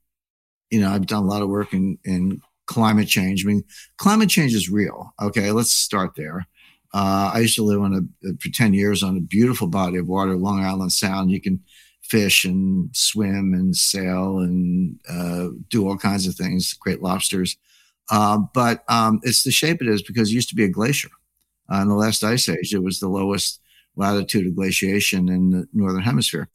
you 0.70 0.80
know, 0.80 0.90
I've 0.90 1.06
done 1.06 1.22
a 1.22 1.26
lot 1.26 1.40
of 1.40 1.48
work 1.48 1.72
in, 1.72 1.98
in 2.04 2.42
climate 2.66 3.08
change. 3.08 3.44
I 3.44 3.48
mean, 3.48 3.64
climate 3.96 4.28
change 4.28 4.52
is 4.52 4.68
real. 4.68 5.14
Okay, 5.22 5.52
let's 5.52 5.72
start 5.72 6.14
there. 6.16 6.46
Uh, 6.92 7.30
I 7.32 7.38
used 7.38 7.56
to 7.56 7.62
live 7.62 7.80
on 7.80 7.94
a 7.94 8.34
for 8.40 8.50
ten 8.50 8.74
years 8.74 9.02
on 9.02 9.16
a 9.16 9.20
beautiful 9.20 9.68
body 9.68 9.96
of 9.96 10.06
water, 10.06 10.36
Long 10.36 10.60
Island 10.60 10.92
Sound. 10.92 11.30
You 11.30 11.40
can 11.40 11.62
fish 12.10 12.44
and 12.44 12.94
swim 12.94 13.54
and 13.54 13.76
sail 13.76 14.40
and 14.40 14.98
uh, 15.08 15.48
do 15.68 15.86
all 15.86 15.96
kinds 15.96 16.26
of 16.26 16.34
things, 16.34 16.74
great 16.74 17.00
lobsters. 17.00 17.56
Uh, 18.10 18.38
but 18.52 18.82
um, 18.88 19.20
it's 19.22 19.44
the 19.44 19.52
shape 19.52 19.80
it 19.80 19.88
is 19.88 20.02
because 20.02 20.28
it 20.30 20.34
used 20.34 20.48
to 20.48 20.56
be 20.56 20.64
a 20.64 20.68
glacier. 20.68 21.10
Uh, 21.72 21.82
in 21.82 21.88
the 21.88 21.94
last 21.94 22.24
ice 22.24 22.48
age, 22.48 22.74
it 22.74 22.82
was 22.82 22.98
the 22.98 23.08
lowest 23.08 23.60
latitude 23.94 24.46
of 24.46 24.56
glaciation 24.56 25.28
in 25.28 25.50
the 25.50 25.68
northern 25.72 26.02
hemisphere. 26.02 26.48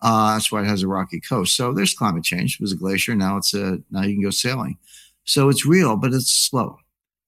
Uh, 0.00 0.32
that's 0.32 0.50
why 0.50 0.62
it 0.62 0.66
has 0.66 0.82
a 0.82 0.88
rocky 0.88 1.20
coast. 1.20 1.54
So 1.54 1.72
there's 1.72 1.94
climate 1.94 2.24
change. 2.24 2.54
It 2.54 2.60
was 2.60 2.72
a 2.72 2.76
glacier. 2.76 3.14
Now 3.14 3.36
it's 3.36 3.52
a 3.54 3.78
now 3.90 4.02
you 4.02 4.14
can 4.14 4.22
go 4.22 4.30
sailing. 4.30 4.78
So 5.24 5.50
it's 5.50 5.66
real, 5.66 5.96
but 5.96 6.14
it's 6.14 6.30
slow. 6.30 6.78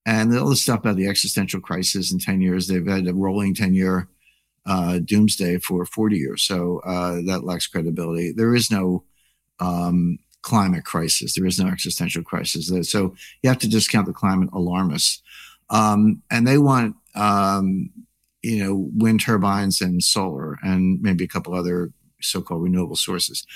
And 0.07 0.37
all 0.37 0.49
the 0.49 0.57
stuff 0.57 0.81
about 0.81 0.97
the 0.97 1.07
existential 1.07 1.61
crisis 1.61 2.13
in 2.13 2.19
10 2.19 2.41
years, 2.41 2.67
they've 2.67 2.87
had 2.87 3.07
a 3.07 3.15
rolling 3.15 3.55
10 3.55 3.75
year 3.75 4.09
uh, 4.67 4.99
doomsday 4.99 5.59
for 5.59 5.85
40 5.85 6.17
years. 6.17 6.43
So 6.43 6.81
uh, 6.85 7.21
that 7.27 7.45
lacks 7.45 7.67
credibility. 7.67 8.33
There 8.33 8.55
is 8.55 8.71
no 8.71 9.05
um, 9.61 10.19
climate 10.43 10.85
crisis. 10.85 11.35
There 11.35 11.47
is 11.47 11.59
no 11.59 11.69
existential 11.69 12.23
crisis. 12.23 12.71
So 12.91 13.15
you 13.43 13.49
have 13.49 13.59
to 13.59 13.69
discount 13.69 14.07
the 14.07 14.13
climate 14.13 14.51
alarmists. 14.53 15.23
Um, 15.71 16.23
and 16.31 16.47
they 16.47 16.59
want, 16.59 16.97
um, 17.15 17.91
you 18.43 18.63
know, 18.63 18.91
wind 18.95 19.21
turbines 19.21 19.81
and 19.81 20.05
solar 20.05 20.59
and 20.63 21.01
maybe 21.01 21.25
a 21.25 21.29
couple 21.29 21.55
other 21.55 21.91
so-called 22.21 22.63
renewable 22.63 22.97
sources. 22.97 23.47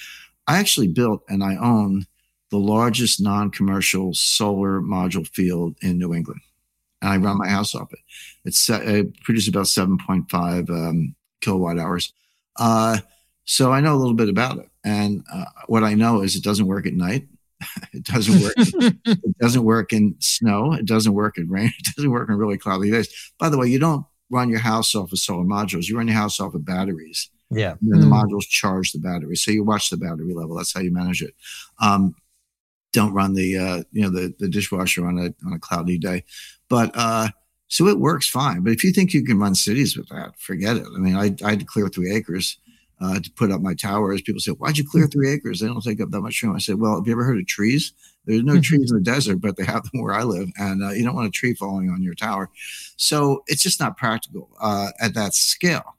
I 0.47 0.59
actually 0.59 0.89
built 0.89 1.23
and 1.29 1.45
I 1.45 1.57
own 1.57 2.07
the 2.51 2.59
largest 2.59 3.21
non-commercial 3.21 4.15
solar 4.15 4.81
module 4.81 5.29
field 5.29 5.77
in 5.83 5.99
New 5.99 6.15
England. 6.15 6.41
And 7.01 7.13
I 7.13 7.17
run 7.17 7.39
my 7.39 7.49
house 7.49 7.75
off 7.75 7.93
it. 7.93 8.01
It's 8.45 8.69
uh, 8.69 8.81
it 8.83 9.21
produces 9.23 9.49
about 9.49 9.67
7.5 9.67 10.71
um, 10.71 11.15
kilowatt 11.41 11.79
hours. 11.79 12.13
Uh, 12.57 12.99
so 13.45 13.73
I 13.73 13.81
know 13.81 13.95
a 13.95 13.97
little 13.99 14.15
bit 14.15 14.29
about 14.29 14.59
it. 14.59 14.69
And 14.85 15.25
uh, 15.33 15.45
what 15.67 15.85
I 15.85 15.95
know 15.95 16.23
is 16.23 16.37
it 16.37 16.45
doesn't 16.45 16.67
work 16.67 16.87
at 16.87 16.93
night. 16.93 17.27
it 17.93 18.05
doesn't 18.05 18.43
work. 18.43 18.55
it 18.57 19.39
doesn't 19.39 19.65
work 19.65 19.93
in 19.93 20.17
snow. 20.19 20.73
It 20.73 20.87
doesn't 20.87 21.13
work 21.15 21.39
in 21.39 21.49
rain. 21.49 21.73
It 21.79 21.97
doesn't 21.97 22.11
work 22.11 22.29
in 22.29 22.37
really 22.37 22.59
cloudy 22.59 22.91
days. 22.91 23.09
By 23.39 23.49
the 23.49 23.59
way, 23.59 23.69
you 23.69 23.79
don't 23.79 24.05
run 24.31 24.51
your 24.51 24.59
house 24.59 24.95
off 24.95 25.13
of 25.13 25.19
solar 25.19 25.45
modules. 25.45 25.89
You 25.89 25.97
run 25.97 26.09
your 26.09 26.17
house 26.17 26.41
off 26.41 26.55
of 26.55 26.65
batteries. 26.65 27.31
Yeah. 27.51 27.77
And 27.81 27.95
mm. 27.95 28.01
the 28.01 28.07
modules 28.07 28.49
charge 28.49 28.93
the 28.93 28.99
battery. 28.99 29.37
So 29.37 29.51
you 29.51 29.65
watch 29.65 29.91
the 29.91 29.97
battery 29.97 30.35
level. 30.35 30.57
That's 30.57 30.75
how 30.75 30.81
you 30.81 30.93
manage 30.93 31.23
it. 31.23 31.35
Um, 31.81 32.15
don't 32.93 33.13
run 33.13 33.35
the 33.35 33.57
uh, 33.57 33.83
you 33.93 34.03
know 34.03 34.11
the 34.11 34.35
the 34.39 34.49
dishwasher 34.49 35.07
on 35.07 35.19
a 35.19 35.35
on 35.47 35.53
a 35.53 35.59
cloudy 35.59 35.99
day. 35.99 36.25
But 36.69 36.91
uh, 36.95 37.29
so 37.69 37.87
it 37.87 37.99
works 37.99 38.29
fine. 38.29 38.62
But 38.62 38.73
if 38.73 38.83
you 38.83 38.93
think 38.93 39.12
you 39.12 39.25
can 39.25 39.39
run 39.39 39.55
cities 39.55 39.97
with 39.97 40.09
that, 40.09 40.39
forget 40.39 40.77
it. 40.77 40.87
I 40.95 40.99
mean, 40.99 41.16
I, 41.16 41.35
I 41.45 41.51
had 41.51 41.61
to 41.61 41.66
clear 41.66 41.89
three 41.89 42.12
acres 42.12 42.59
uh, 43.01 43.21
to 43.21 43.31
put 43.33 43.53
up 43.53 43.61
my 43.61 43.75
towers. 43.75 44.23
People 44.23 44.41
say, 44.41 44.53
"Why'd 44.53 44.79
you 44.79 44.89
clear 44.89 45.05
hmm. 45.05 45.11
three 45.11 45.31
acres? 45.31 45.61
They 45.61 45.66
don't 45.66 45.83
take 45.83 46.01
up 46.01 46.11
that 46.11 46.21
much 46.21 46.43
room." 46.43 46.57
I 46.57 46.59
said, 46.59 46.81
"Well, 46.81 46.97
have 46.97 47.07
you 47.07 47.12
ever 47.12 47.25
heard 47.25 47.39
of 47.39 47.47
trees? 47.47 47.93
There's 48.25 48.43
no 48.43 48.55
hmm. 48.55 48.61
trees 48.61 48.91
in 48.91 48.97
the 48.97 49.03
desert, 49.03 49.37
but 49.37 49.57
they 49.57 49.64
have 49.64 49.91
them 49.91 50.03
where 50.03 50.14
I 50.14 50.23
live, 50.23 50.49
and 50.59 50.83
uh, 50.83 50.91
you 50.91 51.05
don't 51.05 51.14
want 51.14 51.29
a 51.29 51.31
tree 51.31 51.55
falling 51.55 51.91
on 51.91 52.03
your 52.03 52.14
tower. 52.14 52.51
So 52.97 53.45
it's 53.47 53.62
just 53.62 53.81
not 53.81 53.97
practical 53.97 54.51
uh, 54.61 54.89
at 55.01 55.14
that 55.14 55.35
scale. 55.35 55.97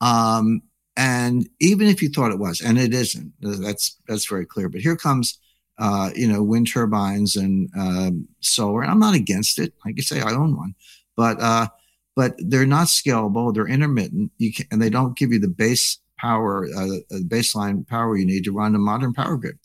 Um, 0.00 0.62
and 0.96 1.48
even 1.60 1.88
if 1.88 2.02
you 2.02 2.08
thought 2.08 2.32
it 2.32 2.38
was, 2.38 2.60
and 2.60 2.78
it 2.78 2.92
isn't, 2.92 3.32
that's 3.40 3.96
that's 4.06 4.26
very 4.26 4.46
clear. 4.46 4.68
But 4.68 4.80
here 4.80 4.96
comes." 4.96 5.38
Uh, 5.78 6.10
you 6.14 6.26
know, 6.26 6.42
wind 6.42 6.66
turbines 6.66 7.36
and 7.36 7.68
um, 7.78 8.26
solar. 8.40 8.80
And 8.82 8.90
I'm 8.90 8.98
not 8.98 9.14
against 9.14 9.58
it. 9.58 9.74
Like 9.84 9.96
I 9.98 10.00
say, 10.00 10.22
I 10.22 10.32
own 10.32 10.56
one, 10.56 10.74
but 11.16 11.38
uh, 11.40 11.68
but 12.14 12.34
they're 12.38 12.66
not 12.66 12.86
scalable. 12.86 13.52
They're 13.52 13.68
intermittent. 13.68 14.32
You 14.38 14.54
can, 14.54 14.66
and 14.70 14.80
they 14.80 14.88
don't 14.88 15.18
give 15.18 15.32
you 15.32 15.38
the 15.38 15.48
base 15.48 15.98
power, 16.18 16.64
uh, 16.64 16.86
the 17.10 17.24
baseline 17.28 17.86
power 17.86 18.16
you 18.16 18.24
need 18.24 18.44
to 18.44 18.52
run 18.52 18.74
a 18.74 18.78
modern 18.78 19.12
power 19.12 19.36
grid. 19.36 19.58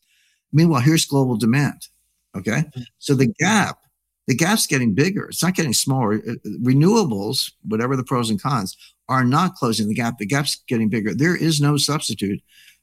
Meanwhile, 0.52 0.82
here's 0.82 1.06
global 1.06 1.38
demand. 1.38 1.88
Okay. 2.36 2.52
Mm-hmm. 2.52 2.82
So 3.00 3.14
the 3.14 3.28
gap, 3.40 3.80
the 4.28 4.36
gap's 4.36 4.68
getting 4.68 4.94
bigger. 4.94 5.30
It's 5.30 5.44
not 5.44 5.56
getting 5.56 5.74
smaller. 5.74 6.16
Uh, 6.16 6.36
renewables, 6.62 7.52
whatever 7.64 7.96
the 7.96 8.04
pros 8.04 8.30
and 8.30 8.42
cons, 8.42 8.76
are 9.10 9.24
not 9.24 9.56
closing 9.56 9.88
the 9.88 9.96
gap. 9.96 10.18
The 10.18 10.26
gap's 10.26 10.62
getting 10.68 10.90
bigger. 10.90 11.14
There 11.14 11.36
is 11.36 11.62
no 11.62 11.78
substitute 11.78 12.42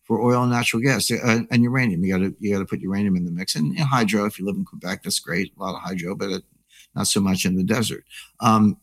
for 0.08 0.22
oil 0.22 0.42
and 0.42 0.50
natural 0.50 0.82
gas 0.82 1.10
uh, 1.10 1.40
and 1.50 1.62
uranium. 1.62 2.02
You 2.02 2.12
got 2.12 2.24
to 2.24 2.34
you 2.40 2.52
got 2.52 2.60
to 2.60 2.64
put 2.64 2.80
uranium 2.80 3.14
in 3.14 3.24
the 3.24 3.30
mix 3.30 3.54
and 3.54 3.72
know, 3.74 3.84
hydro. 3.84 4.24
If 4.24 4.38
you 4.38 4.46
live 4.46 4.56
in 4.56 4.64
Quebec, 4.64 5.04
that's 5.04 5.20
great. 5.20 5.52
A 5.56 5.62
lot 5.62 5.76
of 5.76 5.82
hydro, 5.82 6.16
but 6.16 6.30
it, 6.30 6.42
not 6.96 7.06
so 7.06 7.20
much 7.20 7.44
in 7.44 7.56
the 7.56 7.62
desert. 7.62 8.04
Um, 8.40 8.78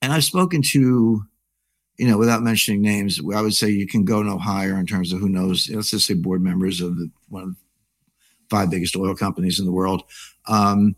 and 0.00 0.12
I've 0.12 0.24
spoken 0.24 0.62
to 0.62 1.26
you 1.98 2.08
know, 2.08 2.16
without 2.16 2.42
mentioning 2.42 2.80
names, 2.80 3.20
I 3.34 3.42
would 3.42 3.52
say 3.52 3.68
you 3.68 3.86
can 3.86 4.06
go 4.06 4.22
no 4.22 4.38
higher 4.38 4.78
in 4.78 4.86
terms 4.86 5.12
of 5.12 5.20
who 5.20 5.28
knows. 5.28 5.68
Let's 5.68 5.90
just 5.90 6.06
say 6.06 6.14
board 6.14 6.40
members 6.40 6.80
of 6.80 6.96
the, 6.96 7.10
one 7.28 7.42
of 7.42 7.48
the 7.50 7.56
five 8.48 8.70
biggest 8.70 8.96
oil 8.96 9.14
companies 9.14 9.58
in 9.58 9.66
the 9.66 9.72
world, 9.72 10.04
um, 10.48 10.96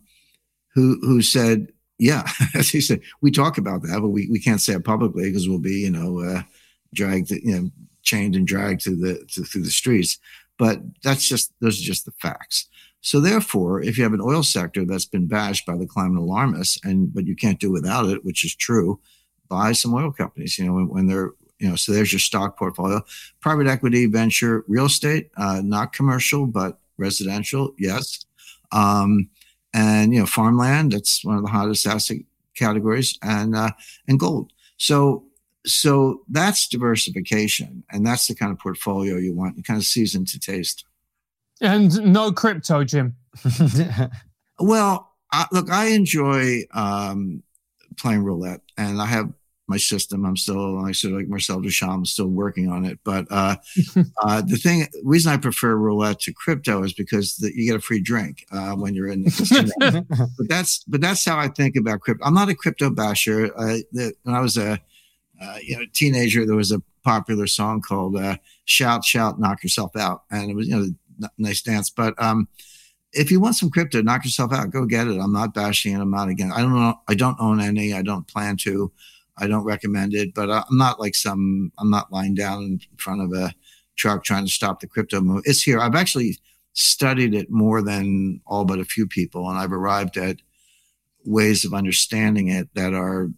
who 0.73 0.97
who 1.01 1.21
said, 1.21 1.73
yeah, 1.99 2.25
as 2.55 2.69
he 2.69 2.79
said, 2.79 3.01
we 3.19 3.31
talk 3.31 3.57
about 3.57 3.81
that, 3.81 3.99
but 3.99 4.09
we, 4.09 4.29
we 4.31 4.39
can't 4.39 4.61
say 4.61 4.75
it 4.75 4.85
publicly 4.85 5.23
because 5.23 5.49
we'll 5.49 5.59
be, 5.59 5.79
you 5.81 5.91
know, 5.91 6.21
uh, 6.21 6.43
dragged, 6.93 7.31
you 7.31 7.51
know, 7.51 7.69
chained 8.03 8.35
and 8.35 8.45
dragged 8.45 8.83
through 8.83 8.97
the 8.97 9.25
to, 9.33 9.43
through 9.43 9.63
the 9.63 9.71
streets. 9.71 10.19
But 10.57 10.81
that's 11.03 11.27
just 11.27 11.51
those 11.59 11.79
are 11.79 11.83
just 11.83 12.05
the 12.05 12.11
facts. 12.19 12.67
So 13.01 13.19
therefore, 13.19 13.81
if 13.81 13.97
you 13.97 14.03
have 14.03 14.13
an 14.13 14.21
oil 14.21 14.43
sector 14.43 14.85
that's 14.85 15.05
been 15.05 15.27
bashed 15.27 15.65
by 15.65 15.75
the 15.75 15.85
climate 15.85 16.21
alarmists, 16.21 16.79
and 16.85 17.13
but 17.13 17.25
you 17.25 17.35
can't 17.35 17.59
do 17.59 17.71
without 17.71 18.05
it, 18.05 18.23
which 18.23 18.45
is 18.45 18.55
true, 18.55 18.99
buy 19.49 19.73
some 19.73 19.93
oil 19.93 20.11
companies, 20.11 20.57
you 20.57 20.65
know, 20.65 20.73
when, 20.73 20.87
when 20.87 21.07
they're, 21.07 21.31
you 21.59 21.69
know, 21.69 21.75
so 21.75 21.91
there's 21.91 22.13
your 22.13 22.19
stock 22.19 22.57
portfolio. 22.57 23.03
Private 23.41 23.67
equity, 23.67 24.05
venture, 24.05 24.63
real 24.67 24.85
estate, 24.85 25.31
uh, 25.37 25.61
not 25.63 25.91
commercial, 25.91 26.45
but 26.45 26.79
residential, 26.97 27.73
yes. 27.77 28.25
Um, 28.71 29.29
and, 29.73 30.13
you 30.13 30.19
know, 30.19 30.25
farmland, 30.25 30.93
that's 30.93 31.25
one 31.25 31.35
of 31.35 31.43
the 31.43 31.49
hottest 31.49 31.85
asset 31.85 32.17
categories, 32.55 33.19
and, 33.21 33.55
uh, 33.55 33.71
and 34.07 34.19
gold. 34.19 34.53
So, 34.77 35.25
so 35.65 36.21
that's 36.29 36.67
diversification, 36.67 37.83
and 37.91 38.05
that's 38.05 38.27
the 38.27 38.35
kind 38.35 38.51
of 38.51 38.59
portfolio 38.59 39.17
you 39.17 39.33
want, 39.33 39.55
the 39.55 39.63
kind 39.63 39.77
of 39.77 39.85
season 39.85 40.25
to 40.25 40.39
taste. 40.39 40.85
And 41.61 42.13
no 42.13 42.31
crypto, 42.31 42.83
Jim. 42.83 43.15
well, 44.59 45.13
I, 45.31 45.47
look, 45.51 45.69
I 45.69 45.87
enjoy 45.87 46.63
um, 46.73 47.43
playing 47.97 48.23
roulette, 48.23 48.61
and 48.77 49.01
I 49.01 49.05
have 49.05 49.31
my 49.67 49.77
system. 49.77 50.25
I'm 50.25 50.35
still, 50.35 50.81
like 50.81 50.89
I 50.89 50.91
said, 50.91 51.11
like 51.11 51.27
Marcel 51.27 51.61
Duchamp, 51.61 51.93
I'm 51.93 52.05
still 52.05 52.27
working 52.27 52.69
on 52.69 52.83
it. 52.83 52.99
But 53.05 53.27
uh, 53.31 53.55
uh, 54.21 54.41
the 54.41 54.57
thing, 54.57 54.87
reason 55.03 55.31
I 55.31 55.37
prefer 55.37 55.75
roulette 55.75 56.19
to 56.21 56.33
crypto 56.33 56.83
is 56.83 56.93
because 56.93 57.37
the, 57.37 57.55
you 57.55 57.65
get 57.65 57.77
a 57.77 57.81
free 57.81 58.01
drink 58.01 58.45
uh, 58.51 58.73
when 58.73 58.93
you're 58.93 59.07
in. 59.07 59.23
The 59.23 60.05
but 60.37 60.49
that's 60.49 60.83
but 60.83 60.99
that's 60.99 61.23
how 61.23 61.39
I 61.39 61.47
think 61.47 61.77
about 61.77 62.01
crypto. 62.01 62.25
I'm 62.25 62.33
not 62.33 62.49
a 62.49 62.55
crypto 62.55 62.89
basher. 62.89 63.47
The, 63.47 64.13
when 64.23 64.35
I 64.35 64.41
was 64.41 64.57
a 64.57 64.81
uh, 65.43 65.57
you 65.61 65.77
know 65.77 65.85
teenager, 65.93 66.45
there 66.45 66.55
was 66.55 66.71
a 66.71 66.81
popular 67.03 67.47
song 67.47 67.81
called 67.81 68.15
uh, 68.15 68.37
"Shout 68.65 69.03
Shout 69.03 69.39
Knock 69.39 69.63
Yourself 69.63 69.95
Out," 69.95 70.23
and 70.31 70.49
it 70.49 70.55
was 70.55 70.67
you 70.67 70.75
know 71.19 71.29
nice 71.37 71.61
dance. 71.61 71.89
But 71.89 72.19
um, 72.21 72.47
if 73.11 73.31
you 73.31 73.39
want 73.39 73.55
some 73.55 73.69
crypto, 73.69 74.01
knock 74.01 74.25
yourself 74.25 74.53
out. 74.53 74.71
Go 74.71 74.85
get 74.85 75.07
it. 75.07 75.19
I'm 75.19 75.33
not 75.33 75.53
bashing 75.53 75.93
it. 75.93 76.01
I'm 76.01 76.11
not 76.11 76.29
again. 76.29 76.51
I 76.53 76.61
don't 76.61 76.73
know. 76.73 76.95
I 77.07 77.15
don't 77.15 77.39
own 77.39 77.59
any. 77.59 77.93
I 77.93 78.01
don't 78.01 78.27
plan 78.27 78.57
to. 78.57 78.91
I 79.37 79.47
don't 79.47 79.63
recommend 79.63 80.13
it, 80.13 80.33
but 80.33 80.49
I'm 80.49 80.77
not 80.77 80.99
like 80.99 81.15
some, 81.15 81.71
I'm 81.79 81.89
not 81.89 82.11
lying 82.11 82.35
down 82.35 82.63
in 82.63 82.79
front 82.97 83.21
of 83.21 83.33
a 83.33 83.53
truck 83.95 84.23
trying 84.23 84.45
to 84.45 84.51
stop 84.51 84.79
the 84.79 84.87
crypto 84.87 85.21
move. 85.21 85.43
It's 85.45 85.61
here. 85.61 85.79
I've 85.79 85.95
actually 85.95 86.37
studied 86.73 87.33
it 87.33 87.49
more 87.49 87.81
than 87.81 88.41
all 88.45 88.65
but 88.65 88.79
a 88.79 88.85
few 88.85 89.07
people, 89.07 89.49
and 89.49 89.57
I've 89.57 89.73
arrived 89.73 90.17
at 90.17 90.37
ways 91.25 91.65
of 91.65 91.73
understanding 91.73 92.49
it 92.49 92.69
that 92.75 92.93
are 92.93 93.31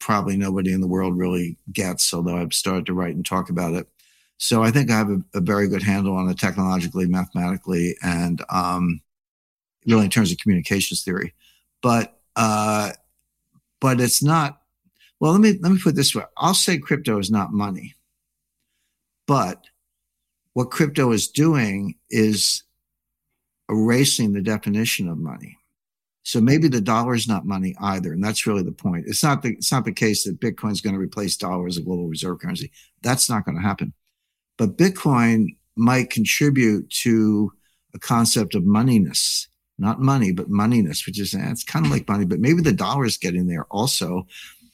probably 0.00 0.36
nobody 0.36 0.72
in 0.72 0.80
the 0.80 0.88
world 0.88 1.16
really 1.16 1.56
gets, 1.72 2.12
although 2.12 2.36
I've 2.36 2.54
started 2.54 2.86
to 2.86 2.94
write 2.94 3.14
and 3.14 3.24
talk 3.24 3.50
about 3.50 3.74
it. 3.74 3.86
So 4.38 4.62
I 4.62 4.70
think 4.70 4.90
I 4.90 4.96
have 4.96 5.10
a, 5.10 5.22
a 5.34 5.40
very 5.40 5.68
good 5.68 5.82
handle 5.82 6.16
on 6.16 6.28
it 6.28 6.38
technologically, 6.38 7.06
mathematically, 7.06 7.96
and 8.02 8.42
um, 8.48 9.00
really 9.86 10.04
in 10.04 10.10
terms 10.10 10.32
of 10.32 10.38
communications 10.38 11.02
theory. 11.02 11.34
But 11.82 12.18
uh, 12.36 12.92
but 13.80 14.00
it's 14.00 14.22
not 14.22 14.60
well, 15.20 15.32
let 15.32 15.40
me 15.40 15.58
let 15.60 15.70
me 15.72 15.78
put 15.78 15.94
this 15.94 16.14
way. 16.14 16.24
I'll 16.38 16.54
say 16.54 16.78
crypto 16.78 17.18
is 17.18 17.30
not 17.30 17.52
money. 17.52 17.94
But 19.26 19.62
what 20.54 20.70
crypto 20.70 21.12
is 21.12 21.28
doing 21.28 21.96
is 22.08 22.62
erasing 23.68 24.32
the 24.32 24.42
definition 24.42 25.08
of 25.08 25.18
money. 25.18 25.59
So 26.22 26.40
maybe 26.40 26.68
the 26.68 26.80
dollar 26.80 27.14
is 27.14 27.26
not 27.26 27.46
money 27.46 27.74
either, 27.80 28.12
and 28.12 28.22
that's 28.22 28.46
really 28.46 28.62
the 28.62 28.72
point. 28.72 29.06
It's 29.06 29.22
not 29.22 29.42
the 29.42 29.54
it's 29.54 29.72
not 29.72 29.84
the 29.84 29.92
case 29.92 30.24
that 30.24 30.40
Bitcoin 30.40 30.72
is 30.72 30.80
going 30.80 30.94
to 30.94 31.00
replace 31.00 31.36
dollar 31.36 31.66
as 31.66 31.76
a 31.76 31.82
global 31.82 32.08
reserve 32.08 32.40
currency. 32.40 32.70
That's 33.02 33.30
not 33.30 33.44
going 33.44 33.56
to 33.56 33.62
happen. 33.62 33.94
But 34.58 34.76
Bitcoin 34.76 35.56
might 35.76 36.10
contribute 36.10 36.90
to 36.90 37.52
a 37.94 37.98
concept 37.98 38.54
of 38.54 38.64
moneyness, 38.64 39.46
not 39.78 40.00
money, 40.00 40.32
but 40.32 40.50
moneyness, 40.50 41.06
which 41.06 41.18
is 41.18 41.32
it's 41.34 41.64
kind 41.64 41.86
of 41.86 41.92
like 41.92 42.06
money, 42.06 42.26
but 42.26 42.40
maybe 42.40 42.60
the 42.60 42.72
dollar 42.72 43.06
is 43.06 43.16
getting 43.16 43.46
there 43.46 43.64
also 43.70 44.26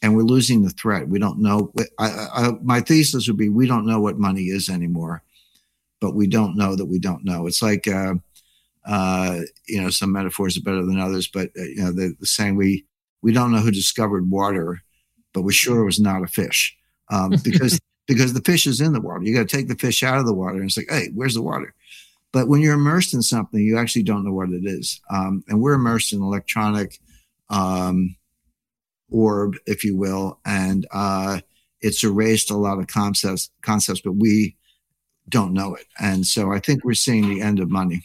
and 0.02 0.14
we're 0.14 0.22
losing 0.22 0.62
the 0.62 0.70
threat. 0.70 1.08
We 1.08 1.18
don't 1.18 1.38
know. 1.38 1.72
I, 1.98 2.08
I, 2.08 2.50
my 2.62 2.80
thesis 2.80 3.28
would 3.28 3.36
be 3.36 3.48
we 3.48 3.66
don't 3.66 3.86
know 3.86 4.00
what 4.00 4.18
money 4.18 4.44
is 4.44 4.68
anymore, 4.68 5.22
but 6.00 6.14
we 6.14 6.26
don't 6.26 6.56
know 6.56 6.76
that 6.76 6.86
we 6.86 6.98
don't 6.98 7.24
know. 7.24 7.46
It's 7.46 7.62
like, 7.62 7.88
uh, 7.88 8.14
uh, 8.86 9.40
you 9.66 9.80
know, 9.80 9.90
some 9.90 10.12
metaphors 10.12 10.56
are 10.56 10.62
better 10.62 10.84
than 10.84 11.00
others, 11.00 11.28
but 11.28 11.50
uh, 11.58 11.62
you 11.62 11.76
know, 11.76 11.92
the, 11.92 12.14
the, 12.20 12.26
saying 12.26 12.56
we 12.56 12.84
we 13.22 13.32
don't 13.32 13.52
know 13.52 13.58
who 13.58 13.70
discovered 13.70 14.30
water, 14.30 14.82
but 15.34 15.42
we're 15.42 15.50
sure 15.50 15.80
it 15.80 15.84
was 15.84 16.00
not 16.00 16.22
a 16.22 16.28
fish 16.28 16.76
um, 17.10 17.30
because 17.44 17.80
because 18.06 18.32
the 18.32 18.42
fish 18.42 18.66
is 18.66 18.80
in 18.80 18.92
the 18.92 19.00
water. 19.00 19.24
You 19.24 19.34
got 19.34 19.48
to 19.48 19.56
take 19.56 19.68
the 19.68 19.74
fish 19.74 20.02
out 20.02 20.18
of 20.18 20.26
the 20.26 20.34
water, 20.34 20.56
and 20.56 20.66
it's 20.66 20.76
like, 20.76 20.86
hey, 20.88 21.10
where's 21.14 21.34
the 21.34 21.42
water? 21.42 21.74
But 22.32 22.48
when 22.48 22.60
you're 22.60 22.74
immersed 22.74 23.14
in 23.14 23.22
something, 23.22 23.60
you 23.60 23.78
actually 23.78 24.02
don't 24.02 24.24
know 24.24 24.32
what 24.32 24.50
it 24.50 24.64
is. 24.64 25.00
Um, 25.10 25.42
and 25.48 25.60
we're 25.60 25.74
immersed 25.74 26.12
in 26.12 26.20
electronic. 26.20 27.00
Um, 27.48 28.16
orb, 29.10 29.56
if 29.66 29.84
you 29.84 29.96
will, 29.96 30.38
and 30.44 30.86
uh, 30.92 31.40
it's 31.80 32.02
erased 32.04 32.50
a 32.50 32.56
lot 32.56 32.78
of 32.78 32.86
concepts. 32.86 33.50
Concepts, 33.62 34.00
but 34.00 34.12
we 34.12 34.56
don't 35.28 35.52
know 35.52 35.74
it. 35.74 35.86
And 36.00 36.26
so 36.26 36.52
I 36.52 36.60
think 36.60 36.84
we're 36.84 36.94
seeing 36.94 37.28
the 37.28 37.40
end 37.40 37.60
of 37.60 37.70
money. 37.70 38.04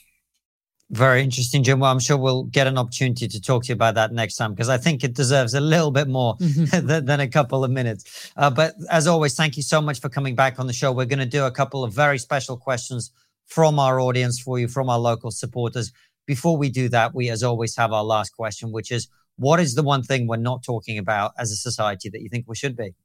Very 0.92 1.24
interesting, 1.24 1.64
Jim. 1.64 1.80
Well, 1.80 1.90
I'm 1.90 2.02
sure 2.02 2.18
we'll 2.18 2.44
get 2.44 2.68
an 2.68 2.78
opportunity 2.78 3.26
to 3.26 3.40
talk 3.40 3.64
to 3.64 3.70
you 3.70 3.76
about 3.76 3.96
that 3.96 4.12
next 4.12 4.36
time 4.36 4.52
because 4.52 4.68
I 4.68 4.78
think 4.78 5.06
it 5.06 5.14
deserves 5.14 5.54
a 5.54 5.62
little 5.62 5.90
bit 5.90 6.10
more 6.10 6.36
mm-hmm. 6.36 6.66
than, 6.88 7.06
than, 7.06 7.22
a 7.22 7.30
couple 7.30 7.64
of 7.64 7.72
minutes. 7.72 8.30
Uh, 8.36 8.50
but 8.50 8.76
as 8.90 9.08
always, 9.08 9.34
thank 9.34 9.56
you 9.56 9.64
so 9.64 9.80
much 9.80 10.02
for 10.02 10.10
coming 10.10 10.36
back 10.36 10.60
on 10.60 10.68
the 10.68 10.74
show. 10.74 10.92
We're 10.92 11.06
going 11.06 11.20
to 11.20 11.26
do 11.26 11.46
a 11.46 11.52
couple 11.52 11.86
of 11.86 11.94
very 11.94 12.18
special 12.18 12.58
questions 12.58 13.10
from 13.46 13.80
our 13.80 14.02
audience 14.02 14.42
for 14.42 14.60
you, 14.60 14.68
from 14.68 14.90
our 14.90 15.00
local 15.00 15.32
supporters. 15.32 15.94
Before 16.26 16.58
we 16.58 16.70
do 16.70 16.90
that, 16.90 17.16
we, 17.16 17.30
as 17.30 17.42
always, 17.42 17.74
have 17.78 17.94
our 17.94 18.04
last 18.04 18.32
question, 18.32 18.74
which 18.74 18.92
is 18.92 19.08
what 19.38 19.62
is 19.62 19.76
the 19.76 19.84
one 19.84 20.04
thing 20.04 20.28
we're 20.28 20.36
not 20.36 20.62
talking 20.62 20.98
about 20.98 21.32
as 21.38 21.52
a 21.52 21.56
society 21.56 22.10
that 22.10 22.22
you 22.22 22.28
think 22.28 22.50
we 22.50 22.56
should 22.58 22.76
be? 22.76 22.96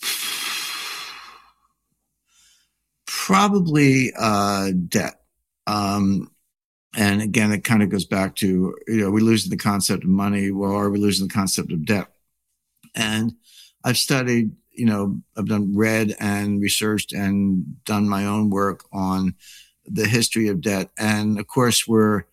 Probably 3.06 4.12
uh, 4.16 4.70
debt. 4.88 5.19
Um, 5.66 6.30
and 6.96 7.22
again, 7.22 7.52
it 7.52 7.64
kind 7.64 7.82
of 7.82 7.88
goes 7.88 8.04
back 8.04 8.34
to, 8.36 8.76
you 8.88 8.96
know, 8.96 9.10
we 9.10 9.20
losing 9.20 9.50
the 9.50 9.56
concept 9.56 10.02
of 10.02 10.10
money. 10.10 10.50
Well, 10.50 10.72
are 10.72 10.90
we 10.90 10.98
losing 10.98 11.28
the 11.28 11.34
concept 11.34 11.72
of 11.72 11.84
debt? 11.84 12.08
And 12.94 13.34
I've 13.84 13.98
studied, 13.98 14.50
you 14.72 14.86
know, 14.86 15.20
I've 15.36 15.48
done 15.48 15.76
read 15.76 16.16
and 16.18 16.60
researched 16.60 17.12
and 17.12 17.84
done 17.84 18.08
my 18.08 18.26
own 18.26 18.50
work 18.50 18.84
on 18.92 19.34
the 19.86 20.06
history 20.06 20.48
of 20.48 20.60
debt. 20.60 20.90
And 20.98 21.38
of 21.38 21.46
course, 21.46 21.86
we're, 21.86 22.24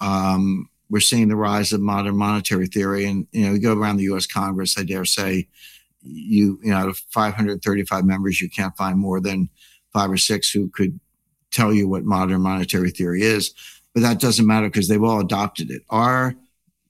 um, 0.00 0.68
we're 0.90 1.00
seeing 1.00 1.28
the 1.28 1.36
rise 1.36 1.72
of 1.72 1.80
modern 1.80 2.16
monetary 2.16 2.66
theory. 2.66 3.06
And, 3.06 3.26
you 3.32 3.46
know, 3.46 3.52
we 3.52 3.58
go 3.58 3.76
around 3.76 3.96
the 3.96 4.14
US 4.14 4.26
Congress, 4.26 4.78
I 4.78 4.84
dare 4.84 5.04
say, 5.04 5.48
you, 6.02 6.60
you 6.62 6.70
know, 6.70 6.76
out 6.76 6.88
of 6.88 6.98
535 7.10 8.04
members, 8.04 8.40
you 8.40 8.48
can't 8.48 8.76
find 8.76 8.98
more 8.98 9.20
than 9.20 9.48
five 9.92 10.10
or 10.10 10.16
six 10.16 10.50
who 10.50 10.68
could 10.68 11.00
tell 11.54 11.72
you 11.72 11.88
what 11.88 12.04
modern 12.04 12.42
monetary 12.42 12.90
theory 12.90 13.22
is, 13.22 13.54
but 13.94 14.02
that 14.02 14.20
doesn't 14.20 14.46
matter 14.46 14.68
because 14.68 14.88
they've 14.88 15.02
all 15.02 15.20
adopted 15.20 15.70
it. 15.70 15.82
Our 15.90 16.34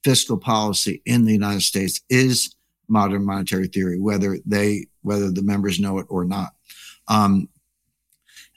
fiscal 0.03 0.37
policy 0.37 1.01
in 1.05 1.25
the 1.25 1.33
United 1.33 1.61
States 1.61 2.01
is 2.09 2.55
modern 2.87 3.25
monetary 3.25 3.67
theory, 3.67 3.99
whether 3.99 4.37
they 4.45 4.87
whether 5.01 5.31
the 5.31 5.43
members 5.43 5.79
know 5.79 5.99
it 5.99 6.07
or 6.09 6.25
not. 6.25 6.53
Um, 7.07 7.47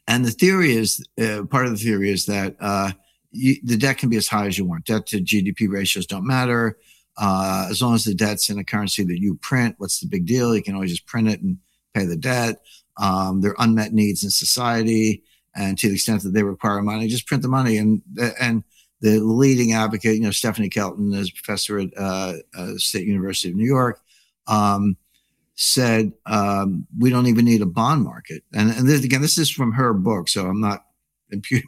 and 0.07 0.25
the 0.25 0.31
theory 0.31 0.73
is 0.73 1.07
uh, 1.21 1.45
part 1.45 1.67
of 1.67 1.73
the 1.73 1.85
theory 1.85 2.11
is 2.11 2.25
that 2.27 2.57
uh, 2.61 2.93
you, 3.31 3.57
the 3.63 3.77
debt 3.77 3.99
can 3.99 4.09
be 4.09 4.17
as 4.17 4.29
high 4.29 4.47
as 4.47 4.57
you 4.57 4.65
want. 4.65 4.87
Debt 4.87 5.07
to 5.07 5.21
GDP 5.21 5.69
ratios 5.69 6.07
don't 6.07 6.27
matter 6.27 6.79
uh, 7.19 7.67
as 7.71 7.83
long 7.83 7.95
as 7.95 8.05
the 8.05 8.15
debt's 8.15 8.49
in 8.49 8.59
a 8.59 8.65
currency 8.65 9.05
that 9.05 9.21
you 9.21 9.35
print. 9.37 9.75
What's 9.79 10.01
the 10.01 10.07
big 10.07 10.25
deal? 10.25 10.57
You 10.57 10.63
can 10.63 10.75
always 10.75 10.91
just 10.91 11.07
print 11.07 11.29
it 11.29 11.43
and 11.43 11.59
pay 11.93 12.07
the 12.07 12.17
debt. 12.17 12.63
Um, 12.97 13.41
there 13.41 13.51
are 13.53 13.65
unmet 13.65 13.93
needs 13.93 14.25
in 14.25 14.31
society 14.31 15.23
and 15.59 15.77
to 15.77 15.89
the 15.89 15.95
extent 15.95 16.23
that 16.23 16.31
they 16.31 16.45
require 16.45 16.81
money, 16.81 17.09
just 17.09 17.27
print 17.27 17.43
the 17.43 17.49
money. 17.49 17.77
And 17.79 18.01
and 18.41 18.63
the 19.01 19.19
leading 19.19 19.73
advocate, 19.73 20.15
you 20.15 20.23
know, 20.23 20.31
Stephanie 20.31 20.69
Kelton, 20.69 21.13
is 21.13 21.31
professor 21.31 21.81
at 21.81 21.89
uh, 21.97 22.35
uh, 22.57 22.75
State 22.77 23.07
University 23.07 23.51
of 23.51 23.57
New 23.57 23.67
York, 23.67 24.01
um, 24.47 24.97
said 25.57 26.13
um, 26.27 26.87
we 26.97 27.11
don't 27.11 27.27
even 27.27 27.45
need 27.45 27.61
a 27.61 27.67
bond 27.67 28.05
market. 28.05 28.45
And 28.55 28.71
and 28.71 28.89
this, 28.89 29.05
again, 29.05 29.21
this 29.21 29.37
is 29.37 29.51
from 29.51 29.73
her 29.73 29.93
book, 29.93 30.29
so 30.29 30.47
I'm 30.47 30.61
not 30.61 30.85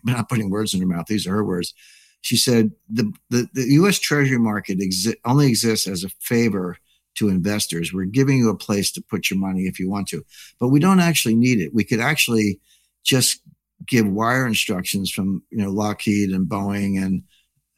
not 0.05 0.29
putting 0.29 0.51
words 0.51 0.73
in 0.73 0.81
her 0.81 0.87
mouth. 0.87 1.07
These 1.07 1.27
are 1.27 1.35
her 1.35 1.45
words. 1.45 1.75
She 2.21 2.37
said 2.37 2.71
the 2.89 3.13
the, 3.29 3.49
the 3.55 3.65
U.S. 3.73 3.99
Treasury 3.99 4.39
market 4.39 4.79
exi- 4.79 5.17
only 5.25 5.49
exists 5.49 5.89
as 5.89 6.05
a 6.05 6.11
favor 6.21 6.79
to 7.17 7.29
investors. 7.29 7.93
We're 7.93 8.05
giving 8.05 8.39
you 8.39 8.51
a 8.51 8.57
place 8.57 8.93
to 8.93 9.03
put 9.03 9.31
your 9.31 9.39
money 9.41 9.63
if 9.63 9.81
you 9.81 9.91
want 9.91 10.07
to, 10.09 10.25
but 10.61 10.69
we 10.69 10.79
don't 10.79 11.01
actually 11.01 11.35
need 11.35 11.59
it. 11.59 11.75
We 11.75 11.83
could 11.83 11.99
actually 11.99 12.61
just 13.03 13.41
give 13.87 14.07
wire 14.07 14.47
instructions 14.47 15.11
from 15.11 15.43
you 15.51 15.59
know 15.59 15.71
Lockheed 15.71 16.31
and 16.31 16.49
Boeing 16.49 17.03
and 17.03 17.23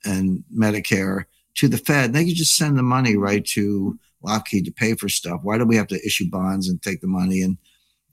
and 0.05 0.45
Medicare 0.55 1.24
to 1.55 1.69
the 1.69 1.79
Fed. 1.79 2.12
They 2.12 2.24
could 2.24 2.35
just 2.35 2.57
send 2.57 2.79
the 2.79 2.83
money 2.83 3.16
right 3.16 3.45
to 3.47 3.99
Lockheed 4.23 4.65
to 4.65 4.73
pay 4.73 4.95
for 4.95 5.09
stuff. 5.09 5.41
Why 5.43 5.59
do 5.59 5.65
we 5.65 5.77
have 5.77 5.89
to 5.89 6.07
issue 6.07 6.31
bonds 6.31 6.69
and 6.69 6.81
take 6.81 7.01
the 7.01 7.07
money 7.07 7.43
and 7.43 7.57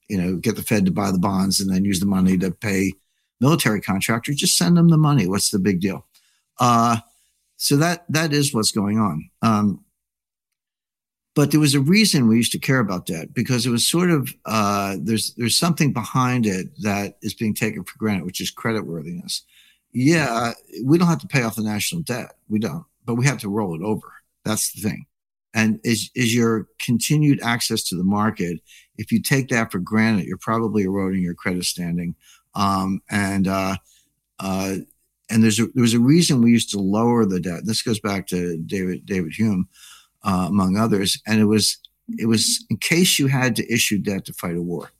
you 0.07 0.22
know 0.22 0.36
get 0.36 0.56
the 0.56 0.64
Fed 0.64 0.86
to 0.86 0.91
buy 0.91 1.11
the 1.11 1.20
bonds 1.20 1.60
and 1.60 1.74
then 1.74 1.86
use 1.86 1.99
the 1.99 2.06
money 2.06 2.38
to 2.38 2.52
pay 2.52 2.94
military 3.40 3.82
contractors? 3.82 4.38
Just 4.38 4.57
send 4.57 4.78
them 4.78 4.90
the 4.90 4.98
money. 4.98 5.28
What's 5.28 5.52
the 5.52 5.60
big 5.60 5.80
deal? 5.80 6.06
Uh, 6.60 6.98
so 7.57 7.78
that 7.78 8.06
that 8.10 8.34
is 8.34 8.53
what's 8.53 8.72
going 8.72 8.99
on. 8.99 9.30
Um, 9.41 9.84
but 11.40 11.52
there 11.52 11.60
was 11.61 11.74
a 11.74 11.80
reason 11.80 12.28
we 12.28 12.36
used 12.36 12.52
to 12.52 12.60
care 12.60 12.80
about 12.80 13.06
debt 13.06 13.34
because 13.34 13.66
it 13.66 13.70
was 13.70 13.88
sort 13.88 14.11
of 14.11 14.36
uh, 14.45 14.98
there's 14.99 15.34
there's 15.36 15.56
something 15.56 15.94
behind 15.94 16.45
it 16.45 16.68
that 16.82 17.18
is 17.22 17.34
being 17.34 17.53
taken 17.53 17.82
for 17.86 17.98
granted, 17.98 18.26
which 18.26 18.41
is 18.41 18.53
creditworthiness. 18.53 19.44
Yeah, 19.94 20.52
we 20.84 20.98
don't 20.98 21.07
have 21.07 21.22
to 21.22 21.28
pay 21.28 21.44
off 21.44 21.56
the 21.56 21.64
national 21.64 22.02
debt, 22.02 22.36
we 22.49 22.60
don't, 22.60 22.84
but 23.06 23.16
we 23.16 23.26
have 23.26 23.38
to 23.38 23.48
roll 23.48 23.74
it 23.74 23.82
over. 23.82 24.11
That's 24.44 24.74
the 24.74 24.82
thing. 24.82 25.06
And 25.53 25.80
is 25.86 26.11
is 26.14 26.36
your 26.36 26.68
continued 26.78 27.40
access 27.41 27.84
to 27.86 27.95
the 27.95 28.03
market? 28.03 28.60
If 28.98 29.10
you 29.10 29.22
take 29.22 29.48
that 29.48 29.72
for 29.72 29.80
granted, 29.80 30.26
you're 30.26 30.38
probably 30.38 30.84
eroding 30.84 31.22
your 31.22 31.36
credit 31.36 31.64
standing. 31.64 32.16
Um, 32.53 33.02
and 33.10 33.48
uh, 33.48 33.78
uh, 34.40 34.76
and 35.30 35.41
there's 35.41 35.61
a, 35.61 35.68
there 35.68 35.84
was 35.84 35.94
a 35.94 36.02
reason 36.02 36.41
we 36.41 36.52
used 36.52 36.72
to 36.72 36.80
lower 36.80 37.26
the 37.26 37.40
debt. 37.40 37.61
This 37.64 37.82
goes 37.82 38.02
back 38.02 38.28
to 38.28 38.57
David 38.57 39.06
David 39.06 39.32
Hume 39.36 39.70
uh, 40.24 40.46
among 40.50 40.78
others. 40.78 41.22
And 41.28 41.40
it 41.40 41.46
was 41.46 41.78
it 42.18 42.26
was 42.26 42.66
in 42.70 42.78
case 42.78 43.20
you 43.20 43.28
had 43.28 43.56
to 43.58 43.74
issue 43.74 44.00
debt 44.00 44.26
to 44.26 44.34
fight 44.34 44.56
a 44.56 44.62
war. 44.62 44.91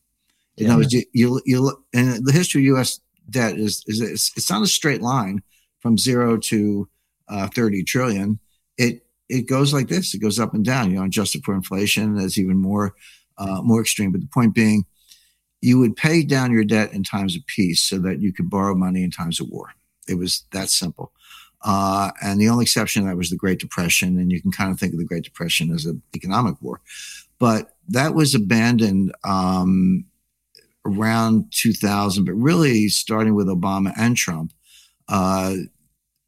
You 0.58 0.68
yeah. 0.68 0.76
know, 0.76 0.82
you, 0.82 1.04
you, 1.14 1.42
you 1.46 1.86
and 1.94 2.26
the 2.26 2.34
history 2.34 2.62
of 2.62 2.66
U.S. 2.66 3.00
debt 3.30 3.58
is 3.58 3.84
is 3.88 4.02
it's, 4.02 4.32
it's 4.36 4.50
not 4.50 4.62
a 4.62 4.68
straight 4.68 5.02
line 5.02 5.42
from 5.80 5.98
zero 5.98 6.38
to 6.38 6.90
uh, 7.30 7.48
30 7.48 7.84
trillion. 7.84 8.40
It 8.78 9.06
it 9.30 9.48
goes 9.48 9.74
like 9.74 9.88
this. 9.88 10.14
It 10.14 10.20
goes 10.20 10.40
up 10.40 10.54
and 10.54 10.66
down. 10.66 10.92
You 10.92 10.98
know, 10.98 11.06
adjusted 11.06 11.44
for 11.44 11.54
inflation, 11.54 12.16
that's 12.16 12.38
even 12.38 12.58
more 12.58 12.96
uh, 13.38 13.62
more 13.62 13.82
extreme. 13.82 14.12
But 14.12 14.22
the 14.22 14.28
point 14.28 14.54
being, 14.54 14.86
you 15.62 15.80
would 15.80 15.96
pay 15.96 16.24
down 16.24 16.52
your 16.52 16.66
debt 16.66 16.94
in 16.94 17.04
times 17.04 17.36
of 17.36 17.46
peace 17.46 17.80
so 17.82 17.98
that 18.00 18.20
you 18.20 18.34
could 18.34 18.50
borrow 18.50 18.76
money 18.76 19.04
in 19.04 19.12
times 19.12 19.40
of 19.40 19.50
war. 19.50 19.74
It 20.08 20.16
was 20.16 20.44
that 20.52 20.70
simple. 20.70 21.12
Uh, 21.64 22.12
and 22.22 22.40
the 22.40 22.50
only 22.50 22.64
exception 22.64 23.06
that 23.06 23.18
was 23.18 23.30
the 23.30 23.36
Great 23.36 23.60
Depression. 23.60 24.18
And 24.18 24.32
you 24.32 24.42
can 24.42 24.52
kind 24.52 24.72
of 24.72 24.80
think 24.80 24.94
of 24.94 25.00
the 25.00 25.06
Great 25.06 25.24
Depression 25.24 25.72
as 25.72 25.86
an 25.86 26.02
economic 26.16 26.56
war. 26.62 26.82
But 27.38 27.76
that 27.90 28.14
was 28.14 28.36
abandoned 28.36 29.14
um, 29.24 30.06
around 30.86 31.52
2000, 31.52 32.26
but 32.26 32.34
really 32.34 32.88
starting 32.88 33.36
with 33.36 33.48
Obama 33.48 33.94
and 33.98 34.16
Trump. 34.16 34.54
Uh, 35.08 35.56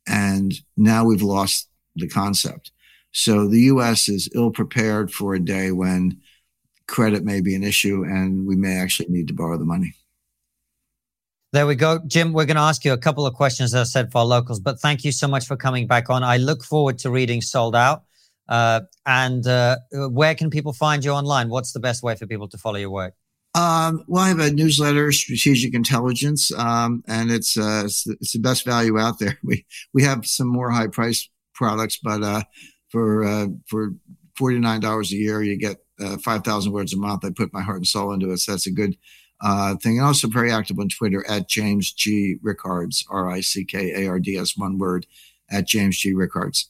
and 0.08 0.54
now 0.78 1.06
we've 1.06 1.22
lost 1.22 1.70
the 1.96 2.08
concept. 2.08 2.72
So 3.12 3.48
the 3.48 3.62
US 3.62 4.10
is 4.10 4.30
ill 4.34 4.52
prepared 4.52 5.12
for 5.12 5.36
a 5.36 5.40
day 5.40 5.72
when 5.72 6.20
credit 6.88 7.24
may 7.24 7.42
be 7.42 7.56
an 7.56 7.64
issue 7.64 8.04
and 8.04 8.46
we 8.46 8.56
may 8.56 8.76
actually 8.76 9.10
need 9.10 9.28
to 9.28 9.34
borrow 9.34 9.58
the 9.58 9.66
money. 9.66 9.94
There 11.54 11.68
we 11.68 11.76
go. 11.76 12.00
Jim, 12.08 12.32
we're 12.32 12.46
going 12.46 12.56
to 12.56 12.62
ask 12.62 12.86
you 12.86 12.94
a 12.94 12.98
couple 12.98 13.26
of 13.26 13.34
questions, 13.34 13.74
as 13.74 13.90
I 13.90 13.92
said, 13.92 14.12
for 14.14 14.20
our 14.20 14.26
locals, 14.26 14.62
but 14.62 14.80
thank 14.80 15.04
you 15.04 15.12
so 15.12 15.28
much 15.28 15.46
for 15.46 15.58
coming 15.58 15.86
back 15.86 16.10
on. 16.10 16.24
I 16.24 16.38
look 16.38 16.64
forward 16.64 16.98
to 17.00 17.10
reading 17.10 17.42
Sold 17.42 17.76
Out. 17.76 18.04
Uh, 18.48 18.82
and 19.06 19.46
uh, 19.46 19.78
where 19.92 20.34
can 20.34 20.50
people 20.50 20.72
find 20.72 21.04
you 21.04 21.12
online? 21.12 21.50
What's 21.50 21.74
the 21.74 21.82
best 21.82 22.04
way 22.04 22.16
for 22.16 22.26
people 22.26 22.48
to 22.48 22.58
follow 22.58 22.78
your 22.78 22.90
work? 22.90 23.16
Um, 23.54 24.06
well, 24.08 24.24
I 24.24 24.30
have 24.30 24.40
a 24.40 24.50
newsletter, 24.52 25.12
Strategic 25.12 25.74
Intelligence, 25.74 26.54
um, 26.54 27.04
and 27.06 27.30
it's, 27.30 27.58
uh, 27.58 27.84
it's, 27.84 28.08
it's 28.08 28.32
the 28.32 28.40
best 28.40 28.64
value 28.64 28.98
out 28.98 29.20
there. 29.20 29.38
We 29.44 29.66
we 29.94 30.04
have 30.04 30.26
some 30.26 30.48
more 30.48 30.72
high 30.72 30.88
price 30.88 31.28
products, 31.54 31.98
but 32.02 32.24
uh, 32.24 32.44
for 32.88 33.26
uh, 33.26 33.48
for 33.68 33.94
forty 34.38 34.58
nine 34.58 34.80
dollars 34.80 35.12
a 35.12 35.18
year, 35.18 35.42
you 35.42 35.58
get 35.58 35.84
uh, 36.00 36.18
five 36.18 36.46
thousand 36.46 36.72
words 36.72 36.94
a 36.94 36.98
month. 36.98 37.26
I 37.26 37.32
put 37.32 37.52
my 37.52 37.62
heart 37.62 37.78
and 37.78 37.88
soul 37.88 38.14
into 38.14 38.32
it, 38.32 38.38
so 38.38 38.54
that's 38.54 38.68
a 38.68 38.72
good 38.72 38.96
uh, 39.42 39.76
thing. 39.76 39.98
And 39.98 40.06
also 40.06 40.28
very 40.28 40.52
active 40.52 40.80
on 40.80 40.90
Twitter 40.90 41.26
at 41.28 41.48
James 41.48 41.92
G. 41.92 42.38
Rickards, 42.42 43.06
R 43.10 43.30
I 43.30 43.42
C 43.42 43.66
K 43.66 44.04
A 44.04 44.10
R 44.10 44.20
D 44.20 44.38
S, 44.38 44.58
one 44.58 44.78
word, 44.78 45.06
at 45.50 45.68
James 45.68 45.98
G. 45.98 46.14
Rickards. 46.14 46.70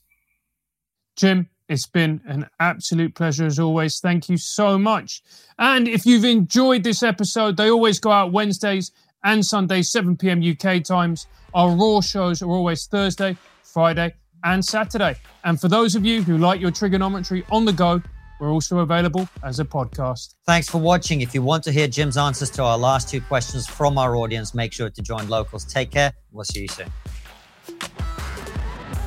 Jim, 1.15 1.49
it's 1.67 1.85
been 1.85 2.21
an 2.25 2.47
absolute 2.59 3.15
pleasure 3.15 3.45
as 3.45 3.59
always. 3.59 3.99
Thank 3.99 4.29
you 4.29 4.37
so 4.37 4.77
much. 4.77 5.21
And 5.59 5.87
if 5.87 6.05
you've 6.05 6.25
enjoyed 6.25 6.83
this 6.83 7.03
episode, 7.03 7.57
they 7.57 7.69
always 7.69 7.99
go 7.99 8.11
out 8.11 8.31
Wednesdays 8.31 8.91
and 9.23 9.45
Sundays, 9.45 9.89
7 9.89 10.17
p.m. 10.17 10.41
UK 10.41 10.83
times. 10.83 11.27
Our 11.53 11.75
Raw 11.75 12.01
shows 12.01 12.41
are 12.41 12.49
always 12.49 12.87
Thursday, 12.87 13.37
Friday, 13.63 14.13
and 14.43 14.63
Saturday. 14.63 15.15
And 15.43 15.59
for 15.59 15.67
those 15.67 15.95
of 15.95 16.05
you 16.05 16.23
who 16.23 16.37
like 16.37 16.59
your 16.59 16.71
TRIGGERnometry 16.71 17.43
on 17.51 17.65
the 17.65 17.73
go, 17.73 18.01
we're 18.41 18.51
also 18.51 18.79
available 18.79 19.29
as 19.43 19.59
a 19.59 19.65
podcast. 19.65 20.33
Thanks 20.47 20.67
for 20.67 20.79
watching. 20.79 21.21
If 21.21 21.35
you 21.35 21.43
want 21.43 21.63
to 21.65 21.71
hear 21.71 21.87
Jim's 21.87 22.17
answers 22.17 22.49
to 22.51 22.63
our 22.63 22.75
last 22.77 23.07
two 23.07 23.21
questions 23.21 23.67
from 23.67 23.99
our 23.99 24.15
audience, 24.15 24.55
make 24.55 24.73
sure 24.73 24.89
to 24.89 25.01
join 25.03 25.29
Locals. 25.29 25.63
Take 25.63 25.91
care. 25.91 26.11
We'll 26.31 26.43
see 26.45 26.61
you 26.61 26.67
soon. 26.67 26.91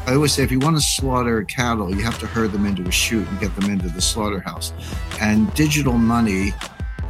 I 0.07 0.15
always 0.15 0.33
say 0.33 0.45
if 0.45 0.53
you 0.53 0.61
want 0.61 0.77
to 0.77 0.83
slaughter 0.83 1.43
cattle, 1.43 1.93
you 1.93 2.01
have 2.05 2.17
to 2.21 2.27
herd 2.29 2.53
them 2.53 2.65
into 2.65 2.85
a 2.85 2.93
chute 2.93 3.27
and 3.27 3.41
get 3.41 3.53
them 3.57 3.73
into 3.73 3.89
the 3.89 4.01
slaughterhouse. 4.01 4.73
And 5.21 5.53
digital 5.55 5.95
money 5.95 6.53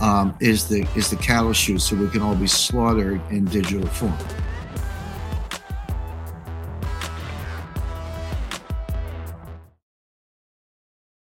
um, 0.01 0.35
is 0.41 0.67
the 0.67 0.89
is 0.97 1.11
the 1.11 1.17
cattle 1.17 1.53
chute, 1.53 1.83
so 1.83 1.95
we 1.95 2.09
can 2.09 2.23
all 2.23 2.35
be 2.35 2.47
slaughtered 2.47 3.21
in 3.31 3.45
digital 3.45 3.87
form. 3.89 4.17